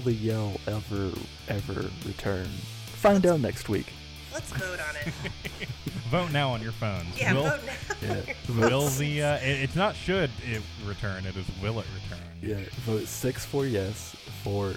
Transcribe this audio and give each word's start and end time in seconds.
Will 0.00 0.12
the 0.12 0.18
yell 0.18 0.58
ever, 0.66 1.10
ever 1.48 1.90
return? 2.06 2.46
Find 2.46 3.26
out 3.26 3.40
next 3.40 3.68
week. 3.68 3.92
Let's 4.32 4.50
vote 4.52 4.80
on 4.80 4.96
it. 4.96 5.68
Vote 6.08 6.32
now 6.32 6.48
on 6.48 6.62
your 6.62 6.72
phone. 6.72 7.04
Yeah, 7.14 7.34
will, 7.34 7.42
vote 7.42 7.60
now. 7.66 8.14
Yeah. 8.48 8.58
will 8.68 8.88
the 8.88 9.22
uh, 9.22 9.34
it, 9.36 9.60
it's 9.62 9.76
not 9.76 9.94
should 9.94 10.30
it 10.42 10.62
return, 10.86 11.26
it 11.26 11.36
is 11.36 11.44
will 11.60 11.80
it 11.80 11.86
return. 12.02 12.24
Yeah, 12.40 12.64
vote 12.86 13.06
six 13.06 13.44
for 13.44 13.66
yes, 13.66 14.16
for 14.42 14.74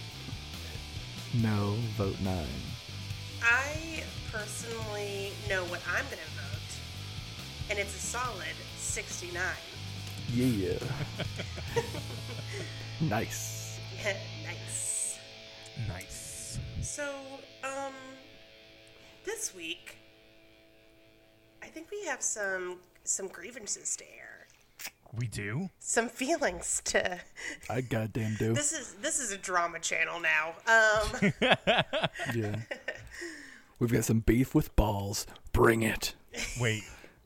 no, 1.34 1.78
vote 1.96 2.20
nine. 2.22 2.46
I 3.42 4.04
personally 4.30 5.32
know 5.48 5.64
what 5.66 5.80
I'm 5.88 6.04
going 6.06 6.18
to 6.18 6.34
vote, 6.42 7.70
and 7.70 7.80
it's 7.80 7.96
a 7.96 8.00
solid 8.00 8.56
69. 8.78 9.42
Yeah. 10.34 10.74
nice. 13.02 13.80
nice. 14.04 14.20
Nice. 15.88 16.60
So, 16.82 17.04
um, 17.64 17.94
this 19.26 19.54
week, 19.56 19.98
I 21.62 21.68
think 21.68 21.88
we 21.92 22.06
have 22.06 22.22
some 22.22 22.78
some 23.06 23.28
grievances 23.28 23.96
to 23.98 24.04
air, 24.06 24.48
We 25.18 25.28
do? 25.28 25.70
some 25.80 26.08
feelings 26.10 26.82
to. 26.86 27.20
I 27.70 27.82
goddamn 27.82 28.36
do. 28.40 28.54
This 28.54 28.72
is 28.74 28.94
this 29.02 29.20
is 29.20 29.32
a 29.32 29.38
drama 29.38 29.80
channel 29.80 30.20
now. 30.20 30.54
Um, 30.68 31.34
Yeah. 32.36 32.56
We've 33.80 33.92
got 33.92 34.06
some 34.06 34.20
beef 34.20 34.56
with 34.56 34.74
balls. 34.76 35.26
Bring 35.52 35.84
it. 35.84 36.16
Wait. 36.60 36.84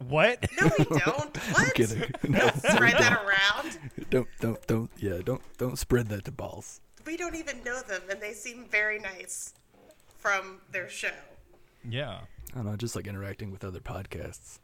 What? 0.08 0.46
no, 0.60 0.72
we 0.80 0.86
don't. 0.86 1.38
I'm 1.58 1.70
kidding. 1.72 2.04
No, 2.28 2.48
Spread 2.58 2.94
that 2.98 3.24
around. 3.24 3.78
don't, 4.10 4.28
don't, 4.40 4.68
don't. 4.68 4.90
Yeah, 4.98 5.20
don't, 5.24 5.42
don't 5.58 5.78
spread 5.78 6.08
that 6.10 6.26
to 6.26 6.32
balls. 6.32 6.82
We 7.08 7.18
don't 7.18 7.36
even 7.36 7.64
know 7.64 7.80
them, 7.82 8.02
and 8.12 8.22
they 8.22 8.34
seem 8.34 8.66
very 8.70 9.00
nice 9.00 9.54
from 10.20 10.60
their 10.72 10.90
show. 10.90 11.10
yeah. 11.90 12.20
I 12.54 12.58
don't 12.58 12.66
know, 12.66 12.76
just 12.78 12.96
like 12.96 13.08
interacting 13.08 13.52
with 13.52 13.64
other 13.66 13.80
podcasts. 13.82 14.60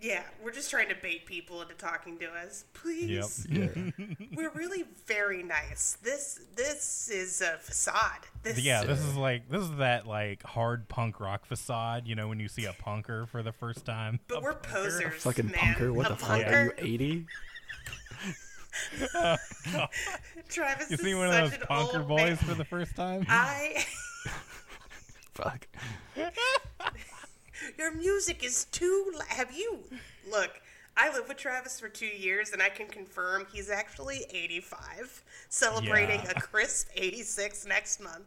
Yeah, 0.00 0.22
we're 0.42 0.52
just 0.52 0.70
trying 0.70 0.88
to 0.88 0.94
bait 0.94 1.26
people 1.26 1.60
into 1.62 1.74
talking 1.74 2.18
to 2.18 2.26
us. 2.30 2.64
Please, 2.74 3.46
Yeah. 3.50 3.68
we're 4.34 4.50
really 4.50 4.84
very 5.06 5.42
nice. 5.42 5.96
This 6.02 6.40
this 6.54 7.08
is 7.12 7.40
a 7.42 7.56
facade. 7.58 8.26
This, 8.42 8.58
Yeah, 8.58 8.84
this 8.84 9.00
is 9.00 9.16
like 9.16 9.48
this 9.50 9.62
is 9.62 9.76
that 9.76 10.06
like 10.06 10.42
hard 10.44 10.88
punk 10.88 11.20
rock 11.20 11.44
facade, 11.46 12.06
you 12.06 12.14
know, 12.14 12.26
when 12.28 12.40
you 12.40 12.48
see 12.48 12.64
a 12.66 12.72
punker 12.72 13.28
for 13.28 13.42
the 13.42 13.52
first 13.52 13.84
time. 13.86 14.20
but 14.28 14.38
A 14.38 14.40
we're 14.40 14.54
punker. 14.54 14.62
posers, 14.84 15.22
Fucking 15.22 15.46
man. 15.46 15.54
punker. 15.56 15.90
What 15.94 16.06
a 16.06 16.10
the 16.10 16.16
fuck? 16.16 16.30
Are 16.46 16.64
you 16.64 16.72
80? 16.78 17.26
Travis 20.48 20.90
You 20.90 20.96
see 20.96 21.14
one 21.14 21.26
of 21.28 21.32
those 21.32 21.52
an 21.54 21.60
punker 21.60 22.06
boys 22.06 22.20
man. 22.20 22.36
for 22.36 22.54
the 22.54 22.64
first 22.64 22.94
time? 22.96 23.24
I 23.28 23.84
Fuck. 25.34 25.66
your 27.78 27.92
music 27.92 28.42
is 28.44 28.64
too. 28.66 29.12
la- 29.16 29.24
Have 29.28 29.54
you 29.56 29.80
look? 30.30 30.50
I 30.96 31.12
lived 31.12 31.28
with 31.28 31.36
Travis 31.36 31.78
for 31.78 31.90
two 31.90 32.06
years, 32.06 32.52
and 32.52 32.62
I 32.62 32.70
can 32.70 32.86
confirm 32.86 33.46
he's 33.52 33.68
actually 33.68 34.24
85, 34.32 35.22
celebrating 35.50 36.20
Yeah. 36.24 36.32
a 36.36 36.40
crisp 36.40 36.88
86 36.96 37.66
next 37.66 38.00
month. 38.00 38.24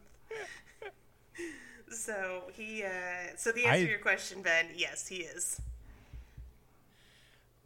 So 1.90 2.44
he, 2.52 2.84
uh, 2.84 2.88
so 3.36 3.50
the 3.50 3.64
answer 3.64 3.72
I- 3.80 3.84
to 3.84 3.90
your 3.90 3.98
question, 3.98 4.42
Ben, 4.42 4.66
yes, 4.76 5.08
he 5.08 5.16
is. 5.16 5.60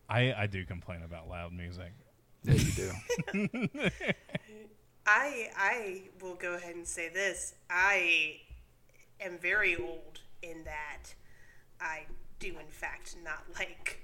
I, 0.09 0.32
I 0.32 0.47
do 0.47 0.64
complain 0.64 1.03
about 1.03 1.28
loud 1.28 1.53
music. 1.53 1.92
Yeah, 2.44 2.55
you 2.55 2.72
do. 2.72 3.50
I 5.06 5.50
I 5.56 6.03
will 6.21 6.34
go 6.34 6.55
ahead 6.55 6.75
and 6.77 6.87
say 6.87 7.09
this. 7.09 7.55
I 7.71 8.41
am 9.21 9.38
very 9.38 9.77
old 9.77 10.21
in 10.43 10.65
that 10.65 11.15
I 11.81 12.03
do 12.38 12.49
in 12.59 12.69
fact 12.71 13.16
not 13.25 13.44
like 13.59 14.00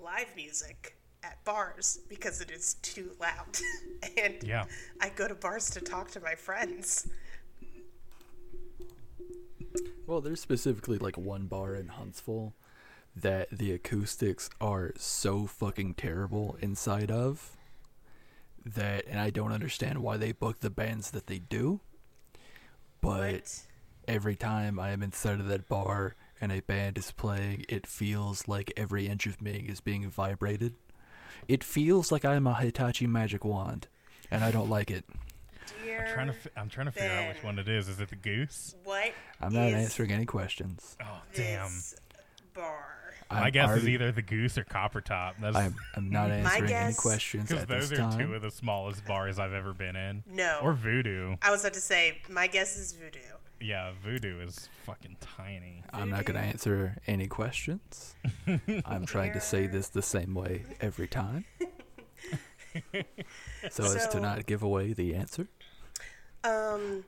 live 0.00 0.34
music 0.36 0.96
at 1.22 1.42
bars 1.44 2.00
because 2.08 2.40
it 2.40 2.50
is 2.50 2.74
too 2.82 3.12
loud. 3.20 3.58
and 4.18 4.42
Yeah. 4.42 4.64
I 5.00 5.08
go 5.10 5.28
to 5.28 5.34
bars 5.34 5.70
to 5.70 5.80
talk 5.80 6.10
to 6.12 6.20
my 6.20 6.34
friends. 6.34 7.08
Well, 10.06 10.20
there's 10.20 10.40
specifically 10.40 10.98
like 10.98 11.16
one 11.16 11.46
bar 11.46 11.74
in 11.74 11.88
Huntsville 11.88 12.54
that 13.14 13.50
the 13.50 13.72
acoustics 13.72 14.50
are 14.60 14.92
so 14.96 15.46
fucking 15.46 15.94
terrible 15.94 16.56
inside 16.60 17.10
of 17.10 17.56
that, 18.64 19.04
and 19.06 19.18
I 19.20 19.30
don't 19.30 19.52
understand 19.52 19.98
why 20.02 20.16
they 20.16 20.32
book 20.32 20.60
the 20.60 20.70
bands 20.70 21.10
that 21.12 21.26
they 21.26 21.38
do. 21.38 21.80
But 23.00 23.32
But 23.42 23.62
every 24.06 24.36
time 24.36 24.78
I 24.78 24.90
am 24.90 25.02
inside 25.02 25.40
of 25.40 25.48
that 25.48 25.68
bar 25.68 26.14
and 26.40 26.52
a 26.52 26.60
band 26.60 26.98
is 26.98 27.10
playing, 27.12 27.64
it 27.68 27.86
feels 27.86 28.46
like 28.48 28.72
every 28.76 29.06
inch 29.08 29.26
of 29.26 29.40
me 29.42 29.66
is 29.68 29.80
being 29.80 30.08
vibrated. 30.08 30.74
It 31.48 31.64
feels 31.64 32.12
like 32.12 32.24
I 32.24 32.34
am 32.36 32.46
a 32.46 32.54
Hitachi 32.54 33.06
magic 33.06 33.44
wand, 33.44 33.88
and 34.30 34.44
I 34.44 34.50
don't 34.52 34.70
like 34.70 34.90
it. 34.90 35.04
dear, 35.84 36.08
trying 36.14 36.28
to 36.28 36.32
fi- 36.32 36.50
I'm 36.56 36.68
trying 36.68 36.86
to 36.86 36.92
figure 36.92 37.10
out 37.10 37.34
which 37.34 37.42
one 37.42 37.58
it 37.58 37.68
is. 37.68 37.88
Is 37.88 37.98
it 38.00 38.08
the 38.10 38.16
goose? 38.16 38.74
what 38.84 39.12
I'm 39.40 39.52
not 39.52 39.68
is 39.68 39.74
answering 39.74 40.12
any 40.12 40.26
questions. 40.26 40.96
Oh 41.02 41.20
damn. 41.34 41.64
this 41.66 41.96
bar? 42.54 43.01
My 43.32 43.46
I'm 43.46 43.52
guess 43.52 43.76
is 43.78 43.88
either 43.88 44.12
the 44.12 44.22
goose 44.22 44.58
or 44.58 44.64
copper 44.64 45.00
top. 45.00 45.36
That's 45.40 45.56
I'm, 45.56 45.74
I'm 45.96 46.10
not 46.10 46.30
answering 46.32 46.72
any 46.72 46.94
questions 46.94 47.48
because 47.48 47.62
at 47.62 47.68
this 47.68 47.88
those 47.90 47.98
are 47.98 48.02
time. 48.02 48.18
two 48.18 48.34
of 48.34 48.42
the 48.42 48.50
smallest 48.50 49.04
bars 49.06 49.38
I've 49.38 49.52
ever 49.52 49.72
been 49.72 49.96
in. 49.96 50.22
No. 50.26 50.60
Or 50.62 50.72
voodoo. 50.72 51.36
I 51.42 51.50
was 51.50 51.62
about 51.62 51.74
to 51.74 51.80
say 51.80 52.20
my 52.28 52.46
guess 52.46 52.76
is 52.76 52.92
voodoo. 52.92 53.20
Yeah, 53.60 53.92
voodoo 54.02 54.40
is 54.40 54.68
fucking 54.84 55.16
tiny. 55.20 55.84
I'm 55.92 56.10
not 56.10 56.24
going 56.24 56.40
to 56.40 56.44
answer 56.44 56.98
any 57.06 57.28
questions. 57.28 58.16
I'm 58.84 59.06
trying 59.06 59.32
to 59.34 59.40
say 59.40 59.66
this 59.68 59.88
the 59.88 60.02
same 60.02 60.34
way 60.34 60.64
every 60.80 61.06
time. 61.06 61.44
so 63.70 63.84
as 63.84 64.08
to 64.08 64.20
not 64.20 64.46
give 64.46 64.62
away 64.62 64.92
the 64.92 65.14
answer. 65.14 65.46
Um, 66.42 67.04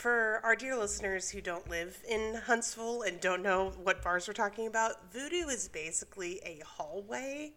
for 0.00 0.40
our 0.44 0.56
dear 0.56 0.76
listeners 0.76 1.30
who 1.30 1.40
don't 1.42 1.68
live 1.68 1.98
in 2.08 2.34
Huntsville 2.46 3.02
and 3.02 3.20
don't 3.20 3.42
know 3.42 3.70
what 3.82 4.02
bars 4.02 4.26
we're 4.26 4.34
talking 4.34 4.66
about, 4.66 5.12
Voodoo 5.12 5.48
is 5.48 5.68
basically 5.68 6.40
a 6.44 6.60
hallway. 6.66 7.52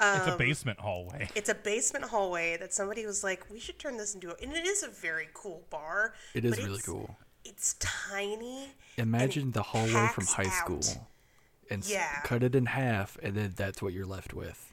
it's 0.00 0.26
Um, 0.26 0.34
a 0.34 0.36
basement 0.36 0.80
hallway. 0.80 1.28
It's 1.34 1.48
a 1.48 1.54
basement 1.54 2.06
hallway 2.06 2.56
that 2.58 2.74
somebody 2.74 3.06
was 3.06 3.22
like, 3.24 3.48
we 3.50 3.60
should 3.60 3.78
turn 3.78 3.96
this 3.96 4.14
into 4.14 4.30
a. 4.30 4.34
And 4.42 4.52
it 4.52 4.66
is 4.66 4.82
a 4.82 4.88
very 4.88 5.28
cool 5.32 5.62
bar. 5.70 6.14
It 6.34 6.44
is 6.44 6.56
really 6.58 6.70
it's- 6.72 6.84
cool. 6.86 7.16
It's 7.44 7.74
tiny. 7.78 8.72
Imagine 8.96 9.48
it 9.50 9.54
the 9.54 9.62
hallway 9.62 10.08
from 10.12 10.26
high 10.26 10.46
out. 10.46 10.52
school 10.84 11.08
and 11.70 11.84
s- 11.84 11.88
Yeah. 11.88 12.20
cut 12.24 12.42
it 12.42 12.56
in 12.56 12.66
half, 12.66 13.16
and 13.22 13.36
then 13.36 13.54
that's 13.56 13.80
what 13.80 13.92
you're 13.92 14.04
left 14.04 14.34
with. 14.34 14.65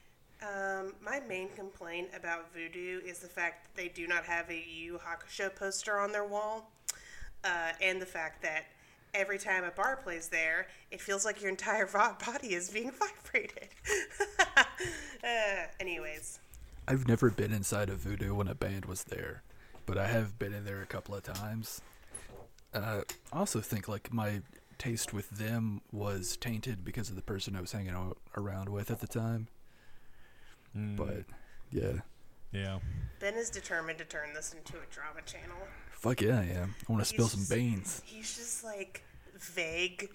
Um, 0.43 0.93
my 1.01 1.21
main 1.21 1.47
complaint 1.55 2.09
about 2.13 2.53
Voodoo 2.53 2.99
is 3.05 3.19
the 3.19 3.27
fact 3.27 3.63
that 3.63 3.81
they 3.81 3.87
do 3.87 4.07
not 4.07 4.25
have 4.25 4.49
a 4.49 4.61
Yu 4.67 4.99
Hakusho 4.99 5.55
poster 5.55 5.97
on 5.97 6.11
their 6.11 6.25
wall, 6.25 6.69
uh, 7.45 7.71
and 7.81 8.01
the 8.01 8.05
fact 8.05 8.41
that 8.41 8.65
every 9.13 9.37
time 9.37 9.63
a 9.63 9.71
bar 9.71 9.95
plays 9.95 10.27
there, 10.27 10.67
it 10.91 10.99
feels 10.99 11.23
like 11.23 11.41
your 11.41 11.49
entire 11.49 11.87
body 12.25 12.53
is 12.53 12.69
being 12.69 12.91
vibrated. 13.31 13.69
uh, 14.57 15.67
anyways, 15.79 16.39
I've 16.89 17.07
never 17.07 17.29
been 17.29 17.53
inside 17.53 17.89
of 17.89 17.99
Voodoo 17.99 18.35
when 18.35 18.49
a 18.49 18.55
band 18.55 18.85
was 18.85 19.05
there, 19.05 19.43
but 19.85 19.97
I 19.97 20.07
have 20.07 20.37
been 20.39 20.53
in 20.53 20.65
there 20.65 20.81
a 20.81 20.85
couple 20.85 21.15
of 21.15 21.23
times. 21.23 21.81
Uh, 22.73 23.01
I 23.31 23.37
also 23.37 23.61
think 23.61 23.87
like 23.87 24.11
my 24.11 24.41
taste 24.77 25.13
with 25.13 25.29
them 25.29 25.79
was 25.93 26.35
tainted 26.35 26.83
because 26.83 27.09
of 27.09 27.15
the 27.15 27.21
person 27.21 27.55
I 27.55 27.61
was 27.61 27.71
hanging 27.71 27.95
around 28.35 28.67
with 28.67 28.91
at 28.91 28.99
the 28.99 29.07
time. 29.07 29.47
Mm, 30.77 30.95
But 30.95 31.23
yeah, 31.71 31.99
yeah. 32.51 32.79
Ben 33.19 33.35
is 33.35 33.49
determined 33.49 33.97
to 33.99 34.05
turn 34.05 34.33
this 34.33 34.53
into 34.53 34.77
a 34.77 34.85
drama 34.91 35.21
channel. 35.25 35.57
fuck 35.91 36.21
yeah, 36.21 36.39
I 36.39 36.43
am. 36.45 36.75
I 36.87 36.91
want 36.91 37.03
to 37.03 37.09
spill 37.09 37.25
He's 37.25 37.31
some 37.31 37.41
just- 37.41 37.51
beans. 37.51 38.01
He's 38.05 38.35
just 38.35 38.63
like 38.63 39.03
vague 39.37 40.09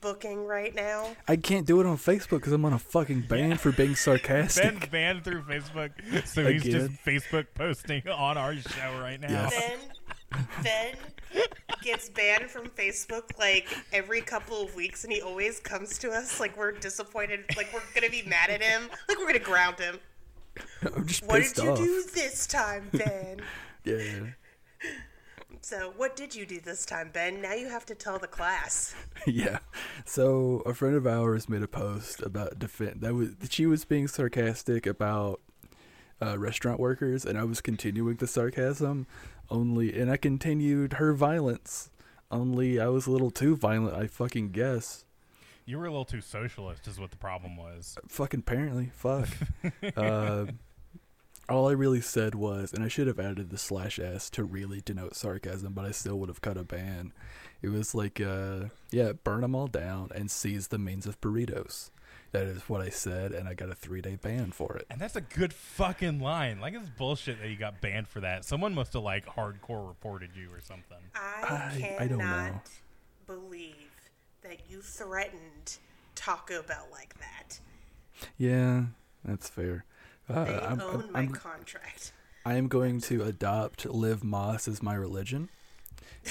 booking 0.00 0.46
right 0.46 0.74
now. 0.74 1.16
I 1.28 1.36
can't 1.36 1.66
do 1.66 1.80
it 1.80 1.86
on 1.86 1.96
Facebook 1.96 2.38
because 2.38 2.52
I'm 2.52 2.64
on 2.64 2.72
a 2.72 2.78
fucking 2.78 3.22
ban 3.22 3.56
for 3.56 3.72
being 3.72 3.94
sarcastic. 3.96 4.64
Ben's 4.64 4.86
banned 4.86 5.24
through 5.24 5.42
Facebook, 5.42 5.90
so 6.26 6.46
he's 6.50 6.64
just 6.64 6.92
Facebook 7.04 7.46
posting 7.54 8.06
on 8.08 8.38
our 8.38 8.54
show 8.56 8.98
right 9.00 9.20
now. 9.20 9.48
Yes. 9.50 9.72
Ben, 10.62 10.94
Ben 11.32 11.42
gets 11.82 12.08
banned 12.08 12.48
from 12.50 12.66
Facebook 12.68 13.36
like 13.38 13.66
every 13.92 14.20
couple 14.20 14.62
of 14.62 14.74
weeks, 14.76 15.02
and 15.04 15.12
he 15.12 15.20
always 15.20 15.58
comes 15.58 15.98
to 15.98 16.10
us 16.10 16.38
like 16.38 16.56
we're 16.56 16.72
disappointed, 16.72 17.44
like 17.56 17.72
we're 17.72 17.80
gonna 17.94 18.10
be 18.10 18.22
mad 18.22 18.50
at 18.50 18.62
him, 18.62 18.88
like 19.08 19.18
we're 19.18 19.26
gonna 19.26 19.40
ground 19.40 19.78
him. 19.80 19.98
I'm 20.94 21.06
just 21.06 21.24
What 21.26 21.40
pissed 21.40 21.56
did 21.56 21.64
you 21.64 21.76
do 21.76 22.04
this 22.14 22.46
time, 22.46 22.88
Ben? 22.92 23.40
Yeah, 23.84 24.20
so, 25.62 25.92
what 25.96 26.16
did 26.16 26.34
you 26.34 26.46
do 26.46 26.60
this 26.60 26.86
time, 26.86 27.10
Ben? 27.12 27.42
Now 27.42 27.54
you 27.54 27.68
have 27.68 27.84
to 27.86 27.94
tell 27.94 28.18
the 28.18 28.26
class. 28.26 28.94
yeah. 29.26 29.58
So 30.04 30.62
a 30.64 30.74
friend 30.74 30.96
of 30.96 31.06
ours 31.06 31.48
made 31.48 31.62
a 31.62 31.68
post 31.68 32.22
about 32.22 32.58
defend 32.58 33.02
that 33.02 33.14
was 33.14 33.36
that 33.36 33.52
she 33.52 33.66
was 33.66 33.84
being 33.84 34.08
sarcastic 34.08 34.86
about 34.86 35.40
uh, 36.22 36.38
restaurant 36.38 36.80
workers, 36.80 37.24
and 37.24 37.38
I 37.38 37.44
was 37.44 37.60
continuing 37.60 38.16
the 38.16 38.26
sarcasm, 38.26 39.06
only, 39.50 39.98
and 39.98 40.10
I 40.10 40.16
continued 40.16 40.94
her 40.94 41.12
violence. 41.12 41.90
Only 42.30 42.80
I 42.80 42.88
was 42.88 43.06
a 43.06 43.10
little 43.10 43.30
too 43.30 43.56
violent, 43.56 43.96
I 43.96 44.06
fucking 44.06 44.52
guess. 44.52 45.04
You 45.66 45.78
were 45.78 45.86
a 45.86 45.90
little 45.90 46.04
too 46.04 46.20
socialist, 46.20 46.86
is 46.86 46.98
what 46.98 47.10
the 47.10 47.16
problem 47.16 47.56
was. 47.56 47.96
Fucking 48.08 48.40
apparently, 48.40 48.90
fuck. 48.94 49.28
uh, 49.96 50.46
all 51.50 51.68
I 51.68 51.72
really 51.72 52.00
said 52.00 52.34
was, 52.34 52.72
and 52.72 52.82
I 52.84 52.88
should 52.88 53.06
have 53.06 53.18
added 53.20 53.50
the 53.50 53.58
slash 53.58 53.98
s 53.98 54.30
to 54.30 54.44
really 54.44 54.80
denote 54.80 55.14
sarcasm, 55.16 55.72
but 55.72 55.84
I 55.84 55.90
still 55.90 56.18
would 56.20 56.28
have 56.28 56.40
cut 56.40 56.56
a 56.56 56.64
ban. 56.64 57.12
It 57.62 57.68
was 57.68 57.94
like, 57.94 58.20
uh, 58.20 58.66
yeah, 58.90 59.12
burn 59.12 59.42
them 59.42 59.54
all 59.54 59.66
down 59.66 60.10
and 60.14 60.30
seize 60.30 60.68
the 60.68 60.78
means 60.78 61.06
of 61.06 61.20
burritos. 61.20 61.90
That 62.32 62.44
is 62.44 62.62
what 62.68 62.80
I 62.80 62.90
said, 62.90 63.32
and 63.32 63.48
I 63.48 63.54
got 63.54 63.70
a 63.70 63.74
three 63.74 64.00
day 64.00 64.16
ban 64.16 64.52
for 64.52 64.76
it. 64.76 64.86
And 64.88 65.00
that's 65.00 65.16
a 65.16 65.20
good 65.20 65.52
fucking 65.52 66.20
line. 66.20 66.60
Like 66.60 66.74
it's 66.74 66.88
bullshit 66.88 67.40
that 67.40 67.48
you 67.48 67.56
got 67.56 67.80
banned 67.80 68.06
for 68.06 68.20
that. 68.20 68.44
Someone 68.44 68.72
must 68.74 68.92
have 68.92 69.02
like 69.02 69.26
hardcore 69.26 69.86
reported 69.88 70.30
you 70.36 70.48
or 70.52 70.60
something. 70.60 70.98
I, 71.14 71.72
I- 71.74 71.78
cannot 71.80 72.00
I 72.00 72.06
don't 72.06 72.18
know. 72.18 72.60
believe 73.26 73.74
that 74.42 74.58
you 74.70 74.80
threatened 74.80 75.78
Taco 76.14 76.62
Bell 76.62 76.86
like 76.92 77.18
that. 77.18 77.58
Yeah, 78.38 78.84
that's 79.24 79.48
fair. 79.48 79.84
Uh, 80.30 80.44
They 80.44 80.54
I'm, 80.54 80.80
own 80.80 81.04
I'm, 81.06 81.12
my 81.12 81.18
I'm, 81.20 81.28
contract. 81.32 82.12
I 82.44 82.54
am 82.54 82.68
going 82.68 83.00
to 83.02 83.22
adopt 83.24 83.84
Live 83.86 84.24
Moss 84.24 84.68
as 84.68 84.82
my 84.82 84.94
religion, 84.94 85.48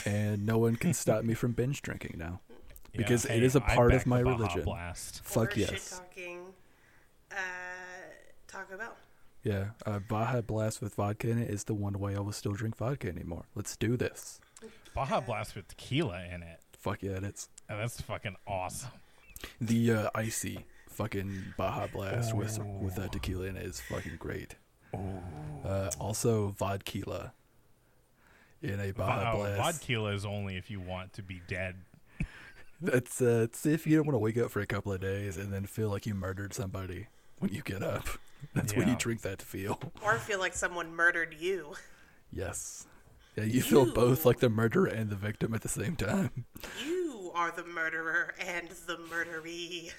and 0.06 0.46
no 0.46 0.58
one 0.58 0.76
can 0.76 0.94
stop 0.94 1.24
me 1.24 1.34
from 1.34 1.52
binge 1.52 1.82
drinking 1.82 2.16
now. 2.18 2.42
Because 2.92 3.24
it 3.26 3.32
hey, 3.32 3.44
is 3.44 3.56
a 3.56 3.64
I 3.64 3.76
part 3.76 3.94
of 3.94 4.08
my 4.08 4.20
religion. 4.20 4.64
Blast. 4.64 5.22
Fuck 5.24 5.56
or 5.56 5.60
yes. 5.60 5.70
shit 5.70 5.84
talking 5.92 6.40
uh, 7.32 7.36
Taco 8.48 8.78
Bell. 8.78 8.96
Yeah, 9.44 9.66
uh, 9.86 10.00
Baja 10.00 10.42
Blast 10.42 10.82
with 10.82 10.96
vodka 10.96 11.30
in 11.30 11.38
it 11.38 11.52
is 11.52 11.66
the 11.66 11.76
one 11.76 12.00
way 12.00 12.16
I 12.16 12.20
will 12.20 12.32
still 12.32 12.54
drink 12.54 12.76
vodka 12.78 13.08
anymore. 13.08 13.46
Let's 13.54 13.78
do 13.78 13.96
this. 13.96 14.40
Baja 14.96 15.22
Blast 15.22 15.56
with 15.56 15.68
tequila 15.68 16.26
in 16.34 16.42
it. 16.42 16.60
Fuck 16.74 17.04
yeah, 17.04 17.20
it's 17.22 17.48
And 17.70 17.80
that's 17.80 18.02
fucking 18.02 18.36
awesome. 18.48 18.90
the 19.62 19.92
uh, 19.92 20.10
icy 20.16 20.66
fucking 21.00 21.54
Baja 21.56 21.88
Blast 21.88 22.36
with 22.36 22.60
with 22.82 22.96
that 22.96 23.14
tequila 23.14 23.46
in 23.46 23.56
it 23.56 23.66
is 23.66 23.80
fucking 23.80 24.18
great. 24.20 24.56
Uh, 24.94 25.90
also, 25.98 26.54
vodkila 26.60 27.32
in 28.62 28.82
a 28.82 28.92
Baja 28.92 29.32
Vo- 29.32 29.38
Blast. 29.38 29.80
vodka 29.80 30.08
is 30.08 30.26
only 30.26 30.58
if 30.58 30.70
you 30.70 30.82
want 30.82 31.14
to 31.14 31.24
be 31.24 31.42
dead. 31.48 31.76
That's 32.82 33.22
uh, 33.22 33.44
it's 33.46 33.66
if 33.66 33.88
you 33.88 33.96
don't 33.96 34.08
want 34.08 34.16
to 34.16 34.20
wake 34.20 34.38
up 34.38 34.52
for 34.52 34.60
a 34.60 34.66
couple 34.66 34.92
of 34.92 35.00
days 35.00 35.38
and 35.38 35.54
then 35.54 35.66
feel 35.66 35.90
like 35.90 36.06
you 36.06 36.14
murdered 36.14 36.54
somebody 36.54 37.08
when 37.38 37.54
you 37.54 37.62
get 37.62 37.82
up. 37.82 38.06
That's 38.54 38.76
when 38.76 38.90
you 38.90 38.96
drink 38.98 39.22
that 39.22 39.40
to 39.40 39.46
feel. 39.46 39.80
Or 40.04 40.18
feel 40.18 40.40
like 40.40 40.54
someone 40.54 40.94
murdered 40.94 41.36
you. 41.40 41.76
Yes. 42.32 42.88
Yeah, 43.38 43.46
you 43.46 43.62
feel 43.62 43.86
both 43.94 44.26
like 44.26 44.40
the 44.40 44.50
murderer 44.50 44.88
and 44.88 45.10
the 45.10 45.16
victim 45.16 45.54
at 45.54 45.62
the 45.62 45.70
same 45.70 45.96
time. 45.96 46.46
You 46.84 46.99
are 47.40 47.52
the 47.52 47.64
murderer 47.64 48.34
and 48.46 48.68
the 48.86 48.98
murderee. 48.98 49.94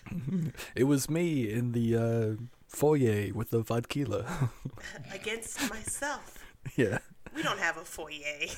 It 0.74 0.84
was 0.84 1.08
me 1.08 1.50
in 1.50 1.72
the 1.72 1.96
uh, 1.96 2.36
foyer 2.68 3.32
with 3.32 3.48
the 3.48 3.62
vodkila. 3.62 4.50
Against 5.14 5.70
myself. 5.70 6.44
yeah. 6.76 6.98
We 7.34 7.42
don't 7.42 7.58
have 7.58 7.78
a 7.78 7.84
foyer. 7.84 8.44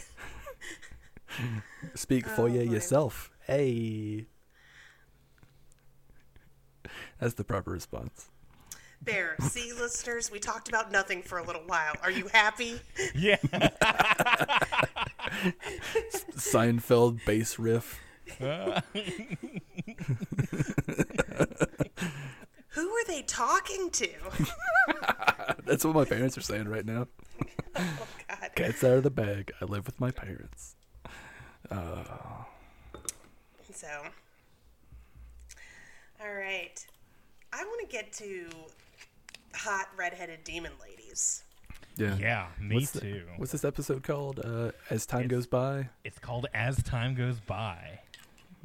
Speak 1.94 2.24
Oh, 2.26 2.30
foyer 2.34 2.64
boy. 2.66 2.72
yourself. 2.72 3.30
Hey. 3.46 4.26
That's 7.20 7.34
the 7.34 7.44
proper 7.44 7.70
response. 7.70 8.30
There, 9.04 9.36
see, 9.42 9.72
listeners, 9.72 10.30
we 10.32 10.40
talked 10.40 10.68
about 10.68 10.90
nothing 10.90 11.22
for 11.22 11.38
a 11.38 11.44
little 11.44 11.62
while. 11.66 11.94
Are 12.02 12.10
you 12.10 12.26
happy? 12.32 12.80
Yeah. 13.14 13.36
Seinfeld 16.36 17.24
bass 17.24 17.58
riff. 17.58 18.00
Who 22.70 22.88
are 22.88 23.04
they 23.06 23.22
talking 23.22 23.90
to? 23.90 24.08
That's 25.66 25.84
what 25.84 25.94
my 25.94 26.04
parents 26.06 26.38
are 26.38 26.42
saying 26.42 26.68
right 26.68 26.86
now. 26.86 27.06
God. 27.74 28.50
Cat's 28.54 28.82
out 28.84 28.92
of 28.98 29.02
the 29.02 29.10
bag. 29.10 29.52
I 29.60 29.66
live 29.66 29.84
with 29.86 30.00
my 30.00 30.10
parents. 30.10 30.74
So, 33.74 33.88
all 36.20 36.32
right. 36.32 36.86
I 37.52 37.64
want 37.64 37.80
to 37.90 37.94
get 37.94 38.12
to 38.14 38.46
hot 39.54 39.88
redheaded 39.96 40.44
demon 40.44 40.72
ladies. 40.80 41.42
Yeah. 41.96 42.16
yeah, 42.16 42.46
me 42.60 42.76
What's 42.76 42.90
the- 42.92 43.00
too. 43.00 43.22
what's 43.36 43.52
this 43.52 43.64
episode 43.64 44.02
called? 44.02 44.40
Uh, 44.44 44.70
As 44.88 45.04
time 45.04 45.22
It's- 45.24 45.30
goes 45.30 45.46
by. 45.46 45.88
It's 46.04 46.18
called 46.18 46.46
As 46.54 46.82
Time 46.82 47.14
Goes 47.14 47.38
By. 47.40 48.00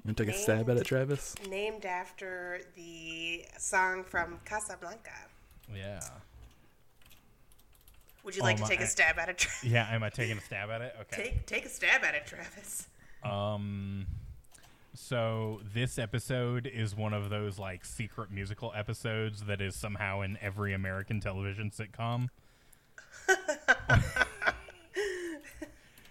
You 0.07 0.11
want 0.11 0.17
to 0.19 0.25
take 0.25 0.35
a 0.35 0.37
stab 0.37 0.69
at 0.69 0.77
it, 0.77 0.85
Travis? 0.85 1.35
Named 1.49 1.85
after 1.85 2.61
the 2.77 3.43
song 3.57 4.05
from 4.05 4.39
Casablanca. 4.45 5.11
Yeah. 5.75 5.99
Would 8.23 8.33
you 8.33 8.41
Oh, 8.41 8.45
like 8.45 8.57
my- 8.61 8.67
to 8.67 8.71
take 8.71 8.79
a 8.79 8.87
stab 8.87 9.19
at 9.19 9.27
it? 9.27 9.39
Tra- 9.39 9.67
Yeah, 9.69 9.85
am 9.93 10.03
I 10.03 10.09
taking 10.09 10.37
a 10.37 10.41
stab 10.41 10.69
at 10.69 10.79
it? 10.79 10.95
Okay. 11.01 11.23
take 11.23 11.45
take 11.45 11.65
a 11.65 11.69
stab 11.69 12.05
at 12.05 12.15
it, 12.15 12.25
Travis. 12.25 12.87
Um 13.21 14.07
so 14.93 15.59
this 15.73 15.99
episode 15.99 16.65
is 16.73 16.95
one 16.95 17.13
of 17.13 17.29
those 17.29 17.59
like 17.59 17.83
secret 17.83 18.31
musical 18.31 18.71
episodes 18.73 19.41
that 19.43 19.59
is 19.59 19.75
somehow 19.75 20.21
in 20.21 20.37
every 20.41 20.73
American 20.73 21.19
television 21.19 21.69
sitcom. 21.69 22.29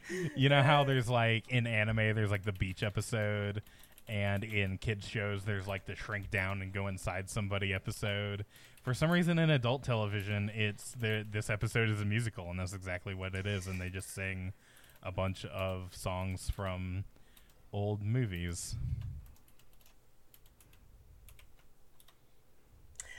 you 0.37 0.50
know 0.50 0.62
how 0.62 0.84
there's 0.84 1.08
like 1.08 1.49
in 1.49 1.66
anime 1.66 1.96
there's 2.14 2.31
like 2.31 2.44
the 2.44 2.52
beach 2.52 2.82
episode 2.82 3.62
and 4.08 4.44
in 4.44 4.78
kids 4.78 5.08
shows 5.08 5.44
there's 5.44 5.66
like 5.66 5.86
the 5.86 5.96
shrink 5.96 6.30
down 6.30 6.62
and 6.62 6.72
go 6.72 6.86
inside 6.86 7.28
somebody 7.28 7.72
episode. 7.72 8.44
For 8.82 8.94
some 8.94 9.10
reason 9.10 9.38
in 9.38 9.50
adult 9.50 9.82
television 9.82 10.50
it's 10.54 10.92
the 10.92 11.26
this 11.28 11.50
episode 11.50 11.88
is 11.88 12.00
a 12.00 12.04
musical 12.04 12.50
and 12.50 12.58
that's 12.58 12.72
exactly 12.72 13.14
what 13.14 13.34
it 13.34 13.46
is 13.46 13.66
and 13.66 13.80
they 13.80 13.88
just 13.88 14.14
sing 14.14 14.52
a 15.02 15.10
bunch 15.12 15.44
of 15.46 15.94
songs 15.94 16.50
from 16.50 17.04
old 17.72 18.02
movies. 18.02 18.76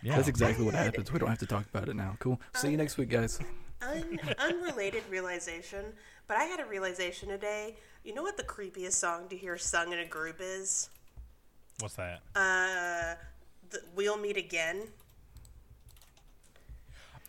Yeah. 0.03 0.15
That's 0.15 0.27
exactly 0.27 0.63
what 0.63 0.73
happens. 0.73 1.11
We 1.11 1.19
don't 1.19 1.29
have 1.29 1.39
to 1.39 1.45
talk 1.45 1.65
about 1.73 1.89
it 1.89 1.95
now. 1.95 2.15
Cool. 2.19 2.39
See 2.55 2.69
you 2.69 2.77
next 2.77 2.97
week, 2.97 3.09
guys. 3.09 3.39
Un- 3.81 4.19
unrelated 4.39 5.03
realization, 5.09 5.85
but 6.27 6.37
I 6.37 6.43
had 6.43 6.59
a 6.59 6.65
realization 6.65 7.29
today. 7.29 7.75
You 8.07 8.13
know 8.13 8.21
what 8.21 8.37
the 8.37 8.43
creepiest 8.43 8.93
song 8.93 9.27
to 9.27 9.35
hear 9.35 9.57
sung 9.57 9.91
in 9.91 9.99
a 9.99 10.05
group 10.05 10.37
is? 10.39 10.89
What's 11.81 11.95
that? 11.95 12.21
Uh, 12.33 13.15
the, 13.69 13.81
"We'll 13.97 14.15
Meet 14.15 14.37
Again." 14.37 14.83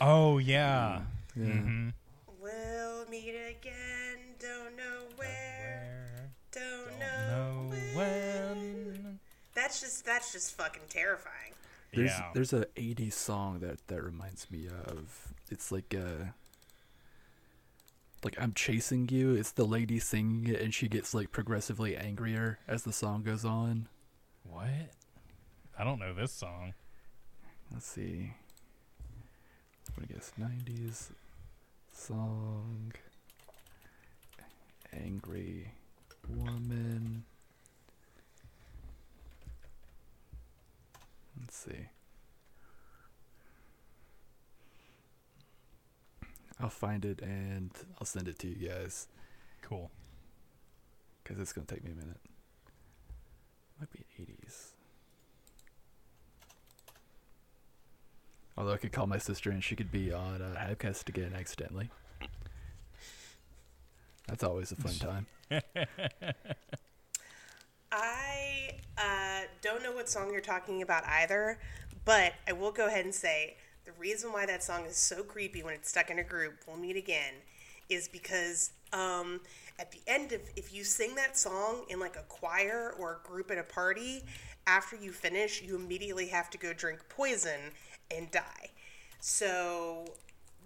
Oh 0.01 0.39
yeah. 0.39 1.01
Yeah. 1.35 1.45
Mm-hmm. 1.47 1.89
We'll 2.41 3.07
meet 3.09 3.35
again. 3.35 4.19
Don't 4.39 4.77
know 4.77 5.01
where. 5.17 6.31
Don't, 6.53 6.97
know, 7.01 7.27
know 7.29 7.77
when. 7.95 7.97
when. 7.97 9.19
That's 9.57 9.81
just 9.81 10.07
that's 10.07 10.33
just 10.33 10.57
fucking 10.57 10.83
terrifying. 10.91 11.55
There's 11.93 12.11
yeah. 12.11 12.29
there's 12.35 12.53
a 12.53 12.67
'80s 12.77 13.15
song 13.15 13.59
that 13.59 13.85
that 13.89 14.01
reminds 14.01 14.49
me 14.49 14.69
of. 14.69 15.33
It's 15.51 15.73
like 15.73 15.93
uh 15.99 16.27
like 18.25 18.37
I'm 18.41 18.53
chasing 18.53 19.09
you. 19.11 19.35
It's 19.35 19.53
the 19.53 19.65
lady 19.65 19.99
singing 19.99 20.47
it, 20.49 20.61
and 20.61 20.75
she 20.75 20.89
gets 20.89 21.15
like 21.15 21.33
progressively 21.33 21.97
angrier 21.97 22.59
as 22.67 22.83
the 22.83 22.93
song 22.93 23.23
goes 23.23 23.45
on. 23.45 23.89
what? 24.45 24.69
I 25.79 25.85
don't 25.85 26.01
know 26.01 26.13
this 26.13 26.33
song. 26.33 26.75
Let's 27.73 27.87
see. 27.87 28.33
What 29.95 30.09
I 30.11 30.13
guess 30.13 30.33
'90s 30.41 31.11
song. 31.93 32.93
Angry 34.93 35.73
woman. 36.29 37.25
Let's 41.41 41.57
see. 41.57 41.89
I'll 46.61 46.69
find 46.71 47.05
it 47.05 47.21
and 47.23 47.71
I'll 47.99 48.07
send 48.07 48.29
it 48.29 48.39
to 48.41 48.49
you 48.49 48.69
guys 48.69 49.07
Cool. 49.63 49.91
because 51.23 51.39
it's 51.41 51.53
gonna 51.53 51.67
take 51.67 51.85
me 51.85 51.93
a 51.93 51.95
minute. 51.95 52.21
Might 53.79 53.93
be 53.93 54.05
80s. 54.21 54.73
Although 58.57 58.73
I 58.73 58.77
could 58.77 58.91
call 58.93 59.07
my 59.07 59.19
sister 59.19 59.51
and 59.51 59.63
she 59.63 59.77
could 59.77 59.93
be 59.93 60.13
on 60.13 60.43
uh, 60.43 60.57
Habcast 60.59 61.09
again 61.09 61.33
accidentally. 61.39 61.91
That's 64.27 64.43
always 64.43 64.73
a 64.73 64.77
fun 64.77 64.95
time. 65.51 65.63
I 67.93 68.71
uh, 68.99 69.43
don't 69.63 69.83
know 69.83 69.93
what 69.93 70.09
song 70.09 70.33
you're 70.33 70.41
talking 70.41 70.83
about 70.83 71.05
either, 71.07 71.59
but 72.05 72.35
I 72.49 72.53
will 72.53 72.73
go 72.73 72.87
ahead 72.89 73.05
and 73.05 73.15
say 73.15 73.57
the 73.89 73.99
reason 73.99 74.33
why 74.35 74.45
that 74.45 74.63
song 74.63 74.85
is 74.85 74.99
so 74.99 75.23
creepy 75.23 75.63
when 75.63 75.73
it's 75.73 75.89
stuck 75.89 76.11
in 76.11 76.19
a 76.19 76.23
group, 76.23 76.53
we'll 76.67 76.77
meet 76.77 76.97
again, 76.97 77.33
is 77.89 78.07
because 78.07 78.73
um, 78.93 79.41
at 79.79 79.91
the 79.91 80.01
end 80.07 80.33
of 80.33 80.43
if 80.57 80.75
you 80.75 80.85
sing 80.85 81.15
that 81.15 81.39
song 81.39 81.87
in 81.89 81.99
like 81.99 82.17
a 82.17 82.25
choir 82.29 82.95
or 82.99 83.23
a 83.25 83.27
group 83.27 83.51
at 83.51 83.57
a 83.57 83.63
party, 83.63 84.25
after 84.67 84.95
you 84.95 85.11
finish, 85.11 85.63
you 85.63 85.75
immediately 85.75 86.29
have 86.29 86.51
to 86.51 86.59
go 86.59 86.75
drink 86.75 87.01
poison 87.09 87.59
and 88.15 88.31
die. 88.31 88.69
So 89.21 90.05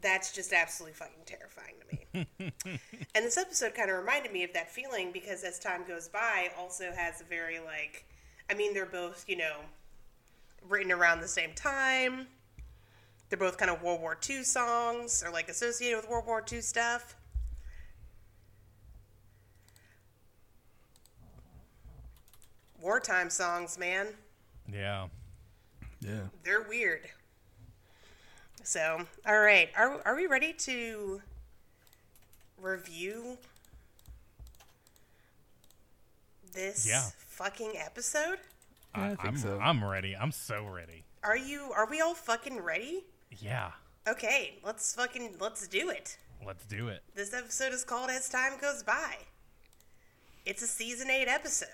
that's 0.00 0.32
just 0.32 0.52
absolutely 0.52 0.94
fucking 0.94 1.22
terrifying 1.24 1.74
to 1.78 2.16
me. 2.16 2.26
and 3.14 3.24
this 3.24 3.38
episode 3.38 3.72
kind 3.74 3.88
of 3.88 3.98
reminded 3.98 4.32
me 4.32 4.42
of 4.42 4.52
that 4.54 4.68
feeling 4.68 5.12
because 5.12 5.44
as 5.44 5.60
time 5.60 5.84
goes 5.86 6.08
by, 6.08 6.50
also 6.58 6.90
has 6.90 7.20
a 7.20 7.24
very 7.24 7.60
like, 7.60 8.04
I 8.50 8.54
mean, 8.54 8.74
they're 8.74 8.84
both 8.84 9.24
you 9.28 9.36
know 9.36 9.58
written 10.68 10.90
around 10.90 11.20
the 11.20 11.28
same 11.28 11.52
time. 11.54 12.26
They're 13.32 13.38
both 13.38 13.56
kind 13.56 13.70
of 13.70 13.80
World 13.82 14.02
War 14.02 14.14
II 14.28 14.44
songs 14.44 15.22
or 15.24 15.30
like 15.32 15.48
associated 15.48 15.96
with 15.96 16.06
World 16.06 16.26
War 16.26 16.44
II 16.52 16.60
stuff. 16.60 17.16
Wartime 22.78 23.30
songs, 23.30 23.78
man. 23.78 24.08
Yeah. 24.70 25.06
Yeah. 26.02 26.24
They're 26.44 26.60
weird. 26.68 27.08
So, 28.64 29.06
all 29.26 29.40
right. 29.40 29.70
Are, 29.78 30.02
are 30.04 30.14
we 30.14 30.26
ready 30.26 30.52
to 30.52 31.22
review 32.60 33.38
this 36.52 36.86
Yeah. 36.86 37.08
fucking 37.16 37.78
episode? 37.78 38.40
Yeah, 38.94 39.04
I 39.04 39.08
think 39.14 39.24
am 39.24 39.36
so. 39.38 39.58
I'm 39.58 39.82
ready. 39.82 40.14
I'm 40.14 40.32
so 40.32 40.66
ready. 40.66 41.04
Are 41.24 41.36
you 41.38 41.72
are 41.74 41.86
we 41.88 42.02
all 42.02 42.14
fucking 42.14 42.60
ready? 42.60 43.04
Yeah. 43.40 43.70
Okay, 44.08 44.58
let's 44.64 44.94
fucking 44.94 45.36
let's 45.40 45.66
do 45.68 45.90
it. 45.90 46.16
Let's 46.44 46.64
do 46.66 46.88
it. 46.88 47.02
This 47.14 47.32
episode 47.32 47.72
is 47.72 47.84
called 47.84 48.10
As 48.10 48.28
Time 48.28 48.52
Goes 48.60 48.82
By. 48.82 49.16
It's 50.44 50.60
a 50.62 50.66
season 50.66 51.08
8 51.08 51.28
episode. 51.28 51.68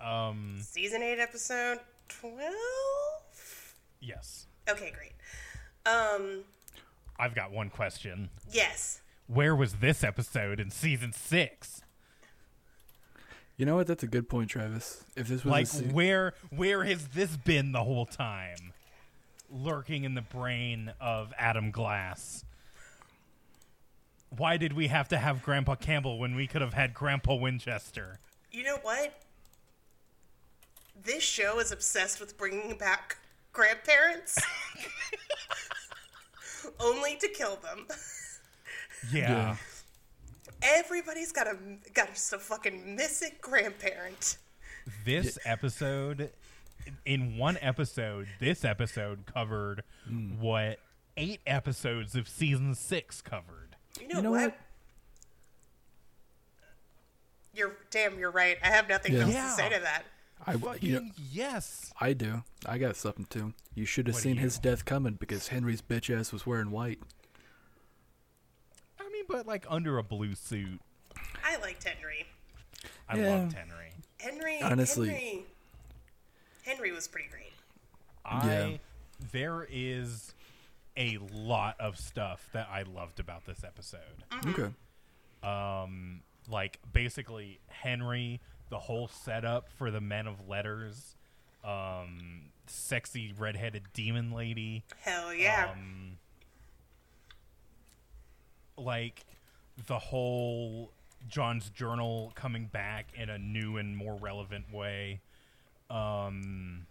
Um. 0.00 0.58
Season 0.60 1.02
8 1.02 1.20
episode 1.20 1.78
12? 2.08 2.52
Yes. 4.00 4.46
Okay, 4.68 4.92
great. 4.94 5.12
Um 5.86 6.40
I've 7.18 7.34
got 7.34 7.50
one 7.52 7.70
question. 7.70 8.28
yes. 8.50 9.00
Where 9.28 9.56
was 9.56 9.74
this 9.76 10.04
episode 10.04 10.60
in 10.60 10.70
season 10.70 11.12
six? 11.12 11.80
You 13.56 13.64
know 13.66 13.74
what? 13.76 13.86
That's 13.86 14.02
a 14.02 14.06
good 14.06 14.28
point, 14.28 14.50
Travis. 14.50 15.02
If 15.16 15.28
this 15.28 15.42
was 15.44 15.50
Like, 15.50 15.66
se- 15.66 15.86
where 15.92 16.34
where 16.50 16.84
has 16.84 17.08
this 17.08 17.36
been 17.36 17.72
the 17.72 17.82
whole 17.84 18.06
time? 18.06 18.72
Lurking 19.50 20.04
in 20.04 20.14
the 20.14 20.22
brain 20.22 20.92
of 21.00 21.32
Adam 21.38 21.70
Glass. 21.70 22.44
Why 24.30 24.56
did 24.56 24.72
we 24.72 24.88
have 24.88 25.08
to 25.08 25.18
have 25.18 25.42
Grandpa 25.42 25.76
Campbell 25.76 26.18
when 26.18 26.34
we 26.34 26.46
could 26.46 26.60
have 26.60 26.74
had 26.74 26.92
Grandpa 26.94 27.34
Winchester? 27.34 28.18
You 28.50 28.64
know 28.64 28.78
what? 28.82 29.20
This 31.04 31.22
show 31.22 31.60
is 31.60 31.72
obsessed 31.72 32.20
with 32.20 32.36
bringing 32.36 32.76
back 32.76 33.18
grandparents 33.52 34.38
only 36.80 37.16
to 37.16 37.28
kill 37.28 37.56
them. 37.56 37.86
Yeah. 39.12 39.30
yeah, 39.30 39.56
Everybody's 40.62 41.32
got 41.32 41.46
a 41.46 41.56
got 41.94 42.08
just 42.08 42.32
a 42.32 42.38
fucking 42.38 42.96
missing 42.96 43.32
grandparent. 43.40 44.38
This 45.04 45.38
episode, 45.44 46.30
in 47.04 47.36
one 47.38 47.58
episode, 47.60 48.28
this 48.40 48.64
episode 48.64 49.26
covered 49.26 49.82
hmm. 50.06 50.40
what 50.40 50.78
eight 51.16 51.40
episodes 51.46 52.14
of 52.14 52.28
season 52.28 52.74
six 52.74 53.20
covered. 53.22 53.76
You 54.00 54.08
know, 54.08 54.16
You 54.16 54.22
know 54.22 54.30
what? 54.32 54.40
what? 54.42 54.58
You're 57.54 57.76
damn. 57.90 58.18
You're 58.18 58.30
right. 58.30 58.58
I 58.62 58.68
have 58.68 58.88
nothing 58.88 59.14
Yeah. 59.14 59.20
else 59.20 59.32
Yeah. 59.32 59.48
to 59.48 59.50
say 59.54 59.68
to 59.70 59.80
that. 59.80 60.02
I 60.46 60.52
you 60.52 60.58
know, 60.58 60.66
Fucking 60.66 61.14
yes. 61.32 61.92
I 62.00 62.12
do. 62.12 62.44
I 62.66 62.76
got 62.78 62.96
something 62.96 63.24
too. 63.24 63.54
You 63.74 63.86
should 63.86 64.06
have 64.06 64.14
What 64.16 64.22
seen 64.22 64.36
his 64.36 64.58
death 64.58 64.84
coming 64.84 65.14
because 65.14 65.48
Henry's 65.48 65.80
bitch 65.80 66.14
ass 66.14 66.32
was 66.32 66.46
wearing 66.46 66.70
white. 66.70 67.00
I 69.00 69.08
mean, 69.08 69.24
but 69.28 69.46
like 69.46 69.64
under 69.68 69.96
a 69.96 70.02
blue 70.02 70.34
suit. 70.34 70.80
I 71.42 71.56
liked 71.56 71.84
Henry. 71.84 72.26
I 73.08 73.16
Yeah. 73.16 73.30
loved 73.30 73.54
Henry. 73.54 73.92
Henry. 74.20 74.60
Honestly. 74.60 75.08
Henry, 75.08 75.46
Henry 76.66 76.92
was 76.92 77.06
pretty 77.08 77.28
great. 77.28 77.52
I 78.24 78.46
Yeah. 78.46 78.76
there 79.32 79.66
is 79.70 80.34
a 80.96 81.18
lot 81.32 81.78
of 81.80 81.98
stuff 81.98 82.48
that 82.52 82.68
I 82.70 82.82
loved 82.82 83.20
about 83.20 83.44
this 83.46 83.62
episode. 83.64 84.24
Okay. 84.46 84.72
Um, 85.42 86.22
like 86.48 86.80
basically 86.92 87.60
Henry, 87.68 88.40
the 88.68 88.80
whole 88.80 89.06
setup 89.08 89.68
for 89.70 89.90
the 89.90 90.00
Men 90.00 90.26
of 90.26 90.48
Letters, 90.48 91.14
um, 91.62 92.50
sexy 92.66 93.32
redheaded 93.38 93.84
demon 93.92 94.32
lady. 94.32 94.84
Hell 95.02 95.32
yeah. 95.32 95.70
Um, 95.72 96.18
like 98.76 99.24
the 99.86 99.98
whole 99.98 100.92
John's 101.28 101.70
journal 101.70 102.32
coming 102.34 102.66
back 102.66 103.08
in 103.14 103.28
a 103.30 103.38
new 103.38 103.76
and 103.76 103.96
more 103.96 104.16
relevant 104.16 104.72
way. 104.72 105.20
Um, 105.90 106.86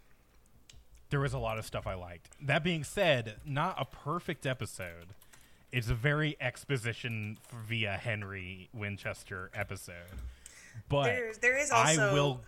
there 1.09 1.19
was 1.19 1.33
a 1.33 1.39
lot 1.39 1.57
of 1.57 1.65
stuff 1.65 1.87
I 1.87 1.93
liked. 1.95 2.29
That 2.41 2.63
being 2.63 2.83
said, 2.83 3.35
not 3.45 3.75
a 3.79 3.85
perfect 3.85 4.45
episode. 4.45 5.07
It's 5.71 5.89
a 5.89 5.95
very 5.95 6.37
exposition 6.39 7.37
via 7.67 7.93
Henry 7.93 8.69
Winchester 8.73 9.49
episode. 9.53 9.95
But 10.89 11.03
There's- 11.05 11.37
there 11.37 11.57
is 11.57 11.71
I 11.71 11.91
also- 11.91 12.13
will 12.13 12.43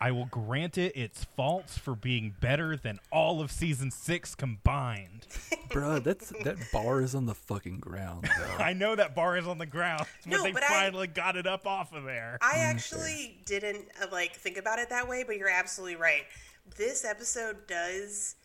I 0.00 0.12
will 0.12 0.26
grant 0.26 0.78
it 0.78 0.96
its 0.96 1.24
faults 1.36 1.76
for 1.76 1.94
being 1.94 2.34
better 2.40 2.76
than 2.76 3.00
all 3.10 3.40
of 3.40 3.50
season 3.50 3.90
6 3.90 4.34
combined. 4.36 5.26
Bruh, 5.70 6.02
that's 6.02 6.32
that 6.44 6.56
bar 6.72 7.00
is 7.02 7.14
on 7.14 7.26
the 7.26 7.34
fucking 7.34 7.80
ground, 7.80 8.22
bro. 8.36 8.46
I 8.64 8.72
know 8.72 8.94
that 8.94 9.14
bar 9.14 9.36
is 9.36 9.46
on 9.46 9.58
the 9.58 9.66
ground, 9.66 10.04
but 10.24 10.30
No, 10.30 10.42
they 10.44 10.52
but 10.52 10.62
I- 10.62 10.68
finally 10.68 11.06
got 11.08 11.36
it 11.36 11.46
up 11.46 11.66
off 11.66 11.92
of 11.92 12.04
there. 12.04 12.38
I 12.40 12.58
actually 12.58 13.38
didn't 13.44 13.86
uh, 14.00 14.06
like 14.12 14.36
think 14.36 14.56
about 14.56 14.78
it 14.78 14.88
that 14.90 15.08
way, 15.08 15.24
but 15.26 15.36
you're 15.36 15.48
absolutely 15.50 15.96
right. 15.96 16.22
This 16.76 17.04
episode 17.04 17.66
does 17.66 18.36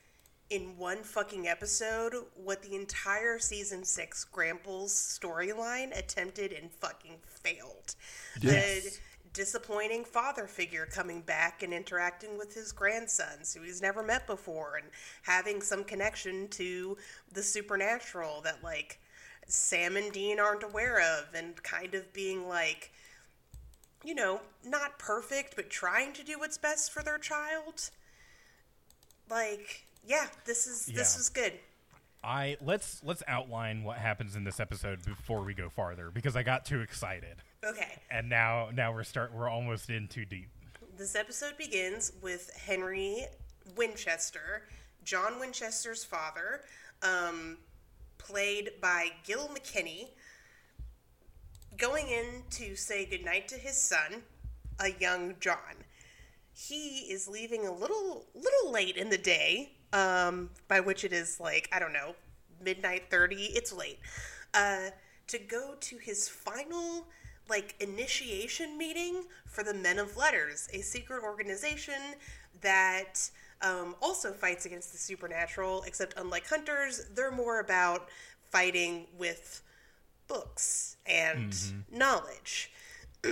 in 0.49 0.77
one 0.77 1.03
fucking 1.03 1.47
episode 1.47 2.13
what 2.35 2.61
the 2.61 2.75
entire 2.75 3.39
season 3.39 3.83
6 3.83 4.25
Grample's 4.25 4.91
storyline 4.93 5.97
attempted 5.97 6.51
and 6.51 6.71
fucking 6.71 7.15
failed. 7.25 7.95
Yes. 8.41 8.83
The 8.83 8.97
disappointing 9.33 10.05
father 10.05 10.45
figure 10.47 10.85
coming 10.85 11.21
back 11.21 11.63
and 11.63 11.73
interacting 11.73 12.37
with 12.37 12.53
his 12.53 12.71
grandsons 12.71 13.53
who 13.53 13.61
he's 13.63 13.81
never 13.81 14.03
met 14.03 14.27
before 14.27 14.75
and 14.75 14.85
having 15.23 15.61
some 15.61 15.83
connection 15.83 16.47
to 16.49 16.95
the 17.31 17.41
supernatural 17.43 18.41
that 18.41 18.63
like 18.63 18.99
Sam 19.47 19.97
and 19.97 20.11
Dean 20.11 20.39
aren't 20.39 20.63
aware 20.63 20.99
of 21.01 21.33
and 21.33 21.61
kind 21.63 21.95
of 21.95 22.13
being 22.13 22.47
like 22.47 22.91
you 24.05 24.13
know, 24.13 24.41
not 24.65 24.99
perfect, 24.99 25.55
but 25.55 25.69
trying 25.69 26.11
to 26.11 26.23
do 26.25 26.37
what's 26.37 26.57
best 26.57 26.91
for 26.91 27.01
their 27.01 27.17
child. 27.17 27.89
Like, 29.29 29.85
yeah, 30.05 30.27
this 30.45 30.67
is 30.67 30.85
this 30.87 31.15
Yeah. 31.15 31.19
is 31.21 31.29
good. 31.29 31.53
I 32.23 32.57
let's 32.61 33.01
let's 33.03 33.23
outline 33.27 33.83
what 33.83 33.97
happens 33.97 34.35
in 34.35 34.43
this 34.43 34.59
episode 34.59 35.03
before 35.05 35.41
we 35.43 35.53
go 35.53 35.69
farther 35.69 36.09
because 36.11 36.35
I 36.35 36.43
got 36.43 36.65
too 36.65 36.81
excited. 36.81 37.37
Okay. 37.63 37.99
And 38.11 38.29
now 38.29 38.69
now 38.73 38.91
we're 38.91 39.03
start 39.03 39.33
we're 39.33 39.49
almost 39.49 39.89
in 39.89 40.07
too 40.07 40.25
deep. 40.25 40.49
This 40.97 41.15
episode 41.15 41.57
begins 41.57 42.11
with 42.21 42.51
Henry 42.55 43.25
Winchester, 43.77 44.63
John 45.05 45.39
Winchester's 45.39 46.03
father, 46.03 46.61
um, 47.01 47.57
played 48.17 48.71
by 48.81 49.09
Gil 49.23 49.47
McKinney, 49.47 50.09
going 51.77 52.07
in 52.09 52.43
to 52.51 52.75
say 52.75 53.05
goodnight 53.05 53.47
to 53.47 53.55
his 53.55 53.77
son, 53.77 54.23
a 54.79 54.91
young 54.99 55.35
John. 55.39 55.57
He 56.53 57.11
is 57.11 57.27
leaving 57.27 57.65
a 57.65 57.71
little 57.71 58.25
little 58.35 58.71
late 58.71 58.97
in 58.97 59.09
the 59.09 59.17
day, 59.17 59.71
um, 59.93 60.49
by 60.67 60.81
which 60.81 61.05
it 61.05 61.13
is 61.13 61.39
like, 61.39 61.69
I 61.71 61.79
don't 61.79 61.93
know, 61.93 62.15
midnight 62.61 63.09
30. 63.09 63.35
It's 63.35 63.71
late. 63.71 63.99
Uh, 64.53 64.89
to 65.27 65.39
go 65.39 65.75
to 65.79 65.97
his 65.97 66.27
final 66.27 67.07
like 67.49 67.75
initiation 67.79 68.77
meeting 68.77 69.23
for 69.45 69.63
the 69.63 69.73
Men 69.73 69.99
of 69.99 70.17
Letters, 70.17 70.69
a 70.73 70.81
secret 70.81 71.23
organization 71.23 72.15
that 72.61 73.29
um, 73.61 73.95
also 74.01 74.31
fights 74.31 74.65
against 74.65 74.91
the 74.91 74.97
supernatural, 74.97 75.83
except 75.87 76.13
unlike 76.17 76.47
hunters, 76.47 77.05
they're 77.13 77.31
more 77.31 77.59
about 77.59 78.09
fighting 78.51 79.07
with 79.17 79.61
books 80.27 80.97
and 81.05 81.55
knowledge. 81.91 82.71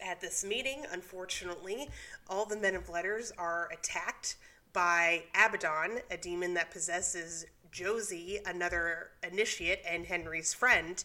At 0.00 0.20
this 0.20 0.44
meeting, 0.44 0.84
unfortunately, 0.92 1.88
all 2.28 2.44
the 2.46 2.56
men 2.56 2.76
of 2.76 2.88
letters 2.88 3.32
are 3.36 3.68
attacked 3.72 4.36
by 4.72 5.24
Abaddon, 5.34 6.00
a 6.10 6.16
demon 6.16 6.54
that 6.54 6.70
possesses 6.70 7.46
Josie, 7.72 8.38
another 8.46 9.08
initiate 9.28 9.80
and 9.88 10.06
Henry's 10.06 10.54
friend. 10.54 11.02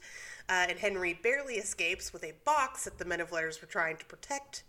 Uh, 0.49 0.65
and 0.69 0.79
Henry 0.79 1.13
barely 1.21 1.55
escapes 1.55 2.11
with 2.11 2.23
a 2.23 2.33
box 2.43 2.83
that 2.83 2.97
the 2.97 3.05
Men 3.05 3.21
of 3.21 3.31
Letters 3.31 3.61
were 3.61 3.67
trying 3.67 3.97
to 3.97 4.05
protect 4.05 4.63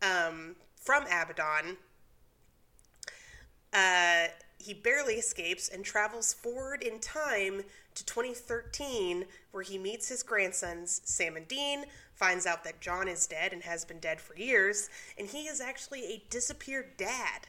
um, 0.00 0.56
from 0.76 1.04
Abaddon. 1.04 1.76
Uh, 3.72 4.28
he 4.58 4.74
barely 4.74 5.14
escapes 5.14 5.68
and 5.68 5.84
travels 5.84 6.32
forward 6.32 6.82
in 6.82 7.00
time 7.00 7.62
to 7.94 8.04
2013, 8.04 9.24
where 9.50 9.62
he 9.62 9.76
meets 9.76 10.08
his 10.08 10.22
grandsons, 10.22 11.00
Sam 11.04 11.36
and 11.36 11.48
Dean, 11.48 11.84
finds 12.14 12.46
out 12.46 12.62
that 12.64 12.80
John 12.80 13.08
is 13.08 13.26
dead 13.26 13.52
and 13.52 13.62
has 13.64 13.84
been 13.84 13.98
dead 13.98 14.20
for 14.20 14.36
years, 14.36 14.88
and 15.18 15.26
he 15.26 15.44
is 15.44 15.60
actually 15.60 16.04
a 16.04 16.22
disappeared 16.30 16.96
dad. 16.96 17.48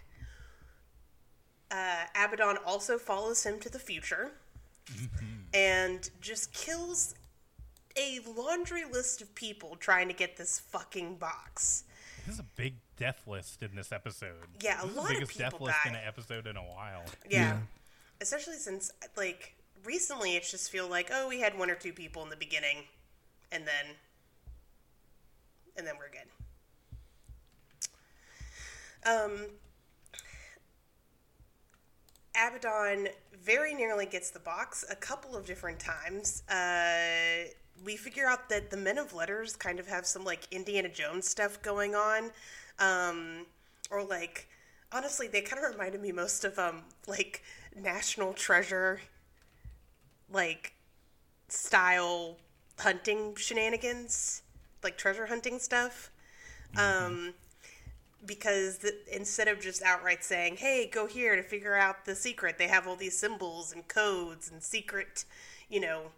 Uh, 1.70 2.06
Abaddon 2.16 2.58
also 2.66 2.98
follows 2.98 3.44
him 3.44 3.60
to 3.60 3.70
the 3.70 3.80
future 3.80 4.32
and 5.54 6.10
just 6.22 6.54
kills 6.54 7.16
a 7.98 8.20
laundry 8.36 8.84
list 8.86 9.22
of 9.22 9.34
people 9.36 9.76
trying 9.80 10.08
to 10.08 10.14
get 10.14 10.38
this 10.38 10.60
fucking 10.60 11.16
box. 11.16 11.84
This 12.26 12.36
is 12.36 12.40
a 12.40 12.46
big 12.56 12.76
death 12.98 13.24
list 13.28 13.62
in 13.64 13.76
this 13.76 13.92
episode. 13.92 14.48
Yeah, 14.62 14.80
a 14.82 14.84
This 14.84 14.92
is 14.92 14.98
lot 14.98 15.08
the 15.08 15.14
of 15.14 15.20
biggest 15.20 15.38
death 15.38 15.52
people 15.54 15.66
list 15.68 15.78
in 15.86 15.94
die. 15.94 16.00
an 16.00 16.08
episode 16.08 16.48
in 16.48 16.56
a 16.58 16.62
while. 16.64 17.04
Yeah. 17.30 17.40
Yeah. 17.40 17.58
Especially 18.22 18.56
since, 18.56 18.92
like, 19.18 19.56
recently 19.84 20.36
it's 20.36 20.50
just 20.50 20.72
feel 20.72 20.88
like, 20.88 21.10
oh, 21.14 21.28
we 21.28 21.42
had 21.42 21.58
one 21.58 21.70
or 21.70 21.76
two 21.76 21.92
people 21.92 22.24
in 22.24 22.30
the 22.30 22.38
beginning, 22.38 22.86
and 23.52 23.66
then, 23.68 23.96
and 25.78 25.86
then 25.86 25.96
we're 26.00 26.10
good. 26.10 26.30
Um, 29.06 29.48
Abaddon 32.36 33.10
very 33.44 33.74
nearly 33.74 34.06
gets 34.06 34.30
the 34.32 34.40
box 34.40 34.86
a 34.90 34.96
couple 34.96 35.36
of 35.36 35.46
different 35.46 35.80
times. 35.80 36.44
Uh, 36.50 37.50
we 37.84 37.96
figure 37.98 38.25
out 38.25 38.50
that 38.50 38.70
the 38.70 38.77
Men 38.77 38.98
of 38.98 39.13
Letters 39.13 39.56
kind 39.56 39.80
of 39.80 39.88
have 39.88 40.06
some 40.06 40.24
like 40.24 40.48
Indiana 40.51 40.89
Jones 40.89 41.27
stuff 41.27 41.62
going 41.62 41.96
on, 41.96 42.32
um, 42.80 43.46
or 43.89 44.03
like 44.03 44.48
honestly, 44.92 45.27
they 45.27 45.42
kind 45.42 45.63
of 45.63 45.72
reminded 45.72 46.01
me 46.01 46.12
most 46.12 46.46
of 46.46 46.58
um 46.60 46.84
like 47.08 47.44
National 47.75 48.34
Treasure, 48.34 49.01
like 50.32 50.74
style 51.50 52.38
hunting 52.80 53.36
shenanigans, 53.36 54.44
like 54.84 54.98
treasure 54.98 55.25
hunting 55.25 55.60
stuff. 55.60 56.10
Um, 56.75 57.34
because 58.25 58.80
the, 58.80 58.96
instead 59.12 59.48
of 59.48 59.60
just 59.60 59.84
outright 59.84 60.24
saying, 60.24 60.58
"Hey, 60.58 60.89
go 60.92 61.06
here 61.06 61.36
to 61.36 61.44
figure 61.44 61.75
out 61.75 62.06
the 62.06 62.15
secret," 62.15 62.58
they 62.58 62.68
have 62.68 62.88
all 62.88 62.96
these 62.96 63.18
symbols 63.18 63.72
and 63.72 63.88
codes 63.88 64.50
and 64.50 64.63
secret, 64.63 65.25
you 65.70 65.80
know, 65.80 66.12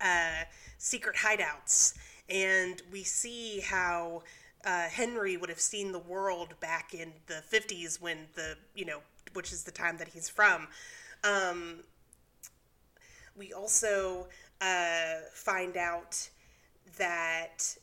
uh, 0.00 0.44
secret 0.78 1.16
hideouts, 1.16 1.96
and 2.28 2.82
we 2.92 3.02
see 3.02 3.60
how 3.60 4.22
uh, 4.64 4.88
Henry 4.88 5.36
would 5.36 5.48
have 5.48 5.60
seen 5.60 5.92
the 5.92 5.98
world 5.98 6.58
back 6.60 6.94
in 6.94 7.12
the 7.26 7.42
'50s 7.50 8.00
when 8.00 8.26
the 8.34 8.56
you 8.74 8.84
know, 8.84 9.00
which 9.32 9.52
is 9.52 9.64
the 9.64 9.72
time 9.72 9.98
that 9.98 10.08
he's 10.08 10.28
from. 10.28 10.68
Um, 11.24 11.80
we 13.36 13.52
also 13.52 14.26
uh, 14.60 15.14
find 15.32 15.76
out 15.76 16.28
that 16.98 17.76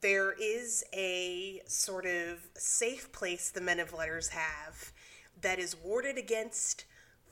there 0.00 0.32
is 0.32 0.84
a 0.92 1.60
sort 1.66 2.06
of 2.06 2.38
safe 2.54 3.10
place 3.12 3.50
the 3.50 3.60
men 3.60 3.80
of 3.80 3.92
letters 3.92 4.28
have 4.28 4.92
that 5.40 5.58
is 5.58 5.76
warded 5.76 6.18
against 6.18 6.84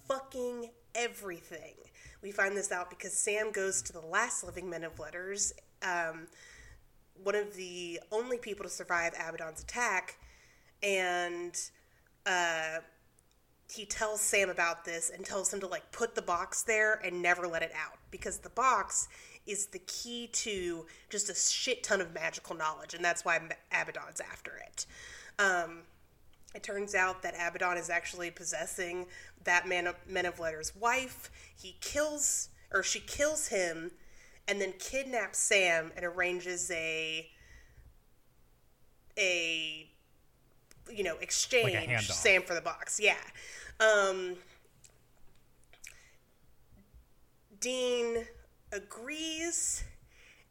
fucking 0.06 0.70
everything. 0.94 1.74
We 2.26 2.32
find 2.32 2.56
this 2.56 2.72
out 2.72 2.90
because 2.90 3.12
Sam 3.12 3.52
goes 3.52 3.80
to 3.82 3.92
the 3.92 4.00
last 4.00 4.42
living 4.42 4.68
men 4.68 4.82
of 4.82 4.98
letters, 4.98 5.52
um, 5.80 6.26
one 7.22 7.36
of 7.36 7.54
the 7.54 8.00
only 8.10 8.36
people 8.36 8.64
to 8.64 8.68
survive 8.68 9.12
Abaddon's 9.14 9.62
attack, 9.62 10.18
and 10.82 11.56
uh, 12.26 12.78
he 13.72 13.84
tells 13.86 14.20
Sam 14.20 14.50
about 14.50 14.84
this 14.84 15.08
and 15.08 15.24
tells 15.24 15.54
him 15.54 15.60
to 15.60 15.68
like 15.68 15.92
put 15.92 16.16
the 16.16 16.22
box 16.22 16.64
there 16.64 17.00
and 17.04 17.22
never 17.22 17.46
let 17.46 17.62
it 17.62 17.70
out 17.80 17.98
because 18.10 18.38
the 18.38 18.50
box 18.50 19.06
is 19.46 19.66
the 19.66 19.78
key 19.86 20.28
to 20.32 20.84
just 21.08 21.30
a 21.30 21.34
shit 21.36 21.84
ton 21.84 22.00
of 22.00 22.12
magical 22.12 22.56
knowledge, 22.56 22.92
and 22.92 23.04
that's 23.04 23.24
why 23.24 23.36
Abaddon's 23.70 24.20
after 24.20 24.60
it. 24.66 24.86
Um, 25.38 25.82
it 26.54 26.62
turns 26.62 26.94
out 26.94 27.22
that 27.22 27.34
Abaddon 27.34 27.76
is 27.76 27.90
actually 27.90 28.30
possessing 28.30 29.06
that 29.44 29.68
man 29.68 29.86
of, 29.86 29.96
Men 30.08 30.26
of 30.26 30.38
Letters' 30.38 30.74
wife. 30.74 31.30
He 31.54 31.76
kills, 31.80 32.48
or 32.72 32.82
she 32.82 33.00
kills 33.00 33.48
him, 33.48 33.92
and 34.48 34.60
then 34.60 34.72
kidnaps 34.78 35.38
Sam 35.38 35.92
and 35.96 36.04
arranges 36.04 36.70
a 36.70 37.28
a 39.18 39.88
you 40.92 41.02
know 41.02 41.16
exchange 41.20 41.72
handoff. 41.72 42.12
Sam 42.12 42.42
for 42.42 42.54
the 42.54 42.60
box. 42.60 43.00
Yeah. 43.00 43.16
Um, 43.80 44.36
Dean 47.60 48.26
agrees, 48.72 49.84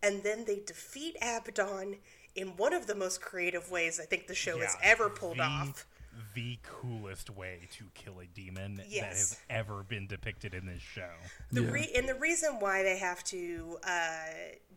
and 0.02 0.24
then 0.24 0.46
they 0.46 0.60
defeat 0.66 1.16
Abaddon 1.22 1.98
in 2.36 2.56
one 2.58 2.74
of 2.74 2.88
the 2.88 2.96
most 2.96 3.22
creative 3.22 3.72
ways 3.72 4.00
I 4.00 4.06
think 4.06 4.28
the 4.28 4.36
show 4.36 4.60
has 4.60 4.76
ever 4.84 5.10
pulled 5.10 5.38
the- 5.38 5.44
off. 5.44 5.86
The 6.34 6.58
coolest 6.64 7.30
way 7.30 7.68
to 7.74 7.84
kill 7.94 8.20
a 8.22 8.26
demon 8.26 8.76
that 8.76 8.88
has 8.88 9.38
ever 9.50 9.84
been 9.84 10.08
depicted 10.08 10.54
in 10.54 10.66
this 10.66 10.82
show. 10.82 11.12
The 11.52 11.62
Yeah. 11.64 11.72
re- 11.72 11.92
and 11.94 12.08
the 12.08 12.16
reason 12.16 12.60
why 12.62 12.84
they 12.84 12.98
have 12.98 13.22
to 13.26 13.80
uh, 13.84 14.28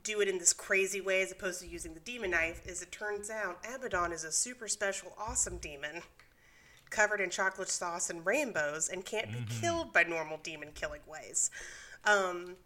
do 0.02 0.20
it 0.20 0.26
in 0.28 0.38
this 0.38 0.52
crazy 0.52 1.00
way 1.00 1.22
as 1.22 1.30
opposed 1.30 1.60
to 1.60 1.68
using 1.68 1.94
the 1.94 2.00
demon 2.00 2.32
knife 2.32 2.66
is 2.66 2.82
it 2.82 2.90
turns 2.90 3.30
out 3.30 3.64
Abaddon 3.72 4.10
is 4.12 4.24
a 4.24 4.32
super 4.32 4.66
special, 4.66 5.14
awesome 5.16 5.58
demon 5.58 6.02
covered 6.90 7.20
in 7.20 7.30
chocolate 7.30 7.68
sauce 7.68 8.10
and 8.10 8.26
rainbows 8.26 8.88
and 8.88 9.04
can't 9.04 9.30
be 9.30 9.44
killed 9.60 9.92
by 9.92 10.02
normal 10.02 10.38
demon 10.38 10.72
killing 10.72 11.02
ways. 11.06 11.50
Um, 12.04 12.56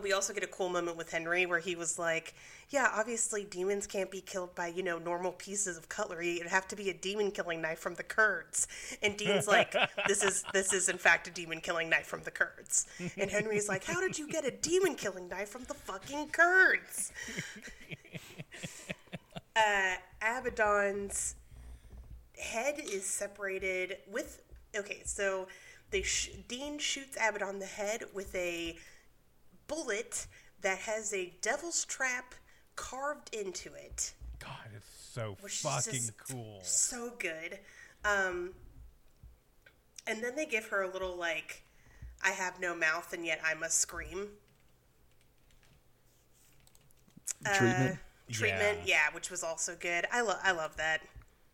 we 0.00 0.12
also 0.12 0.32
get 0.32 0.42
a 0.42 0.48
cool 0.48 0.68
moment 0.68 0.96
with 0.96 1.10
Henry 1.10 1.46
where 1.46 1.58
he 1.58 1.76
was 1.76 1.98
like, 1.98 2.34
"Yeah, 2.70 2.90
obviously 2.94 3.44
demons 3.44 3.86
can't 3.86 4.10
be 4.10 4.20
killed 4.20 4.54
by 4.54 4.68
you 4.68 4.82
know 4.82 4.98
normal 4.98 5.32
pieces 5.32 5.76
of 5.76 5.88
cutlery. 5.88 6.36
It'd 6.36 6.50
have 6.50 6.68
to 6.68 6.76
be 6.76 6.90
a 6.90 6.94
demon 6.94 7.30
killing 7.30 7.60
knife 7.60 7.78
from 7.78 7.94
the 7.94 8.02
Kurds." 8.02 8.66
And 9.02 9.16
Dean's 9.16 9.46
like, 9.46 9.74
"This 10.08 10.22
is 10.22 10.44
this 10.52 10.72
is 10.72 10.88
in 10.88 10.98
fact 10.98 11.28
a 11.28 11.30
demon 11.30 11.60
killing 11.60 11.88
knife 11.88 12.06
from 12.06 12.22
the 12.22 12.30
Kurds." 12.30 12.86
And 13.16 13.30
Henry's 13.30 13.68
like, 13.68 13.84
"How 13.84 14.00
did 14.00 14.18
you 14.18 14.28
get 14.28 14.44
a 14.44 14.50
demon 14.50 14.94
killing 14.94 15.28
knife 15.28 15.48
from 15.48 15.64
the 15.64 15.74
fucking 15.74 16.28
Kurds?" 16.28 17.12
uh, 19.56 19.94
Abaddon's 20.22 21.34
head 22.38 22.80
is 22.80 23.04
separated 23.04 23.98
with 24.10 24.42
okay 24.76 25.02
so 25.04 25.46
they 25.90 26.02
sh- 26.02 26.30
dean 26.48 26.78
shoots 26.78 27.16
abaddon 27.16 27.58
the 27.58 27.66
head 27.66 28.04
with 28.12 28.34
a 28.34 28.76
bullet 29.66 30.26
that 30.60 30.78
has 30.78 31.12
a 31.12 31.32
devil's 31.42 31.84
trap 31.84 32.34
carved 32.76 33.32
into 33.34 33.72
it 33.74 34.12
God, 34.40 34.50
it's 34.76 34.86
so 35.12 35.36
which 35.40 35.54
is 35.54 35.60
fucking 35.60 35.92
just 35.92 36.16
cool. 36.30 36.58
so 36.62 37.12
good 37.18 37.58
um 38.04 38.50
and 40.06 40.22
then 40.22 40.34
they 40.36 40.44
give 40.46 40.66
her 40.66 40.82
a 40.82 40.88
little 40.90 41.16
like 41.16 41.62
i 42.22 42.30
have 42.30 42.60
no 42.60 42.74
mouth 42.74 43.12
and 43.12 43.24
yet 43.24 43.40
i 43.44 43.54
must 43.54 43.78
scream 43.78 44.28
Treatment. 47.54 47.98
treatment 48.30 48.78
Yeah. 48.84 49.08
yeah, 49.08 49.14
which 49.14 49.30
was 49.30 49.42
also 49.44 49.76
good 49.78 50.06
i 50.12 50.20
love 50.22 50.38
i 50.42 50.52
love 50.52 50.76
that 50.76 51.02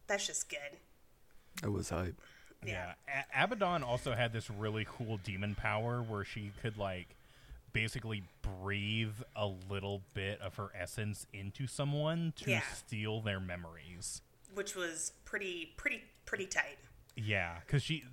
that's 0.06 0.26
just 0.26 0.48
good 0.48 0.78
That 1.62 1.70
was 1.70 1.90
hype. 1.90 2.14
Yeah. 2.66 2.92
A- 3.08 3.44
Abaddon 3.44 3.82
also 3.82 4.12
had 4.14 4.32
this 4.32 4.50
really 4.50 4.86
cool 4.88 5.18
demon 5.18 5.54
power 5.54 6.02
where 6.02 6.24
she 6.24 6.50
could 6.62 6.76
like 6.78 7.08
basically 7.72 8.22
breathe 8.42 9.14
a 9.36 9.46
little 9.46 10.02
bit 10.14 10.40
of 10.40 10.56
her 10.56 10.70
essence 10.74 11.26
into 11.32 11.66
someone 11.66 12.32
to 12.36 12.50
Yeah. 12.50 12.62
steal 12.74 13.20
their 13.20 13.40
memories. 13.40 14.22
which 14.52 14.74
was 14.74 15.12
pretty 15.24 15.72
pretty 15.76 16.02
pretty 16.26 16.44
tight 16.46 16.76
Yeah, 17.14 17.60
cuz 17.68 17.82
she 17.84 18.04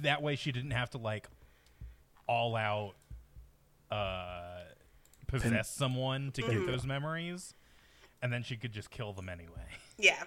that 0.00 0.22
way 0.22 0.34
she 0.34 0.50
didn't 0.50 0.70
have 0.70 0.88
to 0.90 0.98
like 0.98 1.26
all 2.26 2.56
out 2.56 2.94
uh 3.90 4.64
possess 5.26 5.68
someone 5.70 6.32
to 6.32 6.42
Mm-hmm. 6.42 6.60
get 6.60 6.66
those 6.66 6.84
memories 6.86 7.54
and 8.22 8.32
then 8.32 8.42
she 8.42 8.56
could 8.56 8.72
just 8.72 8.90
kill 8.90 9.12
them 9.12 9.28
anyway. 9.28 9.68
Yeah. 9.98 10.24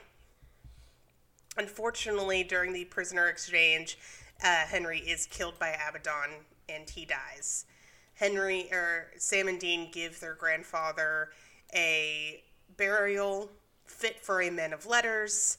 Unfortunately, 1.58 2.44
during 2.44 2.74
the 2.74 2.86
prisoner 2.86 3.28
exchange, 3.28 3.98
uh, 4.44 4.66
Henry 4.66 5.00
is 5.00 5.26
killed 5.26 5.58
by 5.58 5.70
Abaddon 5.70 6.46
and 6.68 6.90
he 6.90 7.06
dies. 7.06 7.66
Henry 8.15 8.69
or 8.71 9.12
Sam 9.17 9.47
and 9.47 9.60
Dean 9.60 9.89
give 9.91 10.19
their 10.19 10.34
grandfather 10.36 11.30
a 11.73 12.43
burial 12.78 13.49
fit 13.86 14.19
for 14.19 14.41
a 14.41 14.49
man 14.49 14.73
of 14.73 14.86
letters. 14.86 15.58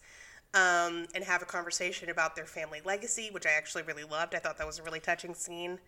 um, 0.54 1.06
and 1.14 1.22
have 1.24 1.42
a 1.42 1.44
conversation 1.44 2.08
about 2.08 2.34
their 2.34 2.46
family 2.46 2.80
legacy, 2.84 3.28
which 3.30 3.44
I 3.46 3.50
actually 3.50 3.82
really 3.82 4.04
loved. 4.04 4.34
I 4.34 4.38
thought 4.38 4.56
that 4.56 4.66
was 4.66 4.78
a 4.78 4.82
really 4.82 5.00
touching 5.00 5.34
scene 5.34 5.78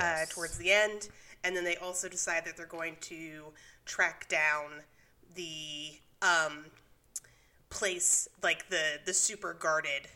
uh, 0.00 0.24
towards 0.30 0.56
the 0.56 0.72
end. 0.72 1.08
And 1.44 1.54
then 1.54 1.64
they 1.64 1.76
also 1.76 2.08
decide 2.08 2.44
that 2.46 2.56
they're 2.56 2.66
going 2.66 2.96
to 3.02 3.42
track 3.84 4.26
down 4.28 4.82
the 5.34 5.98
um, 6.22 6.66
place, 7.68 8.26
like 8.42 8.70
the 8.70 9.00
the 9.04 9.12
super 9.12 9.52
guarded 9.52 10.08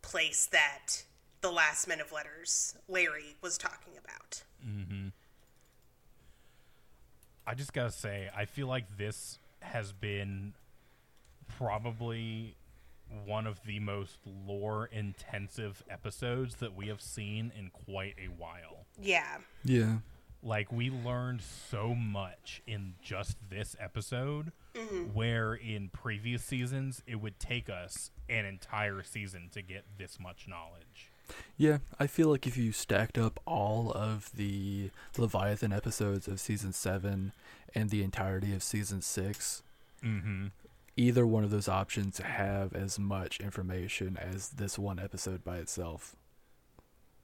place 0.00 0.46
that 0.46 1.02
the 1.42 1.50
last 1.50 1.86
men 1.86 2.00
of 2.00 2.10
letters, 2.12 2.76
Larry, 2.88 3.36
was 3.42 3.58
talking 3.58 3.92
about. 4.02 4.42
I 7.48 7.54
just 7.54 7.72
gotta 7.72 7.90
say, 7.90 8.28
I 8.36 8.44
feel 8.44 8.66
like 8.66 8.98
this 8.98 9.38
has 9.60 9.90
been 9.94 10.52
probably 11.56 12.56
one 13.24 13.46
of 13.46 13.58
the 13.64 13.80
most 13.80 14.18
lore 14.46 14.90
intensive 14.92 15.82
episodes 15.88 16.56
that 16.56 16.76
we 16.76 16.88
have 16.88 17.00
seen 17.00 17.50
in 17.58 17.70
quite 17.70 18.16
a 18.22 18.28
while. 18.28 18.84
Yeah. 19.00 19.38
Yeah. 19.64 20.00
Like 20.42 20.70
we 20.70 20.90
learned 20.90 21.40
so 21.40 21.94
much 21.94 22.60
in 22.66 22.96
just 23.00 23.38
this 23.48 23.74
episode 23.80 24.52
mm-hmm. 24.74 25.14
where 25.14 25.54
in 25.54 25.88
previous 25.88 26.44
seasons 26.44 27.02
it 27.06 27.16
would 27.16 27.40
take 27.40 27.70
us 27.70 28.10
an 28.28 28.44
entire 28.44 29.02
season 29.02 29.48
to 29.54 29.62
get 29.62 29.86
this 29.96 30.20
much 30.20 30.46
knowledge. 30.46 31.10
Yeah, 31.56 31.78
I 31.98 32.06
feel 32.06 32.28
like 32.28 32.46
if 32.46 32.56
you 32.56 32.72
stacked 32.72 33.18
up 33.18 33.40
all 33.46 33.92
of 33.92 34.30
the 34.34 34.90
Leviathan 35.16 35.72
episodes 35.72 36.28
of 36.28 36.40
season 36.40 36.72
7 36.72 37.32
and 37.74 37.90
the 37.90 38.02
entirety 38.02 38.54
of 38.54 38.62
season 38.62 39.02
6, 39.02 39.62
Mhm. 40.02 40.52
either 40.96 41.26
one 41.26 41.44
of 41.44 41.50
those 41.50 41.68
options 41.68 42.18
have 42.18 42.72
as 42.74 42.98
much 42.98 43.40
information 43.40 44.16
as 44.16 44.50
this 44.50 44.78
one 44.78 44.98
episode 44.98 45.44
by 45.44 45.58
itself. 45.58 46.16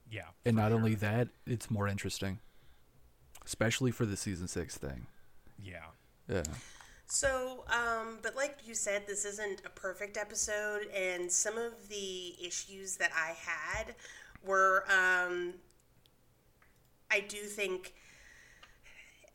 Yeah. 0.09 0.29
And 0.45 0.55
not 0.57 0.69
sure. 0.69 0.77
only 0.77 0.95
that, 0.95 1.29
it's 1.45 1.71
more 1.71 1.87
interesting. 1.87 2.39
Especially 3.45 3.91
for 3.91 4.05
the 4.05 4.17
season 4.17 4.47
6 4.47 4.77
thing. 4.77 5.07
Yeah. 5.61 5.87
Yeah. 6.27 6.43
So, 7.07 7.65
um, 7.69 8.19
but 8.21 8.35
like 8.35 8.59
you 8.65 8.73
said, 8.73 9.03
this 9.07 9.25
isn't 9.25 9.61
a 9.65 9.69
perfect 9.69 10.17
episode, 10.17 10.87
and 10.93 11.31
some 11.31 11.57
of 11.57 11.87
the 11.87 12.35
issues 12.43 12.97
that 12.97 13.11
I 13.15 13.35
had 13.37 13.95
were, 14.43 14.85
um, 14.89 15.53
I 17.11 17.19
do 17.19 17.37
think, 17.37 17.93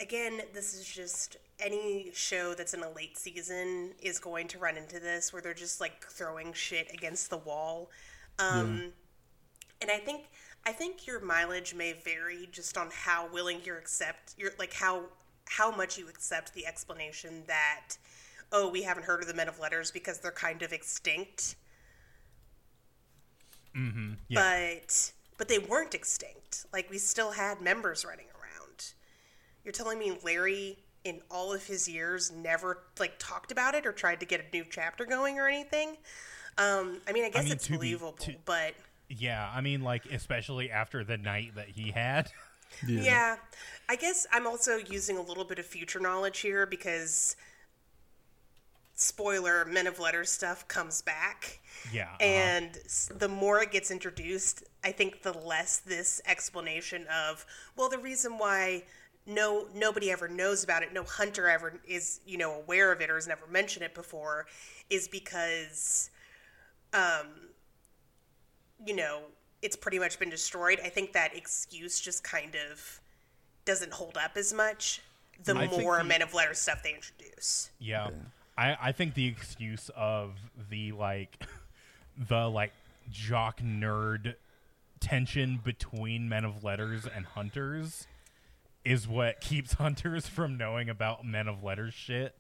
again, 0.01 0.43
this 0.53 0.75
is 0.75 0.85
just 0.85 1.37
any 1.61 2.11
show 2.13 2.55
that's 2.55 2.75
in 2.75 2.83
a 2.83 2.91
late 2.91 3.17
season 3.17 3.93
is 4.03 4.19
going 4.19 4.49
to 4.49 4.59
run 4.59 4.77
into 4.77 4.99
this 4.99 5.33
where 5.33 5.43
they're 5.43 5.55
just 5.55 5.81
like 5.81 6.05
throwing 6.07 6.53
shit 6.53 6.91
against 6.93 7.31
the 7.31 7.37
wall. 7.37 7.91
Um, 8.39 8.93
and 9.81 9.91
I 9.91 9.99
think 9.99 10.25
I 10.67 10.73
think 10.73 11.07
your 11.07 11.21
mileage 11.21 11.75
may 11.75 11.93
vary 11.93 12.49
just 12.53 12.77
on 12.77 12.89
how 12.93 13.29
willing 13.33 13.61
you 13.65 13.75
accept 13.75 14.35
your 14.39 14.53
like 14.59 14.73
how 14.73 15.05
how 15.57 15.75
much 15.75 15.99
you 15.99 16.09
accept 16.09 16.55
the 16.55 16.65
explanation 16.67 17.43
that 17.47 17.97
oh 18.53 18.69
we 18.71 18.83
haven't 18.83 19.05
heard 19.05 19.21
of 19.21 19.27
the 19.29 19.35
men 19.35 19.49
of 19.49 19.59
letters 19.59 19.91
because 19.91 20.19
they're 20.21 20.31
kind 20.31 20.63
of 20.63 20.73
extinct 20.73 21.57
Yeah. 24.29 24.75
but 24.79 25.13
but 25.39 25.49
they 25.49 25.59
weren't 25.59 25.95
extinct 25.95 26.67
like 26.73 26.91
we 26.91 26.99
still 26.99 27.31
had 27.33 27.61
members 27.61 28.05
running 28.05 28.27
around 28.35 28.93
you're 29.65 29.73
telling 29.73 29.99
me 29.99 30.19
larry 30.25 30.79
in 31.05 31.21
all 31.31 31.53
of 31.53 31.65
his 31.67 31.89
years 31.89 32.31
never 32.31 32.83
like 32.99 33.15
talked 33.19 33.51
about 33.53 33.75
it 33.75 33.87
or 33.87 33.93
tried 33.93 34.21
to 34.21 34.27
get 34.27 34.41
a 34.41 34.57
new 34.57 34.65
chapter 34.71 35.05
going 35.05 35.39
or 35.39 35.49
anything 35.49 35.97
um 36.59 37.01
i 37.09 37.13
mean 37.13 37.25
i 37.25 37.31
guess 37.31 37.45
mean, 37.45 37.53
it's 37.53 37.65
to 37.67 37.71
be- 37.73 37.77
believable 37.79 38.13
to- 38.13 38.35
but 38.45 38.75
Yeah, 39.09 39.51
I 39.53 39.61
mean, 39.61 39.83
like 39.83 40.05
especially 40.13 40.71
after 40.71 41.03
the 41.03 41.17
night 41.19 41.55
that 41.57 41.69
he 41.69 41.91
had. 41.91 42.31
Yeah. 42.87 43.35
I 43.91 43.97
guess 43.97 44.25
I'm 44.33 44.47
also 44.47 44.77
using 44.77 45.17
a 45.17 45.21
little 45.21 45.43
bit 45.43 45.59
of 45.59 45.67
future 45.67 45.99
knowledge 45.99 46.39
here 46.39 46.65
because 46.65 47.35
spoiler 48.95 49.65
Men 49.65 49.89
of 49.89 49.99
Letters 49.99 50.31
stuff 50.31 50.69
comes 50.69 51.03
back. 51.03 51.59
Yeah, 51.93 52.05
uh-huh. 52.05 52.23
And 52.23 52.79
the 53.17 53.27
more 53.27 53.61
it 53.61 53.73
gets 53.73 53.91
introduced, 53.91 54.63
I 54.85 54.93
think 54.93 55.23
the 55.23 55.33
less 55.33 55.79
this 55.79 56.23
explanation 56.25 57.05
of, 57.09 57.45
well, 57.75 57.89
the 57.89 57.99
reason 57.99 58.39
why 58.39 58.85
no 59.27 59.67
nobody 59.75 60.13
ever 60.13 60.29
knows 60.29 60.63
about 60.63 60.85
it, 60.85 60.93
no 60.93 61.03
hunter 61.03 61.49
ever 61.49 61.81
is, 61.85 62.21
you 62.25 62.39
know, 62.39 62.55
aware 62.61 62.93
of 62.93 63.01
it 63.01 63.11
or 63.11 63.17
has 63.17 63.27
never 63.27 63.49
mentioned 63.49 63.85
it 63.85 63.97
before 63.97 64.47
is 64.89 65.09
because 65.09 66.11
um 66.93 67.27
you 68.87 68.95
know, 68.95 69.23
it's 69.63 69.75
pretty 69.75 69.99
much 69.99 70.17
been 70.21 70.31
destroyed. 70.31 70.79
I 70.85 70.91
think 70.91 71.13
that 71.15 71.37
excuse 71.37 71.99
just 71.99 72.23
kind 72.23 72.55
of 72.71 73.01
doesn't 73.65 73.93
hold 73.93 74.17
up 74.17 74.33
as 74.37 74.53
much 74.53 75.01
the 75.45 75.55
I 75.55 75.67
more 75.69 75.99
the- 75.99 76.05
Men 76.05 76.23
of 76.23 76.35
Letters 76.35 76.59
stuff 76.59 76.83
they 76.83 76.95
introduce. 76.95 77.71
Yeah. 77.79 78.11
I, 78.57 78.77
I 78.81 78.93
think 78.93 79.15
the 79.15 79.27
excuse 79.27 79.91
of 79.97 80.35
the 80.69 80.93
like 80.93 81.43
the 82.29 82.49
like 82.49 82.73
jock 83.11 83.61
nerd 83.61 84.35
tension 85.01 85.61
between 85.63 86.29
men 86.29 86.45
of 86.45 86.63
letters 86.63 87.07
and 87.07 87.25
hunters 87.25 88.07
is 88.85 89.09
what 89.09 89.41
keeps 89.41 89.73
hunters 89.75 90.27
from 90.27 90.57
knowing 90.57 90.89
about 90.89 91.25
men 91.25 91.49
of 91.49 91.63
letters 91.63 91.95
shit. 91.95 92.35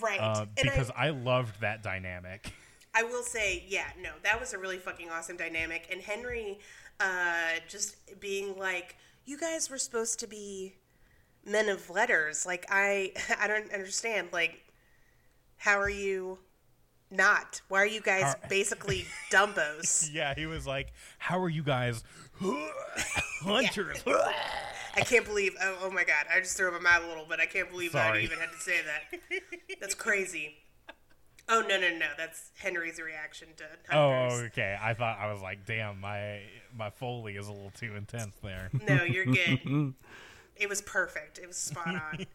Right. 0.00 0.20
Uh, 0.20 0.46
because 0.62 0.90
I, 0.96 1.08
I, 1.08 1.10
loved 1.10 1.60
that 1.62 1.82
dynamic. 1.82 2.52
I 2.94 3.02
will 3.02 3.24
say, 3.24 3.64
yeah, 3.68 3.86
no, 4.00 4.10
that 4.22 4.38
was 4.38 4.52
a 4.52 4.58
really 4.58 4.78
fucking 4.78 5.10
awesome 5.10 5.36
dynamic. 5.36 5.88
And 5.90 6.00
Henry 6.00 6.60
uh, 7.00 7.58
just 7.68 7.96
being 8.20 8.56
like, 8.56 8.96
you 9.30 9.38
guys 9.38 9.70
were 9.70 9.78
supposed 9.78 10.18
to 10.18 10.26
be 10.26 10.74
men 11.46 11.68
of 11.68 11.88
letters. 11.88 12.44
Like, 12.44 12.66
I, 12.68 13.12
I 13.40 13.46
don't 13.46 13.72
understand. 13.72 14.28
Like, 14.32 14.60
how 15.56 15.78
are 15.78 15.88
you 15.88 16.38
not? 17.12 17.62
Why 17.68 17.82
are 17.82 17.86
you 17.86 18.00
guys 18.00 18.34
Are- 18.34 18.40
basically 18.48 19.06
dumbos? 19.30 20.10
Yeah, 20.12 20.34
he 20.34 20.46
was 20.46 20.66
like, 20.66 20.92
"How 21.18 21.38
are 21.38 21.48
you 21.48 21.62
guys, 21.62 22.02
hunters?" 23.42 24.02
I 24.96 25.02
can't 25.02 25.24
believe. 25.24 25.54
Oh, 25.62 25.78
oh 25.84 25.90
my 25.90 26.02
god! 26.02 26.26
I 26.34 26.40
just 26.40 26.56
threw 26.56 26.66
up 26.66 26.82
my 26.82 26.90
mouth 26.90 27.04
a 27.04 27.08
little 27.08 27.26
bit. 27.26 27.38
I 27.38 27.46
can't 27.46 27.70
believe 27.70 27.94
I 27.94 28.18
even 28.18 28.38
had 28.38 28.50
to 28.50 28.58
say 28.58 28.78
that. 28.82 29.40
That's 29.80 29.94
crazy. 29.94 30.56
Oh 31.52 31.62
no 31.68 31.80
no 31.80 31.90
no! 31.90 32.06
That's 32.16 32.50
Henry's 32.58 33.00
reaction 33.00 33.48
to 33.56 33.64
Oh, 33.96 34.28
okay. 34.46 34.78
I 34.80 34.94
thought 34.94 35.18
I 35.18 35.32
was 35.32 35.42
like, 35.42 35.66
"Damn, 35.66 36.00
my 36.00 36.42
my 36.76 36.90
foley 36.90 37.36
is 37.36 37.48
a 37.48 37.52
little 37.52 37.72
too 37.72 37.96
intense 37.96 38.34
there." 38.42 38.70
No, 38.88 39.02
you're 39.02 39.24
good. 39.24 39.94
it 40.56 40.68
was 40.68 40.80
perfect. 40.80 41.38
It 41.38 41.48
was 41.48 41.56
spot 41.56 41.88
on. 41.88 42.26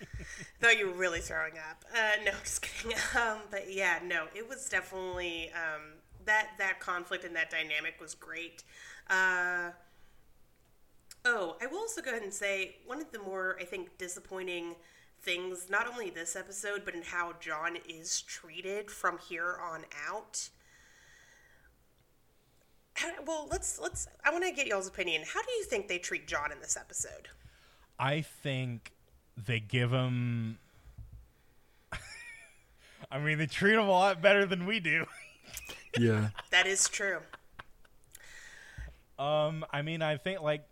Thought 0.60 0.78
you 0.78 0.88
were 0.88 0.94
really 0.94 1.20
throwing 1.20 1.52
up. 1.52 1.84
Uh, 1.94 2.22
no, 2.24 2.32
just 2.42 2.62
kidding. 2.62 2.96
Um, 3.16 3.38
but 3.50 3.72
yeah, 3.72 4.00
no, 4.04 4.26
it 4.34 4.48
was 4.48 4.68
definitely 4.68 5.50
um, 5.52 5.82
that 6.24 6.48
that 6.58 6.80
conflict 6.80 7.24
and 7.24 7.36
that 7.36 7.50
dynamic 7.50 8.00
was 8.00 8.14
great. 8.14 8.64
Uh, 9.08 9.70
oh, 11.24 11.56
I 11.62 11.66
will 11.66 11.78
also 11.78 12.02
go 12.02 12.10
ahead 12.10 12.22
and 12.22 12.32
say 12.34 12.76
one 12.86 13.00
of 13.00 13.12
the 13.12 13.20
more 13.20 13.56
I 13.60 13.64
think 13.64 13.96
disappointing 13.98 14.74
things, 15.24 15.66
not 15.70 15.86
only 15.86 16.10
this 16.10 16.36
episode, 16.36 16.82
but 16.84 16.94
in 16.94 17.02
how 17.02 17.32
John 17.40 17.76
is 17.88 18.20
treated 18.22 18.90
from 18.90 19.18
here 19.18 19.58
on 19.62 19.84
out. 20.08 20.48
How, 22.94 23.10
well, 23.26 23.48
let's 23.50 23.80
let's. 23.80 24.06
I 24.24 24.30
want 24.30 24.44
to 24.44 24.52
get 24.52 24.66
y'all's 24.66 24.86
opinion. 24.86 25.22
How 25.26 25.42
do 25.42 25.50
you 25.52 25.64
think 25.64 25.88
they 25.88 25.98
treat 25.98 26.28
John 26.28 26.52
in 26.52 26.60
this 26.60 26.76
episode? 26.76 27.28
I 27.98 28.20
think 28.20 28.92
they 29.36 29.60
give 29.60 29.90
him. 29.90 30.58
I 33.10 33.18
mean, 33.18 33.38
they 33.38 33.46
treat 33.46 33.74
him 33.74 33.80
a 33.80 33.90
lot 33.90 34.22
better 34.22 34.46
than 34.46 34.66
we 34.66 34.80
do. 34.80 35.06
Yeah. 35.96 36.30
That 36.50 36.66
is 36.66 36.88
true. 36.88 37.18
Um, 39.16 39.64
I 39.70 39.82
mean, 39.82 40.02
I 40.02 40.16
think 40.16 40.40
like 40.40 40.64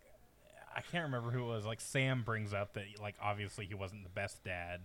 I 0.75 0.81
can't 0.81 1.03
remember 1.05 1.31
who 1.31 1.43
it 1.43 1.47
was. 1.55 1.65
Like 1.65 1.81
Sam 1.81 2.23
brings 2.23 2.53
up 2.53 2.73
that 2.73 2.85
like 3.01 3.15
obviously 3.21 3.65
he 3.65 3.73
wasn't 3.73 4.03
the 4.03 4.09
best 4.09 4.43
dad, 4.43 4.81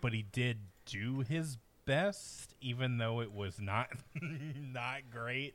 but 0.00 0.12
he 0.12 0.22
did 0.22 0.58
do 0.86 1.20
his 1.20 1.56
best, 1.86 2.54
even 2.60 2.98
though 2.98 3.20
it 3.20 3.32
was 3.32 3.60
not 3.60 3.88
not 4.20 5.10
great. 5.12 5.54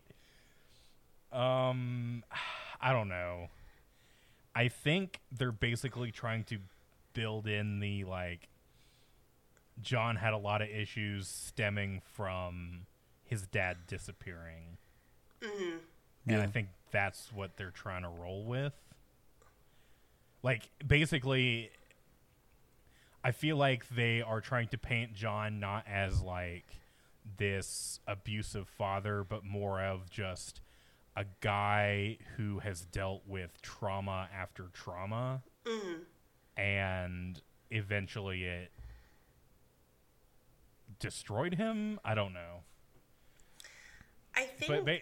Um, 1.32 2.24
I 2.82 2.92
don't 2.94 3.10
know. 3.10 3.48
I 4.56 4.68
think 4.68 5.20
they're 5.32 5.52
basically 5.52 6.12
trying 6.12 6.44
to 6.46 6.58
build 7.14 7.48
in 7.48 7.80
the 7.80 8.04
like 8.06 8.50
John 9.82 10.16
had 10.18 10.34
a 10.34 10.38
lot 10.38 10.62
of 10.62 10.70
issues 10.70 11.28
stemming 11.28 12.02
from 12.14 12.88
his 13.26 13.44
dad 13.48 13.78
disappearing. 13.88 14.78
And 16.28 16.42
I 16.42 16.48
think 16.48 16.68
that's 16.92 17.32
what 17.34 17.56
they're 17.58 17.72
trying 17.72 18.02
to 18.04 18.10
roll 18.10 18.44
with. 18.44 18.74
Like 20.42 20.70
basically 20.86 21.72
I 23.24 23.32
feel 23.32 23.58
like 23.58 23.88
they 23.90 24.22
are 24.22 24.42
trying 24.42 24.70
to 24.70 24.78
paint 24.78 25.14
John 25.14 25.60
not 25.60 25.86
as 25.88 26.22
like 26.22 26.66
this 27.38 28.00
abusive 28.08 28.68
father, 28.68 29.26
but 29.28 29.44
more 29.44 29.82
of 29.82 30.10
just 30.10 30.62
a 31.16 31.26
guy 31.42 32.18
who 32.38 32.60
has 32.60 32.82
dealt 32.82 33.24
with 33.28 33.62
trauma 33.62 34.30
after 34.34 34.68
trauma, 34.74 35.44
mm-hmm. 35.66 36.04
and 36.60 37.42
eventually 37.72 38.46
it 38.46 38.72
destroyed 41.00 41.56
him. 41.56 42.00
I 42.06 42.16
don't 42.16 42.34
know, 42.34 42.64
I 44.34 44.44
think 44.44 44.86
but 44.86 45.00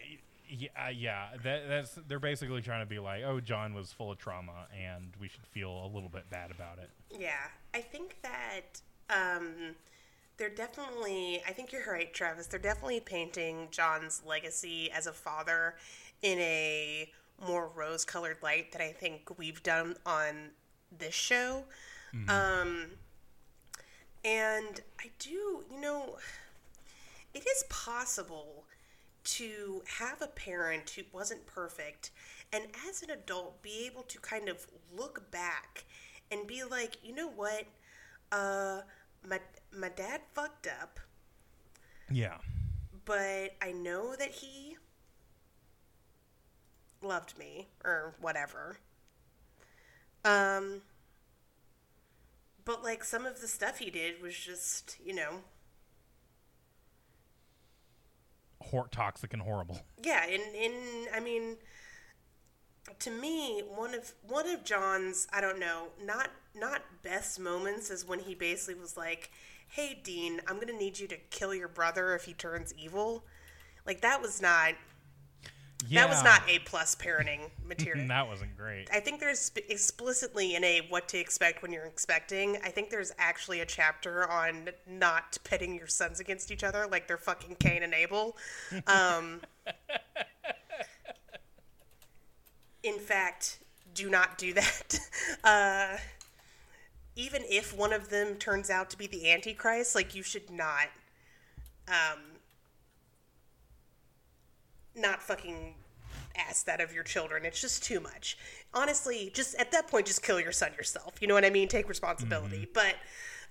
yeah, 0.48 0.68
uh, 0.76 0.88
yeah, 0.88 1.28
that, 1.42 1.68
that's 1.68 1.98
they're 2.06 2.18
basically 2.18 2.62
trying 2.62 2.82
to 2.82 2.88
be 2.88 2.98
like, 2.98 3.22
oh, 3.24 3.40
John 3.40 3.74
was 3.74 3.92
full 3.92 4.10
of 4.10 4.18
trauma, 4.18 4.66
and 4.76 5.12
we 5.20 5.28
should 5.28 5.46
feel 5.46 5.70
a 5.70 5.88
little 5.92 6.08
bit 6.08 6.28
bad 6.30 6.50
about 6.50 6.78
it. 6.78 6.90
Yeah, 7.10 7.48
I 7.74 7.80
think 7.80 8.16
that 8.22 8.80
um, 9.10 9.74
they're 10.36 10.48
definitely. 10.48 11.42
I 11.46 11.52
think 11.52 11.72
you're 11.72 11.82
right, 11.90 12.12
Travis. 12.12 12.46
They're 12.46 12.58
definitely 12.60 13.00
painting 13.00 13.68
John's 13.70 14.22
legacy 14.26 14.90
as 14.90 15.06
a 15.06 15.12
father 15.12 15.76
in 16.22 16.38
a 16.38 17.10
more 17.46 17.70
rose-colored 17.74 18.38
light 18.42 18.72
that 18.72 18.80
I 18.80 18.90
think 18.92 19.38
we've 19.38 19.62
done 19.62 19.96
on 20.04 20.50
this 20.96 21.14
show. 21.14 21.64
Um, 22.28 22.86
and 24.24 24.80
I 24.98 25.10
do, 25.18 25.64
you 25.70 25.80
know, 25.80 26.16
it 27.34 27.46
is 27.46 27.64
possible 27.68 28.57
to 29.36 29.82
have 29.98 30.22
a 30.22 30.26
parent 30.28 30.90
who 30.90 31.02
wasn't 31.12 31.46
perfect 31.46 32.10
and 32.52 32.64
as 32.88 33.02
an 33.02 33.10
adult 33.10 33.62
be 33.62 33.86
able 33.86 34.02
to 34.04 34.18
kind 34.20 34.48
of 34.48 34.66
look 34.96 35.30
back 35.30 35.84
and 36.30 36.46
be 36.46 36.64
like, 36.64 36.96
you 37.02 37.14
know 37.14 37.28
what? 37.28 37.64
Uh 38.32 38.82
my 39.28 39.40
my 39.72 39.88
dad 39.90 40.22
fucked 40.34 40.66
up, 40.66 41.00
Yeah, 42.10 42.38
but 43.04 43.56
I 43.62 43.72
know 43.72 44.14
that 44.16 44.30
he 44.30 44.76
loved 47.02 47.38
me 47.38 47.68
or 47.84 48.14
whatever. 48.20 48.78
Um 50.24 50.82
but 52.64 52.82
like 52.82 53.04
some 53.04 53.26
of 53.26 53.40
the 53.40 53.48
stuff 53.48 53.78
he 53.78 53.90
did 53.90 54.20
was 54.20 54.36
just, 54.36 54.96
you 55.04 55.14
know, 55.14 55.42
Hor- 58.60 58.88
toxic 58.88 59.32
and 59.32 59.42
horrible. 59.42 59.80
yeah 60.02 60.26
in 60.26 60.40
in 60.54 60.72
i 61.14 61.20
mean 61.20 61.56
to 62.98 63.10
me 63.10 63.62
one 63.74 63.94
of 63.94 64.12
one 64.26 64.48
of 64.48 64.64
john's 64.64 65.26
i 65.32 65.40
don't 65.40 65.58
know 65.58 65.88
not 66.04 66.30
not 66.54 66.82
best 67.02 67.38
moments 67.38 67.90
is 67.90 68.06
when 68.06 68.18
he 68.18 68.34
basically 68.34 68.74
was 68.80 68.96
like 68.96 69.30
hey 69.68 70.00
dean 70.02 70.40
i'm 70.48 70.58
gonna 70.58 70.72
need 70.72 70.98
you 70.98 71.06
to 71.06 71.16
kill 71.30 71.54
your 71.54 71.68
brother 71.68 72.14
if 72.14 72.24
he 72.24 72.32
turns 72.32 72.72
evil 72.76 73.24
like 73.86 74.00
that 74.00 74.20
was 74.20 74.40
not 74.42 74.72
Yeah, 75.86 76.02
that 76.02 76.10
was 76.10 76.24
not 76.24 76.42
a 76.48 76.58
plus 76.60 76.96
parenting 76.96 77.50
material 77.66 78.08
that 78.08 78.26
wasn't 78.26 78.56
great. 78.56 78.88
I 78.92 79.00
think 79.00 79.20
there's 79.20 79.52
explicitly 79.68 80.56
in 80.56 80.64
a 80.64 80.80
what 80.88 81.08
to 81.08 81.18
expect 81.18 81.62
when 81.62 81.72
you're 81.72 81.84
expecting. 81.84 82.58
I 82.64 82.70
think 82.70 82.90
there's 82.90 83.12
actually 83.18 83.60
a 83.60 83.66
chapter 83.66 84.28
on 84.28 84.70
not 84.88 85.38
pitting 85.44 85.76
your 85.76 85.86
sons 85.86 86.18
against 86.18 86.50
each 86.50 86.64
other 86.64 86.86
like 86.90 87.06
they're 87.06 87.16
fucking 87.16 87.56
Cain 87.60 87.84
and 87.84 87.94
Abel. 87.94 88.36
Um, 88.88 89.40
in 92.82 92.98
fact, 92.98 93.60
do 93.94 94.10
not 94.10 94.38
do 94.38 94.54
that. 94.54 95.00
Uh, 95.44 95.98
even 97.14 97.42
if 97.48 97.76
one 97.76 97.92
of 97.92 98.08
them 98.08 98.36
turns 98.36 98.70
out 98.70 98.88
to 98.90 98.96
be 98.96 99.06
the 99.06 99.30
Antichrist, 99.30 99.94
like 99.94 100.14
you 100.14 100.22
should 100.22 100.50
not, 100.50 100.86
um, 101.86 102.18
not 104.98 105.22
fucking 105.22 105.74
ask 106.36 106.66
that 106.66 106.80
of 106.80 106.92
your 106.92 107.04
children. 107.04 107.44
It's 107.44 107.60
just 107.60 107.82
too 107.82 108.00
much. 108.00 108.38
Honestly, 108.72 109.30
just 109.34 109.54
at 109.56 109.72
that 109.72 109.88
point, 109.88 110.06
just 110.06 110.22
kill 110.22 110.40
your 110.40 110.52
son 110.52 110.72
yourself. 110.76 111.14
You 111.20 111.28
know 111.28 111.34
what 111.34 111.44
I 111.44 111.50
mean? 111.50 111.68
Take 111.68 111.88
responsibility. 111.88 112.68
But, 112.72 112.94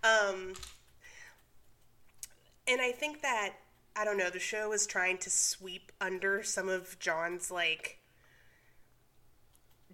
um, 0.03 0.53
and 2.67 2.81
I 2.81 2.91
think 2.91 3.21
that 3.21 3.53
I 3.95 4.05
don't 4.05 4.17
know. 4.17 4.29
The 4.29 4.39
show 4.39 4.73
is 4.73 4.85
trying 4.85 5.17
to 5.19 5.29
sweep 5.29 5.91
under 5.99 6.43
some 6.43 6.69
of 6.69 6.99
John's 6.99 7.49
like 7.49 7.96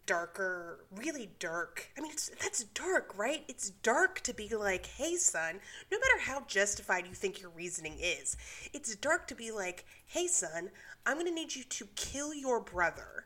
darker, 0.06 0.86
really 0.96 1.30
dark. 1.40 1.90
I 1.98 2.02
mean, 2.02 2.12
it's, 2.12 2.30
that's 2.42 2.64
dark, 2.66 3.14
right? 3.18 3.44
It's 3.48 3.70
dark 3.70 4.20
to 4.22 4.34
be 4.34 4.54
like, 4.56 4.86
hey, 4.86 5.16
son, 5.16 5.60
no 5.92 5.98
matter 5.98 6.20
how 6.22 6.44
justified 6.48 7.08
you 7.08 7.14
think 7.14 7.42
your 7.42 7.52
reasoning 7.52 7.98
is, 8.00 8.38
it's 8.74 8.96
dark 8.96 9.28
to 9.28 9.36
be 9.36 9.52
like, 9.52 9.86
hey, 10.06 10.28
son, 10.28 10.70
I'm 11.06 11.16
going 11.16 11.28
to 11.28 11.34
need 11.34 11.56
you 11.56 11.64
to 11.64 11.88
kill 11.96 12.34
your 12.34 12.60
brother 12.60 13.26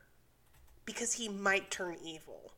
because 0.85 1.13
he 1.13 1.29
might 1.29 1.69
turn 1.71 1.97
evil. 2.03 2.53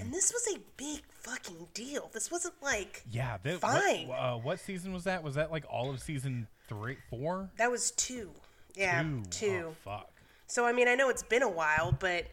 And 0.00 0.12
this 0.12 0.32
was 0.32 0.56
a 0.56 0.58
big 0.76 1.02
fucking 1.08 1.68
deal. 1.72 2.10
This 2.12 2.32
wasn't 2.32 2.54
like, 2.60 3.04
Yeah, 3.08 3.36
that, 3.44 3.60
Fine. 3.60 4.08
What, 4.08 4.18
uh, 4.18 4.34
what 4.38 4.58
season 4.58 4.92
was 4.92 5.04
that? 5.04 5.22
Was 5.22 5.36
that 5.36 5.52
like 5.52 5.64
all 5.70 5.90
of 5.90 6.00
season 6.00 6.48
three, 6.68 6.96
four? 7.08 7.48
that 7.58 7.70
was 7.70 7.92
two. 7.92 8.32
Yeah, 8.74 9.02
Two. 9.02 9.22
two. 9.30 9.64
Oh, 9.68 9.74
fuck. 9.84 10.10
So 10.52 10.66
I 10.66 10.72
mean, 10.72 10.86
I 10.86 10.94
know 10.94 11.08
it's 11.08 11.22
been 11.22 11.42
a 11.42 11.48
while, 11.48 11.96
but 11.98 12.26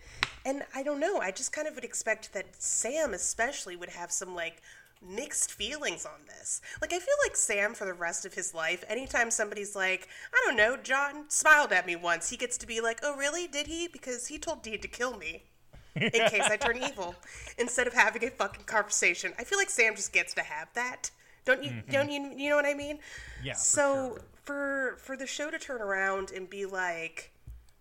and 0.46 0.64
I 0.76 0.84
don't 0.84 1.00
know. 1.00 1.20
I 1.20 1.32
just 1.32 1.54
kind 1.54 1.70
of 1.70 1.76
would 1.76 1.86
expect 1.86 2.34
that 2.34 2.48
Sam, 2.62 3.14
especially, 3.14 3.78
would 3.78 3.92
have 3.92 4.12
some 4.12 4.36
like 4.36 4.62
mixed 5.02 5.54
feelings 5.54 6.06
on 6.06 6.26
this. 6.28 6.60
Like 6.82 6.92
I 6.92 7.00
feel 7.00 7.16
like 7.24 7.38
Sam, 7.38 7.74
for 7.74 7.86
the 7.86 7.94
rest 7.94 8.26
of 8.26 8.34
his 8.34 8.54
life, 8.54 8.84
anytime 8.90 9.32
somebody's 9.32 9.74
like, 9.74 10.10
I 10.34 10.44
don't 10.46 10.58
know, 10.58 10.76
John 10.76 11.30
smiled 11.30 11.72
at 11.72 11.88
me 11.88 11.96
once, 11.96 12.30
he 12.30 12.36
gets 12.36 12.58
to 12.58 12.68
be 12.68 12.82
like, 12.82 13.00
Oh, 13.04 13.16
really? 13.16 13.48
Did 13.48 13.68
he? 13.68 13.88
Because 13.88 14.28
he 14.28 14.38
told 14.38 14.64
Dean 14.64 14.82
to 14.82 14.90
kill 14.90 15.16
me. 15.16 15.44
In 15.96 16.12
case 16.12 16.44
I 16.44 16.58
turn 16.58 16.78
evil, 16.78 17.16
instead 17.58 17.88
of 17.88 17.94
having 17.94 18.26
a 18.26 18.30
fucking 18.30 18.66
conversation, 18.66 19.32
I 19.40 19.46
feel 19.46 19.58
like 19.58 19.70
Sam 19.70 19.96
just 19.96 20.12
gets 20.12 20.34
to 20.34 20.42
have 20.42 20.68
that. 20.74 21.10
Don't 21.46 21.64
you? 21.64 21.72
Mm-hmm. 21.72 21.92
Don't 21.92 22.12
you? 22.12 22.34
You 22.36 22.50
know 22.50 22.58
what 22.58 22.66
I 22.66 22.74
mean? 22.74 23.00
Yeah. 23.42 23.54
for 23.54 23.60
so 23.60 23.84
sure. 23.94 24.24
for 24.44 24.98
for 25.00 25.16
the 25.16 25.26
show 25.26 25.50
to 25.50 25.58
turn 25.58 25.82
around 25.82 26.32
and 26.32 26.50
be 26.50 26.66
like 26.66 27.32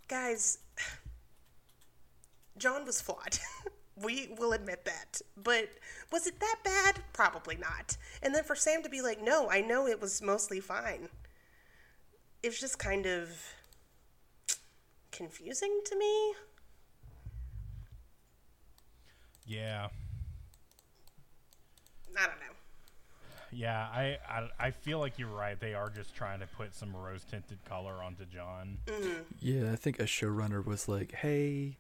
guys 0.09 0.59
john 2.57 2.85
was 2.85 3.01
flawed. 3.01 3.39
We 4.01 4.33
will 4.39 4.53
admit 4.53 4.85
that. 4.85 5.21
But 5.37 5.71
was 6.13 6.29
it 6.29 6.39
that 6.39 6.59
bad? 6.63 7.01
Probably 7.13 7.57
not. 7.57 7.97
And 8.23 8.33
then 8.33 8.45
for 8.45 8.55
sam 8.55 8.81
to 8.85 8.89
be 8.89 9.03
like 9.03 9.21
no 9.21 9.49
i 9.51 9.61
know 9.61 9.87
it 9.89 10.01
was 10.01 10.23
mostly 10.23 10.61
fine 10.61 11.09
it 12.43 12.49
was 12.49 12.61
just 12.61 12.79
kind 12.79 13.07
of 13.07 13.29
confusing 15.11 15.81
to 15.85 15.97
me. 15.99 16.35
Yeah. 19.47 19.89
i 22.17 22.27
don't 22.27 22.39
know 22.41 22.55
Yeah, 23.51 23.81
I, 23.93 24.19
I 24.29 24.49
I 24.59 24.71
feel 24.71 24.99
like 24.99 25.19
you're 25.19 25.29
right. 25.29 25.59
They 25.59 25.75
are 25.75 25.89
just 25.91 26.15
trying 26.15 26.41
to 26.41 26.47
put 26.47 26.75
some 26.75 26.95
rose 26.95 27.25
tinted 27.25 27.59
color 27.65 28.03
onto 28.03 28.25
John. 28.27 28.79
Yeah, 29.41 29.73
I 29.73 29.77
think 29.77 29.99
a 30.01 30.05
showrunner 30.05 30.65
was 30.65 30.89
like, 30.89 31.13
"Hey, 31.13 31.79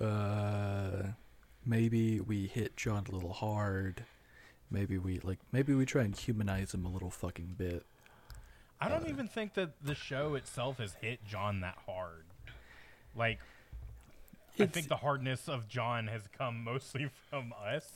uh, 0.00 1.02
maybe 1.64 2.20
we 2.20 2.46
hit 2.46 2.76
John 2.76 3.04
a 3.08 3.12
little 3.12 3.32
hard. 3.32 4.04
Maybe 4.70 4.98
we 4.98 5.18
like, 5.20 5.38
maybe 5.52 5.74
we 5.74 5.84
try 5.84 6.02
and 6.02 6.16
humanize 6.16 6.74
him 6.74 6.84
a 6.84 6.90
little 6.90 7.10
fucking 7.10 7.54
bit." 7.58 7.84
I 8.80 8.86
Uh, 8.86 8.98
don't 8.98 9.08
even 9.08 9.28
think 9.28 9.54
that 9.54 9.70
the 9.82 9.94
show 9.94 10.34
itself 10.34 10.78
has 10.78 10.94
hit 11.00 11.24
John 11.24 11.60
that 11.60 11.78
hard. 11.86 12.24
Like, 13.16 13.38
I 14.58 14.66
think 14.66 14.88
the 14.88 14.96
hardness 14.96 15.48
of 15.48 15.68
John 15.68 16.08
has 16.08 16.22
come 16.36 16.62
mostly 16.64 17.08
from 17.30 17.52
us. 17.64 17.88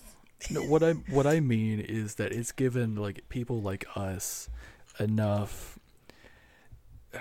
No, 0.50 0.62
what 0.62 0.82
I 0.82 0.92
what 0.92 1.26
I 1.26 1.40
mean 1.40 1.80
is 1.80 2.14
that 2.16 2.32
it's 2.32 2.52
given 2.52 2.94
like 2.94 3.28
people 3.28 3.60
like 3.60 3.84
us 3.96 4.48
enough 5.00 5.78
uh, 7.14 7.18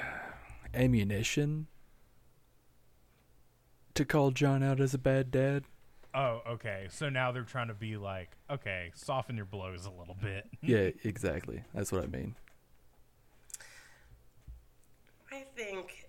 ammunition 0.74 1.68
to 3.96 4.06
call 4.06 4.32
John 4.32 4.62
out 4.64 4.80
as 4.80 4.94
a 4.94 4.98
bad 5.00 5.32
dad. 5.32 5.64
Oh, 6.14 6.42
okay. 6.48 6.88
So 6.90 7.10
now 7.10 7.32
they're 7.32 7.44
trying 7.44 7.68
to 7.68 7.74
be 7.74 7.98
like, 7.98 8.30
okay, 8.50 8.92
soften 8.96 9.36
your 9.36 9.46
blows 9.46 9.86
a 9.86 9.92
little 9.92 10.16
bit. 10.22 10.46
Yeah, 10.62 10.90
exactly. 11.04 11.64
That's 11.74 11.92
what 11.92 12.04
I 12.04 12.08
mean. 12.08 12.36
i 15.32 15.44
think 15.56 16.08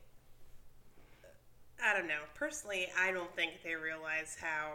i 1.85 1.97
don't 1.97 2.07
know 2.07 2.23
personally 2.35 2.87
i 2.99 3.11
don't 3.11 3.35
think 3.35 3.53
they 3.64 3.75
realize 3.75 4.37
how 4.40 4.75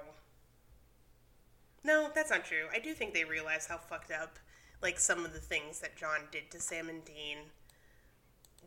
no 1.84 2.10
that's 2.15 2.30
not 2.30 2.43
true 2.46 2.65
i 2.74 2.80
do 2.80 2.93
think 2.93 3.13
they 3.13 3.24
realize 3.24 3.65
how 3.67 3.78
fucked 3.78 4.12
up 4.12 4.39
like 4.82 5.00
some 5.00 5.26
of 5.26 5.34
the 5.34 5.39
things 5.39 5.80
that 5.80 5.96
john 5.96 6.19
did 6.32 6.50
to 6.52 6.60
sam 6.60 6.89
and 6.89 7.04
dean 7.06 7.38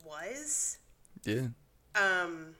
was 0.04 0.78
Yeah. 1.24 1.48
um 1.94 2.54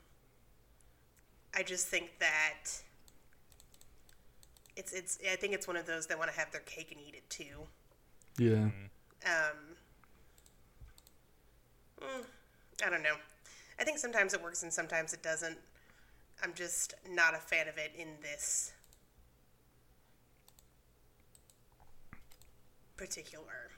i 1.54 1.62
just 1.62 1.86
think 1.88 2.18
that 2.20 2.64
it's 4.76 4.92
it's 4.92 5.18
i 5.30 5.36
think 5.36 5.52
it's 5.54 5.66
one 5.66 5.76
of 5.76 5.86
those 5.86 6.06
that 6.08 6.18
want 6.18 6.30
to 6.32 6.38
have 6.38 6.50
their 6.52 6.60
cake 6.62 6.90
and 6.92 7.00
eat 7.06 7.14
it 7.14 7.28
too 7.30 7.66
Yeah. 8.38 8.68
um 9.24 9.76
mm, 12.00 12.24
I 12.84 12.90
don't 12.90 13.02
know. 13.02 13.14
I 13.80 13.84
think 13.84 13.98
sometimes 13.98 14.34
it 14.34 14.42
works 14.42 14.62
and 14.62 14.70
sometimes 14.72 15.12
it 15.14 15.22
doesn't. 15.22 15.56
I'm 16.42 16.52
just 16.54 16.92
not 17.08 17.34
a 17.34 17.38
fan 17.38 17.68
of 17.68 17.78
it 17.78 17.92
in 17.96 18.08
this 18.22 18.72
particular. 22.96 23.70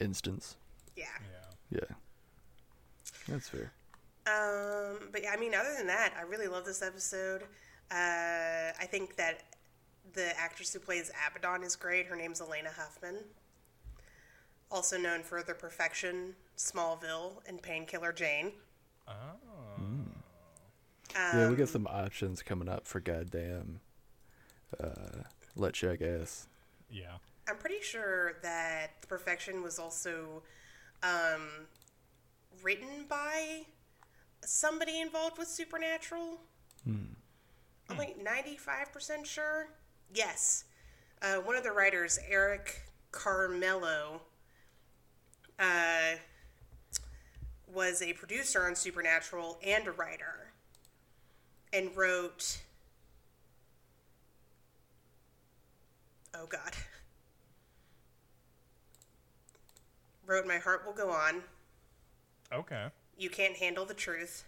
Instance. 0.00 0.56
Yeah. 0.96 1.06
Yeah. 1.70 1.80
Yeah. 1.80 1.96
That's 3.28 3.48
fair. 3.48 3.72
Um, 4.26 5.08
but 5.12 5.22
yeah, 5.22 5.30
I 5.32 5.36
mean, 5.36 5.54
other 5.54 5.74
than 5.76 5.86
that, 5.86 6.14
I 6.18 6.22
really 6.22 6.48
love 6.48 6.64
this 6.64 6.82
episode. 6.82 7.42
Uh, 7.90 8.72
I 8.78 8.86
think 8.90 9.16
that 9.16 9.42
the 10.14 10.38
actress 10.38 10.72
who 10.72 10.80
plays 10.80 11.10
Abaddon 11.26 11.62
is 11.62 11.76
great. 11.76 12.06
Her 12.06 12.16
name's 12.16 12.40
Alaina 12.40 12.70
Huffman. 12.76 13.18
Also 14.70 14.98
known 14.98 15.22
for 15.22 15.42
The 15.42 15.54
Perfection, 15.54 16.34
Smallville, 16.56 17.34
and 17.46 17.62
Painkiller 17.62 18.12
Jane. 18.12 18.52
Oh. 19.08 19.12
yeah, 21.14 21.48
we 21.48 21.54
got 21.54 21.68
some 21.68 21.86
options 21.86 22.42
coming 22.42 22.68
up 22.68 22.86
for 22.86 22.98
goddamn 22.98 23.78
uh 24.80 25.22
let 25.54 25.74
check 25.74 26.02
ass. 26.02 26.48
Yeah. 26.90 27.18
I'm 27.48 27.56
pretty 27.56 27.80
sure 27.80 28.34
that 28.42 29.00
The 29.00 29.06
Perfection 29.06 29.62
was 29.62 29.78
also 29.78 30.42
um, 31.02 31.66
written 32.62 33.04
by 33.08 33.66
somebody 34.44 35.00
involved 35.00 35.38
with 35.38 35.48
Supernatural. 35.48 36.40
I'm 37.88 37.98
like 37.98 38.16
95% 38.18 39.24
sure. 39.24 39.68
Yes. 40.12 40.64
Uh, 41.22 41.36
one 41.36 41.56
of 41.56 41.62
the 41.62 41.72
writers, 41.72 42.18
Eric 42.28 42.82
Charmelo, 43.12 44.20
uh, 45.58 46.16
was 47.72 48.02
a 48.02 48.12
producer 48.12 48.66
on 48.66 48.74
Supernatural 48.74 49.58
and 49.64 49.86
a 49.86 49.92
writer, 49.92 50.52
and 51.72 51.96
wrote. 51.96 52.60
Oh 56.34 56.46
God. 56.46 56.72
Wrote 60.26 60.46
My 60.46 60.58
Heart 60.58 60.84
Will 60.84 60.92
Go 60.92 61.10
On. 61.10 61.42
Okay. 62.52 62.86
You 63.18 63.30
Can't 63.30 63.56
Handle 63.56 63.84
the 63.84 63.94
Truth. 63.94 64.44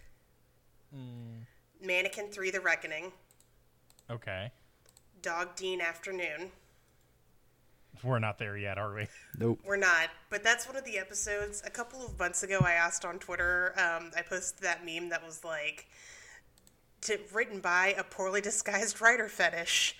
Mannequin 1.81 2.27
3 2.29 2.51
The 2.51 2.59
Reckoning. 2.59 3.11
Okay. 4.09 4.51
Dog 5.21 5.55
Dean 5.55 5.81
Afternoon. 5.81 6.51
We're 8.03 8.19
not 8.19 8.37
there 8.37 8.57
yet, 8.57 8.77
are 8.77 8.93
we? 8.93 9.07
Nope. 9.37 9.59
We're 9.65 9.77
not, 9.77 10.09
but 10.29 10.43
that's 10.43 10.65
one 10.67 10.77
of 10.77 10.85
the 10.85 10.97
episodes. 10.97 11.61
A 11.65 11.69
couple 11.69 12.05
of 12.05 12.17
months 12.17 12.43
ago, 12.43 12.59
I 12.63 12.73
asked 12.73 13.03
on 13.03 13.19
Twitter, 13.19 13.73
um, 13.77 14.11
I 14.15 14.21
posted 14.21 14.63
that 14.63 14.85
meme 14.85 15.09
that 15.09 15.25
was 15.25 15.43
like, 15.43 15.87
to, 17.01 17.19
written 17.33 17.59
by 17.59 17.93
a 17.97 18.03
poorly 18.03 18.41
disguised 18.41 19.01
writer 19.01 19.27
fetish. 19.27 19.95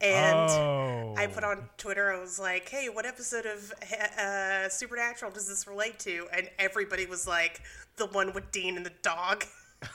And 0.00 0.50
oh. 0.50 1.14
I 1.16 1.26
put 1.26 1.44
on 1.44 1.68
Twitter, 1.76 2.12
I 2.12 2.18
was 2.20 2.38
like, 2.38 2.68
hey, 2.68 2.88
what 2.88 3.06
episode 3.06 3.46
of 3.46 3.72
uh, 4.18 4.68
Supernatural 4.68 5.30
does 5.30 5.48
this 5.48 5.66
relate 5.66 5.98
to? 6.00 6.26
And 6.36 6.48
everybody 6.58 7.06
was 7.06 7.26
like, 7.26 7.60
the 7.96 8.06
one 8.06 8.32
with 8.32 8.50
Dean 8.50 8.76
and 8.76 8.86
the 8.86 8.92
dog. 9.02 9.44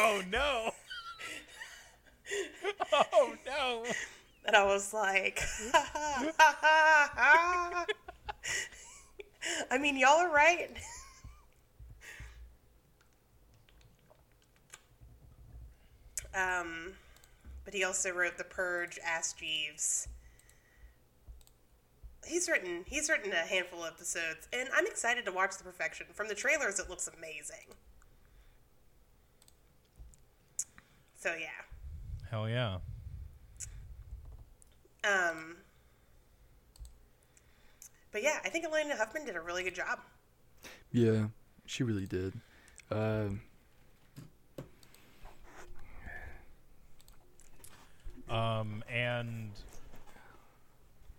Oh 0.00 0.22
no. 0.30 0.70
oh 2.92 3.34
no. 3.44 3.84
And 4.46 4.54
I 4.54 4.64
was 4.64 4.94
like, 4.94 5.42
I 9.72 9.78
mean, 9.80 9.96
y'all 9.96 10.20
are 10.20 10.32
right. 10.32 10.70
um, 16.34 16.92
but 17.68 17.74
he 17.74 17.84
also 17.84 18.10
wrote 18.10 18.38
The 18.38 18.44
Purge, 18.44 18.98
Ask 19.04 19.40
Jeeves. 19.40 20.08
He's 22.26 22.48
written 22.48 22.82
he's 22.86 23.10
written 23.10 23.30
a 23.30 23.46
handful 23.46 23.84
of 23.84 23.92
episodes, 23.92 24.48
and 24.54 24.70
I'm 24.74 24.86
excited 24.86 25.26
to 25.26 25.32
watch 25.32 25.58
The 25.58 25.64
Perfection. 25.64 26.06
From 26.14 26.28
the 26.28 26.34
trailers, 26.34 26.78
it 26.78 26.88
looks 26.88 27.10
amazing. 27.14 27.74
So 31.18 31.34
yeah. 31.38 31.48
Hell 32.30 32.48
yeah. 32.48 32.78
Um, 35.04 35.58
but 38.12 38.22
yeah, 38.22 38.38
I 38.46 38.48
think 38.48 38.64
Alaina 38.64 38.96
Huffman 38.96 39.26
did 39.26 39.36
a 39.36 39.42
really 39.42 39.62
good 39.62 39.74
job. 39.74 39.98
Yeah, 40.90 41.26
she 41.66 41.82
really 41.82 42.06
did. 42.06 42.32
Um 42.90 43.42
Um, 48.30 48.82
and 48.92 49.50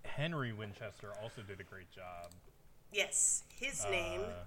Henry 0.04 0.54
Winchester 0.54 1.10
also 1.24 1.42
did 1.42 1.60
a 1.60 1.64
great 1.64 1.90
job. 1.92 2.32
Yes, 2.92 3.44
his 3.60 3.86
name, 3.90 4.22
Uh, 4.22 4.44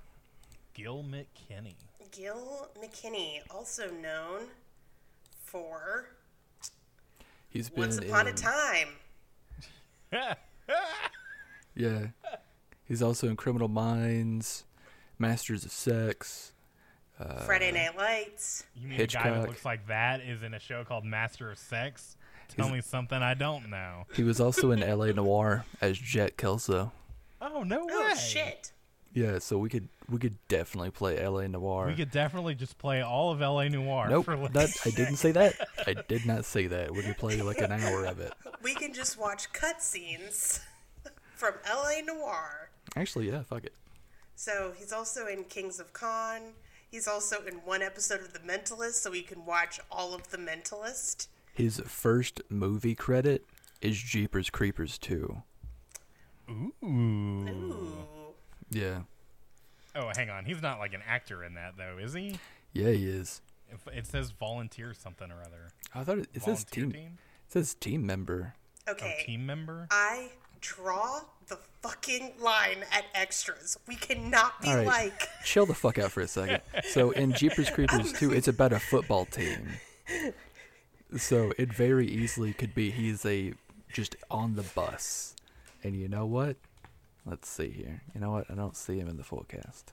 Gil 0.74 1.04
McKinney. 1.04 1.74
Gil 2.10 2.68
McKinney, 2.80 3.40
also 3.50 3.90
known 3.90 4.42
for 5.44 6.06
he's 7.48 7.68
been 7.68 7.80
Once 7.80 7.98
Upon 7.98 8.26
a 8.26 8.32
Time. 8.32 8.88
Yeah. 11.74 12.08
He's 12.84 13.00
also 13.00 13.28
in 13.28 13.36
Criminal 13.36 13.68
Minds, 13.68 14.64
Masters 15.18 15.64
of 15.64 15.72
Sex. 15.72 16.52
Friday 17.46 17.72
Night 17.72 17.96
Lights. 17.96 18.64
You 18.76 18.88
mean 18.88 19.00
a 19.00 19.06
guy 19.06 19.30
that 19.30 19.48
looks 19.48 19.64
like 19.64 19.86
that 19.86 20.20
is 20.20 20.42
in 20.42 20.52
a 20.54 20.58
show 20.58 20.84
called 20.84 21.04
Master 21.04 21.50
of 21.50 21.56
Sex? 21.58 22.16
Tell 22.48 22.66
He's- 22.66 22.76
me 22.76 22.80
something 22.80 23.22
I 23.22 23.34
don't 23.34 23.70
know. 23.70 24.06
He 24.14 24.22
was 24.22 24.40
also 24.40 24.70
in 24.70 24.80
LA 24.80 25.06
Noire 25.12 25.64
as 25.80 25.98
Jet 25.98 26.36
Kelso. 26.36 26.92
Oh 27.40 27.62
no 27.62 27.82
oh, 27.82 27.86
way! 27.86 28.10
Oh 28.12 28.14
shit! 28.14 28.72
Yeah, 29.14 29.38
so 29.40 29.58
we 29.58 29.68
could 29.68 29.88
we 30.08 30.18
could 30.18 30.36
definitely 30.48 30.90
play 30.90 31.24
LA 31.26 31.46
Noire. 31.46 31.86
We 31.86 31.94
could 31.94 32.10
definitely 32.10 32.54
just 32.54 32.78
play 32.78 33.02
all 33.02 33.30
of 33.32 33.42
L.A. 33.42 33.68
Noire. 33.68 34.08
Nope, 34.08 34.26
for 34.26 34.36
like, 34.36 34.52
that, 34.52 34.70
I 34.84 34.90
didn't 34.90 35.16
say 35.16 35.32
that. 35.32 35.54
I 35.86 35.94
did 36.08 36.26
not 36.26 36.44
say 36.44 36.66
that. 36.66 36.92
We 36.92 37.02
could 37.02 37.16
play 37.16 37.40
like 37.42 37.58
an 37.58 37.72
hour 37.72 38.06
of 38.06 38.20
it. 38.20 38.32
We 38.62 38.76
can 38.76 38.94
just 38.94 39.18
watch 39.18 39.52
cutscenes 39.52 40.60
from 41.34 41.54
L.A. 41.64 42.00
Noire. 42.02 42.70
Actually, 42.94 43.28
yeah, 43.28 43.42
fuck 43.42 43.64
it. 43.64 43.74
So 44.36 44.72
he's 44.78 44.92
also 44.92 45.26
in 45.26 45.42
Kings 45.44 45.80
of 45.80 45.92
Con. 45.92 46.52
He's 46.88 47.08
also 47.08 47.44
in 47.44 47.54
one 47.64 47.82
episode 47.82 48.20
of 48.20 48.32
The 48.32 48.38
Mentalist, 48.38 48.94
so 49.02 49.10
we 49.10 49.22
can 49.22 49.44
watch 49.44 49.80
all 49.90 50.14
of 50.14 50.30
The 50.30 50.36
Mentalist. 50.36 51.26
His 51.52 51.80
first 51.86 52.40
movie 52.48 52.94
credit 52.94 53.44
is 53.80 53.98
Jeepers 54.00 54.48
Creepers 54.50 54.98
2. 54.98 55.42
Ooh. 56.50 56.72
Ooh. 56.84 57.86
Yeah. 58.70 59.00
Oh, 59.94 60.10
hang 60.16 60.30
on. 60.30 60.44
He's 60.46 60.62
not 60.62 60.78
like 60.78 60.94
an 60.94 61.02
actor 61.06 61.44
in 61.44 61.54
that 61.54 61.74
though, 61.76 61.98
is 61.98 62.14
he? 62.14 62.38
Yeah, 62.72 62.90
he 62.90 63.06
is. 63.06 63.42
It 63.92 64.06
says 64.06 64.30
volunteer 64.30 64.94
something 64.94 65.30
or 65.30 65.40
other. 65.40 65.68
I 65.94 66.04
thought 66.04 66.18
it, 66.18 66.28
it 66.34 66.42
says 66.42 66.64
team, 66.64 66.92
team? 66.92 67.18
It 67.46 67.52
says 67.52 67.74
team 67.74 68.06
member. 68.06 68.54
Oh, 68.88 68.92
Okay. 68.92 69.22
team 69.26 69.46
member. 69.46 69.86
I 69.90 70.30
draw 70.60 71.20
the 71.48 71.58
fucking 71.82 72.32
line 72.40 72.84
at 72.92 73.04
extras. 73.14 73.78
We 73.86 73.96
cannot 73.96 74.60
be 74.62 74.68
All 74.68 74.76
right. 74.76 74.86
like, 74.86 75.28
Chill 75.44 75.66
the 75.66 75.74
fuck 75.74 75.98
out 75.98 76.10
for 76.12 76.20
a 76.20 76.28
second. 76.28 76.60
So 76.90 77.10
in 77.10 77.32
Jeepers 77.32 77.68
Creepers 77.74 78.12
2, 78.14 78.32
it's 78.32 78.48
about 78.48 78.72
a 78.72 78.78
football 78.80 79.24
team. 79.26 79.68
So 81.16 81.52
it 81.58 81.72
very 81.72 82.06
easily 82.06 82.52
could 82.52 82.74
be 82.74 82.90
he's 82.90 83.24
a 83.24 83.54
just 83.92 84.16
on 84.30 84.54
the 84.54 84.62
bus. 84.62 85.34
And 85.82 85.96
you 85.96 86.08
know 86.08 86.26
what? 86.26 86.56
Let's 87.26 87.48
see 87.48 87.70
here. 87.70 88.02
You 88.14 88.20
know 88.20 88.30
what? 88.30 88.50
I 88.50 88.54
don't 88.54 88.76
see 88.76 88.98
him 88.98 89.08
in 89.08 89.16
the 89.16 89.24
forecast. 89.24 89.92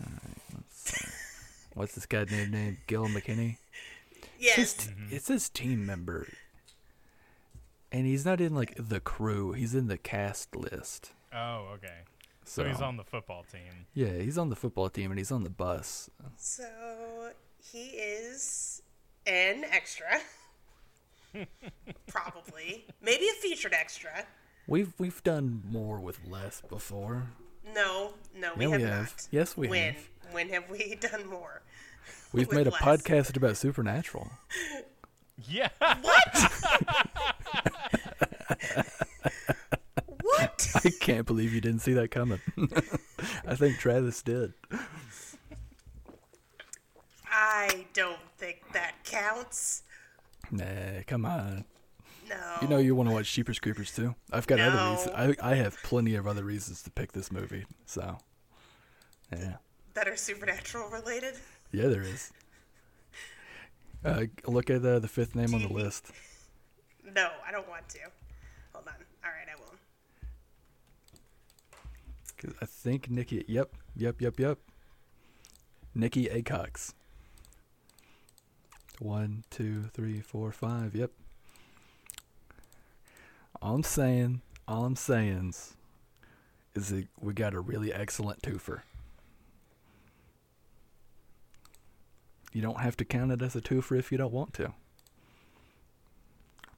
All 0.00 0.12
right, 0.12 0.36
let's 0.54 0.90
see. 0.90 1.10
What's 1.74 1.94
this 1.94 2.06
guy's 2.06 2.30
name? 2.30 2.50
Name 2.50 2.78
Gil 2.86 3.06
McKinney. 3.06 3.56
It 4.38 4.54
says, 4.54 4.58
yes, 4.58 4.72
t- 4.74 4.90
mm-hmm. 4.90 5.14
it 5.14 5.22
says 5.22 5.48
team 5.48 5.86
member, 5.86 6.26
and 7.92 8.06
he's 8.06 8.24
not 8.24 8.40
in 8.40 8.54
like 8.54 8.74
the 8.76 9.00
crew. 9.00 9.52
He's 9.52 9.74
in 9.74 9.86
the 9.86 9.98
cast 9.98 10.56
list. 10.56 11.12
Oh, 11.32 11.68
okay. 11.74 12.00
So, 12.44 12.62
So 12.62 12.68
he's 12.68 12.80
on 12.80 12.96
the 12.96 13.04
football 13.04 13.44
team. 13.50 13.86
Yeah, 13.94 14.18
he's 14.18 14.36
on 14.36 14.48
the 14.50 14.56
football 14.56 14.88
team 14.88 15.10
and 15.10 15.18
he's 15.18 15.30
on 15.30 15.44
the 15.44 15.50
bus. 15.50 16.10
so 16.36 16.64
he 17.62 17.90
is 17.90 18.82
an 19.26 19.64
extra. 19.64 20.06
Probably. 22.06 22.86
Maybe 23.02 23.24
a 23.28 23.32
featured 23.40 23.72
extra. 23.72 24.24
We've 24.66 24.92
we've 24.98 25.22
done 25.22 25.62
more 25.70 26.00
with 26.00 26.18
less 26.28 26.60
before. 26.68 27.24
No, 27.74 28.14
no, 28.36 28.52
we 28.56 28.64
Yeah, 28.64 28.70
have 28.72 28.80
we 28.80 28.86
have. 28.86 29.00
not. 29.02 29.28
Yes, 29.30 29.56
we 29.56 29.68
when? 29.68 29.94
have. 29.94 30.08
When 30.32 30.48
have 30.50 30.70
we 30.70 30.94
done 31.00 31.26
more? 31.28 31.62
We've 32.32 32.48
With 32.48 32.56
made 32.56 32.66
a 32.66 32.70
less. 32.70 32.80
podcast 32.82 33.36
about 33.36 33.56
Supernatural. 33.56 34.30
Yeah. 35.48 35.68
What? 35.80 36.52
what? 40.22 40.68
I 40.84 40.90
can't 41.00 41.26
believe 41.26 41.52
you 41.52 41.60
didn't 41.60 41.80
see 41.80 41.92
that 41.94 42.10
coming. 42.10 42.40
I 43.46 43.54
think 43.56 43.78
Travis 43.78 44.22
did. 44.22 44.52
I 47.68 47.84
don't 47.92 48.18
think 48.38 48.60
that 48.72 48.94
counts. 49.04 49.82
Nah, 50.50 50.64
come 51.06 51.24
on. 51.26 51.64
No. 52.28 52.36
You 52.62 52.68
know 52.68 52.78
you 52.78 52.94
want 52.94 53.08
to 53.08 53.14
watch 53.14 53.26
Sheepers 53.26 53.58
Creepers 53.58 53.94
too. 53.94 54.14
I've 54.32 54.46
got 54.46 54.60
other 54.60 54.90
reasons. 54.92 55.38
I 55.42 55.50
I 55.52 55.54
have 55.56 55.76
plenty 55.82 56.14
of 56.14 56.26
other 56.26 56.44
reasons 56.44 56.82
to 56.84 56.90
pick 56.90 57.12
this 57.12 57.30
movie. 57.32 57.66
So, 57.86 58.18
yeah, 59.32 59.56
that 59.94 60.08
are 60.08 60.16
supernatural 60.16 60.88
related. 60.90 61.34
yeah, 61.72 61.88
there 61.88 62.02
is. 62.02 62.32
Uh, 64.04 64.24
look 64.46 64.70
at 64.70 64.80
the 64.82 64.98
the 65.00 65.08
fifth 65.08 65.34
name 65.34 65.54
on 65.54 65.62
the 65.62 65.72
list. 65.72 66.10
No, 67.14 67.30
I 67.46 67.50
don't 67.52 67.68
want 67.68 67.88
to. 67.90 67.98
Hold 68.72 68.86
on. 68.88 68.94
All 69.24 69.30
right, 69.30 69.48
I 69.52 69.56
will. 69.60 69.74
'Cause 72.38 72.54
I 72.62 72.66
think 72.66 73.10
Nicki. 73.10 73.44
Yep, 73.48 73.74
yep, 73.96 74.20
yep, 74.22 74.38
yep. 74.40 74.58
Nicki 75.94 76.26
Aycox. 76.28 76.94
One, 79.00 79.44
two, 79.48 79.84
three, 79.94 80.20
four, 80.20 80.52
five. 80.52 80.94
Yep. 80.94 81.10
All 83.62 83.76
I'm 83.76 83.82
saying, 83.82 84.42
all 84.68 84.84
I'm 84.84 84.94
saying's, 84.94 85.74
is 86.74 86.90
that 86.90 87.08
we 87.18 87.32
got 87.32 87.54
a 87.54 87.60
really 87.60 87.94
excellent 87.94 88.42
twofer. 88.42 88.82
You 92.52 92.60
don't 92.60 92.80
have 92.80 92.94
to 92.98 93.06
count 93.06 93.32
it 93.32 93.40
as 93.40 93.56
a 93.56 93.62
twofer 93.62 93.98
if 93.98 94.12
you 94.12 94.18
don't 94.18 94.34
want 94.34 94.52
to. 94.54 94.74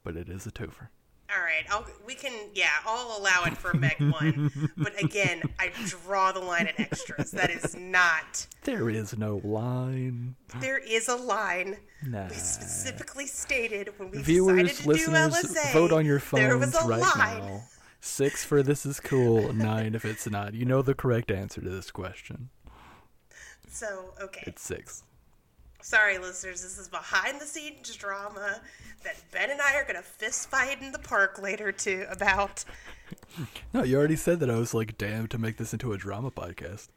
But 0.05 0.15
it 0.15 0.29
is 0.29 0.47
a 0.47 0.51
twofer. 0.51 0.87
All 1.35 1.43
right, 1.43 1.63
I'll, 1.71 1.85
we 2.05 2.13
can, 2.15 2.31
yeah, 2.53 2.69
I'll 2.85 3.17
allow 3.19 3.43
it 3.45 3.57
for 3.57 3.73
Meg 3.73 3.95
1. 3.99 4.71
but 4.77 5.01
again, 5.01 5.41
I 5.57 5.71
draw 5.87 6.31
the 6.31 6.39
line 6.41 6.67
at 6.67 6.79
extras. 6.79 7.31
That 7.31 7.49
is 7.49 7.75
not. 7.75 8.45
There 8.63 8.89
is 8.89 9.17
no 9.17 9.41
line. 9.43 10.35
There 10.59 10.77
is 10.77 11.07
a 11.07 11.15
line. 11.15 11.77
Nah. 12.05 12.27
We 12.27 12.35
specifically 12.35 13.25
stated 13.27 13.89
when 13.97 14.11
we 14.11 14.17
decided 14.19 14.25
Viewers, 14.25 14.79
to 14.81 14.89
listeners, 14.89 15.41
do 15.41 15.47
LSA. 15.59 15.73
vote 15.73 15.91
on 15.91 16.05
your 16.05 16.19
There 16.33 16.57
was 16.57 16.73
phones 16.73 16.85
a 16.85 16.87
right 16.87 16.99
line. 17.17 17.39
now. 17.39 17.63
Six 17.99 18.43
for 18.43 18.61
this 18.61 18.85
is 18.85 18.99
cool, 18.99 19.53
nine 19.53 19.95
if 19.95 20.03
it's 20.03 20.29
not. 20.29 20.53
You 20.53 20.65
know 20.65 20.81
the 20.81 20.93
correct 20.93 21.31
answer 21.31 21.61
to 21.61 21.69
this 21.69 21.89
question. 21.89 22.49
So, 23.69 24.13
okay. 24.21 24.43
It's 24.45 24.61
six. 24.61 25.03
Sorry, 25.83 26.17
listeners, 26.17 26.61
this 26.61 26.77
is 26.79 26.87
behind 26.87 27.41
the 27.41 27.45
scenes 27.45 27.93
drama 27.97 28.61
that 29.03 29.15
Ben 29.33 29.51
and 29.51 29.59
I 29.61 29.75
are 29.75 29.83
going 29.83 29.97
to 29.97 30.01
fist 30.01 30.49
fight 30.49 30.81
in 30.81 30.93
the 30.93 30.99
park 30.99 31.41
later, 31.41 31.73
too, 31.73 32.05
about. 32.09 32.63
No, 33.73 33.83
you 33.83 33.97
already 33.97 34.15
said 34.15 34.39
that 34.39 34.49
I 34.49 34.55
was 34.57 34.73
like, 34.73 34.97
damn, 34.97 35.27
to 35.27 35.37
make 35.37 35.57
this 35.57 35.73
into 35.73 35.91
a 35.91 35.97
drama 35.97 36.31
podcast. 36.31 36.87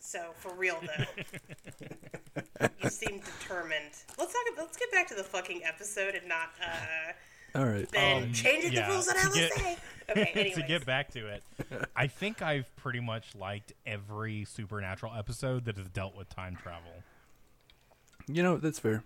So, 0.00 0.32
for 0.34 0.52
real, 0.54 0.76
though. 0.82 2.66
you 2.82 2.90
seem 2.90 3.20
determined. 3.20 3.92
Let's 4.18 4.32
talk. 4.32 4.42
Let's 4.58 4.76
get 4.76 4.90
back 4.90 5.06
to 5.08 5.14
the 5.14 5.22
fucking 5.22 5.60
episode 5.64 6.16
and 6.16 6.26
not 6.28 6.50
uh, 6.60 7.58
All 7.60 7.66
right. 7.66 7.88
Ben 7.92 8.24
Um, 8.24 8.32
changing 8.32 8.72
yeah, 8.72 8.88
the 8.88 8.92
rules 8.92 9.06
at 9.08 9.16
to 9.18 9.30
get- 9.38 9.52
LSA. 9.52 9.76
okay, 10.10 10.30
anyways. 10.34 10.54
to 10.56 10.62
get 10.64 10.84
back 10.84 11.12
to 11.12 11.28
it, 11.28 11.44
I 11.94 12.08
think 12.08 12.42
I've 12.42 12.74
pretty 12.74 13.00
much 13.00 13.36
liked 13.36 13.72
every 13.86 14.44
supernatural 14.46 15.12
episode 15.16 15.64
that 15.66 15.76
has 15.76 15.86
dealt 15.90 16.16
with 16.16 16.28
time 16.28 16.56
travel. 16.56 16.90
You 18.28 18.42
know, 18.42 18.56
that's 18.56 18.78
fair. 18.78 19.02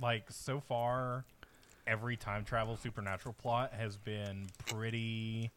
Like 0.00 0.24
so 0.30 0.60
far, 0.60 1.24
every 1.86 2.16
time 2.16 2.44
travel 2.44 2.76
supernatural 2.76 3.34
plot 3.40 3.72
has 3.74 3.96
been 3.96 4.46
pretty 4.66 5.50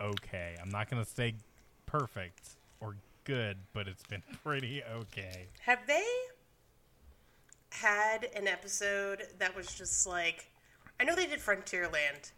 okay. 0.00 0.56
I'm 0.60 0.70
not 0.70 0.90
gonna 0.90 1.04
say 1.04 1.34
perfect 1.86 2.56
or 2.80 2.96
good, 3.24 3.56
but 3.72 3.88
it's 3.88 4.02
been 4.04 4.22
pretty 4.44 4.82
okay. 4.84 5.46
Have 5.60 5.86
they 5.86 6.06
had 7.70 8.24
an 8.34 8.46
episode 8.46 9.26
that 9.38 9.54
was 9.56 9.72
just 9.72 10.06
like 10.06 10.48
I 10.98 11.04
know 11.04 11.14
they 11.14 11.26
did 11.26 11.40
Frontierland, 11.40 12.32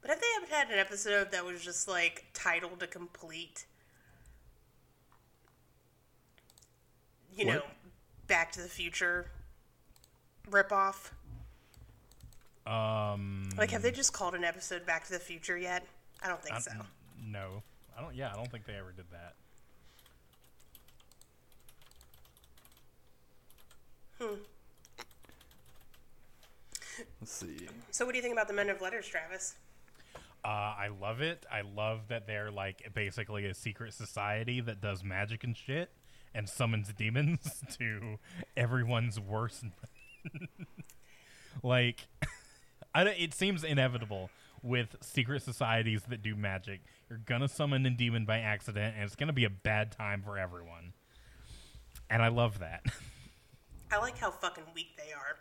but 0.00 0.10
have 0.10 0.20
they 0.20 0.26
ever 0.42 0.54
had 0.54 0.70
an 0.70 0.78
episode 0.78 1.30
that 1.30 1.44
was 1.44 1.62
just 1.62 1.86
like 1.86 2.26
titled 2.32 2.82
a 2.82 2.86
complete 2.86 3.66
you 7.36 7.46
What? 7.46 7.54
know, 7.54 7.62
Back 8.28 8.52
to 8.52 8.60
the 8.62 8.68
Future 8.68 9.26
ripoff? 10.50 11.10
Um, 12.66 13.48
Like 13.56 13.70
have 13.70 13.80
they 13.82 13.90
just 13.90 14.12
called 14.12 14.34
an 14.34 14.44
episode 14.44 14.84
Back 14.86 15.04
to 15.06 15.12
the 15.12 15.18
Future 15.18 15.56
yet? 15.56 15.86
I 16.22 16.28
don't 16.28 16.42
think 16.42 16.54
I- 16.56 16.60
so. 16.60 16.72
no, 17.24 17.62
I 17.96 18.02
don't. 18.02 18.14
Yeah, 18.14 18.30
I 18.32 18.36
don't 18.36 18.50
think 18.50 18.66
they 18.66 18.74
ever 18.74 18.92
did 18.92 19.06
that. 19.10 19.34
Hmm. 24.20 24.34
Let's 27.20 27.32
see. 27.32 27.68
So 27.92 28.04
what 28.04 28.12
do 28.12 28.16
you 28.18 28.22
think 28.22 28.32
about 28.32 28.48
the 28.48 28.54
Men 28.54 28.68
of 28.70 28.80
Letters, 28.80 29.06
Travis? 29.06 29.54
Uh, 30.44 30.48
I 30.48 30.88
love 31.00 31.20
it. 31.20 31.46
I 31.50 31.60
love 31.60 32.08
that 32.08 32.26
they're 32.26 32.50
like 32.50 32.92
basically 32.94 33.46
a 33.46 33.54
secret 33.54 33.94
society 33.94 34.60
that 34.60 34.80
does 34.80 35.04
magic 35.04 35.44
and 35.44 35.56
shit 35.56 35.90
and 36.34 36.48
summons 36.48 36.92
demons 36.92 37.62
to 37.78 38.18
everyone's 38.56 39.18
worst. 39.18 39.64
like, 41.62 42.08
I 42.94 43.04
don't, 43.04 43.18
it 43.18 43.34
seems 43.34 43.64
inevitable 43.64 44.30
with 44.62 44.96
secret 45.00 45.42
societies 45.42 46.02
that 46.08 46.22
do 46.22 46.34
magic. 46.34 46.80
You're 47.08 47.20
gonna 47.24 47.48
summon 47.48 47.86
a 47.86 47.90
demon 47.90 48.24
by 48.24 48.38
accident, 48.38 48.94
and 48.96 49.04
it's 49.04 49.16
gonna 49.16 49.32
be 49.32 49.44
a 49.44 49.50
bad 49.50 49.92
time 49.92 50.22
for 50.22 50.38
everyone. 50.38 50.92
And 52.10 52.22
I 52.22 52.28
love 52.28 52.58
that. 52.60 52.84
I 53.90 53.98
like 53.98 54.18
how 54.18 54.30
fucking 54.30 54.64
weak 54.74 54.96
they 54.96 55.12
are. 55.12 55.36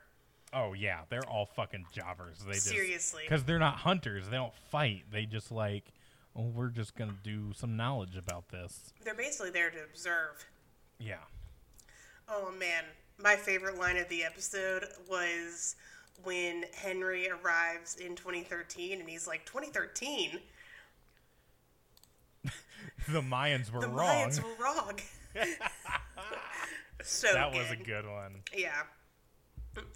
Oh 0.54 0.74
yeah, 0.74 1.02
they're 1.10 1.28
all 1.28 1.46
fucking 1.46 1.86
jobbers. 1.92 2.40
They 2.46 2.54
just 2.54 2.68
Seriously. 2.68 3.24
because 3.26 3.44
they're 3.44 3.60
not 3.60 3.78
hunters. 3.78 4.30
They 4.30 4.38
don't 4.38 4.54
fight. 4.72 5.04
They 5.12 5.26
just 5.26 5.52
like, 5.52 5.92
oh, 6.36 6.44
we're 6.44 6.70
just 6.70 6.96
gonna 6.96 7.16
do 7.24 7.54
some 7.54 7.76
knowledge 7.76 8.16
about 8.16 8.50
this. 8.50 8.94
They're 9.04 9.14
basically 9.14 9.52
there 9.52 9.70
to 9.70 9.84
observe. 9.84 10.46
Yeah, 11.00 11.18
Oh 12.30 12.52
man, 12.60 12.84
my 13.18 13.36
favorite 13.36 13.78
line 13.78 13.96
of 13.98 14.10
the 14.10 14.24
episode 14.24 14.86
was 15.10 15.78
when 16.24 16.66
Henry 16.76 17.30
arrives 17.30 17.96
in 17.96 18.16
2013 18.16 19.00
and 19.00 19.10
he's 19.10 19.28
like, 19.28 19.46
2013? 19.46 20.40
the 23.10 23.22
Mayans 23.22 23.72
were 23.72 23.80
wrong. 23.80 23.92
The 23.92 23.96
wrong. 23.96 24.30
Mayans 24.30 24.44
were 24.44 24.64
wrong. 24.64 25.00
so 27.04 27.32
that 27.32 27.54
was 27.54 27.72
a 27.72 27.78
good 27.78 28.06
one. 28.06 28.42
Yeah. 28.54 28.82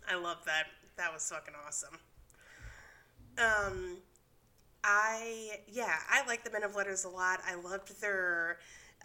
I 0.09 0.15
love 0.15 0.37
that. 0.45 0.67
That 0.95 1.11
was 1.11 1.27
fucking 1.29 1.55
awesome. 1.67 1.97
Um, 3.37 3.97
I, 4.85 5.59
yeah, 5.67 5.95
I 6.09 6.25
like 6.27 6.45
the 6.45 6.51
Men 6.51 6.63
of 6.63 6.75
Letters 6.75 7.03
a 7.03 7.09
lot. 7.09 7.41
I 7.45 7.55
loved 7.55 7.99
their 7.99 8.59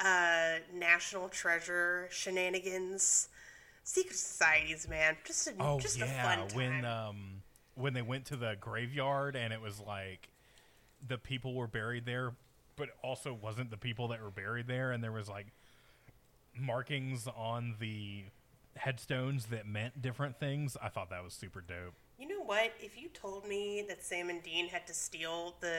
uh, 0.05 0.55
National 0.75 1.29
Treasure 1.29 2.09
shenanigans. 2.11 3.29
Secret 3.85 4.17
societies, 4.17 4.89
man. 4.89 5.17
Just 5.25 5.47
a, 5.47 5.53
Oh 5.61 5.79
just 5.79 6.01
a 6.01 6.07
fun 6.07 6.49
time. 6.49 6.57
when 6.57 6.85
um 6.85 7.43
when 7.77 7.95
they 7.95 8.03
went 8.03 8.25
to 8.27 8.37
the 8.37 8.57
graveyard 8.59 9.37
and 9.37 9.53
it 9.53 9.61
was 9.61 9.79
like 9.81 10.29
the 11.07 11.19
people 11.19 11.55
were 11.55 11.69
buried 11.69 12.05
there, 12.05 12.33
but 12.75 12.89
also 13.03 13.33
wasn't 13.33 13.71
the 13.71 13.77
people 13.77 14.09
that 14.09 14.21
were 14.21 14.31
buried 14.31 14.67
there, 14.67 14.91
and 14.91 15.05
there 15.05 15.13
was 15.13 15.29
like 15.29 15.47
markings 16.59 17.29
on 17.37 17.77
the 17.79 18.25
headstones 18.77 19.47
that 19.47 19.67
meant 19.67 20.03
different 20.03 20.39
things. 20.41 20.77
I 20.83 20.89
thought 20.89 21.11
that 21.11 21.23
was 21.23 21.33
super 21.33 21.61
dope. 21.61 21.95
You 22.19 22.29
know 22.29 22.43
what? 22.43 22.73
If 22.81 23.01
you 23.01 23.09
told 23.09 23.47
me 23.47 23.85
that 23.89 24.03
Sam 24.03 24.31
and 24.31 24.43
Dean 24.43 24.69
had 24.69 24.87
to 24.87 24.95
steal 24.95 25.55
the 25.61 25.79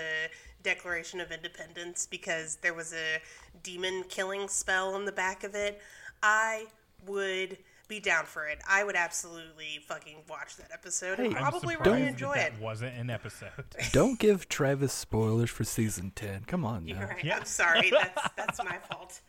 Declaration 0.62 1.20
of 1.20 1.32
Independence 1.32 2.08
because 2.10 2.58
there 2.58 2.74
was 2.76 2.94
a 2.94 3.20
demon 3.64 4.04
killing 4.08 4.48
spell 4.48 4.94
on 4.94 5.06
the 5.06 5.12
back 5.12 5.44
of 5.44 5.56
it, 5.56 5.82
I 6.22 6.68
would 7.08 7.58
be 7.88 8.00
down 8.00 8.26
for 8.26 8.46
it. 8.48 8.60
I 8.70 8.84
would 8.84 8.96
absolutely 8.96 9.80
fucking 9.88 10.18
watch 10.30 10.58
that 10.58 10.70
episode 10.74 11.20
and 11.20 11.32
Hey, 11.34 11.40
I'm 11.40 11.50
probably 11.50 11.76
really 11.78 12.02
that 12.02 12.08
enjoy 12.10 12.34
that 12.36 12.54
it. 12.54 12.62
wasn't 12.62 12.96
an 12.98 13.10
episode. 13.10 13.50
Don't 13.92 14.20
give 14.20 14.48
Travis 14.50 14.94
spoilers 14.94 15.50
for 15.50 15.64
season 15.64 16.12
10. 16.16 16.44
Come 16.46 16.66
on 16.66 16.86
now. 16.86 17.00
You're 17.00 17.08
right. 17.08 17.24
Yeah. 17.24 17.38
I'm 17.38 17.46
sorry. 17.46 17.90
That's 17.92 18.30
that's 18.36 18.64
my 18.64 18.78
fault. 18.92 19.22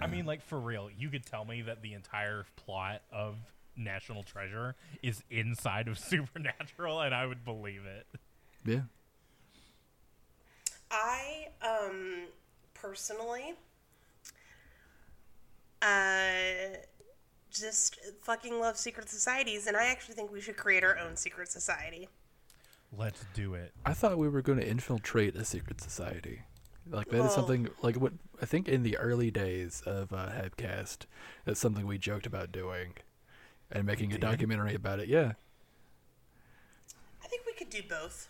I 0.00 0.06
mean, 0.08 0.26
like 0.26 0.42
for 0.42 0.58
real, 0.58 0.88
you 0.98 1.08
could 1.08 1.24
tell 1.24 1.44
me 1.44 1.62
that 1.62 1.82
the 1.82 1.94
entire 1.94 2.46
plot 2.56 3.02
of 3.12 3.36
National 3.80 4.22
Treasure 4.22 4.76
is 5.02 5.22
inside 5.30 5.88
of 5.88 5.98
Supernatural, 6.10 7.00
and 7.00 7.14
I 7.14 7.26
would 7.26 7.44
believe 7.44 7.82
it. 7.84 8.06
Yeah. 8.64 8.82
I 10.90 11.48
um 11.62 12.26
personally 12.74 13.54
uh 15.82 16.76
just 17.50 17.98
fucking 18.22 18.58
love 18.60 18.76
secret 18.76 19.08
societies 19.08 19.66
and 19.66 19.76
I 19.76 19.86
actually 19.86 20.14
think 20.14 20.32
we 20.32 20.40
should 20.40 20.56
create 20.56 20.84
our 20.84 20.98
own 20.98 21.16
secret 21.16 21.50
society. 21.50 22.08
Let's 22.96 23.24
do 23.34 23.54
it. 23.54 23.72
I 23.86 23.92
thought 23.92 24.18
we 24.18 24.28
were 24.28 24.42
going 24.42 24.58
to 24.58 24.68
infiltrate 24.68 25.36
a 25.36 25.44
secret 25.44 25.80
society. 25.80 26.42
Like 26.88 27.08
that 27.10 27.16
is 27.16 27.20
Well- 27.22 27.30
something 27.30 27.68
like 27.82 27.96
what 27.96 28.12
I 28.42 28.46
think 28.46 28.68
in 28.68 28.82
the 28.82 28.96
early 28.98 29.30
days 29.30 29.82
of 29.86 30.12
uh, 30.12 30.30
Hebcast, 30.30 31.06
that's 31.44 31.60
something 31.60 31.86
we 31.86 31.98
joked 31.98 32.26
about 32.26 32.50
doing. 32.52 32.94
And 33.72 33.84
making 33.84 34.12
a 34.12 34.18
documentary 34.18 34.74
about 34.74 35.00
it. 35.00 35.08
Yeah, 35.08 35.32
I 37.22 37.26
think 37.26 37.42
we 37.46 37.52
could 37.52 37.70
do 37.70 37.82
both. 37.88 38.28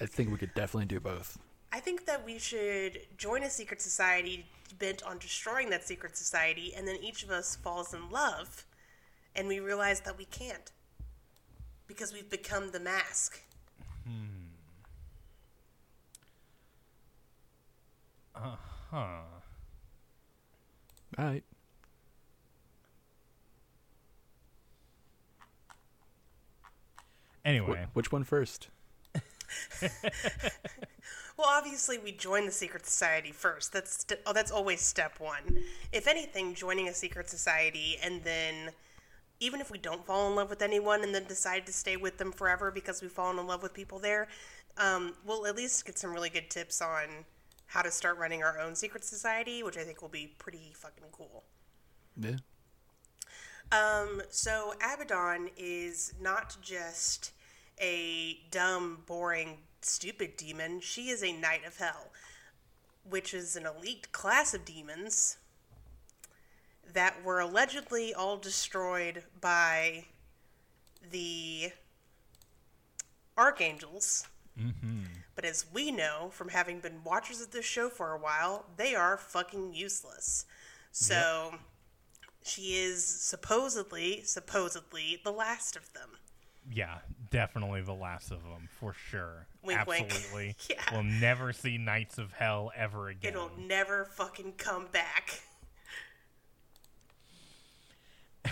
I 0.00 0.06
think 0.06 0.30
we 0.30 0.38
could 0.38 0.54
definitely 0.54 0.86
do 0.86 1.00
both. 1.00 1.38
I 1.72 1.80
think 1.80 2.06
that 2.06 2.24
we 2.24 2.38
should 2.38 3.00
join 3.16 3.42
a 3.42 3.50
secret 3.50 3.80
society 3.80 4.46
bent 4.78 5.02
on 5.02 5.18
destroying 5.18 5.70
that 5.70 5.86
secret 5.86 6.16
society, 6.16 6.74
and 6.74 6.86
then 6.86 6.96
each 7.02 7.22
of 7.22 7.30
us 7.30 7.56
falls 7.56 7.94
in 7.94 8.10
love, 8.10 8.64
and 9.36 9.48
we 9.48 9.60
realize 9.60 10.00
that 10.00 10.18
we 10.18 10.24
can't 10.26 10.70
because 11.86 12.12
we've 12.12 12.30
become 12.30 12.70
the 12.72 12.80
mask. 12.80 13.40
Hmm. 14.04 14.42
Huh. 18.34 18.56
All 18.92 19.24
right. 21.18 21.44
Wh- 27.44 27.48
Anyway, 27.48 27.86
which 27.92 28.12
one 28.12 28.24
first? 28.24 28.68
Well, 31.36 31.46
obviously, 31.48 31.98
we 31.98 32.12
join 32.12 32.44
the 32.46 32.52
secret 32.52 32.84
society 32.86 33.32
first. 33.32 33.72
That's 33.72 34.00
st- 34.02 34.20
oh, 34.26 34.32
that's 34.32 34.50
always 34.50 34.80
step 34.80 35.18
one. 35.18 35.64
If 35.90 36.06
anything, 36.06 36.54
joining 36.54 36.88
a 36.88 36.94
secret 36.94 37.28
society 37.30 37.96
and 38.02 38.22
then, 38.22 38.70
even 39.40 39.60
if 39.60 39.70
we 39.70 39.78
don't 39.78 40.04
fall 40.06 40.28
in 40.28 40.36
love 40.36 40.50
with 40.50 40.62
anyone 40.62 41.02
and 41.02 41.14
then 41.14 41.24
decide 41.24 41.66
to 41.66 41.72
stay 41.72 41.96
with 41.96 42.18
them 42.18 42.32
forever 42.32 42.70
because 42.70 43.00
we've 43.02 43.10
fallen 43.10 43.38
in 43.38 43.46
love 43.46 43.62
with 43.62 43.72
people 43.72 43.98
there, 43.98 44.28
um, 44.76 45.14
we'll 45.24 45.46
at 45.46 45.56
least 45.56 45.84
get 45.86 45.98
some 45.98 46.12
really 46.12 46.30
good 46.30 46.50
tips 46.50 46.80
on 46.82 47.24
how 47.66 47.80
to 47.82 47.90
start 47.90 48.18
running 48.18 48.42
our 48.44 48.60
own 48.60 48.74
secret 48.74 49.02
society, 49.02 49.62
which 49.62 49.78
I 49.78 49.82
think 49.84 50.02
will 50.02 50.08
be 50.10 50.34
pretty 50.38 50.72
fucking 50.74 51.04
cool. 51.12 51.44
Yeah. 52.16 52.36
Um, 53.72 54.20
so 54.28 54.74
Abaddon 54.80 55.48
is 55.56 56.12
not 56.20 56.56
just 56.60 57.32
a 57.80 58.38
dumb, 58.50 59.02
boring, 59.06 59.58
stupid 59.80 60.36
demon. 60.36 60.80
She 60.80 61.08
is 61.08 61.24
a 61.24 61.32
knight 61.32 61.64
of 61.66 61.78
hell, 61.78 62.10
which 63.08 63.32
is 63.32 63.56
an 63.56 63.66
elite 63.66 64.12
class 64.12 64.52
of 64.52 64.66
demons 64.66 65.38
that 66.92 67.24
were 67.24 67.40
allegedly 67.40 68.12
all 68.12 68.36
destroyed 68.36 69.22
by 69.40 70.04
the 71.10 71.72
archangels. 73.38 74.28
But 75.34 75.46
as 75.46 75.64
we 75.72 75.90
know 75.90 76.28
from 76.30 76.50
having 76.50 76.80
been 76.80 77.02
watchers 77.04 77.40
of 77.40 77.52
this 77.52 77.64
show 77.64 77.88
for 77.88 78.12
a 78.12 78.18
while, 78.18 78.66
they 78.76 78.94
are 78.94 79.16
fucking 79.16 79.72
useless. 79.72 80.44
So 80.90 81.54
she 82.44 82.76
is 82.76 83.04
supposedly, 83.04 84.22
supposedly 84.24 85.20
the 85.24 85.30
last 85.32 85.76
of 85.76 85.92
them. 85.92 86.10
yeah, 86.70 86.98
definitely 87.30 87.80
the 87.82 87.92
last 87.94 88.30
of 88.30 88.42
them 88.42 88.68
for 88.78 88.92
sure. 88.92 89.46
Wink, 89.62 89.86
wink. 89.86 90.06
Absolutely. 90.10 90.56
Yeah. 90.70 90.82
We'll 90.92 91.02
never 91.04 91.52
see 91.52 91.78
Knights 91.78 92.18
of 92.18 92.32
Hell 92.32 92.70
ever 92.76 93.08
again. 93.08 93.32
It'll 93.32 93.50
never 93.58 94.04
fucking 94.04 94.54
come 94.58 94.86
back. 94.92 95.42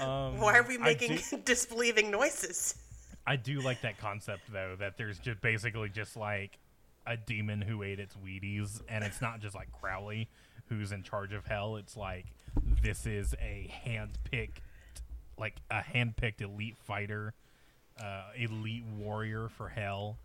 Um, 0.00 0.38
Why 0.40 0.58
are 0.58 0.62
we 0.62 0.76
making 0.76 1.16
do- 1.16 1.38
disbelieving 1.44 2.10
noises? 2.10 2.74
I 3.26 3.36
do 3.36 3.60
like 3.60 3.80
that 3.82 3.98
concept 3.98 4.42
though 4.52 4.76
that 4.78 4.96
there's 4.98 5.18
just 5.18 5.40
basically 5.40 5.88
just 5.88 6.16
like 6.16 6.58
a 7.06 7.16
demon 7.16 7.60
who 7.60 7.82
ate 7.82 7.98
its 8.00 8.14
Wheaties, 8.24 8.82
and 8.88 9.04
it's 9.04 9.20
not 9.20 9.40
just 9.40 9.54
like 9.54 9.68
Crowley 9.72 10.28
who's 10.68 10.92
in 10.92 11.02
charge 11.02 11.32
of 11.32 11.46
hell. 11.46 11.76
It's 11.76 11.96
like 11.96 12.26
this 12.82 13.06
is 13.06 13.34
a 13.40 13.70
hand-picked, 13.84 14.60
like 15.38 15.56
a 15.70 15.82
hand-picked 15.82 16.40
elite 16.40 16.76
fighter, 16.78 17.34
uh, 18.02 18.24
elite 18.36 18.84
warrior 18.98 19.48
for 19.48 19.68
hell. 19.68 20.18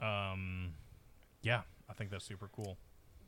Um, 0.00 0.72
yeah, 1.42 1.62
I 1.88 1.92
think 1.94 2.10
that's 2.10 2.24
super 2.24 2.48
cool. 2.54 2.76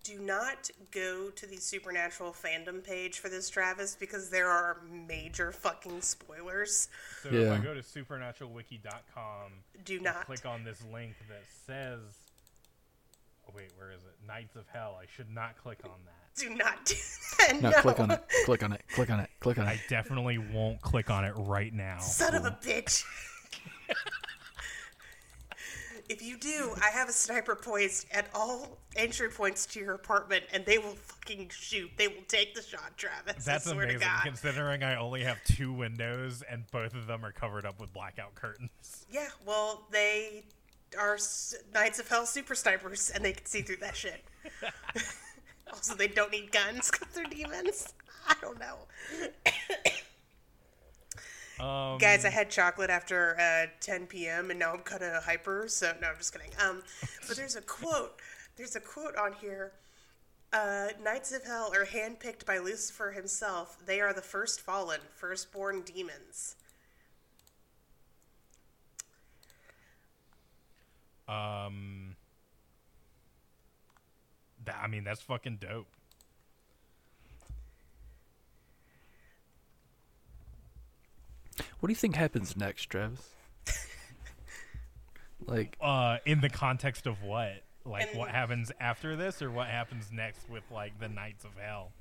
Do 0.03 0.19
not 0.19 0.71
go 0.93 1.29
to 1.31 1.47
the 1.47 1.57
supernatural 1.59 2.33
fandom 2.33 2.83
page 2.83 3.19
for 3.19 3.29
this, 3.29 3.51
Travis, 3.51 3.97
because 3.99 4.31
there 4.31 4.49
are 4.49 4.79
major 4.91 5.53
fucking 5.53 6.01
spoilers. 6.01 6.89
So 7.23 7.29
if 7.29 7.35
Yeah. 7.35 7.53
I 7.53 7.59
go 7.59 7.75
to 7.75 7.81
supernaturalwiki.com, 7.81 9.53
Do 9.85 9.95
and 9.97 10.05
not. 10.05 10.25
click 10.25 10.47
on 10.47 10.65
this 10.65 10.83
link 10.91 11.15
that 11.29 11.43
says, 11.67 12.01
wait, 13.55 13.71
where 13.77 13.91
is 13.91 14.01
it? 14.05 14.27
Knights 14.27 14.57
of 14.57 14.65
Hell. 14.73 14.99
I 15.01 15.07
should 15.17 15.31
not 15.31 15.57
click 15.63 15.79
on 15.85 15.91
that. 16.05 16.15
Do 16.41 16.55
not 16.55 16.85
do 16.85 16.95
that. 17.39 17.61
No, 17.61 17.71
No, 17.71 17.81
click 17.81 17.99
on 18.01 18.11
it. 18.13 18.25
Click 18.45 18.63
on 18.63 18.73
it. 18.73 18.81
Click 18.93 19.11
on 19.11 19.21
it. 19.21 19.31
Click 19.41 19.59
on 19.59 19.67
it. 19.67 19.69
I 19.69 19.81
definitely 19.89 20.39
won't 20.39 20.81
click 20.81 21.11
on 21.11 21.25
it 21.25 21.33
right 21.37 21.73
now. 21.75 21.99
Son 21.99 22.35
of 22.35 22.45
a 22.47 22.53
bitch. 22.63 23.05
if 26.09 26.23
you 26.23 26.37
do, 26.39 26.73
I 26.81 26.89
have 26.91 27.09
a 27.09 27.13
sniper 27.13 27.55
poised 27.57 28.07
at 28.13 28.27
all 28.35 28.79
entry 28.97 29.29
points 29.29 29.67
to 29.67 29.81
your 29.81 29.95
apartment, 29.95 30.45
and 30.53 30.65
they 30.65 30.79
will 30.79 30.95
fucking 30.95 31.51
shoot. 31.53 31.91
They 31.97 32.09
will 32.09 32.25
take 32.29 32.55
the 32.55 32.63
shot, 32.63 32.97
Travis. 32.97 33.45
That's 33.45 33.67
I 33.67 33.73
swear 33.73 33.85
amazing, 33.85 34.01
to 34.01 34.07
God. 34.07 34.23
considering 34.25 34.83
I 34.83 34.97
only 34.97 35.23
have 35.25 35.43
two 35.45 35.73
windows 35.73 36.43
and 36.51 36.65
both 36.71 36.95
of 36.95 37.07
them 37.07 37.25
are 37.25 37.33
covered 37.33 37.67
up 37.67 37.81
with 37.81 37.93
blackout 37.93 38.35
curtains. 38.35 39.05
Yeah, 39.11 39.29
well, 39.47 39.87
they 39.91 40.45
are 40.99 41.19
Knights 41.73 41.99
of 41.99 42.09
Hell 42.09 42.27
super 42.27 42.55
snipers, 42.55 43.11
and 43.15 43.25
they 43.25 43.33
can 43.33 43.47
see 43.47 43.63
through 43.63 43.77
that 43.77 43.97
shit. 43.97 44.25
also, 45.73 45.95
they 45.95 46.09
don't 46.09 46.33
need 46.33 46.53
guns 46.53 46.91
because 46.91 47.09
they're 47.15 47.25
demons. 47.25 47.93
I 48.29 48.35
don't 48.41 48.59
know. 48.59 48.77
Um, 51.61 51.99
Guys, 51.99 52.25
I 52.25 52.31
had 52.31 52.49
chocolate 52.49 52.89
after 52.89 53.39
uh, 53.39 53.67
10 53.81 54.07
p.m. 54.07 54.51
and 54.51 54.59
now 54.59 54.73
I'm 54.73 54.81
kind 54.81 55.03
of 55.03 55.23
hyper. 55.23 55.67
So 55.69 55.93
no, 56.01 56.09
I'm 56.09 56.17
just 56.17 56.33
kidding. 56.33 56.51
Um, 56.59 56.83
but 57.29 57.37
there's 57.37 57.55
a 57.55 57.61
quote. 57.61 58.19
There's 58.57 58.77
a 58.77 58.81
quote 58.81 59.15
on 59.17 59.35
here. 59.35 59.73
Uh, 60.53 60.89
Knights 61.03 61.33
of 61.33 61.45
Hell 61.45 61.71
are 61.75 61.85
handpicked 61.85 62.47
by 62.47 62.59
Lucifer 62.59 63.13
himself. 63.13 63.77
They 63.85 64.01
are 64.01 64.13
the 64.13 64.23
first 64.23 64.63
fallen, 64.63 65.01
firstborn 65.15 65.83
demons. 65.83 66.57
Um, 71.31 72.17
that, 74.65 74.77
I 74.83 74.87
mean, 74.89 75.05
that's 75.05 75.21
fucking 75.23 75.59
dope. 75.61 75.87
What 81.81 81.87
do 81.89 81.93
you 81.93 81.97
think 81.97 82.17
happens 82.17 82.57
next, 82.57 82.87
Travis? 82.87 83.29
like, 85.47 85.77
Uh, 85.81 86.19
in 86.25 86.41
the 86.41 86.49
context 86.51 87.07
of 87.07 87.23
what? 87.23 87.63
Like, 87.85 88.15
what 88.15 88.29
happens 88.31 88.71
after 88.79 89.17
this, 89.17 89.41
or 89.41 89.51
what 89.51 89.69
happens 89.69 90.11
next 90.13 90.49
with 90.51 90.65
like 90.71 90.99
the 91.01 91.09
Knights 91.09 91.45
of 91.45 91.53
Hell? 91.61 91.93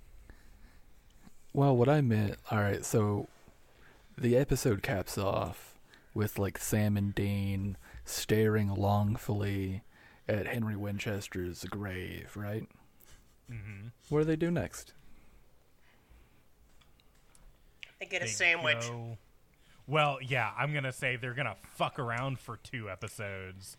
well, 1.53 1.75
what 1.75 1.89
I 1.89 2.01
meant. 2.01 2.35
All 2.51 2.59
right, 2.59 2.85
so 2.85 3.27
the 4.17 4.35
episode 4.37 4.83
caps 4.83 5.17
off 5.17 5.79
with 6.13 6.37
like 6.37 6.57
Sam 6.57 6.95
and 6.97 7.15
Dean 7.15 7.77
staring 8.09 8.69
longfully 8.73 9.83
at 10.27 10.47
Henry 10.47 10.75
Winchester's 10.75 11.63
grave, 11.65 12.31
right? 12.35 12.67
Mm-hmm. 13.51 13.87
What 14.09 14.19
do 14.19 14.25
they 14.25 14.35
do 14.35 14.51
next? 14.51 14.93
They 17.99 18.05
get 18.05 18.21
a 18.21 18.25
They 18.25 18.31
sandwich. 18.31 18.81
go- 18.81 19.17
Well, 19.87 20.19
yeah, 20.21 20.51
I'm 20.57 20.73
gonna 20.73 20.91
say 20.91 21.15
they're 21.15 21.33
gonna 21.33 21.57
fuck 21.75 21.97
around 21.99 22.39
for 22.39 22.57
two 22.57 22.89
episodes, 22.89 23.75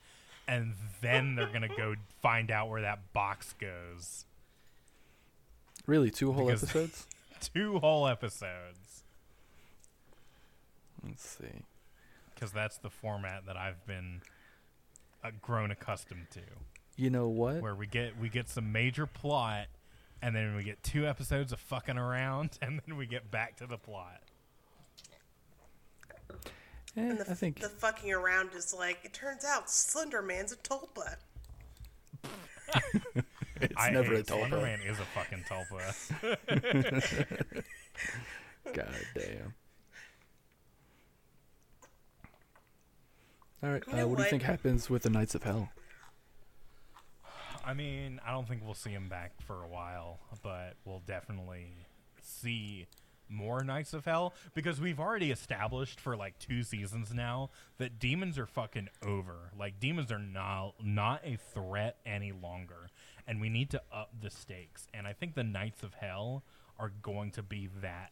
and 0.48 0.74
then 1.00 1.36
they're 1.36 1.52
gonna 1.52 1.68
go 1.74 1.94
find 2.20 2.50
out 2.50 2.68
where 2.68 2.82
that 2.82 3.12
box 3.12 3.54
goes. 3.54 4.24
Really, 5.86 6.10
two 6.10 6.32
whole 6.32 6.46
Because- 6.46 6.62
episodes? 6.64 7.06
Two 7.54 7.78
whole 7.78 8.06
episodes, 8.06 9.02
Let's 11.02 11.26
see. 11.26 11.62
Because 12.40 12.52
that's 12.52 12.78
the 12.78 12.88
format 12.88 13.44
that 13.46 13.56
I've 13.56 13.84
been 13.86 14.22
uh, 15.22 15.30
grown 15.42 15.70
accustomed 15.70 16.28
to, 16.32 16.40
You 16.96 17.10
know 17.10 17.28
what? 17.28 17.60
where 17.60 17.74
we 17.74 17.86
get 17.86 18.18
we 18.18 18.30
get 18.30 18.48
some 18.48 18.72
major 18.72 19.06
plot, 19.06 19.66
and 20.22 20.34
then 20.34 20.56
we 20.56 20.64
get 20.64 20.82
two 20.82 21.06
episodes 21.06 21.52
of 21.52 21.60
fucking 21.60 21.98
around, 21.98 22.58
and 22.62 22.80
then 22.86 22.96
we 22.96 23.04
get 23.06 23.30
back 23.30 23.56
to 23.56 23.66
the 23.66 23.76
plot. 23.76 24.22
Eh, 26.30 26.34
And 26.96 27.18
the, 27.18 27.30
I 27.30 27.34
think 27.34 27.60
the 27.60 27.68
fucking 27.68 28.10
around 28.10 28.50
is 28.54 28.74
like, 28.76 29.00
it 29.04 29.12
turns 29.12 29.44
out 29.44 29.70
Slender 29.70 30.22
Man's 30.22 30.52
a 30.52 30.56
tulpa. 30.56 31.16
it's 33.60 33.74
I, 33.76 33.90
never 33.90 34.14
hey, 34.14 34.20
a 34.20 34.22
tulpa. 34.22 34.48
Slenderman 34.48 34.90
is 34.90 34.98
a 34.98 35.04
fucking 35.14 35.44
tulpa. 35.48 35.94
God 38.74 38.94
damn. 39.14 39.54
All 43.62 43.70
right. 43.70 43.82
You 43.86 43.96
know 43.96 44.04
uh, 44.04 44.08
what 44.08 44.18
do 44.18 44.24
you 44.24 44.30
think 44.30 44.42
happens 44.42 44.88
with 44.88 45.02
the 45.02 45.10
Knights 45.10 45.34
of 45.34 45.42
Hell? 45.42 45.70
I 47.64 47.74
mean, 47.74 48.20
I 48.26 48.32
don't 48.32 48.48
think 48.48 48.62
we'll 48.64 48.74
see 48.74 48.90
him 48.90 49.08
back 49.08 49.32
for 49.46 49.62
a 49.62 49.68
while, 49.68 50.18
but 50.42 50.76
we'll 50.84 51.02
definitely 51.06 51.74
see 52.22 52.86
more 53.28 53.62
Knights 53.62 53.92
of 53.92 54.06
Hell 54.06 54.34
because 54.54 54.80
we've 54.80 54.98
already 54.98 55.30
established 55.30 56.00
for 56.00 56.16
like 56.16 56.38
two 56.38 56.62
seasons 56.62 57.12
now 57.12 57.50
that 57.78 57.98
demons 57.98 58.38
are 58.38 58.46
fucking 58.46 58.88
over. 59.06 59.52
Like 59.56 59.78
demons 59.78 60.10
are 60.10 60.18
not 60.18 60.74
not 60.82 61.20
a 61.24 61.36
threat 61.36 61.96
any 62.06 62.32
longer, 62.32 62.88
and 63.26 63.40
we 63.40 63.50
need 63.50 63.70
to 63.70 63.82
up 63.92 64.10
the 64.20 64.30
stakes. 64.30 64.88
And 64.94 65.06
I 65.06 65.12
think 65.12 65.34
the 65.34 65.44
Knights 65.44 65.82
of 65.82 65.94
Hell 65.94 66.42
are 66.78 66.92
going 67.02 67.30
to 67.32 67.42
be 67.42 67.68
that 67.82 68.10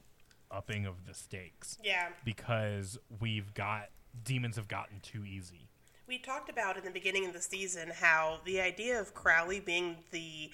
upping 0.51 0.87
of 0.87 1.07
the 1.07 1.15
stakes 1.15 1.79
Yeah. 1.83 2.09
because 2.25 2.99
we've 3.21 3.53
got 3.55 3.89
demons 4.25 4.57
have 4.57 4.69
gotten 4.69 5.01
too 5.01 5.25
easy. 5.25 5.69
We 6.07 6.19
talked 6.19 6.49
about 6.49 6.77
in 6.77 6.85
the 6.85 6.91
beginning 6.91 7.27
of 7.27 7.33
the 7.33 7.41
season 7.41 7.91
how 7.95 8.41
the 8.45 8.61
idea 8.61 8.99
of 8.99 9.15
Crowley 9.15 9.61
being 9.61 9.97
the, 10.11 10.51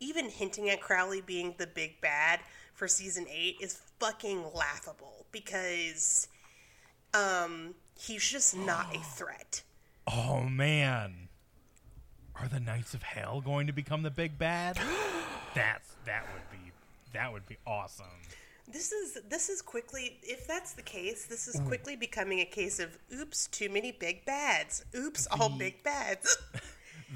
even 0.00 0.28
hinting 0.28 0.68
at 0.68 0.80
Crowley 0.80 1.22
being 1.22 1.54
the 1.58 1.66
big 1.66 2.00
bad 2.00 2.40
for 2.74 2.86
season 2.86 3.26
eight 3.30 3.56
is 3.60 3.80
fucking 3.98 4.44
laughable 4.54 5.26
because, 5.32 6.28
um, 7.14 7.74
he's 7.98 8.28
just 8.28 8.56
not 8.56 8.94
a 8.94 8.98
threat. 9.16 9.62
Oh 10.06 10.42
man. 10.42 11.28
Are 12.40 12.48
the 12.48 12.60
Knights 12.60 12.94
of 12.94 13.02
Hell 13.02 13.40
going 13.40 13.66
to 13.66 13.72
become 13.72 14.02
the 14.02 14.10
big 14.10 14.38
bad? 14.38 14.78
That's 15.54 15.88
that 16.04 16.24
would 16.32 16.50
be 16.50 16.70
that 17.12 17.32
would 17.32 17.46
be 17.46 17.56
awesome. 17.66 18.06
This 18.70 18.92
is 18.92 19.18
this 19.28 19.48
is 19.48 19.62
quickly 19.62 20.18
if 20.22 20.46
that's 20.46 20.74
the 20.74 20.82
case, 20.82 21.26
this 21.26 21.48
is 21.48 21.58
quickly 21.66 21.96
becoming 21.96 22.40
a 22.40 22.44
case 22.44 22.78
of 22.78 22.98
oops, 23.14 23.46
too 23.46 23.70
many 23.70 23.92
big 23.92 24.24
bads. 24.26 24.84
Oops, 24.94 25.26
all 25.28 25.48
big 25.48 25.82
bads. 25.82 26.36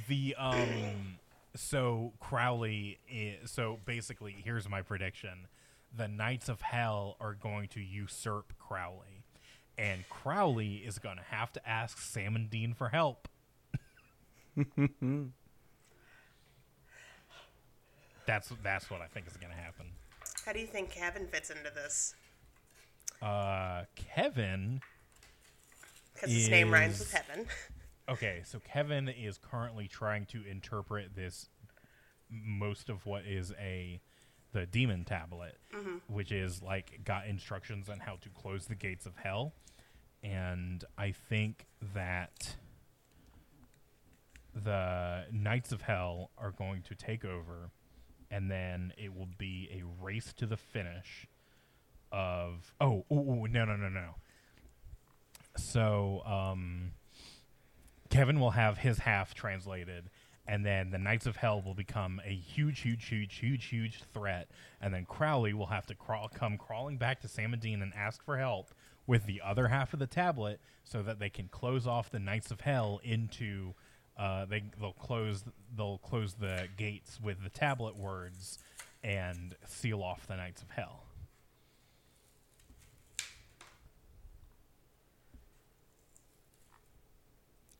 The 0.08 0.34
um 0.38 1.18
so 1.54 2.14
Crowley 2.18 2.98
is, 3.10 3.50
so 3.50 3.78
basically 3.84 4.34
here's 4.42 4.66
my 4.66 4.80
prediction. 4.80 5.48
The 5.94 6.08
Knights 6.08 6.48
of 6.48 6.62
Hell 6.62 7.18
are 7.20 7.34
going 7.34 7.68
to 7.68 7.80
usurp 7.80 8.54
Crowley. 8.58 9.24
And 9.76 10.08
Crowley 10.08 10.76
is 10.76 10.98
going 10.98 11.18
to 11.18 11.22
have 11.24 11.52
to 11.52 11.68
ask 11.68 11.98
Sam 11.98 12.36
and 12.36 12.48
Dean 12.48 12.72
for 12.72 12.88
help. 12.88 13.28
that's 18.26 18.52
that's 18.62 18.90
what 18.90 19.02
I 19.02 19.06
think 19.06 19.26
is 19.26 19.36
going 19.36 19.52
to 19.52 19.58
happen. 19.58 19.86
How 20.44 20.52
do 20.52 20.58
you 20.58 20.66
think 20.66 20.90
Kevin 20.90 21.26
fits 21.26 21.50
into 21.50 21.70
this? 21.74 22.14
Uh 23.20 23.84
Kevin 23.94 24.80
Because 26.14 26.32
his 26.32 26.48
name 26.48 26.70
rhymes 26.70 26.98
with 26.98 27.12
heaven. 27.12 27.46
Okay, 28.08 28.42
so 28.44 28.58
Kevin 28.58 29.08
is 29.08 29.38
currently 29.38 29.86
trying 29.86 30.26
to 30.26 30.44
interpret 30.44 31.14
this 31.14 31.48
most 32.28 32.90
of 32.90 33.06
what 33.06 33.24
is 33.24 33.52
a 33.60 34.00
the 34.52 34.66
demon 34.66 35.04
tablet, 35.04 35.56
which 36.08 36.32
is 36.32 36.60
like 36.60 37.00
got 37.04 37.26
instructions 37.28 37.88
on 37.88 38.00
how 38.00 38.16
to 38.16 38.28
close 38.30 38.66
the 38.66 38.74
gates 38.74 39.06
of 39.06 39.16
hell. 39.16 39.54
And 40.22 40.84
I 40.98 41.12
think 41.12 41.64
that 41.94 42.56
the 44.52 45.26
Knights 45.32 45.70
of 45.70 45.82
Hell 45.82 46.30
are 46.36 46.50
going 46.50 46.82
to 46.82 46.94
take 46.96 47.24
over 47.24 47.70
and 48.32 48.50
then 48.50 48.92
it 48.96 49.14
will 49.14 49.28
be 49.38 49.68
a 49.70 50.02
race 50.02 50.32
to 50.32 50.46
the 50.46 50.56
finish 50.56 51.28
of 52.10 52.74
oh, 52.80 53.04
ooh, 53.12 53.46
no 53.48 53.64
no 53.64 53.76
no 53.76 53.88
no. 53.88 54.14
So 55.56 56.22
um 56.26 56.92
Kevin 58.10 58.40
will 58.40 58.50
have 58.50 58.78
his 58.78 58.98
half 58.98 59.34
translated, 59.34 60.10
and 60.46 60.66
then 60.66 60.90
the 60.90 60.98
Knights 60.98 61.26
of 61.26 61.36
Hell 61.36 61.62
will 61.62 61.74
become 61.74 62.20
a 62.24 62.34
huge, 62.34 62.80
huge, 62.80 63.06
huge, 63.06 63.36
huge, 63.36 63.66
huge 63.66 64.02
threat, 64.12 64.50
and 64.80 64.92
then 64.92 65.04
Crowley 65.06 65.54
will 65.54 65.66
have 65.66 65.86
to 65.86 65.94
crawl, 65.94 66.28
come 66.28 66.58
crawling 66.58 66.96
back 66.98 67.20
to 67.20 67.28
Sam 67.28 67.52
and 67.52 67.62
Dean 67.62 67.80
and 67.80 67.94
ask 67.94 68.22
for 68.22 68.36
help 68.36 68.74
with 69.06 69.24
the 69.24 69.40
other 69.42 69.68
half 69.68 69.92
of 69.92 69.98
the 69.98 70.06
tablet, 70.06 70.60
so 70.84 71.02
that 71.02 71.18
they 71.18 71.30
can 71.30 71.48
close 71.48 71.86
off 71.86 72.10
the 72.10 72.18
Knights 72.18 72.50
of 72.50 72.62
Hell 72.62 73.00
into. 73.04 73.74
Uh, 74.16 74.44
they 74.44 74.62
they'll 74.80 74.92
close 74.92 75.44
they'll 75.76 75.98
close 75.98 76.34
the 76.34 76.68
gates 76.76 77.18
with 77.22 77.42
the 77.42 77.50
tablet 77.50 77.96
words 77.96 78.58
and 79.02 79.54
seal 79.66 80.02
off 80.02 80.26
the 80.26 80.36
Knights 80.36 80.62
of 80.62 80.70
Hell. 80.70 81.04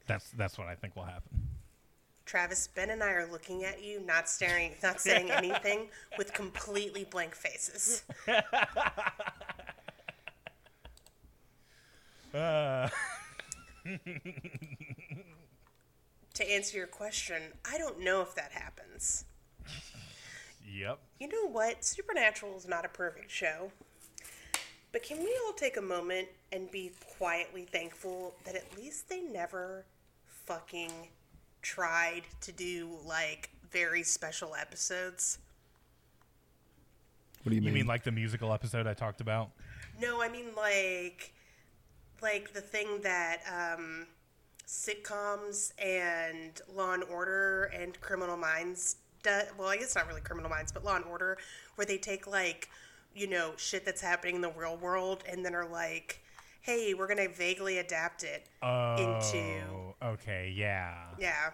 That's 0.07 0.31
that's 0.31 0.59
what 0.59 0.67
I 0.67 0.75
think 0.75 0.97
will 0.97 1.05
happen. 1.05 1.49
Travis, 2.25 2.69
Ben 2.69 2.91
and 2.91 3.03
I 3.03 3.13
are 3.13 3.27
looking 3.31 3.65
at 3.65 3.83
you, 3.85 4.01
not 4.01 4.29
staring, 4.29 4.73
not 4.83 5.01
saying 5.01 5.31
anything, 5.33 5.89
with 6.17 6.33
completely 6.33 7.05
blank 7.05 7.35
faces. 7.35 8.05
to 16.35 16.51
answer 16.51 16.77
your 16.77 16.87
question, 16.87 17.43
I 17.71 17.79
don't 17.79 18.01
know 18.01 18.23
if 18.23 18.35
that 18.35 18.53
happens. 18.53 19.25
Yep. 20.67 20.99
You 21.21 21.29
know 21.29 21.49
what? 21.49 21.85
Supernatural 21.85 22.57
is 22.57 22.67
not 22.67 22.85
a 22.85 22.89
perfect 22.89 23.31
show. 23.31 23.71
But 24.93 25.03
can 25.03 25.19
we 25.19 25.39
all 25.45 25.53
take 25.53 25.77
a 25.77 25.83
moment 25.83 26.29
and 26.53 26.71
be 26.71 26.93
quietly 27.19 27.65
thankful 27.65 28.35
that 28.45 28.55
at 28.55 28.65
least 28.77 29.09
they 29.09 29.21
never 29.21 29.85
fucking 30.27 30.91
tried 31.63 32.23
to 32.43 32.53
do 32.53 32.91
like 33.07 33.51
very 33.71 34.03
special 34.03 34.55
episodes? 34.55 35.39
What 37.43 37.51
do 37.51 37.57
you 37.57 37.63
mean? 37.63 37.69
You 37.69 37.75
mean? 37.75 37.83
mean 37.83 37.87
like 37.87 38.05
the 38.05 38.13
musical 38.13 38.53
episode 38.53 38.87
I 38.87 38.95
talked 38.95 39.21
about? 39.21 39.51
No, 40.01 40.23
I 40.23 40.29
mean 40.29 40.49
like 40.57 41.33
like 42.21 42.53
the 42.53 42.61
thing 42.61 43.01
that 43.03 43.41
um 43.51 44.07
sitcoms 44.73 45.73
and 45.79 46.61
Law 46.75 46.95
and 46.95 47.05
Order 47.05 47.65
and 47.79 48.01
Criminal 48.01 48.39
Minds 48.39 48.97
do, 49.23 49.31
well, 49.59 49.69
I 49.69 49.77
guess 49.77 49.95
not 49.95 50.09
really 50.09 50.23
Criminal 50.23 50.49
Minds, 50.49 50.73
but 50.73 50.83
Law 50.83 50.97
and 50.97 51.05
Order 51.05 51.37
where 51.75 51.85
they 51.87 51.99
take 51.99 52.27
like, 52.27 52.71
you 53.15 53.27
know, 53.27 53.53
shit 53.59 53.85
that's 53.85 54.01
happening 54.01 54.37
in 54.37 54.41
the 54.41 54.51
real 54.51 54.79
world 54.79 55.25
and 55.31 55.45
then 55.45 55.55
are 55.55 55.69
like, 55.69 56.23
"Hey, 56.63 56.95
we're 56.95 57.07
going 57.07 57.19
to 57.19 57.29
vaguely 57.29 57.77
adapt 57.79 58.25
it 58.25 58.47
into 58.63 59.61
Oh, 59.71 59.95
okay, 60.03 60.51
yeah. 60.57 60.95
yeah. 61.19 61.51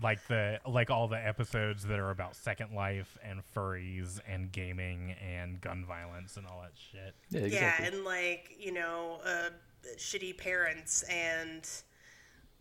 Like 0.00 0.24
the 0.28 0.60
like 0.66 0.90
all 0.90 1.08
the 1.08 1.24
episodes 1.24 1.84
that 1.84 1.98
are 1.98 2.10
about 2.10 2.36
Second 2.36 2.74
Life 2.74 3.18
and 3.24 3.42
furries 3.54 4.20
and 4.28 4.50
gaming 4.52 5.16
and 5.20 5.60
gun 5.60 5.84
violence 5.84 6.36
and 6.36 6.46
all 6.46 6.62
that 6.62 6.72
shit. 6.76 7.14
yeah, 7.30 7.40
exactly. 7.40 7.86
Yeah, 7.86 7.92
and 7.92 8.04
like 8.04 8.56
you 8.58 8.72
know, 8.72 9.18
uh, 9.24 9.50
shitty 9.96 10.36
parents 10.38 11.02
and 11.02 11.68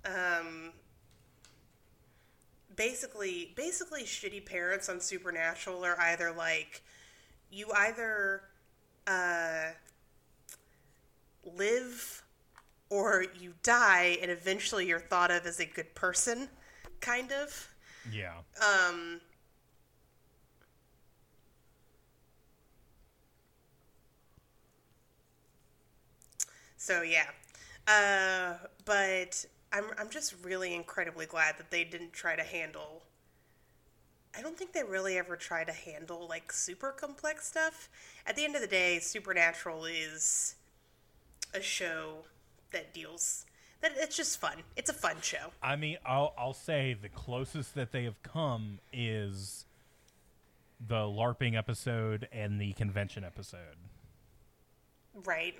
um, 0.06 0.72
basically, 2.76 3.54
basically, 3.56 4.04
shitty 4.04 4.45
parents 4.45 4.89
on 4.89 4.99
Supernatural 4.99 5.84
are 5.86 5.99
either 5.99 6.32
like 6.32 6.82
you 7.51 7.68
either 7.76 8.41
uh, 9.08 9.72
live 11.56 12.24
or 12.89 13.26
you 13.39 13.54
die, 13.64 14.18
and 14.22 14.30
eventually 14.30 14.88
you're 14.88 14.99
thought 14.99 15.32
of 15.32 15.45
as 15.45 15.60
a 15.60 15.66
good 15.66 15.93
person, 15.95 16.49
kind 16.99 17.32
of. 17.32 17.74
Yeah. 18.12 18.34
Um, 18.62 19.22
so 26.78 27.01
yeah, 27.01 27.28
uh, 27.88 28.56
but 28.86 29.45
I'm 29.74 29.86
I'm 29.98 30.10
just 30.10 30.36
really 30.44 30.74
incredibly 30.74 31.26
glad 31.26 31.58
that 31.58 31.72
they 31.72 31.84
didn't 31.84 32.14
try 32.14 32.36
to 32.36 32.44
handle. 32.44 33.02
I 34.38 34.42
don't 34.42 34.58
think 34.58 34.72
they 34.72 34.84
really 34.84 35.18
ever 35.18 35.36
try 35.36 35.64
to 35.64 35.72
handle 35.72 36.28
like 36.30 36.52
super 36.52 36.92
complex 36.92 37.48
stuff. 37.48 37.90
At 38.26 38.36
the 38.36 38.46
end 38.46 38.56
of 38.56 38.62
the 38.62 38.68
day, 38.68 39.00
Supernatural 39.00 39.86
is 39.86 40.56
a 41.54 41.62
show 41.62 42.20
that 42.72 42.94
deals 42.94 43.46
that 43.82 43.94
it's 43.98 44.16
just 44.16 44.40
fun. 44.40 44.58
It's 44.76 44.90
a 44.90 44.94
fun 44.94 45.18
show. 45.22 45.52
I 45.62 45.76
mean, 45.76 45.98
I'll 46.06 46.34
I'll 46.38 46.54
say 46.54 46.96
the 47.00 47.10
closest 47.10 47.76
that 47.76 47.92
they 47.92 48.04
have 48.06 48.22
come 48.24 48.80
is 48.92 49.66
the 50.88 50.96
LARPing 50.96 51.58
episode 51.58 52.28
and 52.32 52.62
the 52.62 52.74
convention 52.74 53.24
episode. 53.24 53.78
Right. 55.26 55.56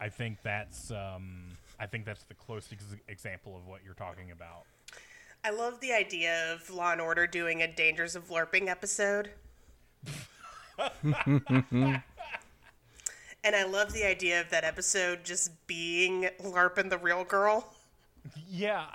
I 0.00 0.08
think 0.08 0.38
that's 0.42 0.90
um, 0.90 1.58
I 1.82 1.86
think 1.86 2.04
that's 2.04 2.22
the 2.22 2.34
closest 2.34 2.74
ex- 2.74 2.84
example 3.08 3.56
of 3.56 3.66
what 3.66 3.80
you're 3.84 3.94
talking 3.94 4.30
about. 4.30 4.66
I 5.42 5.50
love 5.50 5.80
the 5.80 5.92
idea 5.92 6.52
of 6.52 6.70
Law 6.70 6.92
and 6.92 7.00
Order 7.00 7.26
doing 7.26 7.60
a 7.60 7.66
Dangers 7.66 8.14
of 8.14 8.28
LARPing 8.28 8.68
episode. 8.68 9.30
and 11.02 12.02
I 13.44 13.64
love 13.64 13.92
the 13.92 14.06
idea 14.06 14.40
of 14.40 14.48
that 14.50 14.62
episode 14.62 15.24
just 15.24 15.50
being 15.66 16.28
LARPing 16.40 16.88
the 16.88 16.98
real 16.98 17.24
girl. 17.24 17.74
Yeah. 18.48 18.86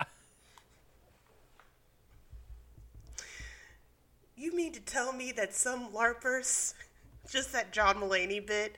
You 4.38 4.56
mean 4.56 4.72
mean 4.72 4.72
to 4.72 4.80
tell 4.80 5.12
me 5.12 5.34
that 5.34 5.54
some 5.54 5.90
LARPers, 5.90 6.74
just 7.30 7.52
that 7.52 7.74
John 7.74 7.98
Mulaney 7.98 8.48
bit, 8.48 8.78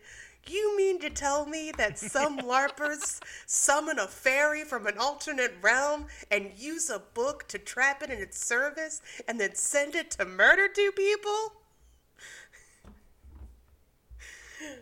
you 0.50 0.76
mean 0.78 1.00
to 1.00 1.10
tell 1.10 1.46
me 1.46 1.72
that 1.78 2.00
some 2.00 2.40
LARPers 2.40 3.22
summon 3.46 4.00
a 4.00 4.08
fairy 4.08 4.64
from 4.64 4.88
an 4.88 4.98
alternate 4.98 5.54
realm 5.62 6.08
and 6.32 6.52
use 6.58 6.90
a 6.90 7.00
book 7.00 7.48
to 7.50 7.58
trap 7.58 8.02
it 8.02 8.10
in 8.10 8.20
its 8.20 8.44
service 8.44 9.02
and 9.28 9.40
then 9.40 9.56
send 9.56 9.96
it 9.96 10.12
to 10.12 10.26
murder 10.26 10.68
two 10.68 10.92
people? 10.96 11.54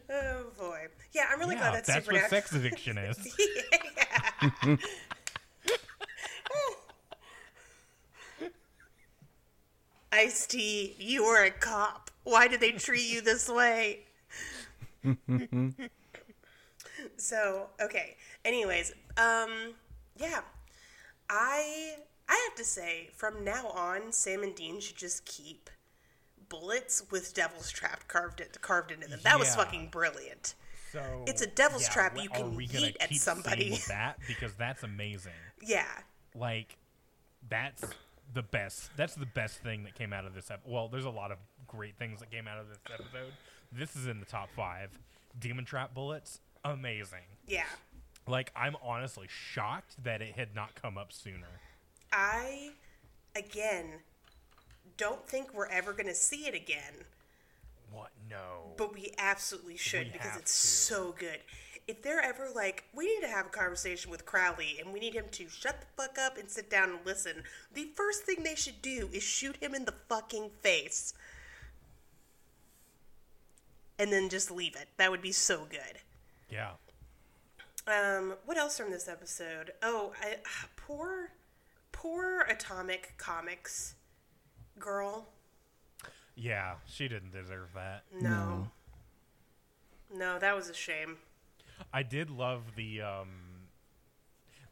Oh 0.09 0.45
boy. 0.57 0.87
Yeah, 1.13 1.25
I'm 1.31 1.39
really 1.39 1.55
yeah, 1.55 1.61
glad 1.61 1.75
that's, 1.75 1.87
that's 1.87 2.07
what 2.07 2.29
sex 2.29 2.51
addiction 2.55 2.97
is. 2.97 3.17
Ice 10.11 10.47
T, 10.47 10.95
you 10.97 11.25
are 11.25 11.43
a 11.43 11.51
cop. 11.51 12.09
Why 12.23 12.47
did 12.47 12.59
they 12.59 12.71
treat 12.71 13.07
you 13.07 13.21
this 13.21 13.47
way? 13.47 14.06
so, 17.17 17.67
okay. 17.81 18.15
Anyways, 18.45 18.93
um, 19.17 19.73
yeah. 20.17 20.41
I 21.29 21.95
I 22.29 22.47
have 22.49 22.55
to 22.57 22.63
say, 22.63 23.09
from 23.13 23.43
now 23.43 23.67
on, 23.67 24.11
Sam 24.11 24.43
and 24.43 24.55
Dean 24.55 24.79
should 24.79 24.97
just 24.97 25.25
keep 25.25 25.69
bullets 26.49 27.03
with 27.11 27.33
Devil's 27.33 27.69
Trap 27.71 28.07
carved 28.07 28.39
it 28.41 28.57
carved 28.61 28.91
into 28.91 29.07
them. 29.07 29.19
That 29.23 29.39
was 29.39 29.55
fucking 29.55 29.89
brilliant. 29.91 30.55
So 30.91 31.23
It's 31.27 31.41
a 31.41 31.47
devil's 31.47 31.83
yeah, 31.83 31.89
trap 31.89 32.17
you 32.17 32.29
can 32.29 32.55
yeet 32.55 32.95
at 33.01 33.13
somebody. 33.15 33.77
that 33.89 34.17
because 34.25 34.53
that's 34.53 34.83
amazing. 34.83 35.33
Yeah. 35.61 35.85
Like 36.33 36.77
that's 37.49 37.83
the 38.33 38.43
best. 38.43 38.91
That's 38.95 39.15
the 39.15 39.25
best 39.25 39.57
thing 39.59 39.83
that 39.83 39.95
came 39.95 40.13
out 40.13 40.25
of 40.25 40.33
this 40.33 40.49
episode. 40.49 40.71
Well, 40.71 40.87
there's 40.87 41.05
a 41.05 41.09
lot 41.09 41.31
of 41.31 41.37
great 41.67 41.97
things 41.97 42.19
that 42.21 42.31
came 42.31 42.47
out 42.47 42.59
of 42.59 42.69
this 42.69 42.79
episode. 42.91 43.33
This 43.71 43.95
is 43.95 44.07
in 44.07 44.19
the 44.19 44.25
top 44.25 44.49
five. 44.55 44.97
Demon 45.39 45.65
trap 45.65 45.93
bullets, 45.93 46.39
amazing. 46.63 47.25
Yeah. 47.47 47.63
Like 48.27 48.51
I'm 48.55 48.75
honestly 48.83 49.27
shocked 49.29 50.03
that 50.03 50.21
it 50.21 50.35
had 50.35 50.55
not 50.55 50.75
come 50.81 50.97
up 50.97 51.13
sooner. 51.13 51.47
I, 52.11 52.71
again, 53.35 53.85
don't 54.97 55.25
think 55.27 55.53
we're 55.53 55.67
ever 55.67 55.91
going 55.93 56.07
to 56.07 56.15
see 56.15 56.47
it 56.47 56.55
again, 56.55 56.93
What? 57.91 58.11
No. 58.29 58.73
but 58.77 58.93
we 58.93 59.13
absolutely 59.17 59.77
should 59.77 60.07
We 60.07 60.13
because 60.13 60.37
it's 60.37 60.51
to. 60.51 60.67
so 60.95 61.15
good. 61.19 61.39
If 61.87 62.01
they're 62.01 62.21
ever 62.21 62.47
like, 62.55 62.85
we 62.95 63.05
need 63.13 63.21
to 63.21 63.27
have 63.29 63.45
a 63.45 63.49
conversation 63.49 64.09
with 64.11 64.25
Crowley 64.25 64.77
and 64.83 64.91
we 64.93 64.99
need 64.99 65.13
him 65.13 65.25
to 65.31 65.47
shut 65.47 65.79
the 65.81 65.87
fuck 66.01 66.17
up 66.17 66.37
and 66.37 66.49
sit 66.49 66.69
down 66.69 66.89
and 66.89 66.99
listen, 67.05 67.43
the 67.73 67.89
first 67.95 68.23
thing 68.23 68.43
they 68.43 68.55
should 68.55 68.81
do 68.81 69.09
is 69.13 69.23
shoot 69.23 69.55
him 69.57 69.73
in 69.75 69.85
the 69.85 69.93
fucking 70.09 70.49
face. 70.61 71.13
And 73.99 74.11
then 74.11 74.29
just 74.29 74.51
leave 74.51 74.75
it. 74.75 74.87
That 74.97 75.09
would 75.11 75.21
be 75.21 75.31
so 75.31 75.65
good. 75.69 75.99
yeah. 76.49 76.71
Um, 77.87 78.33
what 78.45 78.57
else 78.57 78.77
from 78.77 78.91
this 78.91 79.07
episode? 79.07 79.71
Oh, 79.81 80.11
I, 80.21 80.35
poor, 80.75 81.29
poor 81.93 82.41
Atomic 82.41 83.13
Comics 83.17 83.95
girl. 84.77 85.29
Yeah. 86.35 86.73
She 86.85 87.07
didn't 87.07 87.31
deserve 87.31 87.69
that. 87.75 88.03
No. 88.21 88.67
No, 90.13 90.37
that 90.39 90.53
was 90.55 90.69
a 90.69 90.73
shame. 90.73 91.17
I 91.93 92.03
did 92.03 92.29
love 92.29 92.61
the 92.75 93.01
um 93.01 93.29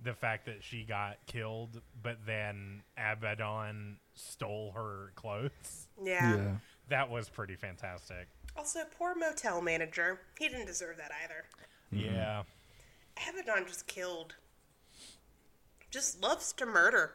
the 0.03 0.13
fact 0.13 0.45
that 0.45 0.63
she 0.63 0.84
got 0.84 1.17
killed, 1.26 1.82
but 2.03 2.17
then 2.28 2.84
Abaddon 2.97 3.97
stole 4.13 4.71
her 4.76 5.11
clothes. 5.15 5.88
Yeah. 6.03 6.36
Yeah. 6.36 6.55
That 6.89 7.09
was 7.09 7.28
pretty 7.30 7.55
fantastic. 7.55 8.28
Also, 8.58 8.80
poor 8.97 9.16
motel 9.16 9.62
manager. 9.62 10.20
He 10.39 10.47
didn't 10.47 10.66
deserve 10.68 10.97
that 10.97 11.12
either. 11.24 11.43
Mm-hmm. 11.93 12.16
Yeah. 12.16 12.43
Abaddon 13.30 13.66
just 13.68 13.88
killed. 13.88 14.36
Just 15.91 16.22
loves 16.22 16.53
to 16.53 16.66
murder. 16.66 17.12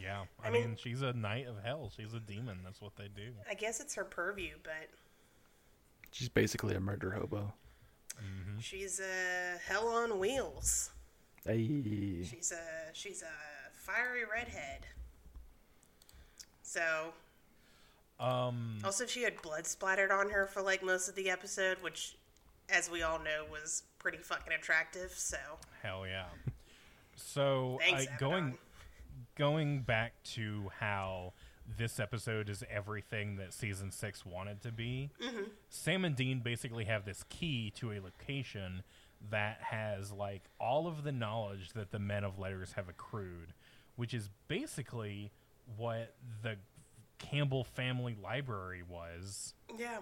Yeah. 0.00 0.22
I, 0.42 0.48
I 0.48 0.50
mean, 0.50 0.62
mean- 0.68 0.76
she's 0.82 1.02
a 1.02 1.12
knight 1.12 1.46
of 1.46 1.62
hell. 1.64 1.90
She's 1.96 2.14
a 2.14 2.20
demon. 2.20 2.58
That's 2.64 2.80
what 2.80 2.96
they 2.96 3.08
do. 3.14 3.32
I 3.48 3.54
guess 3.54 3.80
it's 3.80 3.94
her 3.94 4.04
purview, 4.04 4.54
but 4.62 4.88
She's 6.12 6.28
basically 6.28 6.74
a 6.74 6.80
murder 6.80 7.10
hobo. 7.12 7.52
Mm-hmm. 8.18 8.58
she's 8.60 9.00
a 9.00 9.58
hell 9.66 9.88
on 9.88 10.18
wheels. 10.18 10.90
Hey. 11.46 12.24
She's 12.24 12.52
a 12.52 12.92
she's 12.92 13.22
a 13.22 13.70
fiery 13.72 14.24
redhead. 14.30 14.86
So 16.62 17.12
Um 18.20 18.78
Also, 18.84 19.06
she 19.06 19.22
had 19.22 19.40
blood 19.42 19.66
splattered 19.66 20.10
on 20.10 20.30
her 20.30 20.46
for 20.46 20.62
like 20.62 20.82
most 20.82 21.08
of 21.08 21.14
the 21.14 21.30
episode, 21.30 21.78
which, 21.80 22.16
as 22.68 22.90
we 22.90 23.02
all 23.02 23.18
know, 23.18 23.46
was 23.50 23.84
pretty 23.98 24.18
fucking 24.18 24.52
attractive. 24.52 25.12
So, 25.12 25.38
hell 25.82 26.06
yeah. 26.06 26.26
So 27.16 27.78
Thanks, 27.80 28.06
I, 28.12 28.18
going 28.18 28.58
going 29.36 29.82
back 29.82 30.12
to 30.22 30.70
how 30.80 31.32
this 31.78 32.00
episode 32.00 32.48
is 32.48 32.64
everything 32.70 33.36
that 33.36 33.52
season 33.52 33.90
six 33.90 34.26
wanted 34.26 34.62
to 34.62 34.72
be. 34.72 35.10
Mm-hmm. 35.22 35.44
Sam 35.68 36.04
and 36.04 36.16
Dean 36.16 36.40
basically 36.40 36.84
have 36.84 37.04
this 37.04 37.24
key 37.28 37.70
to 37.76 37.92
a 37.92 38.00
location 38.00 38.82
that 39.30 39.58
has 39.60 40.12
like 40.12 40.42
all 40.58 40.86
of 40.86 41.04
the 41.04 41.12
knowledge 41.12 41.70
that 41.74 41.90
the 41.90 41.98
men 41.98 42.24
of 42.24 42.38
letters 42.38 42.72
have 42.72 42.88
accrued, 42.88 43.52
which 43.96 44.14
is 44.14 44.30
basically 44.48 45.30
what 45.76 46.14
the 46.42 46.56
Campbell 47.20 47.62
family 47.62 48.16
library 48.20 48.82
was. 48.88 49.54
yeah. 49.78 49.98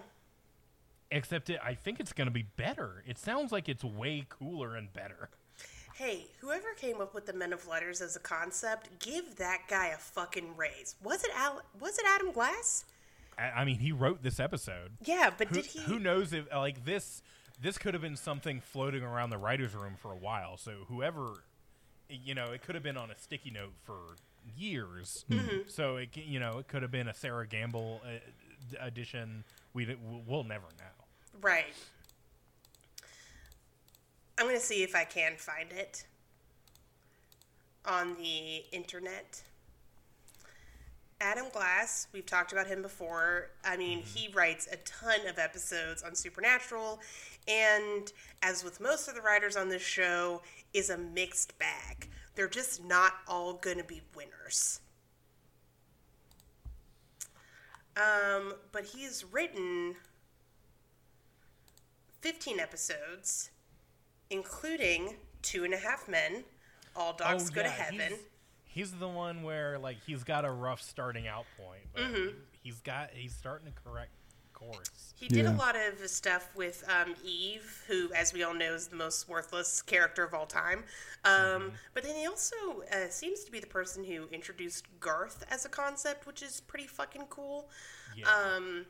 Except 1.11 1.49
it, 1.49 1.59
I 1.63 1.73
think 1.73 1.99
it's 1.99 2.13
going 2.13 2.27
to 2.27 2.31
be 2.31 2.43
better. 2.55 3.03
It 3.07 3.17
sounds 3.17 3.51
like 3.51 3.67
it's 3.67 3.83
way 3.83 4.25
cooler 4.29 4.75
and 4.75 4.91
better. 4.93 5.29
Hey, 5.95 6.27
whoever 6.39 6.73
came 6.77 7.01
up 7.01 7.13
with 7.15 7.25
the 7.25 7.33
Men 7.33 7.51
of 7.51 7.67
Letters 7.67 7.99
as 7.99 8.15
a 8.15 8.19
concept, 8.19 8.89
give 8.99 9.35
that 9.37 9.63
guy 9.67 9.87
a 9.87 9.97
fucking 9.97 10.55
raise. 10.55 10.95
Was 11.03 11.23
it 11.23 11.31
Al- 11.35 11.63
Was 11.79 11.97
it 11.97 12.05
Adam 12.07 12.31
Glass? 12.31 12.85
I, 13.39 13.61
I 13.61 13.65
mean, 13.65 13.79
he 13.79 13.91
wrote 13.91 14.21
this 14.21 14.39
episode. 14.39 14.91
Yeah, 15.03 15.31
but 15.35 15.47
Who, 15.47 15.55
did 15.55 15.65
he? 15.65 15.79
who 15.79 15.97
knows 15.99 16.31
if 16.31 16.45
like 16.53 16.85
this 16.85 17.23
this 17.61 17.77
could 17.79 17.93
have 17.95 18.01
been 18.03 18.15
something 18.15 18.61
floating 18.61 19.01
around 19.03 19.31
the 19.31 19.37
writers' 19.39 19.73
room 19.75 19.95
for 19.99 20.11
a 20.13 20.15
while. 20.17 20.57
So 20.57 20.71
whoever, 20.87 21.43
you 22.07 22.33
know, 22.35 22.51
it 22.51 22.61
could 22.61 22.75
have 22.75 22.83
been 22.83 22.97
on 22.97 23.09
a 23.11 23.17
sticky 23.17 23.49
note 23.49 23.73
for 23.83 23.97
years. 24.57 25.25
Mm-hmm. 25.29 25.67
So 25.67 25.97
it 25.97 26.09
you 26.15 26.39
know 26.39 26.59
it 26.59 26.67
could 26.67 26.81
have 26.81 26.91
been 26.91 27.07
a 27.07 27.13
Sera 27.13 27.47
Gamble 27.47 28.01
uh, 28.03 28.85
edition. 28.85 29.43
We 29.73 29.95
we'll 30.27 30.43
never 30.43 30.67
know. 30.77 31.05
Right. 31.41 31.73
I'm 34.37 34.45
gonna 34.45 34.59
see 34.59 34.83
if 34.83 34.95
I 34.95 35.03
can 35.03 35.33
find 35.37 35.71
it 35.71 36.05
on 37.85 38.15
the 38.15 38.63
internet. 38.71 39.43
Adam 41.21 41.47
Glass, 41.51 42.07
we've 42.13 42.25
talked 42.25 42.53
about 42.53 42.65
him 42.65 42.81
before. 42.81 43.49
I 43.65 43.75
mean, 43.75 43.99
he 43.99 44.29
writes 44.29 44.69
a 44.71 44.77
ton 44.77 45.27
of 45.27 45.37
episodes 45.37 46.01
on 46.01 46.15
Supernatural, 46.15 47.01
and 47.45 48.11
as 48.41 48.63
with 48.63 48.79
most 48.79 49.09
of 49.09 49.15
the 49.15 49.21
writers 49.21 49.57
on 49.57 49.67
this 49.67 49.81
show, 49.81 50.41
is 50.73 50.89
a 50.89 50.97
mixed 50.97 51.59
bag. 51.59 52.09
They're 52.35 52.47
just 52.47 52.83
not 52.83 53.13
all 53.27 53.53
gonna 53.53 53.83
be 53.83 54.01
winners. 54.15 54.79
Um, 57.97 58.53
but 58.71 58.85
he's 58.85 59.25
written 59.29 59.95
15 62.21 62.59
episodes, 62.59 63.49
including 64.29 65.15
Two 65.41 65.63
and 65.65 65.73
a 65.73 65.77
Half 65.77 66.07
Men, 66.07 66.43
All 66.95 67.13
Dogs 67.13 67.49
Go 67.49 67.61
to 67.63 67.67
Oh, 67.67 67.71
Heaven. 67.71 68.09
He's, 68.09 68.19
he's 68.65 68.91
the 68.93 69.07
one 69.07 69.43
where 69.43 69.77
like 69.79 69.97
he's 70.05 70.23
got 70.23 70.45
a 70.45 70.51
rough 70.51 70.81
starting 70.81 71.27
out 71.27 71.45
point, 71.57 71.81
but 71.93 72.03
Mm-hmm. 72.03 72.37
he's 72.63 72.79
got 72.81 73.09
he's 73.13 73.33
starting 73.35 73.67
to 73.67 73.73
correct 73.83 74.11
course. 74.59 75.13
He 75.15 75.27
did 75.27 75.45
a 75.45 75.51
lot 75.51 75.75
of 75.75 76.07
stuff 76.07 76.49
with 76.55 76.83
um, 76.87 77.15
Eve, 77.23 77.83
who, 77.87 78.11
as 78.13 78.33
we 78.33 78.43
all 78.43 78.53
know, 78.53 78.73
is 78.73 78.87
the 78.87 78.95
most 78.95 79.27
worthless 79.27 79.81
character 79.81 80.23
of 80.23 80.33
all 80.33 80.45
time. 80.45 80.83
Um, 81.25 81.73
But 81.93 82.03
then 82.03 82.15
he 82.15 82.25
also 82.27 82.55
uh, 82.91 83.09
seems 83.09 83.43
to 83.43 83.51
be 83.51 83.59
the 83.59 83.67
person 83.67 84.03
who 84.03 84.27
introduced 84.31 84.85
Garth 84.99 85.45
as 85.49 85.65
a 85.65 85.69
concept, 85.69 86.25
which 86.25 86.41
is 86.41 86.61
pretty 86.61 86.87
fucking 86.87 87.25
cool. 87.29 87.69
Yeah. 88.15 88.25
Um, 88.27 88.85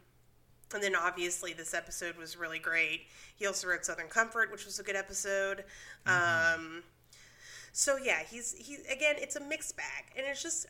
and 0.74 0.84
then 0.84 0.96
obviously 0.96 1.54
this 1.54 1.74
episode 1.74 2.16
was 2.16 2.38
really 2.38 2.60
great. 2.60 3.08
He 3.36 3.48
also 3.48 3.68
wrote 3.68 3.86
Southern 3.86 4.08
Comfort, 4.08 4.52
which 4.52 4.66
was 4.66 4.80
a 4.80 4.84
good 4.84 4.96
episode. 4.96 5.64
Um, 6.06 6.84
so 7.72 7.98
yeah, 7.98 8.20
he's 8.30 8.56
he 8.56 8.76
again. 8.92 9.16
It's 9.18 9.36
a 9.36 9.42
mixed 9.42 9.76
bag, 9.78 10.06
and 10.16 10.26
it's 10.28 10.44
just 10.44 10.68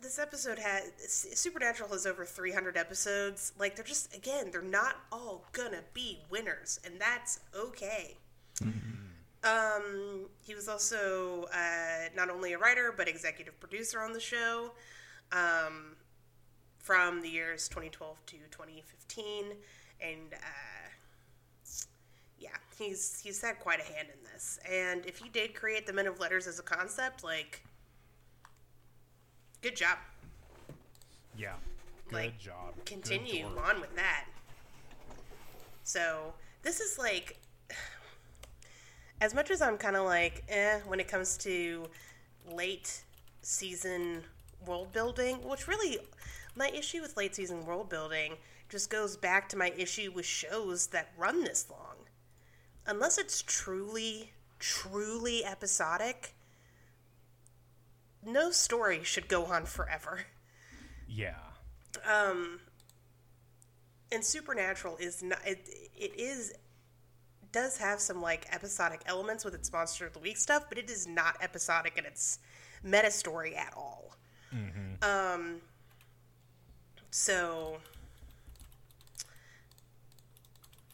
this 0.00 0.18
episode 0.18 0.58
has 0.58 0.92
Supernatural 1.34 1.88
has 1.90 2.06
over 2.06 2.24
300 2.24 2.76
episodes. 2.76 3.52
Like 3.58 3.76
they're 3.76 3.84
just 3.84 4.14
again, 4.14 4.50
they're 4.50 4.62
not 4.62 4.96
all 5.10 5.44
gonna 5.52 5.82
be 5.94 6.20
winners, 6.30 6.80
and 6.84 7.00
that's 7.00 7.40
okay. 7.56 8.16
Um, 9.42 10.26
he 10.42 10.54
was 10.54 10.68
also 10.68 11.46
uh, 11.54 12.08
not 12.14 12.28
only 12.28 12.52
a 12.52 12.58
writer 12.58 12.92
but 12.94 13.08
executive 13.08 13.58
producer 13.58 14.00
on 14.00 14.12
the 14.12 14.20
show. 14.20 14.72
Um, 15.32 15.96
from 16.80 17.20
the 17.20 17.28
years 17.28 17.68
2012 17.68 18.16
to 18.26 18.36
2015, 18.50 19.44
and 20.00 20.32
uh, 20.32 20.88
yeah, 22.38 22.48
he's 22.76 23.20
he's 23.22 23.40
had 23.40 23.60
quite 23.60 23.80
a 23.80 23.84
hand 23.84 24.08
in 24.12 24.32
this. 24.32 24.58
And 24.68 25.04
if 25.06 25.18
he 25.18 25.28
did 25.28 25.54
create 25.54 25.86
the 25.86 25.92
Men 25.92 26.06
of 26.06 26.18
Letters 26.18 26.46
as 26.46 26.58
a 26.58 26.62
concept, 26.62 27.22
like, 27.22 27.62
good 29.62 29.76
job. 29.76 29.98
Yeah. 31.36 31.54
Good 32.08 32.14
Like, 32.14 32.38
job. 32.38 32.74
Continue 32.84 33.46
work. 33.46 33.74
on 33.74 33.80
with 33.80 33.94
that. 33.96 34.26
So 35.84 36.34
this 36.62 36.80
is 36.80 36.98
like, 36.98 37.38
as 39.20 39.34
much 39.34 39.50
as 39.50 39.62
I'm 39.62 39.76
kind 39.78 39.96
of 39.96 40.04
like, 40.06 40.44
eh, 40.48 40.80
when 40.86 41.00
it 41.00 41.08
comes 41.08 41.36
to 41.38 41.86
late 42.50 43.02
season 43.42 44.22
world 44.66 44.92
building, 44.92 45.36
which 45.46 45.66
really, 45.68 45.98
my 46.56 46.68
issue 46.70 47.00
with 47.00 47.16
late 47.16 47.34
season 47.34 47.64
world 47.64 47.88
building 47.88 48.34
just 48.68 48.90
goes 48.90 49.16
back 49.16 49.48
to 49.48 49.56
my 49.56 49.72
issue 49.76 50.12
with 50.14 50.26
shows 50.26 50.88
that 50.88 51.12
run 51.18 51.42
this 51.44 51.66
long. 51.70 51.96
Unless 52.86 53.18
it's 53.18 53.42
truly, 53.42 54.30
truly 54.58 55.44
episodic, 55.44 56.34
no 58.24 58.50
story 58.50 59.02
should 59.02 59.28
go 59.28 59.46
on 59.46 59.64
forever. 59.64 60.26
Yeah. 61.08 61.34
Um, 62.10 62.60
and 64.12 64.24
supernatural 64.24 64.96
is 64.98 65.22
not 65.22 65.38
it, 65.46 65.68
it 65.96 66.18
is 66.18 66.52
does 67.52 67.78
have 67.78 68.00
some 68.00 68.22
like 68.22 68.46
episodic 68.52 69.00
elements 69.06 69.44
with 69.44 69.54
its 69.54 69.72
monster 69.72 70.06
of 70.06 70.12
the 70.12 70.18
week 70.18 70.36
stuff 70.36 70.66
but 70.68 70.78
it 70.78 70.88
is 70.90 71.06
not 71.06 71.36
episodic 71.40 71.96
in 71.96 72.04
its 72.04 72.38
meta 72.82 73.10
story 73.10 73.54
at 73.56 73.72
all. 73.76 74.16
Um 75.02 75.56
so 77.12 77.78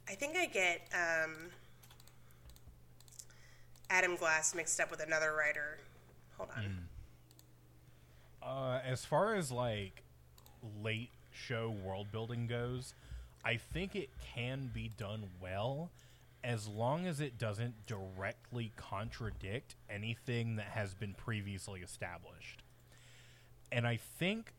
i 0.09 0.13
think 0.13 0.35
i 0.37 0.47
get 0.47 0.89
um 0.95 1.35
adam 3.91 4.17
glass 4.17 4.55
mixed 4.55 4.81
up 4.81 4.91
with 4.91 5.01
another 5.01 5.35
writer. 5.37 5.79
Hold 6.39 6.51
on 6.57 6.86
Uh, 8.47 8.79
as 8.87 9.05
far 9.05 9.35
as 9.35 9.51
like 9.51 10.05
late 10.83 11.11
show 11.33 11.75
world 11.85 12.07
building 12.13 12.47
goes, 12.47 12.95
I 13.45 13.57
think 13.57 13.97
it 13.97 14.11
can 14.35 14.71
be 14.73 14.91
done 14.97 15.25
well 15.41 15.91
as 16.45 16.69
long 16.69 17.07
as 17.07 17.21
it 17.21 17.39
doesn't 17.39 17.75
directly 17.87 18.73
contradict 18.77 19.75
anything 19.91 20.57
that 20.57 20.67
has 20.67 20.95
been 20.95 21.13
previously 21.15 21.81
established. 21.81 22.63
And 23.73 23.85
I 23.87 23.97
think 23.97 24.53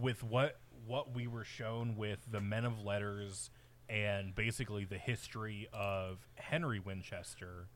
with 0.00 0.24
what 0.24 0.56
what 0.86 1.14
we 1.14 1.26
were 1.28 1.44
shown 1.44 1.96
with 1.96 2.18
the 2.30 2.40
Men 2.40 2.64
of 2.64 2.84
Letters 2.84 3.50
and 3.88 4.34
basically 4.34 4.84
the 4.84 4.98
history 4.98 5.68
of 5.72 6.18
Henry 6.34 6.80
Winchester, 6.80 7.68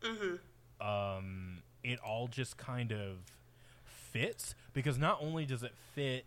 um, 0.80 1.62
it 1.84 2.00
all 2.00 2.26
just 2.28 2.56
kind 2.56 2.92
of 2.92 3.18
fits 4.12 4.54
because 4.72 4.98
not 4.98 5.18
only 5.20 5.46
does 5.46 5.62
it 5.62 5.74
fit 5.94 6.26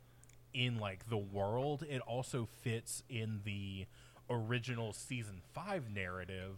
in 0.53 0.77
like 0.79 1.09
the 1.09 1.17
world, 1.17 1.83
it 1.87 2.01
also 2.01 2.47
fits 2.61 3.03
in 3.09 3.41
the 3.45 3.85
original 4.29 4.93
season 4.93 5.41
five 5.53 5.89
narrative 5.93 6.57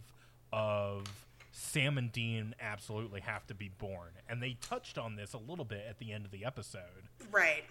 of 0.52 1.04
Sam 1.52 1.98
and 1.98 2.10
Dean 2.10 2.54
absolutely 2.60 3.20
have 3.20 3.46
to 3.46 3.54
be 3.54 3.68
born. 3.68 4.10
And 4.28 4.42
they 4.42 4.56
touched 4.60 4.98
on 4.98 5.16
this 5.16 5.32
a 5.32 5.38
little 5.38 5.64
bit 5.64 5.84
at 5.88 5.98
the 5.98 6.12
end 6.12 6.24
of 6.24 6.30
the 6.30 6.44
episode. 6.44 7.08
right 7.30 7.64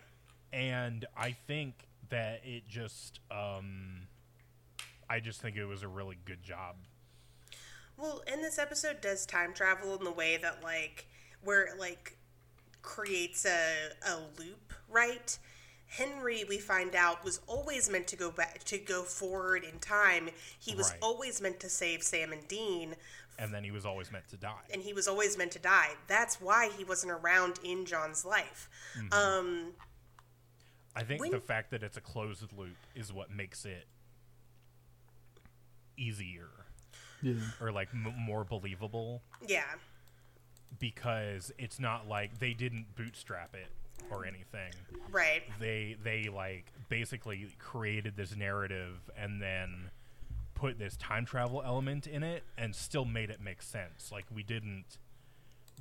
And 0.52 1.06
I 1.18 1.32
think 1.32 1.88
that 2.10 2.42
it 2.44 2.68
just 2.68 3.20
um 3.32 4.08
I 5.10 5.20
just 5.20 5.42
think 5.42 5.58
it 5.58 5.66
was 5.66 5.84
a 5.84 5.88
really 5.88 6.18
good 6.26 6.44
job. 6.44 6.76
Well, 7.98 8.24
and 8.26 8.44
this 8.44 8.58
episode 8.58 9.02
does 9.02 9.26
time 9.26 9.54
travel 9.54 9.96
in 9.96 10.04
the 10.04 10.12
way 10.12 10.38
that 10.38 10.64
like 10.64 11.06
where 11.44 11.70
like 11.78 12.18
creates 12.84 13.46
a 13.46 13.94
a 14.06 14.18
loop, 14.38 14.74
right? 14.90 15.38
Henry, 15.88 16.44
we 16.50 16.58
find 16.60 16.96
out, 16.96 17.24
was 17.24 17.40
always 17.48 17.88
meant 17.90 18.08
to 18.08 18.16
go 18.16 18.32
back 18.32 18.64
to 18.66 18.78
go 18.80 19.04
forward 19.04 19.64
in 19.64 19.78
time. 19.80 20.30
He 20.60 20.74
was 20.76 20.90
Right. 20.92 21.00
always 21.04 21.40
meant 21.42 21.60
to 21.60 21.70
save 21.70 22.02
Sam 22.04 22.32
and 22.34 22.48
Dean, 22.48 22.96
And 23.38 23.54
then 23.54 23.64
he 23.64 23.70
was 23.72 23.86
always 23.86 24.12
meant 24.12 24.28
to 24.30 24.38
die. 24.38 24.64
and 24.72 24.82
he 24.82 24.92
was 24.94 25.08
always 25.08 25.38
meant 25.38 25.52
to 25.54 25.60
die. 25.60 25.96
That's 26.08 26.42
why 26.42 26.70
he 26.70 26.84
wasn't 26.84 27.12
around 27.12 27.60
in 27.64 27.86
John's 27.86 28.26
life. 28.26 28.70
Um, 29.12 29.76
I 30.96 31.04
think 31.04 31.22
When- 31.22 31.32
the 31.32 31.40
fact 31.40 31.70
that 31.72 31.84
it's 31.84 31.98
a 31.98 32.02
closed 32.02 32.52
loop 32.54 32.78
is 32.96 33.12
what 33.14 33.30
makes 33.30 33.64
it 33.66 33.88
easier 35.98 36.50
Yeah. 37.22 37.36
or 37.62 37.72
like 37.72 37.90
m- 37.94 38.14
more 38.18 38.44
believable 38.44 39.22
yeah, 39.46 39.76
because 40.80 41.52
it's 41.58 41.80
not 41.80 42.08
like 42.08 42.40
they 42.40 42.54
didn't 42.54 42.96
bootstrap 42.96 43.56
it 43.56 43.70
or 44.12 44.26
anything. 44.26 44.72
right. 45.12 45.44
They 45.60 45.96
they 46.04 46.30
like 46.34 46.66
basically 46.90 47.48
created 47.60 48.16
this 48.16 48.36
narrative 48.36 49.10
and 49.18 49.42
then 49.42 49.90
put 50.56 50.80
this 50.80 50.96
time 50.98 51.26
travel 51.26 51.62
element 51.66 52.08
in 52.08 52.24
it 52.24 52.44
and 52.58 52.76
still 52.76 53.06
made 53.06 53.30
it 53.30 53.42
make 53.42 53.62
sense. 53.62 54.12
Like 54.12 54.26
we 54.34 54.44
didn't 54.44 54.98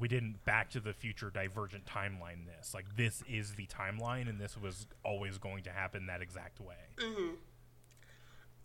we 0.00 0.08
didn't 0.08 0.44
back 0.44 0.70
to 0.70 0.80
the 0.80 0.92
future 0.92 1.30
divergent 1.30 1.84
timeline 1.84 2.46
this. 2.46 2.74
Like 2.74 2.96
this 2.96 3.22
is 3.28 3.54
the 3.54 3.66
timeline 3.66 4.28
and 4.28 4.40
this 4.40 4.56
was 4.56 4.86
always 5.04 5.38
going 5.38 5.62
to 5.64 5.70
happen 5.70 6.06
that 6.06 6.22
exact 6.22 6.60
way. 6.60 6.74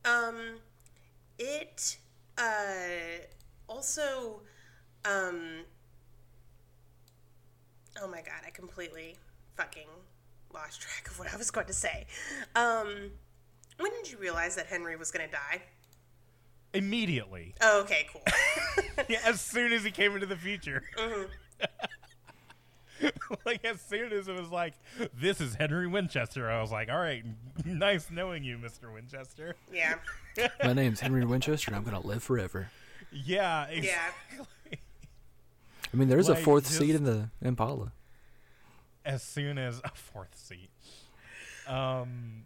Um, 0.06 0.60
it 1.38 1.98
uh 2.38 3.26
also 3.68 4.42
um. 5.06 5.66
Oh 8.02 8.08
my 8.08 8.18
god, 8.22 8.42
I 8.46 8.50
completely 8.52 9.16
fucking 9.56 9.88
lost 10.54 10.82
track 10.82 11.10
of 11.10 11.18
what 11.20 11.34
I 11.34 11.38
was 11.38 11.52
going 11.52 11.68
to 11.68 11.74
say. 11.74 12.06
Um, 12.56 13.12
when 13.80 13.92
did 13.92 14.12
you 14.12 14.18
realize 14.18 14.56
that 14.56 14.68
Henry 14.68 14.96
was 14.96 15.12
going 15.12 15.26
to 15.28 15.32
die? 15.32 15.62
Immediately. 16.74 17.56
Oh, 17.62 17.82
okay, 17.82 18.08
cool. 18.12 18.24
yeah, 19.10 19.20
as 19.26 19.42
soon 19.42 19.72
as 19.74 19.84
he 19.84 19.92
came 19.92 20.14
into 20.14 20.26
the 20.26 20.36
future. 20.36 20.84
like 23.46 23.64
as 23.66 23.80
soon 23.82 24.12
as 24.12 24.28
it 24.28 24.40
was 24.40 24.50
like, 24.50 24.74
this 25.20 25.40
is 25.42 25.56
Henry 25.56 25.88
Winchester, 25.88 26.50
I 26.50 26.62
was 26.62 26.72
like, 26.72 26.90
all 26.92 26.98
right, 27.00 27.24
nice 27.66 28.10
knowing 28.12 28.44
you, 28.44 28.58
Mr. 28.58 28.94
Winchester. 28.94 29.56
yeah, 29.72 29.96
My 30.64 30.74
name's 30.74 31.00
Henry 31.00 31.26
Winchester, 31.26 31.70
and 31.72 31.76
I'm 31.78 31.84
gonna 31.84 32.06
live 32.06 32.24
forever. 32.24 32.70
Yeah, 33.12 33.70
yeah. 33.72 34.10
Exactly. 35.88 35.98
I 35.98 36.00
mean, 36.00 36.10
there's 36.10 36.30
a 36.30 36.36
fourth 36.36 36.66
just- 36.66 36.78
seat 36.78 36.96
in 36.96 37.04
the 37.04 37.30
Impala. 37.42 37.92
As 39.06 39.24
soon 39.24 39.58
as 39.58 39.80
a 39.84 39.92
fourth 39.94 40.38
seat. 40.38 40.70
Um 41.68 42.46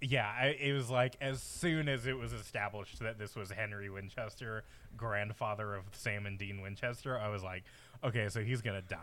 yeah, 0.00 0.30
I, 0.40 0.56
it 0.60 0.72
was 0.72 0.90
like 0.90 1.16
as 1.20 1.42
soon 1.42 1.88
as 1.88 2.06
it 2.06 2.16
was 2.16 2.32
established 2.32 3.00
that 3.00 3.18
this 3.18 3.34
was 3.34 3.50
Henry 3.50 3.90
Winchester, 3.90 4.62
grandfather 4.96 5.74
of 5.74 5.84
Sam 5.92 6.24
and 6.26 6.38
Dean 6.38 6.60
Winchester, 6.60 7.18
I 7.18 7.28
was 7.28 7.42
like, 7.42 7.64
okay, 8.04 8.28
so 8.28 8.40
he's 8.40 8.62
gonna 8.62 8.82
die. 8.82 8.96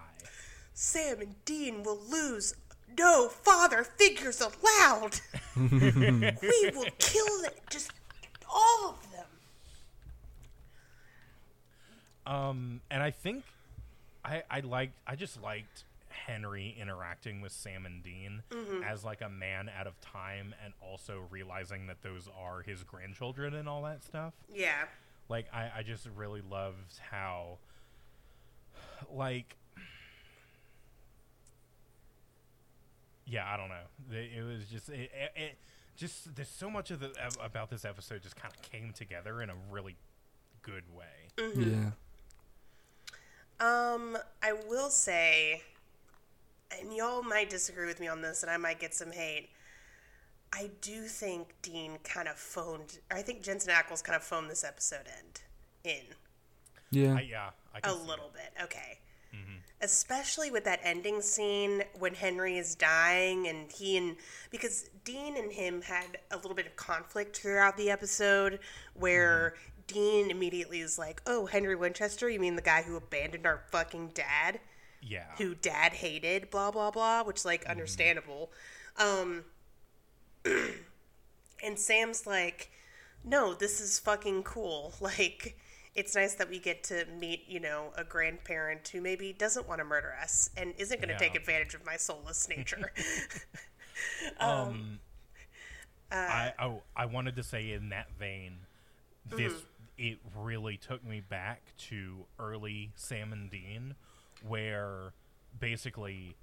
Sam 0.73 1.19
and 1.21 1.35
Dean 1.45 1.83
will 1.83 1.99
lose. 2.09 2.55
No 2.97 3.27
father 3.29 3.83
figures 3.83 4.39
allowed. 4.41 5.19
we 5.57 6.71
will 6.73 6.87
kill 6.99 7.41
them, 7.41 7.51
just 7.69 7.91
all 8.53 8.91
of 8.91 9.11
them. 9.11 9.25
Um, 12.33 12.81
and 12.89 13.03
I 13.03 13.11
think 13.11 13.43
I 14.25 14.43
I 14.49 14.59
liked 14.61 14.93
I 15.05 15.15
just 15.15 15.41
liked 15.41 15.83
Henry 16.09 16.75
interacting 16.79 17.41
with 17.41 17.51
Sam 17.51 17.85
and 17.85 18.01
Dean 18.03 18.41
mm-hmm. 18.49 18.83
as 18.83 19.03
like 19.03 19.21
a 19.21 19.29
man 19.29 19.69
out 19.77 19.85
of 19.87 19.99
time, 20.01 20.55
and 20.63 20.73
also 20.81 21.23
realizing 21.29 21.87
that 21.87 22.01
those 22.01 22.27
are 22.37 22.61
his 22.61 22.83
grandchildren 22.83 23.53
and 23.53 23.67
all 23.69 23.83
that 23.83 24.03
stuff. 24.03 24.33
Yeah, 24.53 24.85
Like 25.29 25.47
I 25.53 25.69
I 25.77 25.83
just 25.83 26.07
really 26.15 26.41
loved 26.41 26.99
how 27.11 27.57
like. 29.11 29.55
Yeah, 33.27 33.51
I 33.51 33.57
don't 33.57 33.69
know. 33.69 33.85
The- 34.09 34.37
It 34.37 34.43
was 34.43 34.65
just 34.69 34.89
it, 34.89 35.11
it, 35.13 35.31
it 35.35 35.57
just 35.95 36.35
there's 36.35 36.49
so 36.49 36.69
much 36.69 36.91
of 36.91 36.99
the 36.99 37.11
about 37.43 37.69
this 37.69 37.85
episode 37.85 38.21
just 38.21 38.35
kind 38.35 38.53
of 38.53 38.61
came 38.61 38.91
together 38.93 39.41
in 39.41 39.49
a 39.49 39.55
really 39.71 39.95
good 40.61 40.83
way. 40.95 41.29
Mm-hmm. 41.37 41.61
Yeah. 41.83 41.91
Um, 43.59 44.17
I 44.43 44.53
will 44.67 44.89
say, 44.89 45.61
and 46.77 46.93
y'all 46.93 47.23
might 47.23 47.49
disagree 47.49 47.85
with 47.85 47.99
me 47.99 48.07
on 48.07 48.21
this, 48.21 48.43
and 48.43 48.51
I 48.51 48.57
might 48.57 48.79
get 48.79 48.93
some 48.93 49.11
hate. 49.11 49.49
I 50.53 50.69
do 50.81 51.03
think 51.03 51.53
Dean 51.61 51.97
kind 52.03 52.27
of 52.27 52.35
phoned. 52.35 52.99
I 53.11 53.21
think 53.21 53.41
Jensen 53.41 53.73
Ackles 53.73 54.03
kind 54.03 54.15
of 54.15 54.23
phoned 54.23 54.49
this 54.49 54.63
episode 54.63 55.05
end 55.17 55.41
in 55.83 56.15
Yeah. 56.91 57.15
I, 57.15 57.21
yeah, 57.21 57.49
I 57.73 57.81
can 57.81 57.91
a 57.91 57.93
see 57.93 58.07
little 58.07 58.31
bit. 58.33 58.63
Okay, 58.63 58.99
especially 59.81 60.51
with 60.51 60.63
that 60.63 60.79
ending 60.83 61.21
scene 61.21 61.83
when 61.99 62.13
Henry 62.13 62.57
is 62.57 62.75
dying 62.75 63.47
and 63.47 63.71
he 63.71 63.97
and 63.97 64.15
because 64.49 64.89
Dean 65.03 65.37
and 65.37 65.51
him 65.51 65.81
had 65.81 66.17
a 66.31 66.37
little 66.37 66.55
bit 66.55 66.65
of 66.65 66.75
conflict 66.75 67.37
throughout 67.37 67.77
the 67.77 67.91
episode 67.91 68.59
where 68.95 69.55
Dean 69.87 70.31
immediately 70.31 70.79
is 70.81 70.97
like, 70.97 71.21
"Oh, 71.25 71.45
Henry 71.45 71.75
Winchester, 71.75 72.29
you 72.29 72.39
mean 72.39 72.55
the 72.55 72.61
guy 72.61 72.81
who 72.83 72.95
abandoned 72.95 73.45
our 73.45 73.63
fucking 73.71 74.09
dad?" 74.09 74.59
Yeah. 75.01 75.35
who 75.37 75.53
dad 75.53 75.93
hated, 75.93 76.49
blah 76.49 76.71
blah 76.71 76.89
blah, 76.89 77.23
which 77.23 77.45
like 77.45 77.65
understandable. 77.65 78.51
Um 78.97 79.45
and 80.45 81.77
Sam's 81.79 82.25
like, 82.25 82.71
"No, 83.23 83.53
this 83.53 83.79
is 83.81 83.99
fucking 83.99 84.43
cool. 84.43 84.93
Like 85.01 85.57
it's 85.93 86.13
nice 86.15 86.33
that 86.35 86.49
we 86.49 86.59
get 86.59 86.83
to 86.85 87.05
meet, 87.05 87.45
you 87.47 87.59
know, 87.59 87.93
a 87.95 88.03
grandparent 88.03 88.87
who 88.89 88.99
maybe 88.99 89.31
doesn't 89.31 89.65
want 89.67 89.79
to 89.79 89.85
murder 89.85 90.13
us 90.21 90.49
and 90.57 90.73
isn't 90.77 90.97
going 90.99 91.07
to 91.07 91.13
Yeah. 91.13 91.29
take 91.29 91.35
advantage 91.35 91.73
of 91.75 91.85
my 91.85 91.97
soulless 91.97 92.47
nature." 92.49 92.91
Um, 94.39 94.99
I, 96.11 96.53
I 96.59 96.79
I 96.95 97.05
wanted 97.05 97.35
to 97.37 97.43
say 97.43 97.71
in 97.71 97.89
that 97.89 98.07
vein, 98.19 98.57
this 99.29 99.53
it 99.97 100.17
really 100.35 100.77
took 100.77 101.03
me 101.05 101.21
back 101.21 101.73
to 101.89 102.25
early 102.39 102.91
Sam 102.95 103.31
and 103.33 103.49
Dean, 103.49 103.95
where 104.45 105.13
basically 105.57 106.35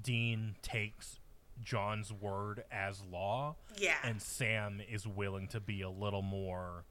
Dean 0.00 0.56
takes 0.62 1.18
John's 1.62 2.12
word 2.12 2.64
as 2.70 3.02
law, 3.02 3.56
Yeah. 3.76 3.98
and 4.02 4.20
Sam 4.22 4.80
is 4.80 5.06
willing 5.06 5.48
to 5.48 5.60
be 5.60 5.82
a 5.82 5.90
little 5.90 6.22
more 6.22 6.84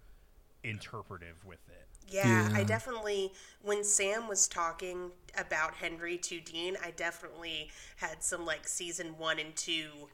interpretive 0.63 1.43
with 1.45 1.67
it. 1.69 1.87
Yeah, 2.07 2.49
I 2.53 2.63
definitely 2.63 3.31
when 3.61 3.83
Sam 3.83 4.27
was 4.27 4.47
talking 4.47 5.11
about 5.37 5.75
Henry 5.75 6.17
to 6.17 6.39
Dean, 6.41 6.75
I 6.83 6.91
definitely 6.91 7.71
had 7.97 8.23
some 8.23 8.45
like 8.45 8.67
season 8.67 9.17
1 9.17 9.39
and 9.39 9.55
2 9.55 10.09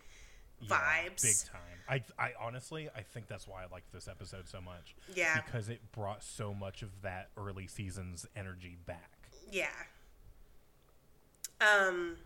Yeah, 0.61 0.67
vibes. 0.69 1.21
big 1.23 1.51
time. 1.51 1.76
I, 1.89 2.03
I 2.19 2.31
honestly, 2.39 2.89
I 2.95 3.01
think 3.01 3.27
that's 3.27 3.47
why 3.47 3.63
I 3.63 3.67
liked 3.71 3.91
this 3.93 4.07
episode 4.07 4.47
so 4.47 4.59
much. 4.61 4.95
Yeah. 5.15 5.39
because 5.45 5.69
it 5.69 5.79
brought 5.93 6.23
so 6.23 6.53
much 6.53 6.81
of 6.81 7.01
that 7.01 7.29
early 7.37 7.67
season's 7.67 8.25
energy 8.35 8.77
back. 8.85 9.29
Yeah. 9.51 9.67
Um 11.61 12.17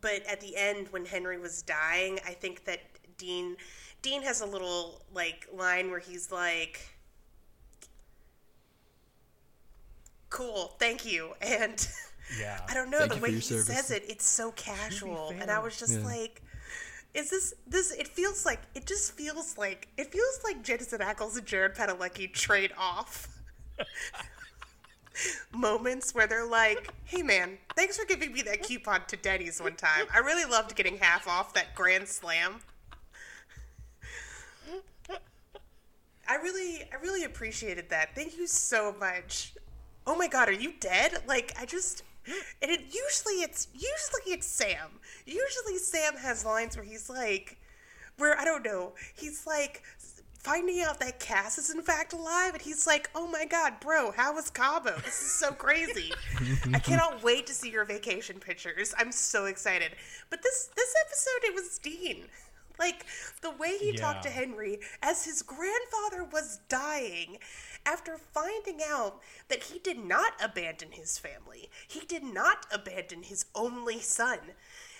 but 0.00 0.22
at 0.26 0.40
the 0.40 0.56
end 0.56 0.88
when 0.90 1.04
Henry 1.04 1.38
was 1.38 1.62
dying, 1.62 2.18
I 2.26 2.30
think 2.32 2.64
that 2.64 2.80
Dean 3.18 3.56
Dean 4.02 4.22
has 4.22 4.40
a 4.40 4.46
little 4.46 5.02
like 5.12 5.46
line 5.52 5.90
where 5.90 5.98
he's 6.00 6.30
like 6.32 6.80
Cool, 10.28 10.74
thank 10.78 11.04
you. 11.04 11.32
And 11.42 11.86
Yeah, 12.38 12.60
I 12.68 12.74
don't 12.74 12.88
know 12.90 13.00
Thank 13.00 13.14
the 13.14 13.18
way 13.20 13.32
he 13.32 13.40
service. 13.40 13.66
says 13.66 13.90
it, 13.90 14.04
it's 14.08 14.26
so 14.26 14.52
casual. 14.52 15.34
And 15.40 15.50
I 15.50 15.58
was 15.58 15.78
just 15.78 15.98
Yeah. 15.98 16.04
like 16.04 16.40
is 17.14 17.30
this 17.30 17.54
this 17.66 17.92
it 17.92 18.08
feels 18.08 18.46
like 18.46 18.60
it 18.74 18.86
just 18.86 19.12
feels 19.12 19.58
like 19.58 19.88
it 19.96 20.12
feels 20.12 20.40
like 20.44 20.62
Jensen 20.62 21.00
Ackles 21.00 21.36
and 21.36 21.46
Jared 21.46 21.74
Padalecki 21.74 22.32
trade 22.32 22.72
off 22.78 23.28
moments 25.52 26.14
where 26.14 26.26
they're 26.26 26.46
like, 26.46 26.92
"Hey 27.04 27.22
man, 27.22 27.58
thanks 27.76 27.96
for 27.96 28.04
giving 28.04 28.32
me 28.32 28.42
that 28.42 28.62
coupon 28.62 29.06
to 29.08 29.16
Denny's 29.16 29.60
one 29.60 29.74
time. 29.76 30.06
I 30.14 30.18
really 30.18 30.48
loved 30.50 30.76
getting 30.76 30.98
half 30.98 31.26
off 31.28 31.52
that 31.54 31.74
Grand 31.74 32.08
Slam." 32.08 32.60
I 36.30 36.36
really, 36.36 36.84
I 36.92 36.96
really 37.02 37.24
appreciated 37.24 37.90
that. 37.90 38.14
Thank 38.14 38.38
you 38.38 38.46
so 38.46 38.94
much. 39.00 39.52
Oh 40.06 40.14
my 40.14 40.28
God, 40.28 40.48
are 40.48 40.52
you 40.52 40.74
dead? 40.78 41.24
Like 41.26 41.52
I 41.60 41.66
just, 41.66 42.04
and 42.62 42.70
it 42.70 42.80
usually 42.80 43.42
it's 43.42 43.68
usually 43.72 44.32
it's 44.32 44.46
Sam. 44.46 45.00
Usually 45.26 45.78
Sam 45.78 46.16
has 46.16 46.44
lines 46.44 46.76
where 46.76 46.84
he's 46.84 47.08
like, 47.08 47.58
where 48.18 48.38
I 48.38 48.44
don't 48.44 48.64
know, 48.64 48.92
he's 49.14 49.46
like 49.46 49.82
finding 50.42 50.80
out 50.80 50.98
that 51.00 51.20
Cas 51.20 51.58
is 51.58 51.70
in 51.70 51.82
fact 51.82 52.12
alive, 52.12 52.54
and 52.54 52.62
he's 52.62 52.86
like, 52.86 53.10
"Oh 53.14 53.26
my 53.26 53.44
God, 53.44 53.74
bro, 53.80 54.12
how 54.12 54.34
was 54.34 54.50
Cabo? 54.50 54.96
This 54.96 55.20
is 55.20 55.32
so 55.32 55.52
crazy! 55.52 56.12
I 56.72 56.78
cannot 56.82 57.22
wait 57.22 57.46
to 57.46 57.54
see 57.54 57.70
your 57.70 57.84
vacation 57.84 58.38
pictures. 58.40 58.94
I'm 58.98 59.12
so 59.12 59.46
excited." 59.46 59.92
But 60.30 60.42
this 60.42 60.70
this 60.76 60.94
episode, 61.06 61.50
it 61.50 61.54
was 61.54 61.78
Dean. 61.78 62.24
Like 62.80 63.04
the 63.42 63.50
way 63.50 63.76
he 63.76 63.92
talked 63.92 64.22
to 64.22 64.30
Henry 64.30 64.80
as 65.02 65.26
his 65.26 65.42
grandfather 65.42 66.24
was 66.24 66.60
dying 66.70 67.36
after 67.84 68.16
finding 68.16 68.80
out 68.82 69.20
that 69.48 69.64
he 69.64 69.78
did 69.78 69.98
not 70.02 70.32
abandon 70.42 70.92
his 70.92 71.18
family. 71.18 71.68
He 71.86 72.00
did 72.00 72.24
not 72.24 72.64
abandon 72.72 73.24
his 73.24 73.44
only 73.54 74.00
son. 74.00 74.38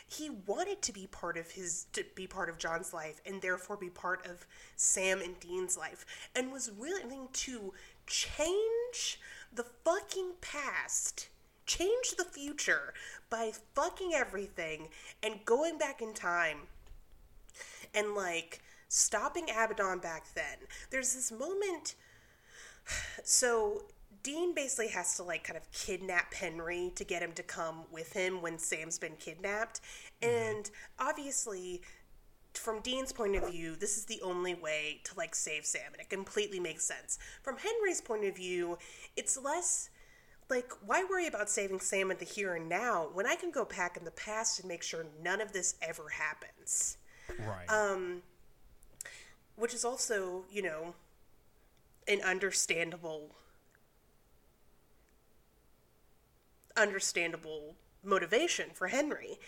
He 0.06 0.28
wanted 0.28 0.82
to 0.82 0.92
be 0.92 1.06
part 1.06 1.38
of 1.38 1.52
his 1.52 1.86
to 1.94 2.04
be 2.14 2.26
part 2.26 2.50
of 2.50 2.58
John's 2.58 2.92
life 2.92 3.22
and 3.24 3.40
therefore 3.40 3.78
be 3.78 3.88
part 3.88 4.26
of 4.26 4.46
Sam 4.76 5.22
and 5.22 5.40
Dean's 5.40 5.78
life 5.78 6.04
and 6.36 6.52
was 6.52 6.70
willing 6.70 7.28
to 7.32 7.72
change 8.06 9.20
the 9.52 9.64
fucking 9.84 10.32
past 10.42 11.28
change 11.64 12.16
the 12.18 12.24
future 12.24 12.92
by 13.30 13.52
fucking 13.76 14.12
everything 14.12 14.88
and 15.22 15.44
going 15.44 15.78
back 15.78 16.02
in 16.02 16.12
time 16.12 16.58
and 17.94 18.14
like 18.14 18.62
stopping 18.88 19.46
Abaddon 19.50 19.98
back 19.98 20.32
then. 20.34 20.58
There's 20.90 21.14
this 21.14 21.32
moment. 21.32 21.94
So 23.22 23.84
Dean 24.22 24.54
basically 24.54 24.88
has 24.88 25.16
to 25.16 25.22
like 25.22 25.44
kind 25.44 25.56
of 25.56 25.70
kidnap 25.72 26.34
Henry 26.34 26.92
to 26.96 27.04
get 27.04 27.22
him 27.22 27.32
to 27.32 27.42
come 27.42 27.84
with 27.90 28.12
him 28.12 28.42
when 28.42 28.58
Sam's 28.58 28.98
been 28.98 29.16
kidnapped. 29.16 29.80
Mm-hmm. 30.22 30.56
And 30.56 30.70
obviously, 30.98 31.82
from 32.54 32.80
Dean's 32.80 33.12
point 33.12 33.36
of 33.36 33.48
view, 33.50 33.76
this 33.76 33.96
is 33.96 34.04
the 34.06 34.20
only 34.22 34.54
way 34.54 35.00
to 35.04 35.14
like 35.16 35.34
save 35.34 35.64
Sam, 35.64 35.92
and 35.92 36.00
it 36.00 36.10
completely 36.10 36.60
makes 36.60 36.84
sense. 36.84 37.18
From 37.42 37.56
Henry's 37.56 38.00
point 38.00 38.24
of 38.24 38.36
view, 38.36 38.78
it's 39.16 39.38
less 39.40 39.90
like 40.50 40.72
why 40.84 41.04
worry 41.08 41.28
about 41.28 41.48
saving 41.48 41.78
Sam 41.80 42.10
in 42.10 42.18
the 42.18 42.24
here 42.24 42.56
and 42.56 42.68
now 42.68 43.08
when 43.12 43.24
I 43.24 43.36
can 43.36 43.52
go 43.52 43.64
back 43.64 43.96
in 43.96 44.04
the 44.04 44.10
past 44.10 44.58
and 44.58 44.68
make 44.68 44.82
sure 44.82 45.06
none 45.22 45.40
of 45.40 45.52
this 45.52 45.76
ever 45.80 46.08
happens 46.08 46.96
right. 47.38 47.68
Um, 47.68 48.22
which 49.56 49.74
is 49.74 49.84
also, 49.84 50.44
you 50.50 50.62
know, 50.62 50.94
an 52.08 52.20
understandable 52.22 53.30
understandable 56.76 57.74
motivation 58.02 58.70
for 58.72 58.88
Henry. 58.88 59.38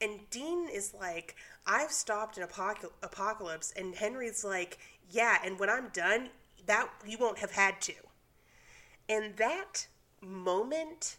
And 0.00 0.28
Dean 0.30 0.68
is 0.68 0.92
like, 0.92 1.36
I've 1.66 1.92
stopped 1.92 2.36
an 2.36 2.46
apocal- 2.46 2.92
apocalypse 3.02 3.72
and 3.76 3.94
Henry's 3.94 4.44
like, 4.44 4.78
yeah, 5.10 5.38
and 5.44 5.58
when 5.58 5.70
I'm 5.70 5.88
done, 5.88 6.30
that 6.66 6.88
you 7.06 7.18
won't 7.18 7.38
have 7.38 7.52
had 7.52 7.80
to. 7.82 7.94
And 9.08 9.36
that 9.36 9.86
moment 10.20 11.16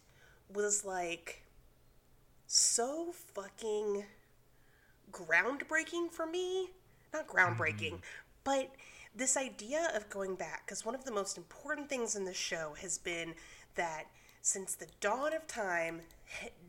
was 0.53 0.85
like 0.85 1.43
so 2.47 3.13
fucking 3.33 4.05
groundbreaking 5.13 6.11
for 6.11 6.25
me. 6.25 6.71
Not 7.13 7.27
groundbreaking, 7.27 7.93
mm-hmm. 7.93 8.43
but 8.43 8.71
this 9.15 9.37
idea 9.37 9.91
of 9.95 10.09
going 10.09 10.35
back, 10.35 10.65
because 10.65 10.83
one 10.83 10.95
of 10.95 11.05
the 11.05 11.11
most 11.11 11.37
important 11.37 11.87
things 11.87 12.15
in 12.15 12.25
the 12.25 12.33
show 12.33 12.73
has 12.81 12.97
been 12.97 13.35
that 13.75 14.05
since 14.41 14.75
the 14.75 14.87
dawn 14.99 15.33
of 15.33 15.47
time, 15.47 16.01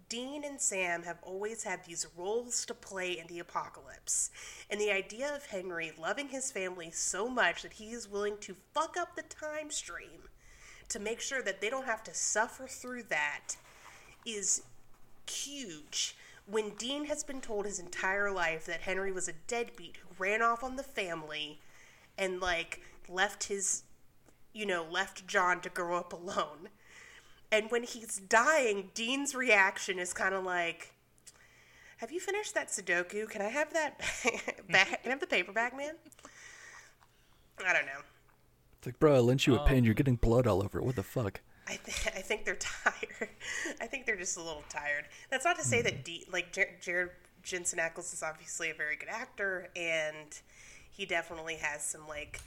Dean 0.08 0.44
and 0.44 0.60
Sam 0.60 1.02
have 1.02 1.18
always 1.22 1.64
had 1.64 1.84
these 1.84 2.06
roles 2.16 2.64
to 2.66 2.74
play 2.74 3.18
in 3.18 3.26
the 3.26 3.38
apocalypse. 3.38 4.30
And 4.70 4.80
the 4.80 4.92
idea 4.92 5.34
of 5.34 5.46
Henry 5.46 5.92
loving 5.98 6.28
his 6.28 6.52
family 6.52 6.90
so 6.92 7.28
much 7.28 7.62
that 7.62 7.72
he 7.72 7.90
is 7.92 8.08
willing 8.08 8.36
to 8.42 8.56
fuck 8.74 8.96
up 8.96 9.16
the 9.16 9.22
time 9.22 9.70
stream 9.70 10.28
to 10.90 11.00
make 11.00 11.20
sure 11.20 11.42
that 11.42 11.60
they 11.60 11.70
don't 11.70 11.86
have 11.86 12.04
to 12.04 12.14
suffer 12.14 12.66
through 12.66 13.04
that 13.04 13.56
is 14.24 14.62
huge. 15.28 16.16
When 16.46 16.70
Dean 16.70 17.06
has 17.06 17.24
been 17.24 17.40
told 17.40 17.64
his 17.64 17.78
entire 17.78 18.30
life 18.30 18.66
that 18.66 18.82
Henry 18.82 19.12
was 19.12 19.28
a 19.28 19.32
deadbeat 19.46 19.96
who 19.96 20.08
ran 20.22 20.42
off 20.42 20.62
on 20.62 20.76
the 20.76 20.82
family 20.82 21.60
and 22.18 22.40
like 22.40 22.82
left 23.08 23.44
his 23.44 23.84
you 24.54 24.64
know, 24.64 24.86
left 24.88 25.26
John 25.26 25.60
to 25.60 25.68
grow 25.68 25.98
up 25.98 26.12
alone. 26.14 26.70
And 27.52 27.70
when 27.70 27.82
he's 27.82 28.18
dying, 28.18 28.90
Dean's 28.94 29.34
reaction 29.34 29.98
is 29.98 30.14
kind 30.14 30.34
of 30.34 30.44
like, 30.44 30.94
"Have 31.98 32.10
you 32.10 32.20
finished 32.20 32.54
that 32.54 32.68
Sudoku? 32.68 33.28
Can 33.28 33.42
I 33.42 33.48
have 33.48 33.72
that 33.74 33.98
back? 34.70 35.02
Can 35.02 35.10
I 35.10 35.10
have 35.10 35.20
the 35.20 35.26
paperback, 35.26 35.76
man?" 35.76 35.96
I 37.64 37.72
don't 37.72 37.86
know. 37.86 38.00
It's 38.78 38.86
like, 38.86 38.98
bro, 38.98 39.14
I 39.14 39.18
lent 39.18 39.46
you 39.46 39.54
a 39.56 39.64
pen. 39.64 39.84
You're 39.84 39.92
um, 39.92 39.96
getting 39.96 40.16
blood 40.16 40.46
all 40.46 40.62
over 40.62 40.78
it. 40.78 40.84
What 40.84 40.96
the 40.96 41.02
fuck? 41.02 41.40
I, 41.66 41.78
th- 41.84 42.06
I 42.16 42.20
think 42.20 42.44
they're 42.44 42.56
tired. 42.56 43.28
I 43.80 43.86
think 43.86 44.06
they're 44.06 44.16
just 44.16 44.36
a 44.36 44.42
little 44.42 44.64
tired. 44.68 45.04
That's 45.30 45.44
not 45.44 45.58
to 45.58 45.64
say 45.64 45.82
that 45.82 46.04
D- 46.04 46.26
like 46.32 46.52
Jared 46.80 47.10
Jensen 47.42 47.78
Ackles 47.78 48.12
is 48.12 48.22
obviously 48.22 48.70
a 48.70 48.74
very 48.74 48.96
good 48.96 49.08
actor, 49.08 49.68
and 49.76 50.40
he 50.90 51.04
definitely 51.06 51.56
has 51.56 51.84
some 51.84 52.08
like 52.08 52.40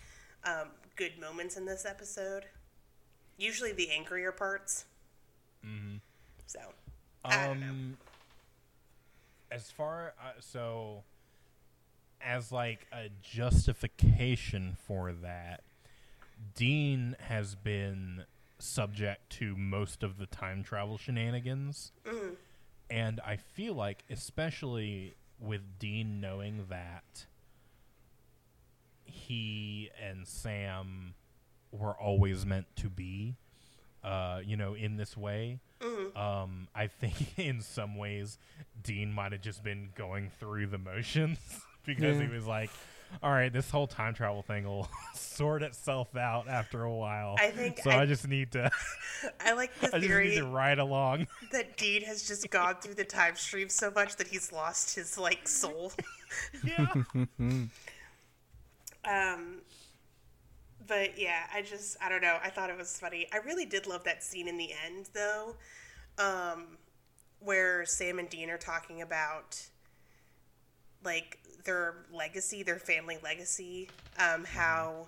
um, 0.43 0.69
good 0.95 1.19
moments 1.19 1.57
in 1.57 1.65
this 1.65 1.85
episode. 1.85 2.45
Usually 3.37 3.71
the 3.71 3.91
angrier 3.91 4.31
parts. 4.31 4.85
So 6.47 6.59
I 7.23 7.47
don't 7.47 7.59
know. 7.59 7.67
Um, 7.67 7.97
as 9.51 9.69
far 9.71 10.13
uh, 10.19 10.31
so 10.39 11.03
as 12.21 12.51
like 12.51 12.87
a 12.91 13.09
justification 13.21 14.75
for 14.87 15.11
that, 15.11 15.61
Dean 16.55 17.15
has 17.19 17.55
been 17.55 18.23
subject 18.59 19.29
to 19.31 19.55
most 19.55 20.03
of 20.03 20.17
the 20.17 20.25
time 20.25 20.63
travel 20.63 20.97
shenanigans, 20.97 21.91
and 22.89 23.19
I 23.25 23.35
feel 23.37 23.73
like, 23.73 24.03
especially 24.09 25.15
with 25.39 25.61
Dean 25.79 26.19
knowing 26.19 26.65
that 26.69 27.25
he 29.03 29.89
and 30.01 30.27
Sam 30.27 31.13
were 31.71 31.93
always 31.93 32.45
meant 32.45 32.65
to 32.77 32.89
be, 32.89 33.35
uh, 34.03 34.41
you 34.43 34.57
know, 34.57 34.73
in 34.73 34.95
this 34.97 35.15
way. 35.17 35.59
Um, 36.15 36.67
I 36.73 36.87
think 36.87 37.37
in 37.37 37.61
some 37.61 37.95
ways, 37.95 38.37
Dean 38.81 39.11
might 39.11 39.31
have 39.31 39.41
just 39.41 39.63
been 39.63 39.89
going 39.95 40.31
through 40.39 40.67
the 40.67 40.77
motions 40.79 41.37
because 41.85 42.19
he 42.19 42.27
was 42.27 42.45
like, 42.47 42.71
"All 43.23 43.31
right, 43.31 43.51
this 43.51 43.69
whole 43.71 43.87
time 43.87 44.13
travel 44.13 44.41
thing 44.41 44.65
will 44.65 44.87
sort 45.15 45.63
itself 45.63 46.15
out 46.15 46.47
after 46.47 46.83
a 46.83 46.93
while." 46.93 47.35
I 47.39 47.49
think 47.49 47.79
so. 47.79 47.89
I- 47.89 48.01
I, 48.01 48.05
just 48.05 48.27
need 48.27 48.51
to, 48.53 48.69
I 49.39 49.53
like 49.53 49.73
the 49.79 49.87
I 49.95 49.99
just 49.99 50.13
need 50.13 50.35
to 50.35 50.45
ride 50.47 50.79
along. 50.79 51.27
that 51.51 51.77
Dean 51.77 52.03
has 52.03 52.27
just 52.27 52.49
gone 52.49 52.75
through 52.81 52.95
the 52.95 53.05
time 53.05 53.35
stream 53.35 53.69
so 53.69 53.91
much 53.91 54.15
that 54.17 54.27
he's 54.27 54.51
lost 54.51 54.95
his 54.95 55.17
like 55.17 55.47
soul. 55.47 55.91
yeah. 56.63 56.93
Um, 59.05 59.59
but 60.85 61.17
yeah, 61.17 61.43
I 61.53 61.61
just 61.61 61.97
I 62.01 62.09
don't 62.09 62.21
know. 62.21 62.37
I 62.43 62.49
thought 62.49 62.69
it 62.69 62.77
was 62.77 62.99
funny. 62.99 63.27
I 63.33 63.37
really 63.37 63.65
did 63.65 63.87
love 63.87 64.03
that 64.05 64.23
scene 64.23 64.47
in 64.47 64.57
the 64.57 64.71
end 64.85 65.09
though, 65.13 65.55
um, 66.17 66.77
where 67.39 67.85
Sam 67.85 68.19
and 68.19 68.29
Dean 68.29 68.49
are 68.49 68.57
talking 68.57 69.01
about 69.01 69.61
like 71.03 71.39
their 71.63 71.95
legacy, 72.13 72.63
their 72.63 72.79
family 72.79 73.17
legacy, 73.23 73.89
um, 74.19 74.43
how 74.45 75.07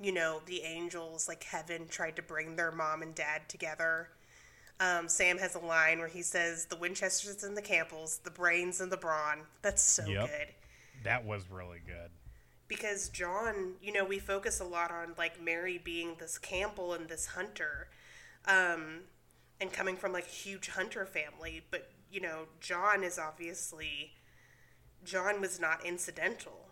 you 0.00 0.12
know 0.12 0.42
the 0.46 0.62
angels 0.62 1.28
like 1.28 1.44
heaven 1.44 1.86
tried 1.88 2.16
to 2.16 2.22
bring 2.22 2.56
their 2.56 2.72
mom 2.72 3.02
and 3.02 3.14
dad 3.14 3.48
together. 3.48 4.08
Um, 4.80 5.08
Sam 5.08 5.38
has 5.38 5.54
a 5.54 5.60
line 5.60 5.98
where 6.00 6.08
he 6.08 6.22
says, 6.22 6.66
"The 6.66 6.76
Winchesters 6.76 7.44
and 7.44 7.56
the 7.56 7.62
Campbells, 7.62 8.18
the 8.18 8.30
brains 8.30 8.80
and 8.80 8.90
the 8.90 8.96
brawn." 8.96 9.46
That's 9.62 9.82
so 9.82 10.04
Yep. 10.06 10.28
good 10.28 10.54
That 11.04 11.24
was 11.24 11.48
really 11.50 11.80
good. 11.80 12.10
because 12.68 13.08
John, 13.10 13.74
you 13.82 13.92
know, 13.92 14.04
we 14.04 14.18
focus 14.18 14.60
a 14.60 14.64
lot 14.64 14.90
on 14.90 15.14
like 15.18 15.40
Mary 15.40 15.78
being 15.78 16.16
this 16.18 16.38
Campbell 16.38 16.94
and 16.94 17.08
this 17.08 17.26
hunter, 17.26 17.88
um, 18.46 19.02
and 19.60 19.72
coming 19.72 19.96
from 19.96 20.12
like 20.12 20.26
a 20.26 20.30
huge 20.30 20.68
hunter 20.68 21.06
family. 21.06 21.62
But 21.70 21.90
you 22.10 22.20
know, 22.20 22.46
John 22.60 23.04
is 23.04 23.18
obviously 23.18 24.14
John 25.04 25.40
was 25.40 25.60
not 25.60 25.84
incidental. 25.84 26.68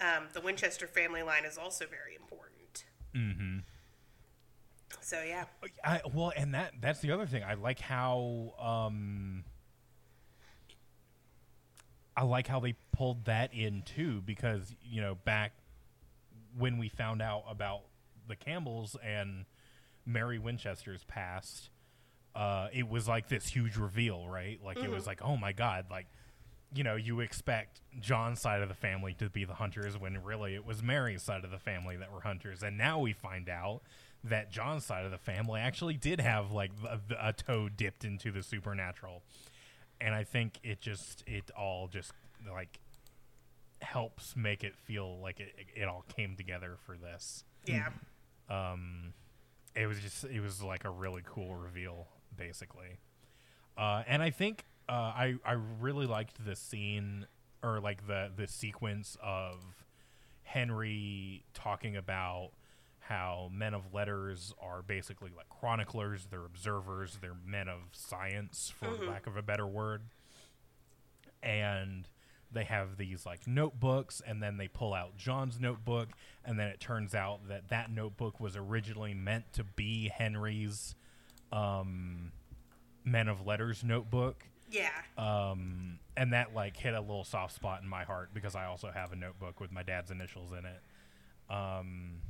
Um, 0.00 0.28
the 0.32 0.40
Winchester 0.40 0.86
family 0.86 1.22
line 1.22 1.44
is 1.44 1.56
also 1.56 1.86
very 1.86 2.16
important. 2.16 2.84
Mm-hmm. 3.14 3.58
So 5.00 5.22
yeah, 5.22 5.44
I, 5.84 6.00
well, 6.12 6.32
and 6.36 6.54
that 6.54 6.72
that's 6.80 7.00
the 7.00 7.12
other 7.12 7.26
thing. 7.26 7.42
I 7.44 7.54
like 7.54 7.78
how 7.78 8.54
um 8.58 9.44
I 12.16 12.22
like 12.24 12.46
how 12.46 12.60
they 12.60 12.74
pulled 12.92 13.26
that 13.26 13.52
in 13.52 13.82
too 13.82 14.22
because 14.24 14.74
you 14.82 15.00
know 15.00 15.16
back 15.24 15.52
when 16.56 16.78
we 16.78 16.88
found 16.88 17.20
out 17.20 17.44
about 17.48 17.82
the 18.28 18.36
Campbells 18.36 18.96
and 19.04 19.44
Mary 20.06 20.38
Winchester's 20.38 21.04
past, 21.04 21.70
uh, 22.34 22.68
it 22.72 22.88
was 22.88 23.08
like 23.08 23.28
this 23.28 23.46
huge 23.46 23.76
reveal, 23.76 24.28
right? 24.28 24.58
Like 24.64 24.78
it 24.78 24.90
was 24.90 25.06
like, 25.06 25.20
oh 25.22 25.36
my 25.36 25.52
god, 25.52 25.86
like 25.90 26.06
you 26.74 26.82
know, 26.82 26.96
you 26.96 27.20
expect 27.20 27.80
John's 28.00 28.40
side 28.40 28.62
of 28.62 28.68
the 28.68 28.74
family 28.74 29.14
to 29.14 29.30
be 29.30 29.44
the 29.44 29.54
hunters 29.54 29.98
when 29.98 30.22
really 30.22 30.54
it 30.54 30.64
was 30.66 30.82
Mary's 30.82 31.22
side 31.22 31.44
of 31.44 31.50
the 31.50 31.58
family 31.58 31.96
that 31.96 32.12
were 32.12 32.22
hunters. 32.22 32.62
And 32.62 32.76
now 32.76 32.98
we 32.98 33.12
find 33.12 33.48
out 33.48 33.82
that 34.24 34.50
John's 34.50 34.84
side 34.84 35.04
of 35.04 35.10
the 35.10 35.18
family 35.18 35.60
actually 35.60 35.94
did 35.94 36.20
have 36.20 36.50
like 36.50 36.70
a, 36.88 36.98
a 37.28 37.32
toe 37.32 37.68
dipped 37.68 38.04
into 38.04 38.32
the 38.32 38.42
supernatural. 38.42 39.22
And 40.00 40.14
I 40.14 40.24
think 40.24 40.58
it 40.62 40.80
just, 40.80 41.22
it 41.26 41.50
all 41.56 41.88
just 41.88 42.12
like 42.50 42.80
helps 43.82 44.34
make 44.34 44.64
it 44.64 44.74
feel 44.76 45.20
like 45.20 45.40
it, 45.40 45.54
it 45.76 45.84
all 45.84 46.04
came 46.16 46.36
together 46.36 46.76
for 46.84 46.96
this. 46.96 47.44
yeah, 47.66 47.88
Um, 48.48 49.12
it 49.76 49.86
was 49.86 50.00
just, 50.00 50.24
it 50.24 50.40
was 50.40 50.62
like 50.62 50.84
a 50.84 50.90
really 50.90 51.22
cool 51.24 51.54
reveal, 51.54 52.08
basically. 52.36 52.98
Uh, 53.76 54.02
and 54.06 54.22
I 54.22 54.30
think 54.30 54.64
uh, 54.88 54.92
I 54.92 55.34
I 55.44 55.52
really 55.80 56.06
liked 56.06 56.44
the 56.44 56.56
scene 56.56 57.26
or 57.62 57.80
like 57.80 58.06
the 58.06 58.30
the 58.34 58.46
sequence 58.46 59.16
of 59.22 59.84
Henry 60.42 61.44
talking 61.54 61.96
about 61.96 62.50
how 63.00 63.50
men 63.52 63.74
of 63.74 63.92
letters 63.92 64.54
are 64.62 64.82
basically 64.82 65.30
like 65.36 65.48
chroniclers, 65.48 66.26
they're 66.30 66.44
observers, 66.44 67.18
they're 67.20 67.36
men 67.46 67.68
of 67.68 67.80
science, 67.92 68.72
for 68.78 68.88
lack 69.06 69.26
of 69.26 69.36
a 69.36 69.42
better 69.42 69.66
word, 69.66 70.02
and 71.42 72.08
they 72.50 72.64
have 72.64 72.96
these 72.96 73.26
like 73.26 73.46
notebooks 73.46 74.22
and 74.26 74.42
then 74.42 74.56
they 74.56 74.68
pull 74.68 74.94
out 74.94 75.16
John's 75.16 75.60
notebook 75.60 76.10
and 76.44 76.58
then 76.58 76.68
it 76.68 76.80
turns 76.80 77.14
out 77.14 77.48
that 77.48 77.68
that 77.68 77.90
notebook 77.90 78.38
was 78.38 78.56
originally 78.56 79.12
meant 79.12 79.52
to 79.54 79.64
be 79.64 80.08
Henry's 80.08 80.94
um 81.52 82.30
men 83.04 83.28
of 83.28 83.44
letters 83.44 83.82
notebook 83.82 84.46
yeah, 84.70 84.90
um, 85.18 85.98
and 86.16 86.32
that 86.32 86.54
like 86.54 86.76
hit 86.76 86.94
a 86.94 87.00
little 87.00 87.24
soft 87.24 87.54
spot 87.54 87.82
in 87.82 87.88
my 87.88 88.04
heart 88.04 88.30
because 88.32 88.54
I 88.54 88.66
also 88.66 88.90
have 88.92 89.12
a 89.12 89.16
notebook 89.16 89.60
with 89.60 89.72
my 89.72 89.82
dad's 89.82 90.10
initials 90.10 90.52
in 90.52 90.64
it. 90.64 90.80
Um, 91.50 92.20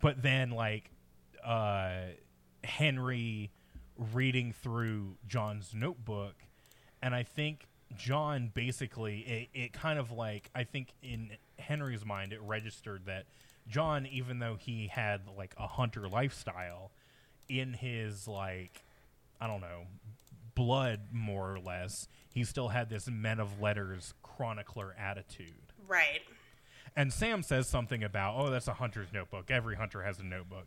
but 0.00 0.22
then 0.22 0.50
like 0.50 0.90
uh, 1.44 2.00
Henry 2.64 3.50
reading 4.12 4.52
through 4.52 5.16
John's 5.26 5.72
notebook, 5.74 6.34
and 7.02 7.14
I 7.14 7.22
think 7.22 7.66
John 7.96 8.50
basically 8.54 9.20
it, 9.20 9.48
it 9.58 9.72
kind 9.72 9.98
of 9.98 10.10
like 10.10 10.50
I 10.54 10.64
think 10.64 10.92
in 11.02 11.30
Henry's 11.58 12.04
mind 12.04 12.32
it 12.32 12.40
registered 12.42 13.06
that 13.06 13.26
John, 13.66 14.06
even 14.06 14.38
though 14.38 14.56
he 14.56 14.88
had 14.88 15.22
like 15.36 15.54
a 15.58 15.66
hunter 15.66 16.08
lifestyle, 16.08 16.90
in 17.48 17.72
his 17.74 18.28
like 18.28 18.84
I 19.40 19.46
don't 19.46 19.60
know 19.60 19.84
blood 20.58 21.00
more 21.12 21.52
or 21.54 21.60
less, 21.60 22.08
he 22.34 22.42
still 22.42 22.68
had 22.68 22.90
this 22.90 23.08
men 23.08 23.38
of 23.38 23.60
letters 23.60 24.12
chronicler 24.22 24.94
attitude. 24.98 25.72
right. 25.86 26.20
And 26.96 27.12
Sam 27.12 27.44
says 27.44 27.68
something 27.68 28.02
about, 28.02 28.34
oh, 28.36 28.50
that's 28.50 28.66
a 28.66 28.72
hunter's 28.72 29.12
notebook. 29.12 29.52
Every 29.52 29.76
hunter 29.76 30.02
has 30.02 30.18
a 30.18 30.24
notebook. 30.24 30.66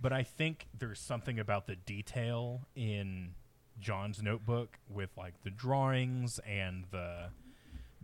But 0.00 0.12
I 0.12 0.22
think 0.22 0.68
there's 0.78 0.98
something 0.98 1.38
about 1.38 1.66
the 1.66 1.76
detail 1.76 2.62
in 2.74 3.34
John's 3.78 4.22
notebook 4.22 4.78
with 4.88 5.10
like 5.18 5.34
the 5.44 5.50
drawings 5.50 6.40
and 6.46 6.84
the 6.90 7.28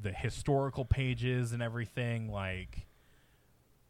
the 0.03 0.13
historical 0.13 0.85
pages 0.85 1.53
and 1.53 1.63
everything. 1.63 2.31
Like, 2.31 2.87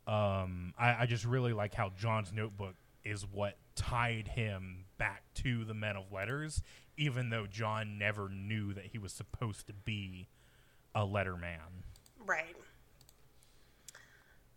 um, 0.07 0.75
I, 0.79 0.99
I 1.01 1.07
just 1.07 1.25
really 1.25 1.53
like 1.53 1.75
how 1.75 1.91
John's 1.99 2.33
notebook 2.33 2.75
is 3.05 3.27
what 3.27 3.57
tied 3.75 4.29
him 4.29 4.85
back 4.99 5.25
to 5.35 5.65
the 5.65 5.75
men 5.75 5.97
of 5.97 6.13
letters, 6.13 6.63
even 6.97 7.31
though 7.31 7.47
John 7.47 7.99
never 7.99 8.29
knew 8.29 8.73
that 8.75 8.87
he 8.87 8.99
was 8.99 9.13
supposed 9.13 9.67
to 9.67 9.73
be 9.73 10.29
a 10.95 11.05
letter 11.05 11.37
man 11.37 11.85
Right. 12.25 12.57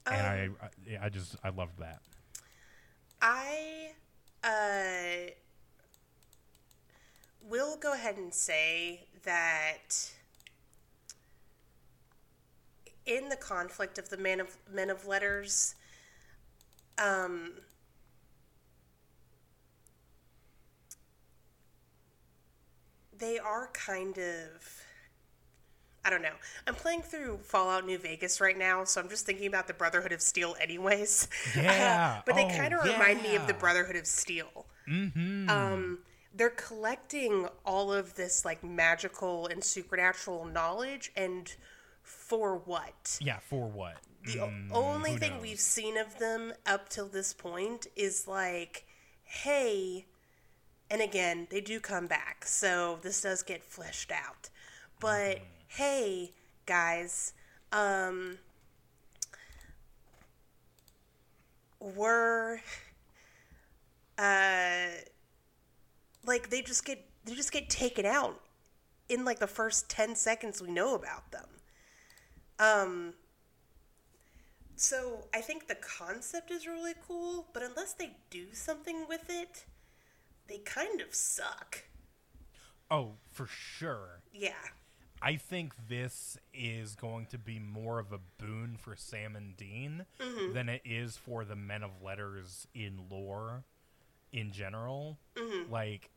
and 0.08 0.52
Um, 0.52 0.58
I, 0.62 0.96
I, 0.96 1.06
I 1.06 1.10
just, 1.10 1.36
I 1.44 1.50
loved 1.50 1.80
that. 1.80 2.02
I 3.22 3.92
uh, 4.44 5.32
will 7.42 7.78
go 7.78 7.94
ahead 7.94 8.18
and 8.18 8.34
say 8.34 9.08
that 9.24 10.12
in 13.06 13.30
the 13.30 13.36
conflict 13.36 13.98
of 13.98 14.10
the 14.10 14.18
men 14.18 14.40
of 14.40 14.58
men 14.72 14.90
of 14.90 15.08
letters, 15.08 15.76
um, 16.98 17.54
they 23.18 23.40
are 23.40 23.70
kind 23.74 24.18
of. 24.18 24.82
I 26.04 26.12
don't 26.12 26.22
know. 26.22 26.36
I'm 26.68 26.76
playing 26.76 27.02
through 27.02 27.40
Fallout 27.40 27.84
New 27.86 27.98
Vegas 27.98 28.40
right 28.40 28.58
now, 28.58 28.84
so 28.84 29.02
I'm 29.02 29.10
just 29.10 29.26
thinking 29.26 29.48
about 29.48 29.68
the 29.68 29.74
Brotherhood 29.74 30.12
of 30.12 30.22
Steel, 30.22 30.56
anyways. 30.62 31.28
Yeah. 31.56 32.22
but 32.26 32.36
they 32.36 32.44
Oh, 32.44 32.50
kind 32.58 32.74
of 32.74 32.84
remind 32.84 33.24
me 33.24 33.36
of 33.36 33.48
the. 33.48 33.54
Brotherhood 33.56 33.96
of 33.96 34.06
Steel. 34.06 34.68
Mm-hmm. 34.88 35.50
Um, 35.50 36.00
they're 36.34 36.50
collecting 36.52 37.48
all 37.66 37.92
of 37.92 38.16
this 38.16 38.46
like 38.46 38.64
magical 38.64 39.48
and 39.48 39.64
supernatural 39.64 40.46
knowledge, 40.46 41.12
and 41.16 41.56
for 42.04 42.58
what? 42.58 43.22
Yeah, 43.22 43.40
for 43.40 43.68
what? 43.68 43.98
The 44.26 44.40
Mm, 44.40 44.70
only 44.72 45.18
thing 45.18 45.32
knows? 45.34 45.42
we've 45.42 45.60
seen 45.60 45.98
of 45.98 46.20
them 46.20 46.54
up 46.66 46.90
till 46.90 47.08
this 47.08 47.34
point 47.34 47.88
is 47.96 48.28
like, 48.28 48.86
hey, 49.24 50.06
and 50.90 51.02
again, 51.02 51.48
they 51.50 51.62
do 51.62 51.80
come 51.80 52.08
back, 52.08 52.46
so 52.46 53.00
this 53.02 53.22
does 53.22 53.44
get 53.44 53.64
fleshed 53.64 54.12
out. 54.12 54.50
But 55.00 55.40
hey, 55.68 56.32
guys, 56.66 57.34
um, 57.72 58.38
we're 61.80 62.60
uh, 64.18 64.88
like 66.26 66.50
they 66.50 66.62
just 66.62 66.86
get 66.86 67.06
they 67.26 67.34
just 67.34 67.52
get 67.52 67.70
taken 67.70 68.06
out 68.06 68.42
in 69.10 69.26
like 69.26 69.40
the 69.40 69.48
first 69.48 69.90
10 69.90 70.16
seconds 70.16 70.62
we 70.62 70.72
know 70.72 70.96
about 70.96 71.32
them. 71.32 71.48
Um 72.60 73.14
so 74.76 75.28
I 75.34 75.42
think 75.42 75.68
the 75.68 75.76
concept 75.76 76.52
is 76.52 76.68
really 76.68 76.94
cool, 77.08 77.48
but 77.54 77.64
unless 77.64 77.94
they 77.94 78.18
do 78.30 78.54
something 78.54 79.06
with 79.08 79.30
it, 79.30 79.66
they 80.48 80.58
kind 80.60 81.02
of 81.02 81.14
suck. 81.14 81.86
Oh, 82.92 83.14
for 83.32 83.48
sure. 83.48 84.22
Yeah. 84.34 84.54
I 85.22 85.38
think 85.38 85.74
this 85.90 86.38
is 86.54 86.96
going 86.96 87.26
to 87.28 87.38
be 87.38 87.58
more 87.58 88.00
of 88.00 88.12
a 88.12 88.20
boon 88.38 88.78
for 88.80 88.96
Sam 88.96 89.36
and 89.36 89.56
Dean 89.58 90.06
Mm-hmm. 90.20 90.54
than 90.54 90.70
it 90.70 90.82
is 90.86 91.18
for 91.18 91.46
the 91.46 91.56
Men 91.56 91.82
of 91.84 92.02
Letters 92.04 92.68
in 92.76 93.00
lore 93.10 93.64
in 94.32 94.52
general. 94.52 95.18
Mm-hmm. 95.36 95.72
Like, 95.72 96.12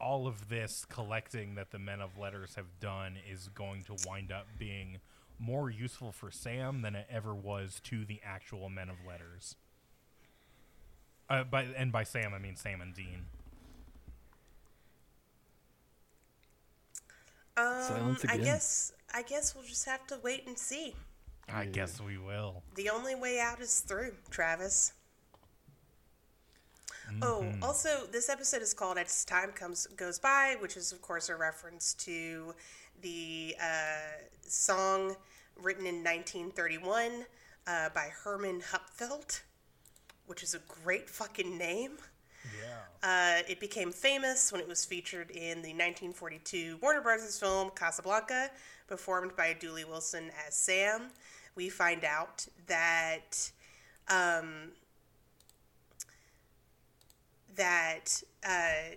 all 0.00 0.26
of 0.26 0.48
this 0.48 0.84
collecting 0.88 1.54
that 1.56 1.70
the 1.70 1.78
Men 1.78 2.00
of 2.00 2.18
Letters 2.18 2.54
have 2.56 2.80
done 2.80 3.16
is 3.30 3.48
going 3.54 3.84
to 3.84 3.96
wind 4.08 4.32
up 4.32 4.46
being 4.58 4.98
more 5.38 5.70
useful 5.70 6.10
for 6.10 6.30
Sam 6.30 6.82
than 6.82 6.96
it 6.96 7.06
ever 7.10 7.34
was 7.34 7.80
to 7.84 8.04
the 8.04 8.20
actual 8.24 8.68
Men 8.68 8.88
of 8.88 8.96
Letters. 9.06 9.54
Uh, 11.30 11.44
by 11.44 11.62
and 11.76 11.92
by 11.92 12.04
Sam, 12.04 12.32
I 12.34 12.38
mean 12.38 12.56
Sam 12.56 12.80
and 12.80 12.94
Dean. 12.94 13.26
Um, 17.56 17.82
Silence 17.82 18.24
I 18.28 18.36
guess 18.38 18.92
I 19.12 19.22
guess 19.22 19.54
we'll 19.54 19.64
just 19.64 19.84
have 19.86 20.06
to 20.08 20.18
wait 20.22 20.46
and 20.46 20.56
see. 20.58 20.94
I 21.48 21.62
Yeah. 21.62 21.70
guess 21.70 22.00
we 22.00 22.18
will. 22.18 22.62
The 22.74 22.90
only 22.90 23.14
way 23.14 23.40
out 23.40 23.60
is 23.60 23.80
through, 23.80 24.16
Travis. 24.30 24.92
Oh, 27.22 27.50
also, 27.62 28.06
this 28.06 28.28
episode 28.28 28.60
is 28.60 28.74
called 28.74 28.98
"As 28.98 29.24
Time 29.24 29.52
Comes 29.52 29.86
Goes 29.96 30.18
By," 30.18 30.56
which 30.60 30.76
is, 30.76 30.92
of 30.92 31.00
course, 31.00 31.30
a 31.30 31.36
reference 31.36 31.94
to 31.94 32.54
the 33.00 33.56
uh, 33.60 34.26
song 34.42 35.16
written 35.56 35.86
in 35.86 36.04
1931 36.04 37.24
uh, 37.66 37.88
by 37.90 38.10
Herman 38.10 38.60
Hupfeld, 38.60 39.40
which 40.28 40.42
is 40.42 40.54
a 40.54 40.60
great 40.84 41.10
fucking 41.10 41.58
name. 41.58 41.92
Yeah. 42.62 43.40
Uh, 43.40 43.42
it 43.48 43.60
became 43.60 43.90
famous 43.90 44.52
when 44.52 44.60
it 44.60 44.68
was 44.68 44.84
featured 44.84 45.30
in 45.30 45.62
the 45.62 45.72
1942 45.72 46.78
Warner 46.80 47.00
Brothers 47.00 47.38
film 47.38 47.70
Casablanca, 47.74 48.50
performed 48.86 49.34
by 49.36 49.52
Dooley 49.52 49.84
Wilson 49.84 50.30
as 50.46 50.54
Sam. 50.54 51.08
We 51.56 51.68
find 51.68 52.04
out 52.04 52.46
that 52.66 53.50
um, 54.08 54.72
that 57.56 58.22
uh, 58.46 58.94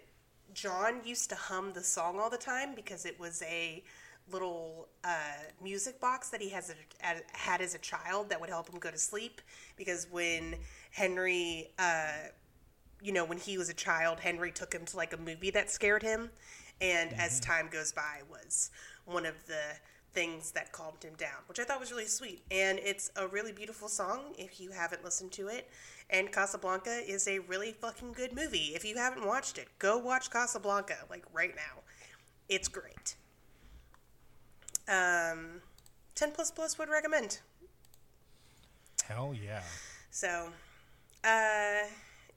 John 0.54 1.02
used 1.04 1.30
to 1.30 1.36
hum 1.36 1.74
the 1.74 1.84
song 1.84 2.20
all 2.20 2.30
the 2.30 2.38
time 2.38 2.76
because 2.76 3.06
it 3.06 3.20
was 3.20 3.42
a 3.44 3.84
little 4.32 4.88
uh, 5.04 5.44
music 5.64 6.00
box 6.00 6.30
that 6.30 6.42
he 6.42 6.50
has 6.50 6.74
a, 7.04 7.16
had 7.34 7.62
as 7.62 7.76
a 7.76 7.80
child 7.80 8.30
that 8.30 8.40
would 8.40 8.50
help 8.50 8.70
him 8.70 8.80
go 8.80 8.92
to 8.92 8.98
sleep. 8.98 9.42
Because 9.78 10.08
when 10.12 10.56
Henry 10.92 11.70
uh, 11.78 12.30
you 13.02 13.12
know, 13.12 13.26
when 13.26 13.38
he 13.38 13.58
was 13.58 13.70
a 13.70 13.74
child, 13.74 14.20
Henry 14.20 14.52
took 14.52 14.74
him 14.74 14.86
to 14.86 14.98
like 14.98 15.14
a 15.14 15.18
movie 15.18 15.50
that 15.52 15.70
scared 15.70 16.04
him, 16.04 16.30
and 16.80 17.14
as 17.14 17.40
time 17.40 17.68
goes 17.72 17.92
by, 17.92 18.22
was 18.30 18.70
one 19.06 19.26
of 19.26 19.36
the 19.48 19.62
things 20.14 20.52
that 20.52 20.72
calmed 20.72 21.04
him 21.04 21.14
down, 21.18 21.40
which 21.48 21.60
I 21.60 21.64
thought 21.64 21.80
was 21.80 21.92
really 21.92 22.06
sweet. 22.06 22.44
And 22.52 22.80
it's 22.80 23.12
a 23.16 23.28
really 23.28 23.52
beautiful 23.52 23.88
song 23.88 24.36
if 24.38 24.60
you 24.60 24.72
haven't 24.72 25.04
listened 25.04 25.32
to 25.34 25.48
it. 25.48 25.70
And 26.10 26.32
Casablanca 26.32 27.02
is 27.08 27.28
a 27.28 27.40
really 27.40 27.72
fucking 27.72 28.12
good 28.12 28.36
movie. 28.36 28.74
If 28.76 28.84
you 28.84 28.98
haven't 28.98 29.26
watched 29.26 29.58
it, 29.58 29.68
go 29.80 29.98
watch 29.98 30.30
Casablanca 30.30 30.98
like 31.10 31.24
right 31.34 31.56
now. 31.56 31.82
It's 32.50 32.68
great. 32.68 33.16
Um, 34.92 35.62
10 36.16 36.32
plus 36.32 36.52
plus 36.52 36.78
would 36.78 36.90
recommend. 36.90 37.40
Hell 39.08 39.34
yeah. 39.34 39.62
So, 40.10 40.50
uh, 41.24 41.88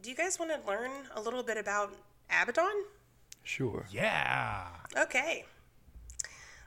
do 0.01 0.09
you 0.09 0.15
guys 0.17 0.39
want 0.39 0.53
to 0.53 0.69
learn 0.69 0.91
a 1.17 1.21
little 1.21 1.43
bit 1.43 1.59
about 1.59 1.93
Abaddon? 2.31 2.85
Sure. 3.43 3.85
Yeah. 3.91 4.69
Okay. 4.97 5.45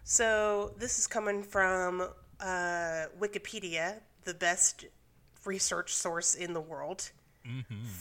So, 0.04 0.74
this 0.78 1.00
is 1.00 1.08
coming 1.08 1.42
from 1.42 2.02
uh, 2.42 3.06
Wikipedia, 3.20 3.96
the 4.26 4.34
best 4.34 4.86
research 5.46 5.96
source 5.96 6.36
in 6.36 6.54
the 6.54 6.62
world. 6.62 7.12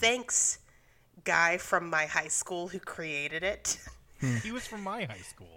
Thanks, 0.01 0.59
guy 1.23 1.57
from 1.57 1.89
my 1.89 2.05
high 2.05 2.27
school 2.27 2.67
who 2.67 2.79
created 2.79 3.43
it. 3.43 3.79
He 4.43 4.51
was 4.51 4.67
from 4.67 4.83
my 4.83 5.05
high 5.05 5.21
school. 5.21 5.56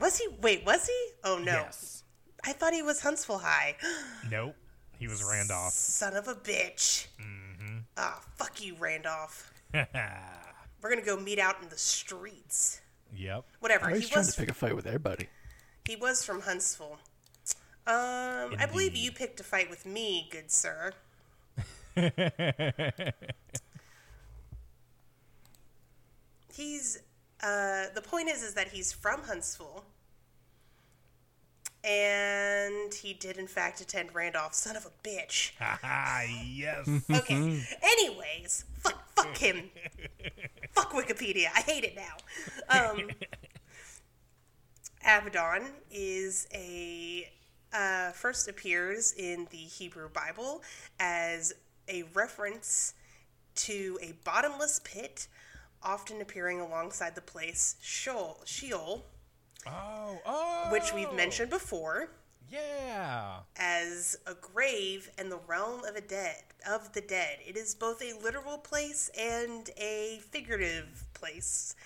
Was 0.00 0.18
he? 0.18 0.28
Wait, 0.40 0.64
was 0.64 0.86
he? 0.86 1.08
Oh 1.24 1.38
no. 1.38 1.52
Yes. 1.52 2.02
I 2.44 2.52
thought 2.52 2.72
he 2.72 2.82
was 2.82 3.00
Huntsville 3.00 3.38
High. 3.38 3.76
Nope. 4.30 4.54
He 4.98 5.08
was 5.08 5.22
Randolph. 5.22 5.72
Son 5.72 6.16
of 6.16 6.26
a 6.26 6.34
bitch. 6.34 7.06
Mm-hmm. 7.20 7.78
Ah, 7.98 8.20
fuck 8.36 8.64
you, 8.64 8.74
Randolph. 8.78 9.52
We're 9.74 10.88
gonna 10.88 11.02
go 11.02 11.18
meet 11.18 11.38
out 11.38 11.62
in 11.62 11.68
the 11.68 11.76
streets. 11.76 12.80
Yep. 13.14 13.44
Whatever. 13.60 13.90
He 13.90 13.96
he's 13.96 14.08
trying 14.08 14.20
was 14.20 14.34
to 14.34 14.40
pick 14.40 14.50
a 14.50 14.54
fight 14.54 14.74
with 14.74 14.86
everybody. 14.86 15.28
He 15.86 15.96
was 15.96 16.24
from 16.24 16.40
Huntsville. 16.40 16.98
Um, 17.86 18.56
I 18.58 18.66
believe 18.70 18.96
you 18.96 19.12
picked 19.12 19.38
a 19.38 19.44
fight 19.44 19.70
with 19.70 19.86
me, 19.86 20.28
good 20.32 20.50
sir. 20.50 20.92
he's 26.52 26.98
uh, 27.42 27.84
the 27.94 28.02
point 28.02 28.28
is 28.28 28.42
is 28.42 28.54
that 28.54 28.68
he's 28.68 28.92
from 28.92 29.22
Huntsville, 29.22 29.84
and 31.84 32.92
he 32.94 33.12
did 33.14 33.36
in 33.36 33.46
fact 33.46 33.80
attend 33.80 34.14
Randolph. 34.14 34.54
Son 34.54 34.76
of 34.76 34.86
a 34.86 35.08
bitch. 35.08 35.52
Yes. 36.44 36.88
Okay. 37.10 37.62
Anyways, 37.82 38.64
fuck, 38.78 39.14
fuck 39.14 39.36
him. 39.36 39.70
fuck 40.72 40.92
Wikipedia. 40.92 41.46
I 41.54 41.60
hate 41.60 41.84
it 41.84 41.94
now. 41.96 42.16
Um, 42.68 43.10
Abaddon 45.06 45.68
is 45.90 46.48
a 46.52 47.30
uh, 47.72 48.10
first 48.12 48.48
appears 48.48 49.12
in 49.12 49.46
the 49.50 49.56
Hebrew 49.56 50.08
Bible 50.08 50.62
as 50.98 51.52
a 51.88 52.04
reference 52.14 52.94
to 53.54 53.98
a 54.02 54.12
bottomless 54.24 54.80
pit, 54.84 55.28
often 55.86 56.20
appearing 56.20 56.60
alongside 56.60 57.14
the 57.14 57.20
place 57.20 57.76
Sheol, 57.80 58.42
Sheol 58.44 59.06
oh, 59.66 60.18
oh. 60.26 60.68
which 60.72 60.92
we've 60.92 61.12
mentioned 61.14 61.48
before 61.48 62.10
Yeah. 62.50 63.38
as 63.56 64.18
a 64.26 64.34
grave 64.34 65.10
and 65.16 65.30
the 65.30 65.38
realm 65.46 65.84
of 65.84 65.96
a 65.96 66.00
dead 66.00 66.42
of 66.68 66.92
the 66.92 67.00
dead. 67.00 67.38
It 67.46 67.56
is 67.56 67.74
both 67.74 68.02
a 68.02 68.12
literal 68.22 68.58
place 68.58 69.10
and 69.16 69.70
a 69.76 70.20
figurative 70.30 71.04
place 71.14 71.76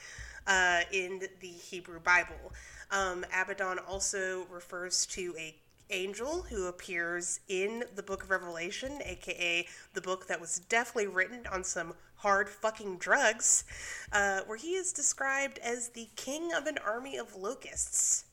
uh, 0.47 0.81
in 0.91 1.21
the 1.41 1.49
Hebrew 1.49 2.01
Bible. 2.01 2.53
Um, 2.91 3.25
Abaddon 3.33 3.79
also 3.79 4.47
refers 4.51 5.07
to 5.07 5.35
a 5.39 5.55
angel 5.91 6.43
who 6.43 6.67
appears 6.67 7.41
in 7.49 7.85
the 7.97 8.03
book 8.03 8.23
of 8.23 8.31
Revelation, 8.31 9.01
aka 9.05 9.67
the 9.93 10.01
book 10.01 10.27
that 10.29 10.41
was 10.41 10.61
definitely 10.69 11.09
written 11.09 11.47
on 11.53 11.65
some 11.65 11.95
hard 12.21 12.49
fucking 12.49 12.99
drugs, 12.99 13.65
uh, 14.13 14.41
where 14.47 14.59
he 14.59 14.75
is 14.75 14.93
described 14.93 15.59
as 15.59 15.91
the 15.91 16.09
king 16.17 16.53
of 16.53 16.67
an 16.67 16.79
army 16.79 17.17
of 17.17 17.35
locusts. 17.35 18.25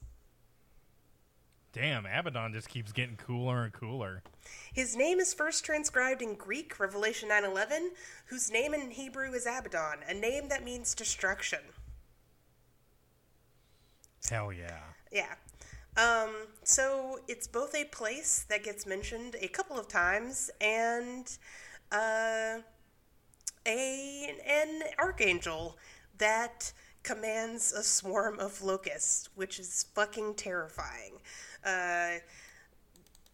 Damn, 1.74 2.06
Abaddon 2.06 2.54
just 2.54 2.70
keeps 2.70 2.92
getting 2.92 3.18
cooler 3.18 3.64
and 3.64 3.74
cooler. 3.74 4.24
His 4.74 4.96
name 4.96 5.20
is 5.20 5.34
first 5.34 5.64
transcribed 5.64 6.22
in 6.22 6.36
Greek, 6.36 6.80
Revelation 6.80 7.30
9:11, 7.30 7.92
whose 8.26 8.50
name 8.50 8.74
in 8.74 8.92
Hebrew 8.92 9.32
is 9.34 9.46
Abaddon, 9.46 10.04
a 10.08 10.14
name 10.14 10.50
that 10.50 10.64
means 10.64 10.96
destruction. 10.96 11.60
Hell 14.30 14.52
yeah. 14.52 14.80
Yeah. 15.12 15.36
Um, 15.96 16.48
so 16.64 17.20
it's 17.28 17.48
both 17.48 17.74
a 17.74 17.86
place 17.86 18.46
that 18.50 18.64
gets 18.64 18.86
mentioned 18.86 19.36
a 19.42 19.48
couple 19.48 19.80
of 19.80 19.88
times 19.88 20.50
and 20.60 21.38
uh, 21.92 22.58
a 23.68 24.36
an 24.48 24.84
archangel 24.98 25.78
that 26.18 26.72
commands 27.04 27.72
a 27.74 27.84
swarm 27.84 28.40
of 28.40 28.62
locusts, 28.62 29.30
which 29.36 29.60
is 29.60 29.86
fucking 29.94 30.34
terrifying. 30.34 31.14
Uh, 31.64 32.20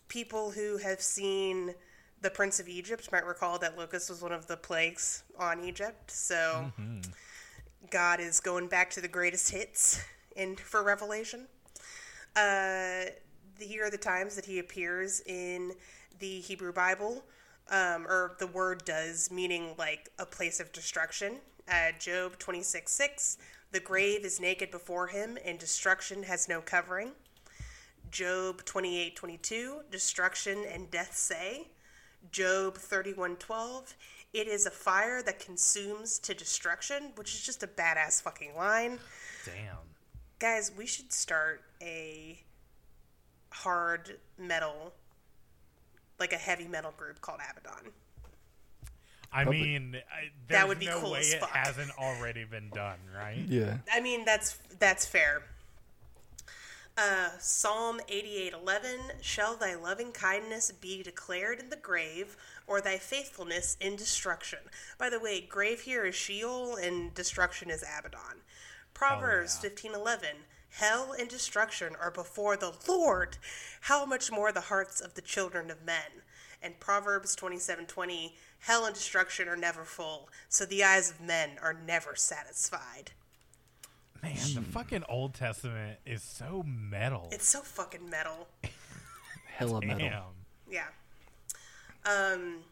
people 0.07 0.51
who 0.51 0.77
have 0.77 1.01
seen 1.01 1.73
the 2.21 2.29
Prince 2.29 2.59
of 2.59 2.67
Egypt 2.67 3.11
might 3.11 3.25
recall 3.25 3.59
that 3.59 3.77
locust 3.77 4.09
was 4.09 4.21
one 4.21 4.31
of 4.31 4.47
the 4.47 4.57
plagues 4.57 5.23
on 5.37 5.59
Egypt. 5.63 6.09
So 6.09 6.71
God 7.89 8.19
is 8.19 8.39
going 8.39 8.67
back 8.67 8.89
to 8.91 9.01
the 9.01 9.07
greatest 9.07 9.51
hits 9.51 10.03
in 10.35 10.55
for 10.55 10.83
Revelation. 10.83 11.47
Uh, 12.35 13.05
here 13.59 13.85
are 13.85 13.91
the 13.91 13.97
times 13.97 14.35
that 14.35 14.45
he 14.45 14.59
appears 14.59 15.21
in 15.25 15.73
the 16.19 16.39
Hebrew 16.39 16.73
Bible, 16.73 17.23
um, 17.69 18.05
or 18.07 18.35
the 18.39 18.47
word 18.47 18.85
does, 18.85 19.31
meaning 19.31 19.73
like 19.77 20.09
a 20.19 20.25
place 20.25 20.59
of 20.59 20.71
destruction. 20.71 21.37
Uh, 21.67 21.91
Job 21.97 22.37
26 22.39 22.91
6, 22.91 23.37
the 23.71 23.79
grave 23.79 24.25
is 24.25 24.39
naked 24.39 24.69
before 24.69 25.07
him, 25.07 25.37
and 25.45 25.57
destruction 25.57 26.23
has 26.23 26.49
no 26.49 26.61
covering. 26.61 27.11
Job 28.11 28.63
28 28.65 29.15
22, 29.15 29.81
destruction 29.89 30.65
and 30.71 30.91
death 30.91 31.15
say. 31.15 31.67
Job 32.31 32.77
31 32.77 33.37
12, 33.37 33.95
it 34.33 34.47
is 34.47 34.65
a 34.65 34.71
fire 34.71 35.21
that 35.23 35.39
consumes 35.39 36.19
to 36.19 36.33
destruction, 36.33 37.11
which 37.15 37.33
is 37.33 37.41
just 37.41 37.63
a 37.63 37.67
badass 37.67 38.21
fucking 38.21 38.55
line. 38.55 38.99
Damn. 39.45 39.77
Guys, 40.39 40.71
we 40.77 40.85
should 40.85 41.11
start 41.11 41.63
a 41.81 42.39
hard 43.49 44.19
metal, 44.37 44.93
like 46.23 46.31
a 46.31 46.37
heavy 46.37 46.69
metal 46.69 46.93
group 46.95 47.19
called 47.19 47.41
Abaddon. 47.51 47.91
I 49.33 49.43
mean, 49.43 49.97
I, 50.09 50.29
That 50.47 50.69
would 50.69 50.79
be 50.79 50.85
no 50.85 51.01
cool 51.01 51.11
way 51.11 51.19
as 51.19 51.33
it 51.33 51.43
hasn't 51.43 51.91
already 51.99 52.45
been 52.45 52.69
done, 52.69 52.99
right? 53.13 53.43
Yeah. 53.49 53.79
I 53.91 53.99
mean, 53.99 54.23
that's 54.23 54.57
that's 54.79 55.05
fair. 55.05 55.43
Uh, 56.97 57.31
Psalm 57.39 57.99
88:11 58.07 59.21
Shall 59.21 59.57
thy 59.57 59.75
loving 59.75 60.13
kindness 60.13 60.71
be 60.71 61.03
declared 61.03 61.59
in 61.59 61.69
the 61.69 61.75
grave, 61.75 62.37
or 62.67 62.79
thy 62.79 62.97
faithfulness 62.97 63.75
in 63.81 63.97
destruction? 63.97 64.59
By 64.97 65.09
the 65.09 65.19
way, 65.19 65.41
grave 65.41 65.81
here 65.81 66.05
is 66.05 66.15
Sheol, 66.15 66.77
and 66.77 67.13
destruction 67.13 67.69
is 67.69 67.83
Abaddon. 67.83 68.43
Proverbs 68.93 69.59
yeah. 69.61 69.71
15:11 69.71 70.45
Hell 70.77 71.13
and 71.17 71.29
destruction 71.29 71.95
are 72.01 72.09
before 72.09 72.57
the 72.57 72.73
Lord. 72.87 73.37
How 73.81 74.05
much 74.05 74.31
more 74.31 74.51
the 74.51 74.61
hearts 74.61 74.99
of 74.99 75.13
the 75.13 75.21
children 75.21 75.69
of 75.69 75.83
men? 75.83 76.23
And 76.63 76.79
Proverbs 76.79 77.35
27:20 77.35 78.35
Hell 78.59 78.85
and 78.85 78.95
destruction 78.95 79.47
are 79.47 79.57
never 79.57 79.83
full, 79.83 80.29
so 80.49 80.65
the 80.65 80.83
eyes 80.83 81.11
of 81.11 81.21
men 81.21 81.59
are 81.61 81.73
never 81.73 82.15
satisfied. 82.15 83.11
Man, 84.23 84.35
the 84.55 84.61
fucking 84.61 85.03
Old 85.09 85.33
Testament 85.33 85.99
is 86.05 86.23
so 86.23 86.63
metal. 86.65 87.27
It's 87.31 87.47
so 87.47 87.59
fucking 87.61 88.09
metal. 88.09 88.47
Hella 89.45 89.81
metal. 89.81 90.33
Yeah. 90.69 90.87
Um, 92.05 92.63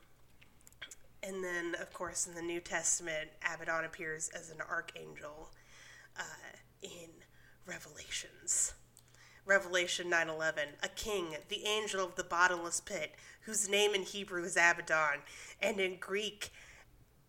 and 1.21 1.43
then, 1.43 1.75
of 1.79 1.93
course, 1.93 2.25
in 2.25 2.33
the 2.33 2.41
New 2.41 2.61
Testament, 2.61 3.29
Abaddon 3.43 3.85
appears 3.85 4.29
as 4.29 4.49
an 4.49 4.61
archangel 4.61 5.51
uh, 6.17 6.23
in 6.81 7.09
Revelations. 7.65 8.73
Revelation 9.45 10.09
9:11, 10.09 10.75
a 10.83 10.89
king, 10.89 11.37
the 11.49 11.65
angel 11.65 12.05
of 12.05 12.15
the 12.15 12.23
bottomless 12.23 12.79
pit, 12.79 13.15
whose 13.41 13.67
name 13.67 13.95
in 13.95 14.03
Hebrew 14.03 14.43
is 14.43 14.55
Abaddon, 14.55 15.21
and 15.61 15.79
in 15.79 15.97
Greek, 15.97 16.51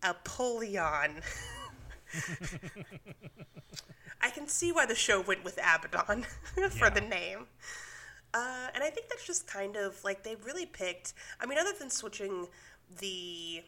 Apollyon. 0.01 1.21
I 4.21 4.29
can 4.29 4.47
see 4.47 4.71
why 4.71 4.85
the 4.85 4.95
show 4.95 5.19
went 5.21 5.43
with 5.43 5.57
Abaddon 5.57 6.25
for 6.69 6.89
the 6.89 7.01
name. 7.01 7.47
Uh, 8.33 8.67
and 8.73 8.83
I 8.83 8.89
think 8.89 9.09
that's 9.09 9.27
just 9.27 9.45
kind 9.45 9.75
of 9.75 10.03
like 10.03 10.23
they 10.23 10.35
really 10.35 10.65
picked. 10.65 11.13
I 11.39 11.45
mean, 11.45 11.57
other 11.57 11.73
than 11.77 11.89
switching 11.89 12.47
the, 12.99 13.63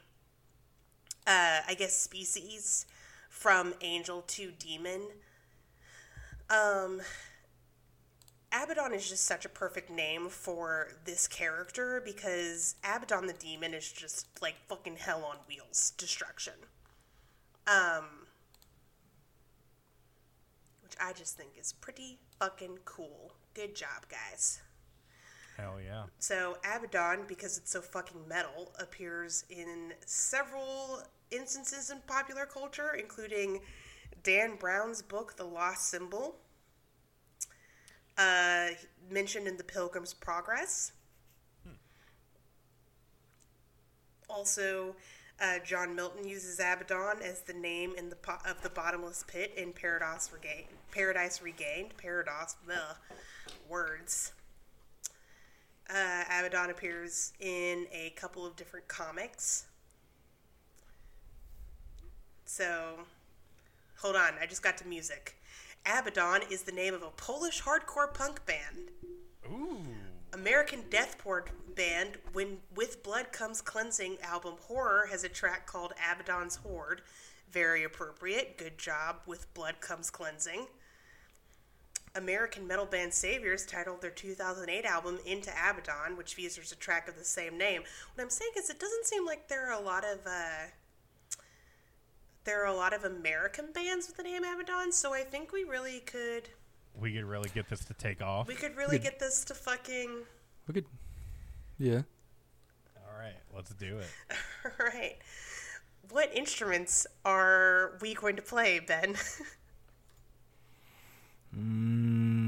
uh, 1.27 1.61
I 1.67 1.75
guess, 1.77 1.95
species 1.95 2.85
from 3.29 3.73
angel 3.81 4.23
to 4.27 4.51
demon, 4.57 5.01
um, 6.49 7.01
Abaddon 8.51 8.93
is 8.93 9.09
just 9.09 9.26
such 9.26 9.45
a 9.45 9.49
perfect 9.49 9.89
name 9.89 10.30
for 10.30 10.89
this 11.03 11.27
character 11.27 12.01
because 12.03 12.76
Abaddon 12.84 13.27
the 13.27 13.34
demon 13.34 13.73
is 13.73 13.91
just 13.91 14.27
like 14.41 14.55
fucking 14.67 14.97
hell 14.97 15.26
on 15.26 15.38
wheels, 15.47 15.91
destruction. 15.97 16.53
Um, 17.67 18.27
which 20.84 20.93
I 21.01 21.13
just 21.13 21.35
think 21.35 21.51
is 21.59 21.73
pretty 21.73 22.19
fucking 22.39 22.80
cool. 22.85 23.34
Good 23.53 23.76
job, 23.76 24.07
guys. 24.09 24.61
Hell 25.57 25.77
yeah. 25.84 26.03
So 26.19 26.57
Abaddon, 26.63 27.26
because 27.27 27.57
it's 27.57 27.72
so 27.72 27.81
fucking 27.81 28.27
metal, 28.27 28.72
appears 28.80 29.45
in 29.49 29.93
several 30.05 31.01
instances 31.31 31.89
in 31.89 31.97
popular 32.07 32.45
culture, 32.45 32.95
including 32.97 33.61
Dan 34.26 34.56
Brown's 34.56 35.03
book, 35.03 35.38
The 35.38 35.43
Lost 35.43 35.88
Symbol, 35.88 36.35
uh, 38.18 38.69
mentioned 39.10 39.47
in 39.47 39.56
The 39.56 39.64
Pilgrim's 39.64 40.15
Progress. 40.15 40.91
Also, 44.27 44.95
uh, 45.39 45.60
John 45.64 45.95
Milton 45.95 46.27
uses 46.27 46.60
Abaddon 46.60 47.22
as 47.22 47.41
the 47.41 47.53
name 47.53 47.93
in 47.97 48.10
the 48.10 48.15
po- 48.15 48.39
of 48.45 48.64
the 48.64 48.69
bottomless 48.69 49.23
pit 49.27 49.53
in 49.56 49.72
Paradise 49.72 50.31
Regained. 50.34 50.69
Paradise 50.91 51.41
Regained. 51.43 51.95
Paradise. 51.97 52.56
Ugh, 52.68 52.95
words. 53.69 54.34
Uh, 55.88 56.23
Abaddon 56.27 56.72
appears 56.72 57.34
in 57.39 57.85
a 57.93 58.11
couple 58.15 58.43
of 58.43 58.56
different 58.56 58.88
comics. 58.88 59.68
So, 62.45 63.06
hold 64.06 64.15
on, 64.15 64.34
I 64.40 64.45
just 64.45 64.61
got 64.61 64.77
to 64.77 64.88
music. 64.88 65.36
Abaddon 65.84 66.41
is 66.52 66.61
the 66.61 66.72
name 66.72 66.94
of 66.94 67.02
a 67.02 67.10
Polish 67.18 67.64
hardcore 67.64 68.14
punk 68.14 68.45
band. 68.45 68.91
Ooh. 69.52 69.80
American 70.32 70.84
deathcore 70.91 71.45
band 71.76 72.19
When 72.32 72.57
With 72.76 73.02
Blood 73.02 73.32
Comes 73.32 73.61
Cleansing 73.61 74.18
album 74.22 74.57
Horror 74.61 75.07
has 75.10 75.23
a 75.23 75.30
track 75.30 75.65
called 75.65 75.94
Abaddon's 75.94 76.57
Horde. 76.57 77.02
Very 77.52 77.84
appropriate. 77.84 78.60
Good 78.60 78.77
job. 78.77 79.22
With 79.26 79.52
Blood 79.56 79.82
Comes 79.82 80.11
Cleansing. 80.11 80.68
American 82.14 82.68
metal 82.68 82.86
band 82.86 83.11
Saviours 83.11 83.65
titled 83.65 84.03
their 84.03 84.11
2008 84.11 84.86
album 84.86 85.18
Into 85.26 85.49
Abaddon, 85.49 86.15
which 86.15 86.36
features 86.36 86.72
a 86.72 86.76
track 86.76 87.07
of 87.07 87.18
the 87.18 87.26
same 87.26 87.57
name. 87.57 87.82
What 88.14 88.23
I'm 88.23 88.30
saying 88.30 88.52
is, 88.56 88.69
it 88.69 88.80
doesn't 88.80 89.07
seem 89.07 89.26
like 89.26 89.48
there 89.48 89.68
are 89.68 89.82
a 89.82 89.84
lot 89.84 90.03
of 90.03 90.19
uh, 90.27 90.68
there 92.45 92.61
are 92.63 92.67
a 92.67 92.76
lot 92.76 92.93
of 92.93 93.03
American 93.03 93.72
bands 93.73 94.07
with 94.07 94.17
the 94.17 94.23
name 94.23 94.43
Abaddon. 94.43 94.91
So 94.91 95.13
I 95.13 95.22
think 95.22 95.51
we 95.51 95.63
really 95.63 95.99
could 95.99 96.49
We 96.99 97.13
could 97.13 97.26
really 97.26 97.49
get 97.53 97.67
this 97.69 97.84
to 97.85 97.93
take 97.93 98.22
off. 98.22 98.47
we 98.47 98.55
could 98.55 98.76
really 98.77 98.97
Good. 98.97 99.03
get 99.03 99.19
this 99.19 99.43
to 99.45 99.53
fucking 99.53 100.23
We 100.67 100.73
could. 100.76 100.85
Yeah. 101.77 102.01
All 102.97 103.17
right, 103.19 103.35
let's 103.53 103.72
do 103.73 103.97
it. 103.97 104.07
All 104.65 104.85
right. 104.85 105.17
What 106.11 106.31
instruments 106.35 107.05
are 107.26 107.97
we 108.01 108.13
going 108.13 108.35
to 108.38 108.41
play, 108.41 108.80
Ben? 108.80 109.15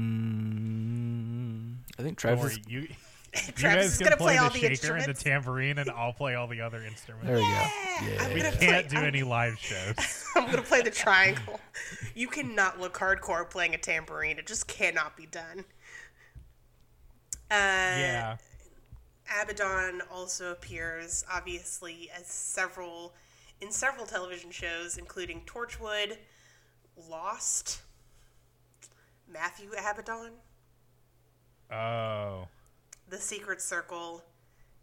Mm, 0.08 1.76
I 1.98 2.02
think 2.02 2.20
Don't 2.20 2.36
Travis. 2.36 2.42
worry, 2.56 2.62
you, 2.68 2.80
you 2.80 2.88
Travis 3.54 3.60
guys 3.60 3.92
is 3.92 3.98
gonna 3.98 4.16
play, 4.16 4.36
play 4.36 4.36
all 4.38 4.50
the 4.50 4.60
the 4.60 4.74
shaker 4.74 4.96
and 4.96 5.04
the 5.06 5.14
tambourine, 5.14 5.78
and 5.78 5.90
I'll 5.90 6.12
play 6.14 6.34
all 6.34 6.46
the 6.46 6.60
other 6.60 6.82
instruments. 6.82 7.26
There 7.26 7.36
we 7.36 7.42
go. 7.42 7.66
Yeah. 8.02 8.34
We 8.34 8.40
gonna 8.40 8.56
can't 8.56 8.88
play- 8.88 9.00
do 9.00 9.06
any 9.06 9.22
live 9.22 9.58
shows. 9.58 10.24
I'm 10.36 10.44
going 10.44 10.56
to 10.56 10.62
play 10.62 10.82
the 10.82 10.90
triangle. 10.90 11.60
You 12.14 12.26
cannot 12.26 12.80
look 12.80 12.94
hardcore 12.94 13.48
playing 13.48 13.74
a 13.74 13.78
tambourine. 13.78 14.38
It 14.38 14.46
just 14.46 14.66
cannot 14.66 15.16
be 15.16 15.26
done. 15.26 15.64
Uh, 17.50 17.54
yeah. 17.54 18.36
Abaddon 19.40 20.02
also 20.12 20.50
appears, 20.50 21.24
obviously, 21.32 22.10
as 22.18 22.26
several 22.26 23.14
in 23.60 23.70
several 23.70 24.04
television 24.06 24.50
shows, 24.50 24.96
including 24.98 25.42
Torchwood, 25.46 26.16
Lost, 27.08 27.82
Matthew 29.32 29.70
Abaddon, 29.72 30.32
Oh. 31.70 32.48
The 33.08 33.16
Secret 33.16 33.62
Circle, 33.62 34.22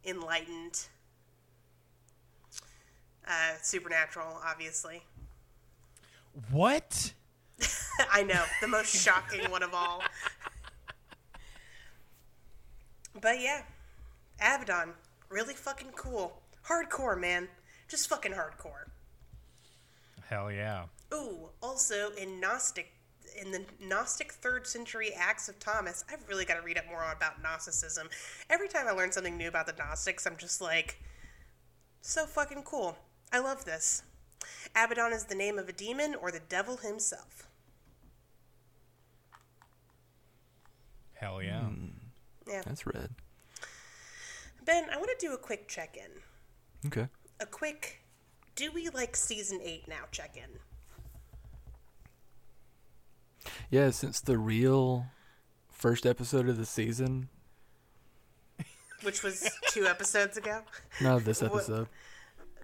Enlightened, 0.03 0.87
uh, 3.27 3.53
Supernatural, 3.61 4.39
obviously. 4.43 5.03
What? 6.49 7.13
I 8.11 8.23
know, 8.23 8.43
the 8.61 8.67
most 8.67 8.95
shocking 8.95 9.49
one 9.51 9.61
of 9.61 9.73
all. 9.73 10.01
But 13.21 13.39
yeah, 13.41 13.61
Abaddon, 14.39 14.93
really 15.29 15.53
fucking 15.53 15.91
cool. 15.95 16.41
Hardcore, 16.67 17.19
man. 17.19 17.47
Just 17.87 18.09
fucking 18.09 18.33
hardcore. 18.33 18.89
Hell 20.27 20.51
yeah. 20.51 20.85
Ooh, 21.13 21.49
also 21.61 22.09
in 22.17 22.39
Gnostic, 22.39 22.91
in 23.41 23.51
the 23.51 23.63
Gnostic 23.79 24.31
third 24.31 24.65
century 24.67 25.11
Acts 25.15 25.49
of 25.49 25.59
Thomas, 25.59 26.03
I've 26.11 26.27
really 26.27 26.45
got 26.45 26.55
to 26.55 26.61
read 26.61 26.77
up 26.77 26.87
more 26.87 27.05
about 27.11 27.41
Gnosticism. 27.41 28.09
Every 28.49 28.67
time 28.67 28.87
I 28.87 28.91
learn 28.91 29.11
something 29.11 29.37
new 29.37 29.47
about 29.47 29.67
the 29.67 29.73
Gnostics, 29.77 30.25
I'm 30.25 30.37
just 30.37 30.61
like, 30.61 31.01
so 32.01 32.25
fucking 32.25 32.63
cool. 32.63 32.97
I 33.31 33.39
love 33.39 33.65
this. 33.65 34.03
Abaddon 34.75 35.13
is 35.13 35.25
the 35.25 35.35
name 35.35 35.57
of 35.57 35.69
a 35.69 35.73
demon 35.73 36.15
or 36.15 36.31
the 36.31 36.41
devil 36.47 36.77
himself. 36.77 37.47
Hell 41.13 41.41
yeah. 41.41 41.61
Hmm. 41.61 41.87
Yeah. 42.47 42.61
That's 42.65 42.85
red. 42.85 43.09
Ben, 44.63 44.85
I 44.91 44.97
want 44.97 45.09
to 45.17 45.25
do 45.25 45.33
a 45.33 45.37
quick 45.37 45.67
check 45.67 45.97
in. 45.97 46.87
Okay. 46.87 47.07
A 47.39 47.45
quick, 47.45 48.01
do 48.55 48.71
we 48.71 48.89
like 48.89 49.15
season 49.15 49.59
8 49.63 49.87
now 49.87 50.03
check 50.11 50.37
in? 50.37 50.59
Yeah, 53.75 53.89
since 53.89 54.21
the 54.21 54.37
real 54.37 55.07
first 55.69 56.05
episode 56.05 56.47
of 56.47 56.55
the 56.55 56.65
season, 56.65 57.27
Which 59.03 59.21
was 59.21 59.49
two 59.67 59.85
episodes 59.85 60.37
ago. 60.37 60.61
no, 61.01 61.19
this 61.19 61.41
What- 61.41 61.51
episode. 61.55 61.89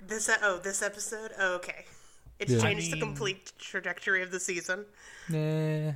This, 0.01 0.29
oh, 0.41 0.57
this 0.59 0.81
episode? 0.81 1.31
Oh, 1.37 1.55
okay. 1.55 1.83
It's 2.39 2.49
Yeah. 2.53 2.59
I 2.59 2.61
changed 2.61 2.93
the 2.93 2.99
complete 3.01 3.51
trajectory 3.59 4.23
of 4.23 4.31
the 4.31 4.39
season. 4.39 4.85
Nah, 5.27 5.95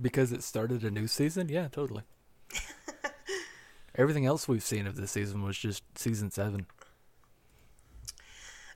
because 0.00 0.30
it 0.30 0.44
started 0.44 0.84
a 0.84 0.92
new 0.92 1.08
season. 1.08 1.48
Yeah, 1.48 1.66
totally. 1.66 2.04
Everything 3.96 4.26
else 4.26 4.46
we've 4.46 4.62
seen 4.62 4.86
of 4.86 4.94
this 4.94 5.10
season 5.10 5.42
was 5.42 5.58
just 5.58 5.82
season 5.98 6.30
seven. 6.30 6.66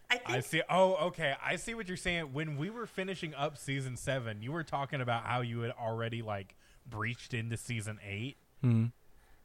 I 0.09 0.19
think 0.19 0.31
I 0.31 0.41
see. 0.41 0.62
Oh, 0.70 0.95
okay. 1.09 1.35
I 1.45 1.57
see 1.57 1.74
what 1.74 1.89
you're 1.89 1.97
saying. 1.97 2.33
When 2.33 2.57
we 2.57 2.70
were 2.70 2.87
finishing 2.87 3.35
up 3.35 3.59
season 3.59 3.97
seven, 3.97 4.41
you 4.43 4.53
were 4.53 4.62
talking 4.62 5.01
about 5.01 5.24
how 5.24 5.41
you 5.41 5.61
had 5.61 5.73
already 5.73 6.23
like 6.23 6.55
breached 6.89 7.35
into 7.35 7.57
season 7.57 7.99
eight, 8.07 8.37
Hmm. 8.62 8.87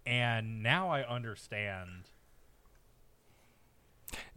and 0.06 0.62
now 0.62 0.90
I 0.90 1.02
understand. 1.08 2.10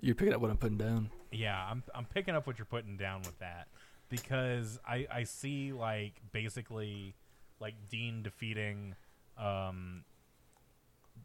You're 0.01 0.15
picking 0.15 0.33
up 0.35 0.41
what 0.41 0.51
I'm 0.51 0.57
putting 0.57 0.79
down. 0.79 1.11
Yeah, 1.31 1.63
I'm 1.69 1.83
I'm 1.95 2.05
picking 2.07 2.35
up 2.35 2.47
what 2.47 2.59
you're 2.59 2.65
putting 2.67 2.97
down 2.97 3.21
with 3.23 3.39
that 3.41 3.67
because 4.09 4.79
I 4.87 5.07
I 5.13 5.25
see 5.25 5.73
like 5.73 6.15
basically 6.33 7.15
like 7.61 7.75
Dean 7.91 8.23
defeating 8.23 8.95
um 9.37 10.05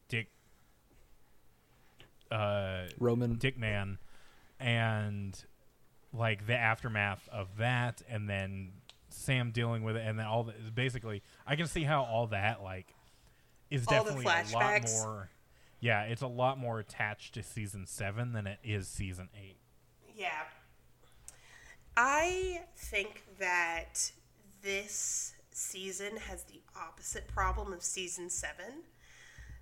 Dick 0.07 0.27
uh 2.31 2.83
Roman. 2.99 3.35
Dick 3.35 3.57
Man 3.57 3.97
and 4.59 5.41
like 6.13 6.47
the 6.47 6.55
aftermath 6.55 7.27
of 7.31 7.57
that 7.57 8.01
and 8.09 8.29
then 8.29 8.71
Sam 9.09 9.51
dealing 9.51 9.83
with 9.83 9.95
it 9.95 10.05
and 10.05 10.17
then 10.17 10.25
all 10.25 10.43
the 10.43 10.53
basically 10.73 11.21
I 11.45 11.55
can 11.55 11.67
see 11.67 11.83
how 11.83 12.03
all 12.03 12.27
that 12.27 12.63
like 12.63 12.93
is 13.69 13.85
All 13.87 13.93
definitely 13.93 14.25
a 14.25 14.57
lot 14.57 14.81
more 14.89 15.29
yeah, 15.81 16.03
it's 16.03 16.21
a 16.21 16.27
lot 16.27 16.57
more 16.57 16.79
attached 16.79 17.35
to 17.35 17.43
season 17.43 17.85
7 17.85 18.33
than 18.33 18.47
it 18.47 18.59
is 18.63 18.87
season 18.87 19.29
8. 19.33 19.55
Yeah. 20.15 20.29
I 21.95 22.61
think 22.75 23.23
that 23.39 24.11
this 24.61 25.33
season 25.51 26.17
has 26.17 26.43
the 26.43 26.61
opposite 26.75 27.27
problem 27.27 27.73
of 27.73 27.83
season 27.83 28.29
seven. 28.29 28.83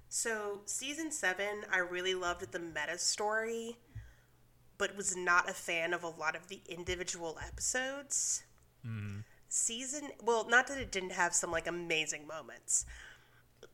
So, 0.09 0.61
season 0.65 1.11
seven, 1.11 1.63
I 1.71 1.79
really 1.79 2.13
loved 2.13 2.51
the 2.51 2.59
meta 2.59 2.97
story, 2.97 3.77
but 4.77 4.95
was 4.95 5.15
not 5.15 5.49
a 5.49 5.53
fan 5.53 5.93
of 5.93 6.03
a 6.03 6.09
lot 6.09 6.35
of 6.35 6.47
the 6.47 6.61
individual 6.67 7.37
episodes. 7.45 8.43
Season, 9.49 10.11
well, 10.23 10.47
not 10.47 10.67
that 10.67 10.77
it 10.77 10.91
didn't 10.91 11.11
have 11.11 11.33
some 11.33 11.51
like 11.51 11.67
amazing 11.67 12.25
moments, 12.25 12.85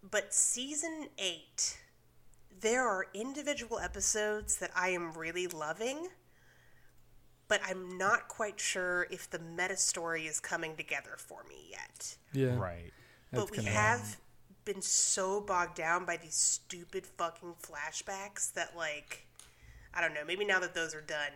but 0.01 0.34
season 0.34 1.09
eight, 1.17 1.77
there 2.61 2.88
are 2.88 3.07
individual 3.13 3.80
episodes 3.80 4.57
that 4.57 4.71
I 4.75 4.89
am 4.89 5.13
really 5.13 5.47
loving 5.47 6.09
but 7.47 7.61
I'm 7.65 7.97
not 7.97 8.30
quite 8.30 8.59
sure 8.59 9.05
if 9.11 9.30
the 9.30 9.38
meta 9.38 9.77
story 9.77 10.25
is 10.25 10.39
coming 10.39 10.75
together 10.75 11.15
for 11.17 11.43
me 11.43 11.67
yet. 11.69 12.17
Yeah. 12.31 12.57
Right. 12.57 12.91
That's 13.31 13.43
but 13.43 13.51
we 13.51 13.57
kinda- 13.57 13.71
have 13.71 14.17
been 14.65 14.81
so 14.81 15.41
bogged 15.41 15.75
down 15.75 16.05
by 16.05 16.17
these 16.17 16.35
stupid 16.35 17.05
fucking 17.05 17.55
flashbacks 17.61 18.51
that, 18.53 18.75
like, 18.75 19.27
I 19.95 20.02
don't 20.02 20.14
know. 20.14 20.24
Maybe 20.26 20.45
now 20.45 20.60
that 20.60 20.74
those 20.74 20.94
are 20.95 21.02
done, 21.02 21.32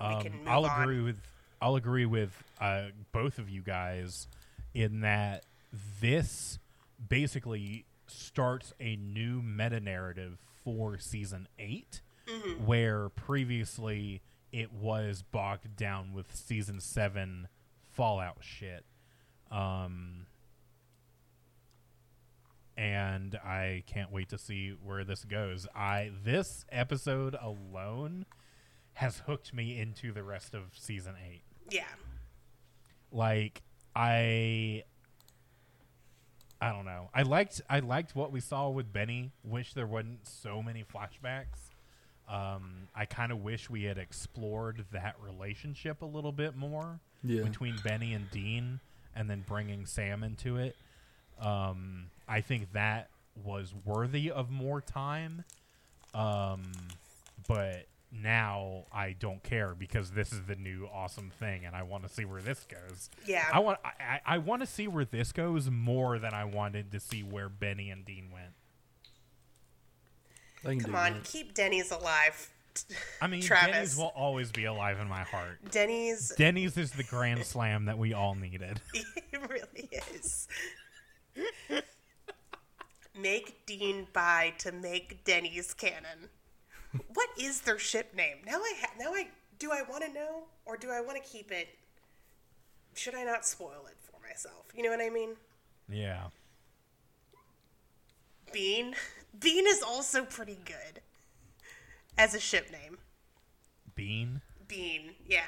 we 0.00 0.06
Um, 0.06 0.22
can 0.22 0.32
move 0.38 0.48
I'll 0.48 0.66
on. 0.66 0.82
agree 0.82 1.00
with 1.00 1.16
I'll 1.60 1.76
agree 1.76 2.04
with 2.06 2.30
uh, 2.60 2.86
both 3.12 3.38
of 3.38 3.48
you 3.48 3.62
guys 3.62 4.28
in 4.74 5.00
that 5.00 5.44
this 6.00 6.58
basically 7.08 7.86
starts 8.06 8.72
a 8.78 8.96
new 8.96 9.40
meta 9.42 9.80
narrative 9.80 10.38
for 10.64 10.98
season 10.98 11.48
8 11.58 12.00
Mm-hmm. 12.28 12.66
where 12.66 13.08
previously 13.10 14.20
it 14.50 14.72
was 14.72 15.22
bogged 15.22 15.76
down 15.76 16.12
with 16.12 16.34
season 16.34 16.80
seven 16.80 17.46
Fallout 17.92 18.38
shit. 18.40 18.84
Um, 19.52 20.26
and 22.76 23.34
I 23.36 23.82
can't 23.86 24.10
wait 24.12 24.28
to 24.30 24.38
see 24.38 24.76
where 24.82 25.04
this 25.04 25.24
goes. 25.24 25.66
I 25.74 26.10
this 26.24 26.64
episode 26.70 27.34
alone 27.40 28.26
has 28.94 29.18
hooked 29.26 29.52
me 29.54 29.78
into 29.78 30.12
the 30.12 30.22
rest 30.22 30.54
of 30.54 30.62
season 30.74 31.14
8. 31.30 31.42
Yeah. 31.70 31.84
Like 33.12 33.62
I 33.94 34.84
I 36.60 36.72
don't 36.72 36.84
know. 36.86 37.10
I 37.14 37.22
liked 37.22 37.60
I 37.68 37.80
liked 37.80 38.14
what 38.14 38.32
we 38.32 38.40
saw 38.40 38.68
with 38.70 38.92
Benny. 38.92 39.32
Wish 39.44 39.74
there 39.74 39.86
wasn't 39.86 40.26
so 40.26 40.62
many 40.62 40.84
flashbacks. 40.84 41.70
Um, 42.28 42.88
I 42.94 43.04
kind 43.04 43.30
of 43.30 43.38
wish 43.44 43.70
we 43.70 43.84
had 43.84 43.98
explored 43.98 44.84
that 44.92 45.14
relationship 45.22 46.02
a 46.02 46.06
little 46.06 46.32
bit 46.32 46.56
more 46.56 46.98
Yeah. 47.22 47.42
between 47.44 47.76
Benny 47.84 48.14
and 48.14 48.28
Dean, 48.32 48.80
and 49.14 49.30
then 49.30 49.44
bringing 49.46 49.86
Sam 49.86 50.24
into 50.24 50.56
it. 50.56 50.74
Um, 51.40 52.06
I 52.28 52.40
think 52.40 52.72
that 52.72 53.10
was 53.44 53.74
worthy 53.84 54.30
of 54.30 54.50
more 54.50 54.80
time. 54.80 55.44
Um, 56.14 56.62
but 57.46 57.86
now 58.10 58.84
I 58.92 59.12
don't 59.18 59.42
care 59.42 59.74
because 59.74 60.10
this 60.12 60.32
is 60.32 60.40
the 60.48 60.56
new 60.56 60.88
awesome 60.92 61.30
thing, 61.38 61.66
and 61.66 61.76
I 61.76 61.82
want 61.82 62.04
to 62.04 62.08
see 62.08 62.24
where 62.24 62.40
this 62.40 62.64
goes. 62.70 63.10
Yeah. 63.26 63.44
I 63.52 63.58
want 63.58 63.78
I, 63.84 63.90
I- 64.00 64.20
I 64.34 64.38
want 64.38 64.62
to 64.62 64.66
see 64.66 64.88
where 64.88 65.04
this 65.04 65.32
goes 65.32 65.70
more 65.70 66.18
than 66.18 66.32
I 66.32 66.44
wanted 66.44 66.90
to 66.92 67.00
see 67.00 67.22
where 67.22 67.48
Benny 67.48 67.90
and 67.90 68.04
Dean 68.04 68.30
went. 68.32 68.52
I 70.64 70.76
Come 70.82 70.94
on, 70.96 71.12
that. 71.14 71.24
keep 71.24 71.54
Denny's 71.54 71.90
alive. 71.92 72.50
I 73.22 73.26
mean, 73.26 73.40
Travis. 73.42 73.72
Denny's 73.72 73.96
will 73.96 74.12
always 74.16 74.50
be 74.50 74.64
alive 74.64 74.98
in 74.98 75.08
my 75.08 75.22
heart. 75.22 75.58
Denny's, 75.70 76.32
Denny's 76.36 76.76
is 76.76 76.90
the 76.92 77.04
grand 77.04 77.44
slam 77.44 77.84
that 77.86 77.98
we 77.98 78.12
all 78.14 78.34
needed. 78.34 78.80
it 78.94 79.48
really 79.48 79.88
is. 80.14 80.48
Make 83.18 83.64
Dean 83.66 84.06
buy 84.12 84.52
to 84.58 84.72
make 84.72 85.24
Denny's 85.24 85.74
canon. 85.74 86.30
What 87.14 87.28
is 87.38 87.62
their 87.62 87.78
ship 87.78 88.14
name? 88.14 88.38
Now 88.46 88.58
I 88.58 88.74
ha- 88.80 88.92
now 88.98 89.12
I 89.14 89.28
do 89.58 89.70
I 89.72 89.82
want 89.82 90.04
to 90.04 90.12
know 90.12 90.44
or 90.64 90.76
do 90.76 90.90
I 90.90 91.00
want 91.00 91.22
to 91.22 91.28
keep 91.30 91.50
it? 91.50 91.68
Should 92.94 93.14
I 93.14 93.24
not 93.24 93.44
spoil 93.44 93.84
it 93.90 93.96
for 94.00 94.18
myself? 94.26 94.66
You 94.74 94.82
know 94.82 94.90
what 94.90 95.00
I 95.00 95.10
mean? 95.10 95.36
Yeah. 95.88 96.24
Bean. 98.52 98.94
Bean 99.38 99.66
is 99.66 99.82
also 99.82 100.24
pretty 100.24 100.58
good 100.64 101.02
as 102.16 102.34
a 102.34 102.40
ship 102.40 102.70
name. 102.72 102.98
Bean. 103.94 104.40
Bean, 104.68 105.14
yeah. 105.26 105.42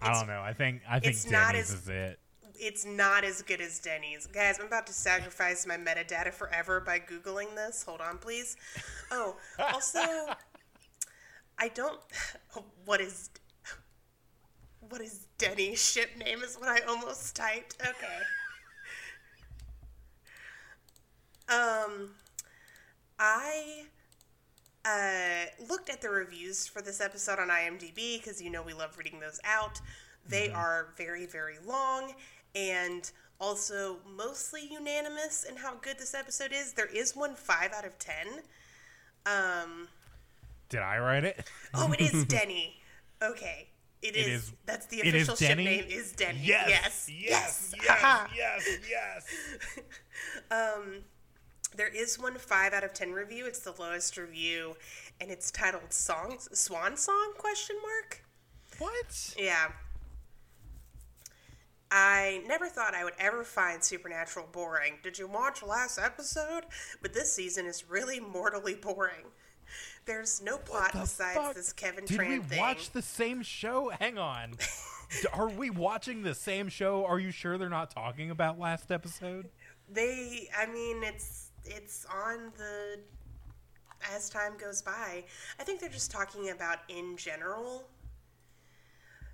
I 0.00 0.12
don't 0.12 0.26
know. 0.26 0.40
I 0.40 0.52
think 0.52 0.80
I 0.88 0.98
think 0.98 1.14
it's 1.14 1.24
Denny's 1.24 1.70
as- 1.70 1.82
is 1.82 1.88
it. 1.88 2.18
It's 2.64 2.84
not 2.84 3.24
as 3.24 3.42
good 3.42 3.60
as 3.60 3.80
Denny's. 3.80 4.28
Guys, 4.28 4.60
I'm 4.60 4.66
about 4.66 4.86
to 4.86 4.92
sacrifice 4.92 5.66
my 5.66 5.76
metadata 5.76 6.32
forever 6.32 6.78
by 6.78 7.00
Googling 7.00 7.56
this. 7.56 7.82
Hold 7.82 8.00
on, 8.00 8.18
please. 8.18 8.56
Oh, 9.10 9.34
also, 9.58 9.98
I 11.58 11.66
don't. 11.74 11.98
What 12.84 13.00
is. 13.00 13.30
What 14.88 15.00
is 15.00 15.26
Denny's 15.38 15.84
ship 15.84 16.10
name? 16.16 16.44
Is 16.44 16.54
what 16.54 16.68
I 16.68 16.86
almost 16.86 17.34
typed. 17.34 17.74
Okay. 17.80 18.18
Um, 21.48 22.10
I 23.18 23.86
uh, 24.84 25.64
looked 25.68 25.90
at 25.90 26.00
the 26.00 26.10
reviews 26.10 26.68
for 26.68 26.80
this 26.80 27.00
episode 27.00 27.40
on 27.40 27.48
IMDb 27.48 28.18
because 28.18 28.40
you 28.40 28.50
know 28.50 28.62
we 28.62 28.72
love 28.72 28.96
reading 28.98 29.18
those 29.18 29.40
out. 29.42 29.80
They 30.28 30.50
are 30.50 30.92
very, 30.96 31.26
very 31.26 31.56
long 31.66 32.14
and 32.54 33.10
also 33.40 33.98
mostly 34.16 34.62
unanimous 34.70 35.44
in 35.48 35.56
how 35.56 35.74
good 35.76 35.98
this 35.98 36.14
episode 36.14 36.52
is. 36.52 36.72
There 36.74 36.86
is 36.86 37.16
one 37.16 37.34
5 37.34 37.72
out 37.72 37.84
of 37.84 37.98
10. 37.98 38.14
Um, 39.26 39.88
Did 40.68 40.80
I 40.80 40.98
write 40.98 41.24
it? 41.24 41.48
oh, 41.74 41.92
it 41.92 42.00
is 42.00 42.24
Denny. 42.26 42.76
Okay. 43.22 43.68
It 44.02 44.16
is, 44.16 44.26
is- 44.26 44.52
That's 44.66 44.86
the 44.86 45.00
official 45.00 45.36
ship 45.36 45.56
name 45.58 45.84
is 45.88 46.12
Denny. 46.12 46.40
Yes. 46.42 46.68
Yes. 46.68 47.08
Yes. 47.08 47.74
Yes. 47.76 47.88
Haha. 47.88 48.26
Yes. 48.36 48.68
Yes. 48.90 49.26
There 51.74 51.88
is 51.88 52.18
one 52.18 52.36
five 52.36 52.74
out 52.74 52.84
of 52.84 52.92
ten 52.92 53.12
review. 53.12 53.46
It's 53.46 53.60
the 53.60 53.72
lowest 53.78 54.18
review, 54.18 54.76
and 55.22 55.30
it's 55.30 55.50
titled 55.50 55.90
"Songs 55.90 56.46
Swan 56.52 56.98
Song?" 56.98 57.32
Question 57.38 57.76
mark. 57.82 58.22
What? 58.78 59.34
Yeah. 59.38 59.68
I 61.94 62.42
never 62.46 62.68
thought 62.68 62.94
I 62.94 63.04
would 63.04 63.12
ever 63.18 63.44
find 63.44 63.84
Supernatural 63.84 64.48
boring. 64.50 64.94
Did 65.02 65.18
you 65.18 65.26
watch 65.28 65.62
last 65.62 65.98
episode? 65.98 66.64
But 67.02 67.12
this 67.12 67.30
season 67.30 67.66
is 67.66 67.84
really 67.90 68.18
mortally 68.18 68.74
boring. 68.74 69.26
There's 70.06 70.40
no 70.40 70.56
plot 70.56 70.92
besides 70.94 71.36
fuck? 71.36 71.54
this 71.54 71.72
Kevin 71.74 72.06
Did 72.06 72.18
Tran 72.18 72.28
we 72.28 72.38
thing. 72.38 72.58
watch 72.58 72.90
the 72.92 73.02
same 73.02 73.42
show? 73.42 73.90
Hang 74.00 74.16
on. 74.16 74.54
Are 75.34 75.50
we 75.50 75.68
watching 75.68 76.22
the 76.22 76.34
same 76.34 76.68
show? 76.70 77.04
Are 77.04 77.18
you 77.20 77.30
sure 77.30 77.58
they're 77.58 77.68
not 77.68 77.90
talking 77.90 78.30
about 78.30 78.58
last 78.58 78.90
episode? 78.90 79.50
They, 79.90 80.48
I 80.58 80.64
mean, 80.72 81.02
it's 81.02 81.50
it's 81.66 82.06
on 82.06 82.52
the 82.56 83.00
as 84.14 84.30
time 84.30 84.52
goes 84.58 84.80
by. 84.80 85.24
I 85.60 85.64
think 85.64 85.78
they're 85.80 85.90
just 85.90 86.10
talking 86.10 86.48
about 86.48 86.78
in 86.88 87.18
general. 87.18 87.86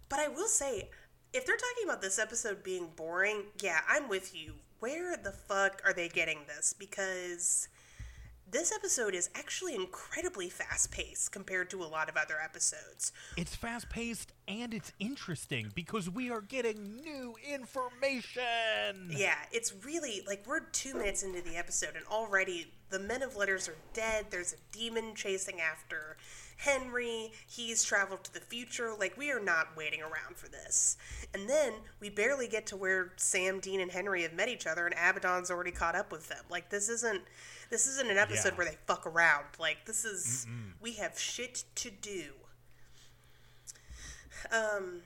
But 0.09 0.19
I 0.19 0.27
will 0.29 0.49
say, 0.49 0.91
if 1.33 1.47
they're 1.47 1.57
talking 1.57 1.85
about 1.85 2.03
this 2.03 2.19
episode 2.19 2.63
being 2.63 2.89
boring, 2.97 3.45
yeah, 3.61 3.81
I'm 3.89 4.09
with 4.09 4.35
you. 4.35 4.55
Where 4.81 5.17
the 5.17 5.33
fuck 5.33 5.83
are 5.85 5.93
they 5.93 6.09
getting 6.09 6.41
this? 6.47 6.73
Because 6.73 7.69
this 8.51 8.73
episode 8.73 9.15
is 9.15 9.29
actually 9.35 9.75
incredibly 9.75 10.49
fast 10.49 10.91
paced 10.91 11.33
compared 11.33 11.69
to 11.71 11.83
a 11.83 11.85
lot 11.85 12.09
of 12.09 12.17
other 12.17 12.37
episodes. 12.43 13.13
It's 13.37 13.55
fast 13.55 13.91
paced 13.91 14.33
and 14.47 14.73
it's 14.73 14.93
interesting 14.99 15.71
because 15.75 16.09
we 16.09 16.31
are 16.31 16.41
getting 16.41 16.97
new 16.97 17.35
information. 17.47 19.11
Yeah, 19.11 19.37
it's 19.53 19.75
really 19.85 20.23
like 20.27 20.45
we're 20.47 20.61
two 20.61 20.95
minutes 20.95 21.23
into 21.23 21.43
the 21.43 21.57
episode, 21.57 21.97
and 21.97 22.07
already 22.07 22.73
the 22.89 22.99
men 22.99 23.23
of 23.23 23.37
letters 23.37 23.69
are 23.69 23.77
dead. 23.93 24.27
There's 24.31 24.55
a 24.55 24.57
demon 24.73 25.15
chasing 25.15 25.61
after 25.61 26.17
Henry. 26.59 27.33
He's 27.47 27.83
traveled 27.85 28.25
to 28.25 28.35
the 28.35 28.41
future. 28.41 28.93
Like, 28.99 29.17
we 29.17 29.31
are 29.31 29.41
not 29.41 29.77
waiting 29.77 30.01
around 30.03 30.37
for 30.37 30.49
this. 30.49 30.97
And 31.33 31.49
then 31.49 31.73
we 32.01 32.11
barely 32.11 32.49
get 32.49 32.67
to 32.67 32.77
where 32.77 33.13
Sam, 33.17 33.61
Dean, 33.61 33.81
and 33.81 33.91
Henry 33.91 34.23
have 34.23 34.33
met 34.33 34.49
each 34.49 34.67
other, 34.67 34.85
and 34.87 34.95
Abaddon's 34.95 35.51
already 35.51 35.71
caught 35.71 35.95
up 35.95 36.11
with 36.13 36.29
them. 36.29 36.45
Like, 36.51 36.69
this 36.71 36.89
isn't. 36.89 37.23
This 37.71 37.87
isn't 37.87 38.11
an 38.11 38.17
episode 38.17 38.53
Yeah. 38.53 38.57
where 38.57 38.67
they 38.67 38.79
fuck 38.87 39.07
around. 39.07 39.45
Like 39.59 39.85
this 39.85 40.07
is 40.07 40.47
we 40.81 40.95
have 40.95 41.19
shit 41.19 41.65
to 41.75 41.91
do. 41.91 42.33
Um 44.51 45.03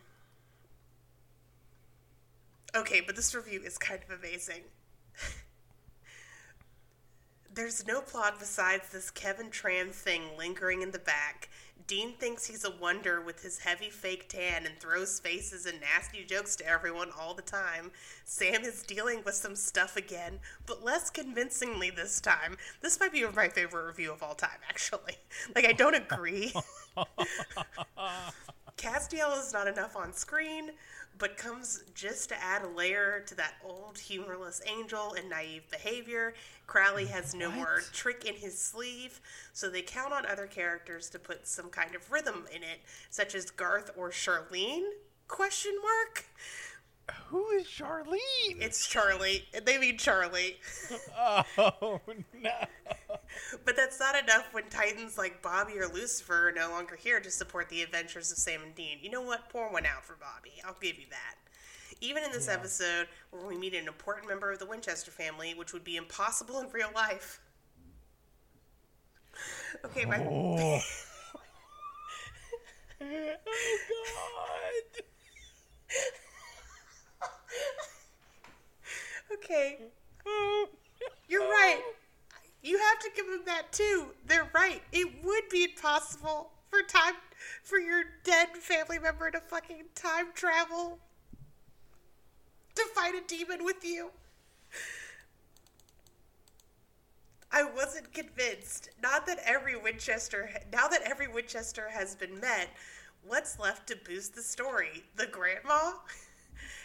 Okay, 2.74 3.00
but 3.04 3.16
this 3.16 3.34
review 3.34 3.60
is 3.64 3.76
kind 3.78 4.00
of 4.08 4.16
amazing. 4.16 4.62
There's 7.54 7.86
no 7.86 8.00
plot 8.00 8.38
besides 8.38 8.88
this 8.88 9.10
Kevin 9.10 9.50
Tran 9.50 9.90
thing 9.92 10.22
lingering 10.38 10.80
in 10.80 10.90
the 10.90 10.98
back. 10.98 11.50
Dean 11.86 12.14
thinks 12.14 12.46
he's 12.46 12.64
a 12.64 12.70
wonder 12.70 13.20
with 13.20 13.42
his 13.42 13.58
heavy 13.58 13.90
fake 13.90 14.26
tan 14.28 14.64
and 14.64 14.78
throws 14.80 15.20
faces 15.20 15.66
and 15.66 15.78
nasty 15.78 16.24
jokes 16.24 16.56
to 16.56 16.66
everyone 16.66 17.10
all 17.18 17.34
the 17.34 17.42
time. 17.42 17.90
Sam 18.24 18.62
is 18.62 18.82
dealing 18.82 19.22
with 19.24 19.34
some 19.34 19.54
stuff 19.54 19.98
again, 19.98 20.38
but 20.64 20.82
less 20.82 21.10
convincingly 21.10 21.90
this 21.90 22.22
time. 22.22 22.56
This 22.80 22.98
might 22.98 23.12
be 23.12 23.26
my 23.26 23.48
favorite 23.48 23.86
review 23.86 24.12
of 24.12 24.22
all 24.22 24.34
time, 24.34 24.60
actually. 24.68 25.18
Like, 25.54 25.66
I 25.66 25.72
don't 25.72 25.94
agree. 25.94 26.54
Castiel 28.76 29.38
is 29.38 29.52
not 29.52 29.66
enough 29.66 29.96
on 29.96 30.12
screen, 30.12 30.70
but 31.18 31.36
comes 31.36 31.84
just 31.94 32.28
to 32.30 32.42
add 32.42 32.62
a 32.62 32.68
layer 32.68 33.22
to 33.26 33.34
that 33.34 33.54
old 33.64 33.98
humorless 33.98 34.62
angel 34.66 35.14
and 35.14 35.28
naive 35.28 35.62
behavior. 35.70 36.34
Crowley 36.66 37.06
has 37.06 37.34
no 37.34 37.50
more 37.50 37.80
trick 37.92 38.24
in 38.24 38.34
his 38.34 38.58
sleeve, 38.58 39.20
so 39.52 39.68
they 39.68 39.82
count 39.82 40.12
on 40.12 40.26
other 40.26 40.46
characters 40.46 41.10
to 41.10 41.18
put 41.18 41.46
some 41.46 41.68
kind 41.68 41.94
of 41.94 42.10
rhythm 42.10 42.46
in 42.54 42.62
it, 42.62 42.80
such 43.10 43.34
as 43.34 43.50
Garth 43.50 43.90
or 43.96 44.10
Charlene? 44.10 44.88
Question 45.28 45.72
mark. 45.82 46.24
Who 47.26 47.48
is 47.50 47.66
Charlene? 47.66 48.60
It's 48.60 48.86
Charlie. 48.86 49.48
They 49.64 49.78
mean 49.78 49.98
Charlie. 49.98 50.56
oh 51.18 52.00
no. 52.40 52.50
But 53.64 53.76
that's 53.76 53.98
not 53.98 54.14
enough 54.16 54.52
when 54.52 54.64
titans 54.68 55.18
like 55.18 55.42
Bobby 55.42 55.78
or 55.78 55.88
Lucifer 55.88 56.48
are 56.48 56.52
no 56.52 56.70
longer 56.70 56.96
here 56.96 57.20
to 57.20 57.30
support 57.30 57.68
the 57.68 57.82
adventures 57.82 58.30
of 58.30 58.38
Sam 58.38 58.62
and 58.62 58.74
Dean. 58.74 58.98
You 59.02 59.10
know 59.10 59.22
what? 59.22 59.48
Pour 59.48 59.70
one 59.72 59.86
out 59.86 60.04
for 60.04 60.16
Bobby. 60.16 60.52
I'll 60.64 60.76
give 60.80 60.98
you 60.98 61.06
that. 61.10 61.34
Even 62.00 62.22
in 62.24 62.32
this 62.32 62.48
episode, 62.48 63.08
where 63.30 63.46
we 63.46 63.56
meet 63.56 63.74
an 63.74 63.86
important 63.86 64.28
member 64.28 64.50
of 64.52 64.58
the 64.58 64.66
Winchester 64.66 65.10
family, 65.10 65.54
which 65.54 65.72
would 65.72 65.84
be 65.84 65.96
impossible 65.96 66.60
in 66.60 66.68
real 66.70 66.90
life. 66.94 67.40
Okay, 69.84 70.04
my 70.04 70.18
Oh. 70.18 70.80
oh 73.00 74.40
god. 74.94 75.02
okay, 79.32 79.78
you're 81.28 81.42
right. 81.42 81.80
You 82.62 82.78
have 82.78 82.98
to 83.00 83.10
give 83.16 83.26
them 83.26 83.42
that 83.46 83.72
too. 83.72 84.06
They're 84.26 84.48
right. 84.54 84.82
It 84.92 85.24
would 85.24 85.48
be 85.50 85.64
impossible 85.64 86.50
for 86.70 86.82
time 86.82 87.14
for 87.62 87.78
your 87.78 88.04
dead 88.24 88.56
family 88.56 88.98
member 88.98 89.30
to 89.30 89.40
fucking 89.40 89.84
time 89.94 90.26
travel 90.34 90.98
to 92.74 92.82
fight 92.94 93.14
a 93.14 93.22
demon 93.26 93.64
with 93.64 93.84
you. 93.84 94.10
I 97.50 97.64
wasn't 97.64 98.14
convinced. 98.14 98.88
Not 99.02 99.26
that 99.26 99.40
every 99.44 99.76
Winchester, 99.76 100.50
now 100.72 100.88
that 100.88 101.02
every 101.02 101.28
Winchester 101.28 101.88
has 101.90 102.14
been 102.16 102.40
met, 102.40 102.70
what's 103.26 103.58
left 103.58 103.86
to 103.88 103.96
boost 103.96 104.34
the 104.34 104.42
story? 104.42 105.04
The 105.16 105.26
grandma? 105.26 105.92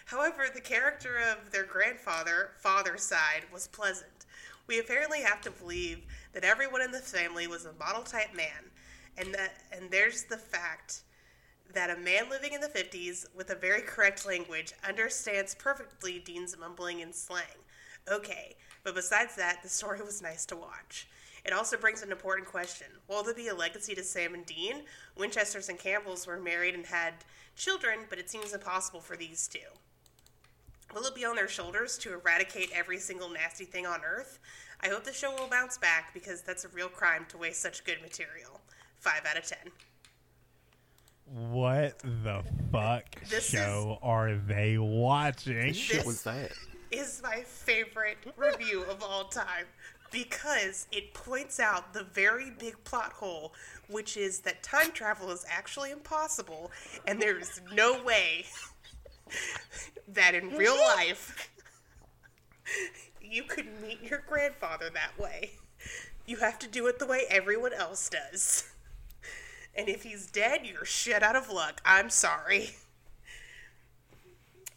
However, 0.08 0.46
the 0.48 0.62
character 0.62 1.18
of 1.18 1.52
their 1.52 1.66
grandfather, 1.66 2.52
father's 2.60 3.04
side, 3.04 3.44
was 3.52 3.68
pleasant. 3.68 4.26
We 4.66 4.80
apparently 4.80 5.22
have 5.22 5.42
to 5.42 5.52
believe 5.52 6.06
that 6.32 6.46
everyone 6.46 6.82
in 6.82 6.92
the 6.92 7.00
family 7.00 7.46
was 7.46 7.66
a 7.66 7.74
model 7.74 8.04
type 8.04 8.34
man, 8.34 8.72
and 9.18 9.34
that 9.34 9.64
and 9.70 9.92
there's 9.92 10.24
the 10.24 10.38
fact 10.38 11.02
that 11.74 11.90
a 11.90 12.00
man 12.00 12.30
living 12.30 12.54
in 12.54 12.62
the 12.62 12.70
50s 12.70 13.26
with 13.36 13.50
a 13.50 13.56
very 13.56 13.82
correct 13.82 14.26
language 14.26 14.72
understands 14.88 15.54
perfectly 15.56 16.20
Dean's 16.20 16.58
mumbling 16.58 17.02
and 17.02 17.14
slang. 17.14 17.66
Okay, 18.10 18.56
but 18.86 18.96
besides 18.96 19.36
that, 19.36 19.62
the 19.62 19.68
story 19.68 20.00
was 20.02 20.22
nice 20.22 20.46
to 20.46 20.56
watch. 20.56 21.10
It 21.44 21.52
also 21.52 21.76
brings 21.76 22.02
an 22.02 22.14
important 22.14 22.48
question. 22.48 22.88
Will 23.10 23.24
there 23.24 23.34
be 23.34 23.50
a 23.50 23.56
legacy 23.56 23.94
to 23.96 24.04
Sam 24.04 24.34
and 24.34 24.46
Dean? 24.46 24.84
Winchesters 25.18 25.68
and 25.68 25.78
Campbells 25.78 26.26
were 26.26 26.40
married 26.40 26.76
and 26.76 26.86
had 26.86 27.14
children, 27.58 28.00
but 28.10 28.20
it 28.20 28.30
seems 28.30 28.54
impossible 28.54 29.02
for 29.02 29.18
these 29.18 29.50
two. 29.50 29.60
Will 30.93 31.03
it 31.03 31.15
be 31.15 31.26
on 31.26 31.35
their 31.35 31.47
shoulders 31.47 31.97
to 31.99 32.14
eradicate 32.14 32.72
every 32.73 32.97
single 32.97 33.30
nasty 33.30 33.65
thing 33.65 33.85
on 33.85 34.01
Earth? 34.03 34.39
I 34.81 34.88
hope 34.89 35.03
the 35.03 35.14
show 35.14 35.31
will 35.31 35.47
bounce 35.47 35.77
back 35.77 36.14
because 36.14 36.41
that's 36.41 36.65
a 36.65 36.69
real 36.69 36.89
crime 36.89 37.26
to 37.30 37.38
waste 37.38 37.61
such 37.61 37.84
good 37.84 38.01
material. 38.01 38.61
5 38.99 39.26
out 39.30 39.38
of 39.38 39.45
10. 39.45 39.57
What 41.51 41.99
the 41.99 42.41
fuck 42.72 43.03
This 43.30 43.49
show 43.49 43.99
are 44.01 44.35
they 44.35 44.77
watching? 44.77 45.73
Shit 45.73 46.05
was 46.05 46.23
that? 46.23 46.51
is 46.89 47.22
my 47.22 47.41
favorite 47.41 48.18
review 48.38 48.84
of 48.84 49.03
all 49.03 49.26
time 49.26 49.65
because 50.09 50.88
it 50.93 51.14
points 51.14 51.59
out 51.59 51.93
the 51.93 52.05
very 52.05 52.49
big 52.51 52.81
plot 52.85 53.11
hole, 53.11 53.53
which 53.89 54.15
is 54.15 54.39
that 54.39 54.64
time 54.64 54.91
travel 54.91 55.30
is 55.31 55.45
actually 55.49 55.91
impossible, 55.91 56.72
and 57.05 57.22
there's 57.22 57.59
no 57.73 58.01
way 58.03 58.45
that 60.08 60.36
in 60.36 60.49
real 60.56 60.76
life 60.76 61.49
you 63.22 63.44
could 63.44 63.68
meet 63.82 64.02
your 64.04 64.24
grandfather 64.28 64.90
that 64.94 65.18
way. 65.20 65.52
You 66.26 66.38
have 66.38 66.60
to 66.60 66.68
do 66.68 66.88
it 66.88 66.99
the 66.99 67.06
way 67.06 67.24
everyone 67.30 67.74
else 67.74 68.10
does. 68.10 68.70
And 69.76 69.88
if 69.90 70.04
he's 70.04 70.26
dead, 70.28 70.62
you're 70.66 70.86
shit 70.86 71.22
out 71.24 71.36
of 71.36 71.49
luck. 71.49 71.82
I'm 71.86 72.10
sorry. 72.10 72.72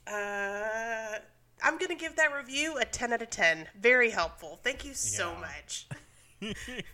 Uh, 0.06 1.18
I'm 1.62 1.78
gonna 1.78 1.94
give 1.94 2.16
that 2.16 2.34
review 2.34 2.76
a 2.78 2.84
10 2.84 3.12
out 3.12 3.22
of 3.22 3.30
10. 3.30 3.68
Very 3.78 4.10
helpful. 4.10 4.58
Thank 4.62 4.84
you 4.84 4.94
so 4.94 5.32
Yeah. 5.32 5.40
much. 5.40 5.86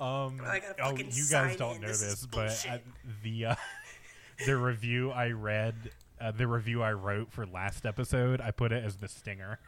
Um, 0.00 0.40
I 0.42 0.60
gotta 0.60 0.82
oh, 0.82 0.96
you 0.96 1.24
guys 1.30 1.56
don't 1.56 1.74
in. 1.76 1.82
know 1.82 1.88
This 1.88 2.00
this, 2.00 2.24
but 2.24 2.46
bullshit. 2.46 2.70
uh, 2.70 2.78
the 3.22 3.44
uh, 3.44 3.54
the 4.46 4.56
review 4.56 5.10
I 5.10 5.32
read, 5.32 5.74
uh, 6.20 6.30
the 6.32 6.46
review 6.46 6.82
I 6.82 6.92
wrote 6.92 7.32
for 7.32 7.46
last 7.46 7.86
episode, 7.86 8.40
I 8.40 8.50
put 8.50 8.72
it 8.72 8.84
as 8.84 8.96
the 8.98 9.08
stinger. 9.08 9.58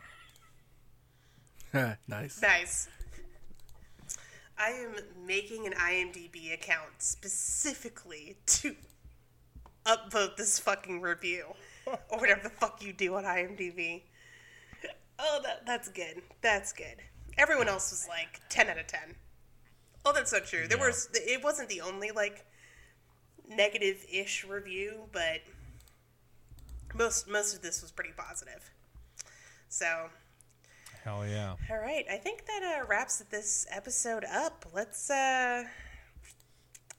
nice. 2.08 2.40
Nice. 2.42 2.88
I 4.58 4.70
am 4.70 4.94
making 5.26 5.66
an 5.66 5.72
IMDb 5.72 6.52
account 6.52 6.90
specifically 6.98 8.36
to 8.46 8.76
upvote 9.86 10.36
this 10.36 10.58
fucking 10.58 11.00
review. 11.00 11.46
or 11.86 12.18
whatever 12.18 12.42
the 12.44 12.50
fuck 12.50 12.82
you 12.82 12.92
do 12.92 13.14
on 13.16 13.24
IMDb. 13.24 14.02
Oh, 15.18 15.40
that, 15.42 15.66
that's 15.66 15.88
good. 15.88 16.22
That's 16.42 16.72
good. 16.72 16.96
Everyone 17.38 17.68
else 17.68 17.90
was 17.90 18.06
like 18.08 18.40
10 18.50 18.68
out 18.68 18.78
of 18.78 18.86
10. 18.86 19.00
Oh, 20.04 20.12
that's 20.12 20.32
not 20.32 20.44
true. 20.44 20.66
There 20.68 20.78
Yeah. 20.78 20.86
was 20.86 21.08
it 21.14 21.42
wasn't 21.42 21.68
the 21.68 21.80
only 21.80 22.10
like 22.10 22.44
negative-ish 23.48 24.44
review, 24.44 25.04
but 25.12 25.40
most 26.94 27.28
most 27.28 27.54
of 27.54 27.62
this 27.62 27.82
was 27.82 27.90
pretty 27.90 28.12
positive. 28.16 28.70
So, 29.68 30.10
Hell 31.04 31.26
yeah. 31.26 31.56
all 31.70 31.78
right, 31.78 32.04
I 32.10 32.16
think 32.16 32.46
that 32.46 32.62
uh, 32.62 32.86
wraps 32.86 33.18
this 33.30 33.66
episode 33.70 34.24
up. 34.24 34.66
Let's, 34.74 35.10
uh, 35.10 35.64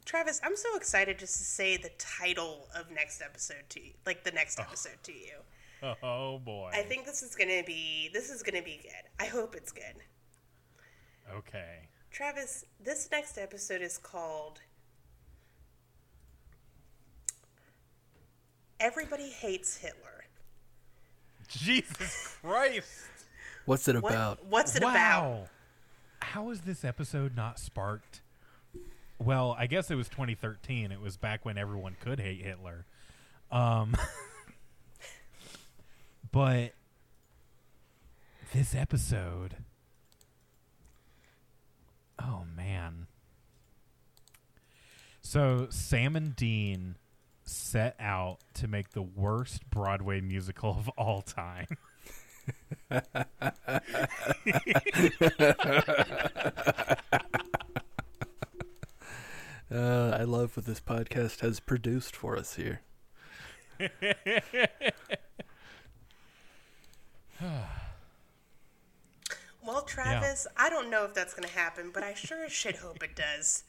Travis, 0.06 0.41
I'm 0.44 0.56
so 0.57 0.76
excited 0.76 1.20
just 1.20 1.38
to 1.38 1.44
say 1.44 1.78
the 1.78 1.91
title 1.98 2.68
of 2.76 2.90
next 2.91 3.22
episode 3.22 3.64
to 3.70 3.80
you, 3.82 3.94
like 4.06 4.24
the 4.24 4.32
next 4.32 4.60
episode 4.60 4.98
to 5.03 5.11
you. 5.14 5.36
Oh 6.02 6.40
boy. 6.40 6.72
I 6.74 6.82
think 6.84 7.06
this 7.06 7.22
is 7.24 7.36
gonna 7.36 7.61
be 7.65 8.10
this 8.14 8.30
is 8.30 8.41
gonna 8.41 8.61
be 8.64 8.80
good. 8.82 9.10
I 9.20 9.26
hope 9.26 9.53
it's 9.56 9.72
good. 9.72 9.95
okay. 11.34 11.90
Travis, 12.11 12.64
this 12.84 13.10
next 13.11 13.38
episode 13.38 13.82
is 13.82 13.98
called 13.98 14.60
Everybody 18.84 19.30
Hates 19.30 19.77
Hitler. 19.77 20.26
Jesus 21.47 22.35
Christ. 22.41 23.07
What's 23.65 23.88
it 23.88 24.01
What, 24.01 24.11
about? 24.11 24.45
what's 24.45 24.76
it 24.76 24.84
about? 24.84 24.93
wow. 24.93 25.43
How 26.22 26.49
is 26.49 26.61
this 26.61 26.84
episode 26.84 27.34
not 27.34 27.60
sparked? 27.60 28.19
Well, 29.19 29.55
I 29.57 29.68
guess 29.68 29.89
it 29.89 29.95
was 29.95 30.10
2013. 30.10 30.91
It 30.91 30.99
was 30.99 31.15
back 31.15 31.45
when 31.45 31.57
everyone 31.57 31.95
could 32.01 32.19
hate 32.19 32.41
Hitler. 32.41 32.85
Um, 33.49 33.95
but 36.34 36.73
this 38.53 38.76
episode. 38.76 39.55
Oh, 42.22 42.43
man. 42.53 43.07
So, 45.22 45.68
Sam 45.69 46.18
and 46.18 46.35
Dean 46.35 46.95
set 47.56 47.96
out 48.00 48.40
to 48.56 48.68
make 48.68 48.92
the 48.92 49.02
worst 49.02 49.70
Broadway 49.70 50.22
musical 50.22 50.72
of 50.72 50.90
all 50.90 51.22
time. 51.22 51.68
Uh, 59.74 60.16
I 60.20 60.24
love 60.24 60.56
what 60.56 60.68
this 60.68 60.80
podcast 60.80 61.40
has 61.40 61.60
produced 61.60 62.16
for 62.16 62.38
us 62.38 62.56
here. 62.56 62.82
Well, 69.66 69.84
Travis, 69.84 70.46
I 70.58 70.70
don't 70.70 70.90
know 70.90 71.06
if 71.06 71.14
that's 71.14 71.34
going 71.34 71.48
to 71.48 71.56
happen, 71.56 71.92
but 71.94 72.04
I 72.04 72.14
sure 72.14 72.44
as 72.44 72.52
shit 72.52 72.76
hope 72.76 73.02
it 73.02 73.16
does. 73.16 73.64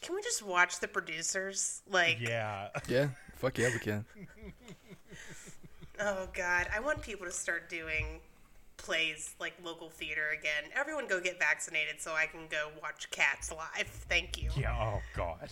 Can 0.00 0.14
we 0.14 0.22
just 0.22 0.42
watch 0.42 0.80
the 0.80 0.88
producers? 0.88 1.82
Like, 1.90 2.18
Yeah. 2.20 2.68
Yeah, 2.88 3.08
fuck 3.36 3.58
yeah, 3.58 3.70
we 3.72 3.78
can. 3.78 4.04
oh 6.00 6.28
god, 6.34 6.68
I 6.74 6.80
want 6.80 7.02
people 7.02 7.26
to 7.26 7.32
start 7.32 7.68
doing 7.68 8.20
plays 8.76 9.34
like 9.40 9.54
local 9.64 9.90
theater 9.90 10.30
again. 10.38 10.70
Everyone 10.74 11.06
go 11.08 11.20
get 11.20 11.38
vaccinated 11.38 12.00
so 12.00 12.12
I 12.14 12.26
can 12.26 12.46
go 12.50 12.68
watch 12.82 13.10
Cats 13.10 13.50
live. 13.50 13.86
Thank 13.86 14.40
you. 14.40 14.50
Yeah. 14.56 14.76
Oh 14.78 15.00
God. 15.16 15.50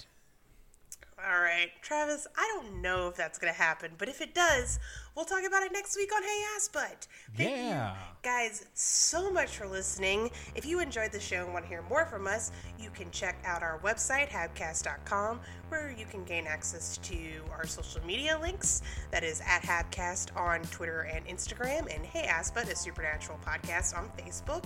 All 1.27 1.41
right, 1.41 1.71
Travis, 1.81 2.27
I 2.37 2.53
don't 2.55 2.83
know 2.83 3.09
if 3.09 3.17
that's 3.17 3.39
going 3.39 3.51
to 3.53 3.59
happen, 3.59 3.93
but 3.97 4.11
if 4.11 4.21
it 4.21 4.35
does, 4.35 4.79
we'll 5.17 5.25
talk 5.25 5.43
about 5.47 5.63
it 5.63 5.73
next 5.73 5.97
week 5.97 6.11
on 6.15 6.23
Hey 6.23 6.43
Ass 6.55 6.69
Butt. 6.69 7.07
Thank 7.35 7.49
Yeah. 7.57 7.93
you 7.95 7.97
guys 8.23 8.67
so 8.75 9.31
much 9.31 9.57
for 9.57 9.67
listening. 9.67 10.31
If 10.55 10.67
you 10.67 10.81
enjoyed 10.81 11.13
the 11.13 11.21
show 11.21 11.45
and 11.45 11.55
want 11.55 11.65
to 11.65 11.69
hear 11.71 11.81
more 11.89 12.05
from 12.05 12.27
us, 12.27 12.53
you 12.79 12.91
can 12.91 13.11
check 13.11 13.39
out 13.47 13.63
our 13.63 13.79
website, 13.79 14.29
habcast.com, 14.29 15.41
where 15.71 15.95
you 15.97 16.05
can 16.05 16.25
gain 16.25 16.47
access 16.47 16.99
to 16.99 17.17
our 17.53 17.67
social 17.67 18.05
media 18.05 18.39
links. 18.43 18.83
That 19.11 19.25
is 19.25 19.41
at 19.47 19.63
Habcast 19.63 20.37
on 20.37 20.61
Twitter 20.65 21.03
and 21.03 21.27
Instagram, 21.27 21.95
and 21.95 22.05
Hey 22.05 22.25
Ass 22.25 22.51
Butt, 22.51 22.69
a 22.69 22.77
supernatural 22.77 23.39
podcast 23.47 23.97
on 23.97 24.11
Facebook. 24.19 24.65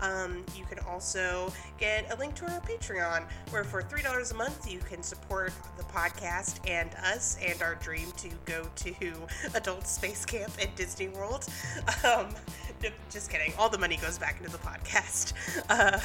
Um, 0.00 0.46
you 0.56 0.64
can 0.64 0.78
also 0.86 1.52
get 1.78 2.10
a 2.10 2.16
link 2.16 2.34
to 2.36 2.50
our 2.50 2.60
Patreon, 2.62 3.24
where 3.50 3.64
for 3.64 3.82
$3 3.82 4.30
a 4.30 4.34
month 4.34 4.70
you 4.72 4.78
can 4.78 5.02
support 5.02 5.52
the 5.76 5.82
podcast 5.84 5.97
and 6.66 6.90
us 7.04 7.36
and 7.44 7.60
our 7.62 7.74
dream 7.76 8.12
to 8.16 8.28
go 8.44 8.68
to 8.76 8.94
adult 9.54 9.86
space 9.86 10.24
camp 10.24 10.52
at 10.60 10.74
Disney 10.76 11.08
World. 11.08 11.46
Um, 12.04 12.28
just 13.10 13.30
kidding. 13.30 13.52
All 13.58 13.68
the 13.68 13.78
money 13.78 13.96
goes 13.96 14.18
back 14.18 14.38
into 14.38 14.52
the 14.52 14.58
podcast. 14.58 15.32
Uh, 15.68 15.98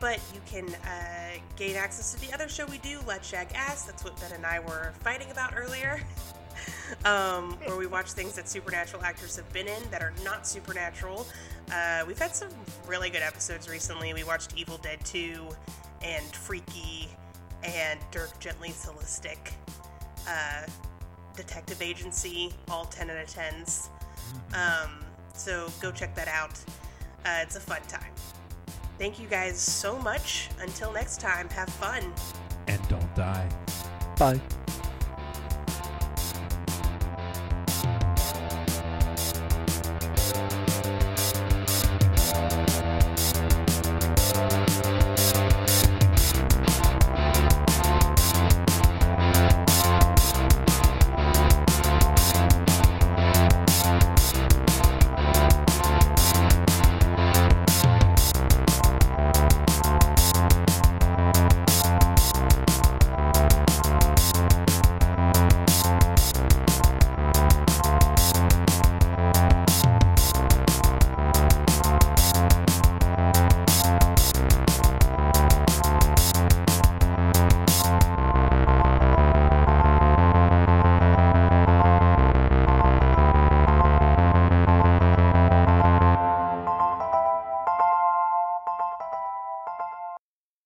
but 0.00 0.20
you 0.34 0.40
can 0.46 0.68
uh, 0.68 1.38
gain 1.56 1.76
access 1.76 2.12
to 2.14 2.20
the 2.20 2.32
other 2.32 2.48
show 2.48 2.66
we 2.66 2.78
do, 2.78 2.98
Let's 3.06 3.28
Shag 3.28 3.48
Ass. 3.54 3.84
That's 3.84 4.04
what 4.04 4.20
Ben 4.20 4.32
and 4.32 4.44
I 4.44 4.58
were 4.60 4.92
fighting 5.00 5.30
about 5.30 5.54
earlier. 5.56 6.00
um, 7.04 7.52
where 7.64 7.76
we 7.76 7.86
watch 7.86 8.12
things 8.12 8.34
that 8.34 8.48
supernatural 8.48 9.02
actors 9.02 9.36
have 9.36 9.50
been 9.52 9.68
in 9.68 9.82
that 9.90 10.02
are 10.02 10.12
not 10.24 10.46
supernatural. 10.46 11.26
Uh, 11.72 12.04
we've 12.06 12.18
had 12.18 12.34
some 12.34 12.48
really 12.86 13.10
good 13.10 13.22
episodes 13.22 13.68
recently. 13.68 14.12
We 14.12 14.24
watched 14.24 14.54
Evil 14.56 14.78
Dead 14.78 14.98
2 15.04 15.48
and 16.02 16.24
Freaky 16.34 17.08
and 17.64 18.00
Dirk 18.10 18.38
Gently 18.40 18.70
Holistic. 18.70 19.52
Uh, 20.26 20.66
Detective 21.36 21.80
Agency, 21.80 22.52
all 22.68 22.84
10 22.86 23.10
out 23.10 23.16
of 23.16 23.28
10s. 23.28 23.88
Um, 24.54 24.90
so 25.34 25.68
go 25.80 25.92
check 25.92 26.14
that 26.16 26.28
out. 26.28 26.58
Uh, 27.24 27.38
it's 27.42 27.56
a 27.56 27.60
fun 27.60 27.80
time. 27.88 28.12
Thank 28.98 29.20
you 29.20 29.28
guys 29.28 29.58
so 29.58 29.96
much. 30.00 30.48
Until 30.60 30.92
next 30.92 31.20
time, 31.20 31.48
have 31.50 31.70
fun. 31.70 32.12
And 32.66 32.88
don't 32.88 33.14
die. 33.14 33.48
Bye. 34.18 34.40